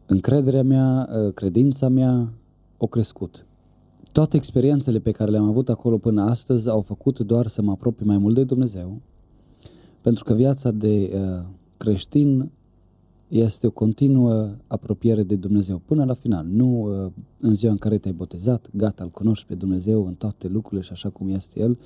încrederea 0.07 0.63
mea, 0.63 1.09
uh, 1.13 1.33
credința 1.35 1.89
mea 1.89 2.33
au 2.79 2.87
crescut. 2.87 3.47
Toate 4.13 4.37
experiențele 4.37 4.99
pe 4.99 5.11
care 5.11 5.31
le-am 5.31 5.49
avut 5.49 5.69
acolo 5.69 5.99
până 5.99 6.23
astăzi 6.23 6.69
au 6.69 6.81
făcut 6.81 7.19
doar 7.19 7.47
să 7.47 7.63
mă 7.63 7.71
apropii 7.71 8.07
mai 8.07 8.19
mult 8.19 8.35
de 8.35 8.45
Dumnezeu, 8.45 9.01
pentru 10.01 10.25
că 10.25 10.35
viața 10.35 10.71
de 10.71 11.11
creștin 11.77 12.51
este 13.31 13.67
o 13.67 13.71
continuă 13.71 14.51
apropiere 14.67 15.23
de 15.23 15.37
Dumnezeu 15.37 15.83
până 15.85 16.05
la 16.05 16.15
final, 16.15 16.47
nu 16.47 16.89
în 17.41 17.55
ziua 17.55 17.73
în 17.73 17.79
care 17.79 17.99
te-ai 17.99 18.15
botezat, 18.15 18.71
gata, 18.73 19.05
îl 19.05 19.11
cunoști 19.11 19.47
pe 19.47 19.55
Dumnezeu 19.55 20.07
în 20.07 20.15
toate 20.15 20.49
lucrurile 20.49 20.83
și 20.83 20.93
așa 20.93 21.09
cum 21.09 21.29
este 21.29 21.61
El, 21.61 21.79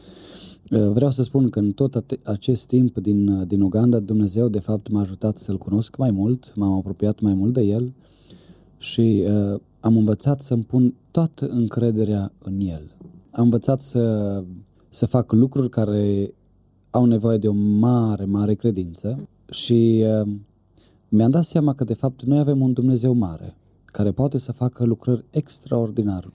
Uh, 0.71 0.89
vreau 0.93 1.11
să 1.11 1.23
spun 1.23 1.49
că 1.49 1.59
în 1.59 1.73
tot 1.73 2.05
acest 2.23 2.67
timp 2.67 2.99
din, 2.99 3.29
uh, 3.29 3.47
din 3.47 3.61
Uganda, 3.61 3.99
Dumnezeu 3.99 4.49
de 4.49 4.59
fapt 4.59 4.89
m-a 4.91 5.01
ajutat 5.01 5.39
să-L 5.39 5.59
cunosc 5.59 5.97
mai 5.97 6.11
mult, 6.11 6.53
m-am 6.57 6.73
apropiat 6.73 7.21
mai 7.21 7.35
mult 7.35 7.53
de 7.53 7.63
El 7.63 7.93
și 8.79 9.25
uh, 9.27 9.61
am 9.81 9.97
învățat 9.97 10.41
să-mi 10.41 10.63
pun 10.63 10.95
toată 11.11 11.47
încrederea 11.47 12.33
în 12.39 12.61
El. 12.61 12.97
Am 13.31 13.45
învățat 13.45 13.81
să, 13.81 14.45
să 14.89 15.07
fac 15.07 15.33
lucruri 15.33 15.71
care 15.71 16.35
au 16.91 17.05
nevoie 17.05 17.39
de 17.39 17.49
o 17.49 17.53
mare, 17.53 18.25
mare 18.25 18.55
credință 18.55 19.29
și 19.51 20.05
uh, 20.23 20.33
mi-am 21.15 21.31
dat 21.31 21.45
seama 21.45 21.75
că 21.75 21.85
de 21.85 21.95
fapt 21.95 22.23
noi 22.23 22.39
avem 22.39 22.61
un 22.61 22.73
Dumnezeu 22.73 23.13
mare 23.13 23.57
care 23.85 24.13
poate 24.13 24.39
să 24.39 24.53
facă 24.53 24.85
lucrări 24.85 25.25
extraordinar. 25.31 26.33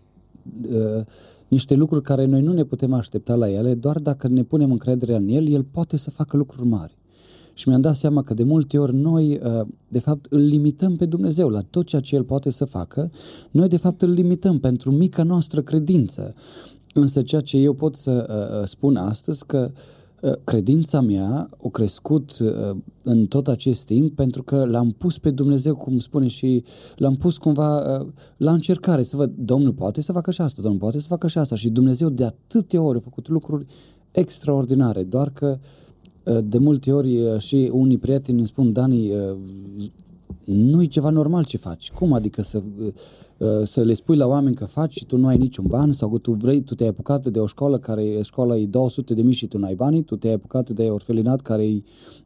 Uh, 0.69 1.05
niște 1.47 1.75
lucruri 1.75 2.03
care 2.03 2.25
noi 2.25 2.41
nu 2.41 2.53
ne 2.53 2.63
putem 2.63 2.93
aștepta 2.93 3.35
la 3.35 3.49
ele, 3.49 3.73
doar 3.73 3.99
dacă 3.99 4.27
ne 4.27 4.43
punem 4.43 4.71
încrederea 4.71 5.15
în 5.15 5.27
El, 5.27 5.47
El 5.47 5.63
poate 5.63 5.97
să 5.97 6.09
facă 6.09 6.37
lucruri 6.37 6.67
mari. 6.67 6.97
Și 7.53 7.67
mi-am 7.67 7.81
dat 7.81 7.95
seama 7.95 8.23
că 8.23 8.33
de 8.33 8.43
multe 8.43 8.77
ori 8.77 8.95
noi, 8.95 9.39
uh, 9.43 9.67
de 9.87 9.99
fapt, 9.99 10.25
îl 10.29 10.39
limităm 10.41 10.95
pe 10.95 11.05
Dumnezeu 11.05 11.49
la 11.49 11.61
tot 11.61 11.85
ceea 11.85 12.01
ce 12.01 12.15
El 12.15 12.23
poate 12.23 12.49
să 12.49 12.65
facă. 12.65 13.11
Noi, 13.51 13.67
de 13.67 13.77
fapt, 13.77 14.01
îl 14.01 14.09
limităm 14.11 14.59
pentru 14.59 14.91
mica 14.91 15.23
noastră 15.23 15.61
credință. 15.61 16.35
Însă 16.93 17.21
ceea 17.21 17.41
ce 17.41 17.57
eu 17.57 17.73
pot 17.73 17.95
să 17.95 18.27
uh, 18.29 18.61
uh, 18.61 18.67
spun 18.67 18.95
astăzi 18.95 19.45
că 19.45 19.71
uh, 19.71 19.71
Uh, 19.71 19.98
credința 20.43 21.01
mea 21.01 21.47
a 21.63 21.69
crescut 21.71 22.37
uh, 22.39 22.77
în 23.03 23.25
tot 23.25 23.47
acest 23.47 23.85
timp 23.85 24.15
pentru 24.15 24.43
că 24.43 24.65
l-am 24.65 24.91
pus 24.91 25.17
pe 25.17 25.31
Dumnezeu, 25.31 25.75
cum 25.75 25.99
spune 25.99 26.27
și 26.27 26.63
l-am 26.95 27.15
pus 27.15 27.37
cumva 27.37 27.99
uh, 27.99 28.07
la 28.37 28.51
încercare 28.51 29.03
să 29.03 29.15
văd, 29.15 29.31
Domnul 29.37 29.73
poate 29.73 30.01
să 30.01 30.11
facă 30.11 30.31
și 30.31 30.41
asta, 30.41 30.61
Domnul 30.61 30.79
poate 30.79 30.99
să 30.99 31.07
facă 31.07 31.27
și 31.27 31.37
asta 31.37 31.55
și 31.55 31.69
Dumnezeu 31.69 32.09
de 32.09 32.25
atâtea 32.25 32.81
ori 32.81 32.97
a 32.97 33.01
făcut 33.01 33.27
lucruri 33.27 33.65
extraordinare, 34.11 35.03
doar 35.03 35.29
că 35.29 35.59
de 36.43 36.57
multe 36.57 36.91
ori 36.91 37.39
și 37.39 37.69
unii 37.73 37.97
prieteni 37.97 38.37
îmi 38.37 38.47
spun, 38.47 38.73
Dani, 38.73 39.11
nu 40.51 40.81
e 40.81 40.85
ceva 40.85 41.09
normal 41.09 41.43
ce 41.43 41.57
faci. 41.57 41.91
Cum 41.91 42.13
adică 42.13 42.41
să, 42.41 42.63
să 43.63 43.81
le 43.81 43.93
spui 43.93 44.15
la 44.15 44.27
oameni 44.27 44.55
că 44.55 44.65
faci 44.65 44.93
și 44.93 45.05
tu 45.05 45.17
nu 45.17 45.27
ai 45.27 45.37
niciun 45.37 45.65
ban 45.67 45.91
sau 45.91 46.09
că 46.09 46.17
tu 46.17 46.31
vrei, 46.31 46.61
tu 46.61 46.75
te-ai 46.75 46.89
apucat 46.89 47.27
de 47.27 47.39
o 47.39 47.45
școală 47.45 47.77
care 47.77 48.21
școala 48.21 48.57
e 48.57 48.65
200 48.65 49.13
de 49.13 49.21
mii 49.21 49.33
și 49.33 49.47
tu 49.47 49.57
nu 49.57 49.65
ai 49.65 49.75
bani, 49.75 50.03
tu 50.03 50.15
te-ai 50.15 50.33
apucat 50.33 50.69
de 50.69 50.83
orfelinat 50.83 51.41
care 51.41 51.65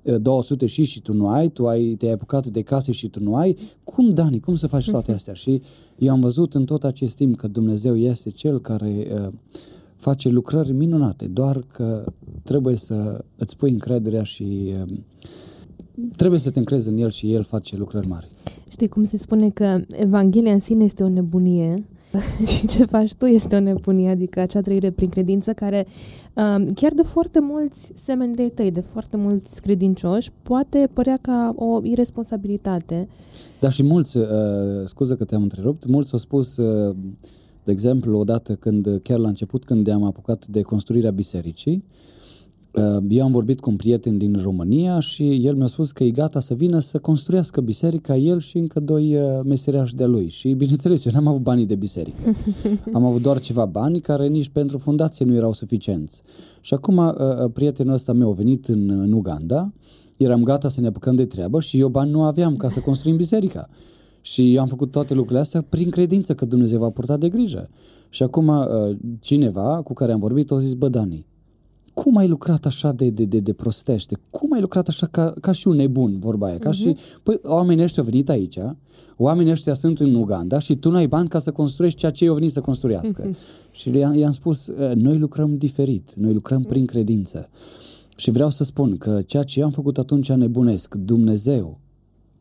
e 0.01 0.17
200 0.17 0.65
și 0.65 0.83
și 0.83 1.01
tu 1.01 1.13
nu 1.13 1.27
ai, 1.27 1.49
tu 1.49 1.67
ai, 1.67 1.95
te-ai 1.97 2.11
apucat 2.11 2.47
de 2.47 2.61
case 2.61 2.91
și 2.91 3.07
tu 3.07 3.23
nu 3.23 3.35
ai. 3.35 3.57
Cum, 3.83 4.13
Dani, 4.13 4.39
cum 4.39 4.55
să 4.55 4.67
faci 4.67 4.89
toate 4.89 5.11
astea? 5.11 5.33
Și 5.33 5.61
eu 5.97 6.11
am 6.11 6.19
văzut 6.19 6.53
în 6.53 6.65
tot 6.65 6.83
acest 6.83 7.15
timp 7.15 7.37
că 7.37 7.47
Dumnezeu 7.47 7.97
este 7.97 8.29
Cel 8.29 8.59
care 8.59 9.07
uh, 9.13 9.33
face 9.95 10.29
lucrări 10.29 10.71
minunate, 10.71 11.25
doar 11.25 11.59
că 11.71 12.03
trebuie 12.43 12.75
să 12.75 13.25
îți 13.35 13.55
pui 13.57 13.71
încrederea 13.71 14.23
și 14.23 14.73
uh, 14.81 14.97
trebuie 16.15 16.39
să 16.39 16.49
te 16.49 16.59
încrezi 16.59 16.89
în 16.89 16.97
El 16.97 17.09
și 17.09 17.33
El 17.33 17.43
face 17.43 17.77
lucrări 17.77 18.07
mari. 18.07 18.27
Știi 18.67 18.87
cum 18.87 19.03
se 19.03 19.17
spune 19.17 19.49
că 19.49 19.79
Evanghelia 19.91 20.53
în 20.53 20.59
sine 20.59 20.83
este 20.83 21.03
o 21.03 21.09
nebunie 21.09 21.83
și 22.57 22.67
ce 22.67 22.85
faci 22.85 23.13
tu 23.13 23.25
este 23.25 23.55
o 23.55 23.59
nebunie, 23.59 24.09
adică 24.09 24.39
acea 24.39 24.61
trăire 24.61 24.91
prin 24.91 25.09
credință 25.09 25.53
care 25.53 25.87
um, 26.33 26.73
chiar 26.73 26.93
de 26.93 27.01
foarte 27.01 27.39
mulți 27.39 27.91
semeni 27.95 28.35
de 28.35 28.49
tăi, 28.49 28.71
de 28.71 28.79
foarte 28.79 29.17
mulți 29.17 29.61
credincioși, 29.61 30.31
poate 30.43 30.89
părea 30.93 31.17
ca 31.21 31.53
o 31.55 31.79
irresponsabilitate. 31.83 33.07
Da, 33.59 33.69
și 33.69 33.83
mulți, 33.83 34.17
uh, 34.17 34.25
scuză 34.85 35.15
că 35.15 35.23
te-am 35.23 35.41
întrerupt, 35.41 35.87
mulți 35.87 36.13
au 36.13 36.19
spus, 36.19 36.57
uh, 36.57 36.95
de 37.63 37.71
exemplu, 37.71 38.17
odată 38.17 38.55
când, 38.55 38.99
chiar 39.03 39.19
la 39.19 39.27
început, 39.27 39.63
când 39.63 39.87
am 39.87 40.03
apucat 40.03 40.47
de 40.47 40.61
construirea 40.61 41.11
bisericii, 41.11 41.83
uh, 41.87 42.12
eu 43.09 43.23
am 43.23 43.31
vorbit 43.31 43.59
cu 43.59 43.69
un 43.69 43.75
prieten 43.75 44.17
din 44.17 44.39
România 44.41 44.99
și 44.99 45.45
el 45.45 45.55
mi-a 45.55 45.67
spus 45.67 45.91
că 45.91 46.03
e 46.03 46.11
gata 46.11 46.39
să 46.39 46.53
vină 46.53 46.79
să 46.79 46.99
construiască 46.99 47.61
biserica 47.61 48.15
el 48.15 48.39
și 48.39 48.57
încă 48.57 48.79
doi 48.79 49.15
uh, 49.15 49.21
meseriași 49.45 49.95
de 49.95 50.05
lui. 50.05 50.29
Și 50.29 50.53
bineînțeles, 50.53 51.05
eu 51.05 51.11
n-am 51.15 51.27
avut 51.27 51.41
banii 51.41 51.65
de 51.65 51.75
biserică. 51.75 52.35
Am 52.93 53.05
avut 53.05 53.21
doar 53.21 53.39
ceva 53.39 53.65
bani 53.65 53.99
care 53.99 54.27
nici 54.27 54.49
pentru 54.49 54.77
fundație 54.77 55.25
nu 55.25 55.35
erau 55.35 55.53
suficienți. 55.53 56.21
Și 56.61 56.73
acum 56.73 56.97
uh, 56.97 57.13
prietenul 57.53 57.93
ăsta 57.93 58.13
meu 58.13 58.31
a 58.31 58.33
venit 58.33 58.67
în, 58.67 58.89
în 58.89 59.11
Uganda, 59.11 59.73
eram 60.17 60.43
gata 60.43 60.69
să 60.69 60.81
ne 60.81 60.87
apucăm 60.87 61.15
de 61.15 61.25
treabă 61.25 61.59
și 61.59 61.79
eu 61.79 61.87
bani 61.87 62.11
nu 62.11 62.23
aveam 62.23 62.55
ca 62.55 62.69
să 62.69 62.79
construim 62.79 63.15
biserica. 63.15 63.69
Și 64.21 64.55
eu 64.55 64.61
am 64.61 64.67
făcut 64.67 64.91
toate 64.91 65.13
lucrurile 65.13 65.41
astea 65.41 65.61
prin 65.61 65.89
credință 65.89 66.33
că 66.33 66.45
Dumnezeu 66.45 66.79
va 66.79 66.89
purta 66.89 67.17
de 67.17 67.29
grijă. 67.29 67.69
Și 68.09 68.23
acum 68.23 68.47
uh, 68.47 68.65
cineva 69.19 69.81
cu 69.83 69.93
care 69.93 70.11
am 70.11 70.19
vorbit 70.19 70.51
a 70.51 70.59
zis, 70.59 70.73
bă, 70.73 70.89
Dani, 70.89 71.25
cum 71.93 72.17
ai 72.17 72.27
lucrat 72.27 72.65
așa 72.65 72.91
de, 72.91 73.09
de, 73.09 73.25
de, 73.25 73.39
de 73.39 73.53
prostește? 73.53 74.17
Cum 74.29 74.53
ai 74.53 74.61
lucrat 74.61 74.87
așa 74.87 75.07
ca, 75.07 75.33
ca 75.41 75.51
și 75.51 75.67
un 75.67 75.75
nebun, 75.75 76.19
vorba 76.19 76.47
aia? 76.47 76.57
Ca 76.57 76.69
uh-huh. 76.69 76.73
și, 76.73 76.95
păi, 77.23 77.39
oamenii 77.43 77.83
ăștia 77.83 78.03
au 78.03 78.09
venit 78.09 78.29
aici, 78.29 78.57
oamenii 79.17 79.51
ăștia 79.51 79.73
sunt 79.73 79.99
în 79.99 80.15
Uganda 80.15 80.59
și 80.59 80.75
tu 80.75 80.89
n-ai 80.89 81.07
bani 81.07 81.27
ca 81.27 81.39
să 81.39 81.51
construiești 81.51 81.99
ceea 81.99 82.11
ce 82.11 82.23
ei 82.23 82.29
au 82.29 82.35
venit 82.35 82.51
să 82.51 82.61
construiască. 82.61 83.29
Uh-huh. 83.29 83.35
Și 83.71 83.97
i-am, 83.97 84.15
i-am 84.15 84.31
spus, 84.31 84.67
uh, 84.67 84.91
noi 84.95 85.17
lucrăm 85.17 85.57
diferit, 85.57 86.13
noi 86.15 86.33
lucrăm 86.33 86.65
uh-huh. 86.65 86.67
prin 86.67 86.85
credință. 86.85 87.49
Și 88.15 88.31
vreau 88.31 88.49
să 88.49 88.63
spun 88.63 88.97
că 88.97 89.21
ceea 89.25 89.43
ce 89.43 89.59
eu 89.59 89.65
am 89.65 89.71
făcut 89.71 89.97
atunci 89.97 90.31
nebunesc, 90.31 90.95
Dumnezeu 90.95 91.79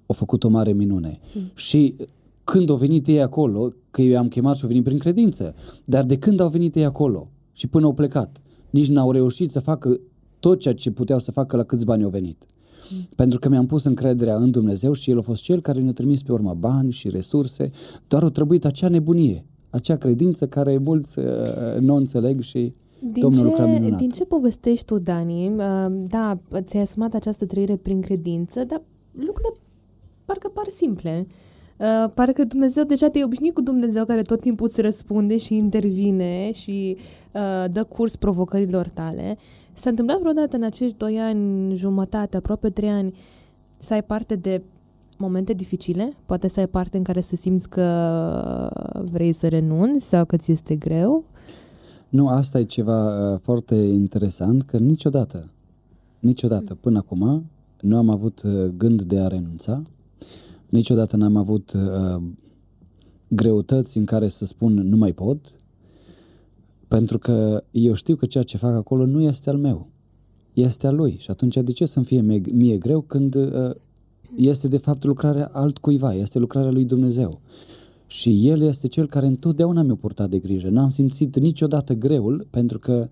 a 0.06 0.12
făcut 0.12 0.44
o 0.44 0.48
mare 0.48 0.72
minune. 0.72 1.18
Mm. 1.34 1.50
Și 1.54 1.96
când 2.44 2.70
au 2.70 2.76
venit 2.76 3.06
ei 3.06 3.22
acolo, 3.22 3.72
că 3.90 4.02
eu 4.02 4.10
i-am 4.10 4.28
chemat 4.28 4.56
și 4.56 4.62
au 4.62 4.68
venit 4.68 4.84
prin 4.84 4.98
credință, 4.98 5.54
dar 5.84 6.04
de 6.04 6.18
când 6.18 6.40
au 6.40 6.48
venit 6.48 6.74
ei 6.74 6.84
acolo 6.84 7.30
și 7.52 7.66
până 7.66 7.86
au 7.86 7.94
plecat, 7.94 8.42
nici 8.72 8.88
n-au 8.88 9.10
reușit 9.10 9.50
să 9.50 9.60
facă 9.60 10.00
tot 10.40 10.58
ceea 10.58 10.74
ce 10.74 10.90
puteau 10.90 11.18
să 11.18 11.30
facă 11.30 11.56
la 11.56 11.62
câți 11.62 11.84
bani 11.84 12.02
au 12.02 12.10
venit. 12.10 12.46
Mm. 12.90 13.08
Pentru 13.16 13.38
că 13.38 13.48
mi-am 13.48 13.66
pus 13.66 13.84
încrederea 13.84 14.36
în 14.36 14.50
Dumnezeu 14.50 14.92
și 14.92 15.10
El 15.10 15.18
a 15.18 15.22
fost 15.22 15.42
Cel 15.42 15.60
care 15.60 15.80
ne-a 15.80 15.92
trimis 15.92 16.22
pe 16.22 16.32
urmă 16.32 16.54
bani 16.54 16.92
și 16.92 17.08
resurse, 17.08 17.70
doar 18.08 18.22
a 18.22 18.28
trebuit 18.28 18.64
acea 18.64 18.88
nebunie, 18.88 19.44
acea 19.70 19.96
credință 19.96 20.46
care 20.46 20.78
mulți 20.78 21.18
uh, 21.18 21.24
nu 21.80 21.94
înțeleg 21.94 22.40
și 22.40 22.74
din 23.12 23.22
Domnul 23.22 23.54
ce, 23.56 23.62
minunat. 23.62 23.98
Din 23.98 24.08
ce 24.08 24.24
povestești 24.24 24.84
tu, 24.84 24.98
Dani? 24.98 25.48
Uh, 25.48 25.86
da, 26.08 26.40
ți-ai 26.60 26.82
asumat 26.82 27.14
această 27.14 27.46
trăire 27.46 27.76
prin 27.76 28.00
credință, 28.00 28.64
dar 28.64 28.82
lucrurile 29.12 29.54
parcă 30.24 30.48
par 30.48 30.68
simple. 30.68 31.26
Uh, 31.28 31.34
parcă 32.14 32.44
Dumnezeu 32.44 32.84
deja 32.84 33.08
te-ai 33.08 33.24
obișnuit 33.24 33.54
cu 33.54 33.60
Dumnezeu 33.60 34.04
care 34.04 34.22
tot 34.22 34.40
timpul 34.40 34.66
îți 34.66 34.80
răspunde 34.80 35.36
și 35.36 35.54
intervine 35.54 36.52
și 36.52 36.96
uh, 37.32 37.70
dă 37.72 37.84
curs 37.84 38.16
provocărilor 38.16 38.88
tale. 38.88 39.38
S-a 39.74 39.90
întâmplat 39.90 40.18
vreodată 40.18 40.56
în 40.56 40.62
acești 40.62 40.96
doi 40.96 41.18
ani, 41.18 41.76
jumătate, 41.76 42.36
aproape 42.36 42.70
trei 42.70 42.88
ani, 42.88 43.14
să 43.78 43.94
ai 43.94 44.02
parte 44.02 44.34
de 44.34 44.62
momente 45.16 45.52
dificile? 45.52 46.12
Poate 46.26 46.48
să 46.48 46.60
ai 46.60 46.66
parte 46.66 46.96
în 46.96 47.02
care 47.02 47.20
să 47.20 47.36
simți 47.36 47.68
că 47.68 47.86
vrei 49.10 49.32
să 49.32 49.48
renunți 49.48 50.08
sau 50.08 50.24
că 50.24 50.36
ți 50.36 50.52
este 50.52 50.74
greu? 50.74 51.24
Nu, 52.08 52.28
asta 52.28 52.58
e 52.58 52.64
ceva 52.64 53.32
uh, 53.32 53.38
foarte 53.42 53.74
interesant, 53.74 54.62
că 54.62 54.78
niciodată, 54.78 55.50
niciodată, 56.18 56.74
până 56.74 56.98
acum, 56.98 57.44
nu 57.80 57.96
am 57.96 58.10
avut 58.10 58.42
uh, 58.42 58.64
gând 58.76 59.02
de 59.02 59.20
a 59.20 59.26
renunța, 59.26 59.82
niciodată 60.72 61.16
n-am 61.16 61.36
avut 61.36 61.72
uh, 61.72 62.22
greutăți 63.28 63.98
în 63.98 64.04
care 64.04 64.28
să 64.28 64.44
spun 64.44 64.72
nu 64.72 64.96
mai 64.96 65.12
pot, 65.12 65.56
pentru 66.88 67.18
că 67.18 67.64
eu 67.70 67.94
știu 67.94 68.16
că 68.16 68.26
ceea 68.26 68.42
ce 68.44 68.56
fac 68.56 68.74
acolo 68.74 69.06
nu 69.06 69.22
este 69.22 69.50
al 69.50 69.56
meu, 69.56 69.88
este 70.52 70.86
al 70.86 70.94
lui. 70.94 71.16
Și 71.18 71.30
atunci 71.30 71.56
de 71.56 71.72
ce 71.72 71.84
să-mi 71.84 72.04
fie 72.04 72.20
mie, 72.20 72.40
mie 72.52 72.78
greu 72.78 73.00
când 73.00 73.34
uh, 73.34 73.70
este 74.36 74.68
de 74.68 74.76
fapt 74.76 75.04
lucrarea 75.04 75.50
altcuiva, 75.52 76.14
este 76.14 76.38
lucrarea 76.38 76.70
lui 76.70 76.84
Dumnezeu. 76.84 77.40
Și 78.06 78.48
El 78.48 78.60
este 78.60 78.88
Cel 78.88 79.06
care 79.06 79.26
întotdeauna 79.26 79.82
mi-a 79.82 79.94
purtat 79.94 80.30
de 80.30 80.38
grijă. 80.38 80.68
N-am 80.68 80.88
simțit 80.88 81.38
niciodată 81.38 81.94
greul, 81.94 82.46
pentru 82.50 82.78
că 82.78 83.08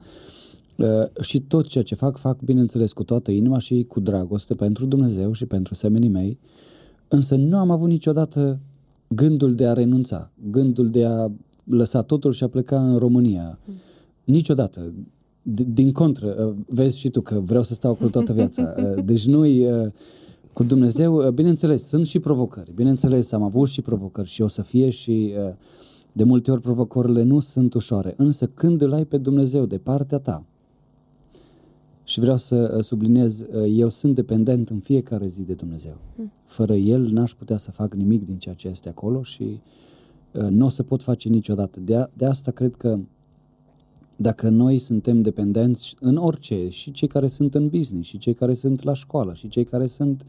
uh, 0.76 1.22
și 1.22 1.40
tot 1.40 1.66
ceea 1.66 1.84
ce 1.84 1.94
fac, 1.94 2.16
fac, 2.16 2.40
bineînțeles, 2.40 2.92
cu 2.92 3.04
toată 3.04 3.30
inima 3.30 3.58
și 3.58 3.84
cu 3.88 4.00
dragoste 4.00 4.54
pentru 4.54 4.86
Dumnezeu 4.86 5.32
și 5.32 5.46
pentru 5.46 5.74
semenii 5.74 6.08
mei. 6.08 6.38
Însă 7.12 7.36
nu 7.36 7.56
am 7.56 7.70
avut 7.70 7.88
niciodată 7.88 8.60
gândul 9.08 9.54
de 9.54 9.66
a 9.66 9.72
renunța, 9.72 10.30
gândul 10.50 10.88
de 10.88 11.04
a 11.04 11.30
lăsa 11.64 12.02
totul 12.02 12.32
și 12.32 12.44
a 12.44 12.48
pleca 12.48 12.82
în 12.82 12.96
România. 12.96 13.58
Niciodată. 14.24 14.92
Din 15.72 15.92
contră, 15.92 16.46
uh, 16.46 16.54
vezi 16.66 16.98
și 16.98 17.08
tu 17.08 17.20
că 17.20 17.40
vreau 17.40 17.62
să 17.62 17.74
stau 17.74 17.94
cu 17.94 18.08
toată 18.08 18.32
viața. 18.32 18.74
Uh, 18.76 19.04
deci 19.10 19.26
nu-i 19.26 19.66
uh, 19.66 19.86
cu 20.52 20.62
Dumnezeu, 20.62 21.30
bineînțeles, 21.30 21.86
sunt 21.86 22.06
și 22.06 22.18
provocări. 22.18 22.72
Bineînțeles, 22.74 23.32
am 23.32 23.42
avut 23.42 23.68
și 23.68 23.82
provocări 23.82 24.28
și 24.28 24.42
o 24.42 24.48
să 24.48 24.62
fie 24.62 24.90
și 24.90 25.34
de 26.12 26.24
multe 26.24 26.50
ori 26.50 26.60
provocările 26.60 27.22
nu 27.22 27.40
sunt 27.40 27.74
ușoare. 27.74 28.14
Însă 28.16 28.46
când 28.46 28.80
îl 28.80 28.92
ai 28.92 29.04
pe 29.04 29.18
Dumnezeu 29.18 29.66
de 29.66 29.78
partea 29.78 30.18
ta, 30.18 30.44
și 32.10 32.20
vreau 32.20 32.36
să 32.36 32.78
subliniez, 32.82 33.44
eu 33.76 33.88
sunt 33.88 34.14
dependent 34.14 34.68
în 34.68 34.78
fiecare 34.78 35.28
zi 35.28 35.42
de 35.42 35.52
Dumnezeu. 35.52 35.96
Hmm. 36.16 36.32
Fără 36.44 36.74
El 36.74 37.06
n-aș 37.06 37.32
putea 37.32 37.56
să 37.56 37.70
fac 37.70 37.94
nimic 37.94 38.26
din 38.26 38.38
ceea 38.38 38.54
ce 38.54 38.68
este 38.68 38.88
acolo 38.88 39.22
și 39.22 39.60
nu 40.48 40.66
o 40.66 40.68
să 40.68 40.82
pot 40.82 41.02
face 41.02 41.28
niciodată. 41.28 41.80
De, 41.80 41.96
a, 41.96 42.06
de 42.14 42.24
asta 42.24 42.50
cred 42.50 42.74
că 42.74 42.98
dacă 44.16 44.48
noi 44.48 44.78
suntem 44.78 45.22
dependenți 45.22 45.94
în 46.00 46.16
orice, 46.16 46.68
și 46.68 46.90
cei 46.90 47.08
care 47.08 47.26
sunt 47.26 47.54
în 47.54 47.68
business, 47.68 48.08
și 48.08 48.18
cei 48.18 48.34
care 48.34 48.54
sunt 48.54 48.82
la 48.82 48.94
școală, 48.94 49.34
și 49.34 49.48
cei 49.48 49.64
care 49.64 49.86
sunt 49.86 50.24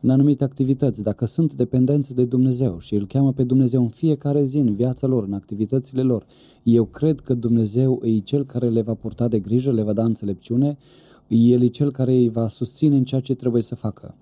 în 0.00 0.10
anumite 0.10 0.44
activități, 0.44 1.02
dacă 1.02 1.24
sunt 1.24 1.54
dependenți 1.54 2.14
de 2.14 2.24
Dumnezeu 2.24 2.78
și 2.78 2.94
îl 2.94 3.06
cheamă 3.06 3.32
pe 3.32 3.44
Dumnezeu 3.44 3.82
în 3.82 3.88
fiecare 3.88 4.44
zi, 4.44 4.56
în 4.56 4.74
viața 4.74 5.06
lor, 5.06 5.24
în 5.24 5.32
activitățile 5.32 6.02
lor, 6.02 6.26
eu 6.62 6.84
cred 6.84 7.20
că 7.20 7.34
Dumnezeu 7.34 8.00
e 8.04 8.18
cel 8.18 8.44
care 8.44 8.68
le 8.68 8.82
va 8.82 8.94
purta 8.94 9.28
de 9.28 9.38
grijă, 9.38 9.72
le 9.72 9.82
va 9.82 9.92
da 9.92 10.04
înțelepciune, 10.04 10.78
El 11.34 11.62
e 11.62 11.66
cel 11.66 11.90
care 11.90 12.12
îi 12.12 12.28
va 12.28 12.48
susține 12.48 12.96
în 12.96 13.04
ceea 13.04 13.20
ce 13.20 13.34
trebuie 13.34 13.62
să 13.62 13.74
facă. 13.74 14.14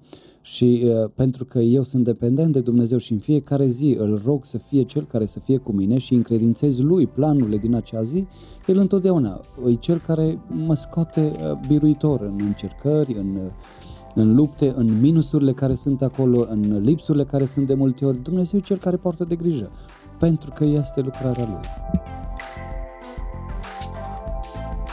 Și 0.42 0.82
uh, 0.84 1.10
pentru 1.14 1.44
că 1.44 1.58
eu 1.58 1.82
sunt 1.82 2.04
dependent 2.04 2.52
de 2.52 2.60
Dumnezeu 2.60 2.98
și 2.98 3.12
în 3.12 3.18
fiecare 3.18 3.66
zi 3.66 3.96
îl 3.98 4.22
rog 4.24 4.44
să 4.44 4.58
fie 4.58 4.82
Cel 4.82 5.06
care 5.06 5.26
să 5.26 5.40
fie 5.40 5.56
cu 5.56 5.72
mine 5.72 5.98
și 5.98 6.14
încredințez 6.14 6.80
Lui 6.80 7.06
planurile 7.06 7.56
din 7.56 7.74
acea 7.74 8.02
zi, 8.02 8.26
El 8.66 8.78
întotdeauna 8.78 9.40
e 9.68 9.74
Cel 9.74 10.00
care 10.06 10.38
mă 10.66 10.74
scoate 10.74 11.32
uh, 11.32 11.60
biruitor 11.66 12.20
în 12.20 12.40
încercări, 12.40 13.14
în, 13.14 13.36
uh, 13.36 13.50
în 14.14 14.34
lupte, 14.34 14.72
în 14.76 15.00
minusurile 15.00 15.52
care 15.52 15.74
sunt 15.74 16.02
acolo, 16.02 16.46
în 16.48 16.82
lipsurile 16.82 17.24
care 17.24 17.44
sunt 17.44 17.66
de 17.66 17.74
multe 17.74 18.04
ori. 18.04 18.22
Dumnezeu 18.22 18.58
e 18.58 18.62
Cel 18.62 18.78
care 18.78 18.96
poartă 18.96 19.24
de 19.24 19.34
grijă, 19.34 19.70
pentru 20.18 20.52
că 20.54 20.64
este 20.64 21.00
lucrarea 21.00 21.46
Lui. 21.48 22.19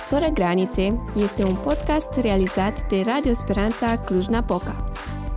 Fără 0.09 0.25
granițe 0.25 0.99
este 1.15 1.43
un 1.43 1.55
podcast 1.55 2.13
realizat 2.21 2.87
de 2.87 3.03
Radio 3.05 3.33
Speranța 3.33 3.97
Cluj-Napoca. 3.97 4.83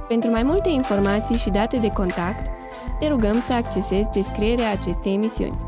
Pentru 0.09 0.31
mai 0.31 0.43
multe 0.43 0.69
informații 0.69 1.37
și 1.37 1.51
date 1.51 1.77
de 1.77 1.91
contact, 1.91 2.47
te 2.99 3.07
rugăm 3.07 3.41
să 3.41 3.53
accesezi 3.53 4.09
descrierea 4.13 4.71
acestei 4.71 5.15
emisiuni. 5.15 5.59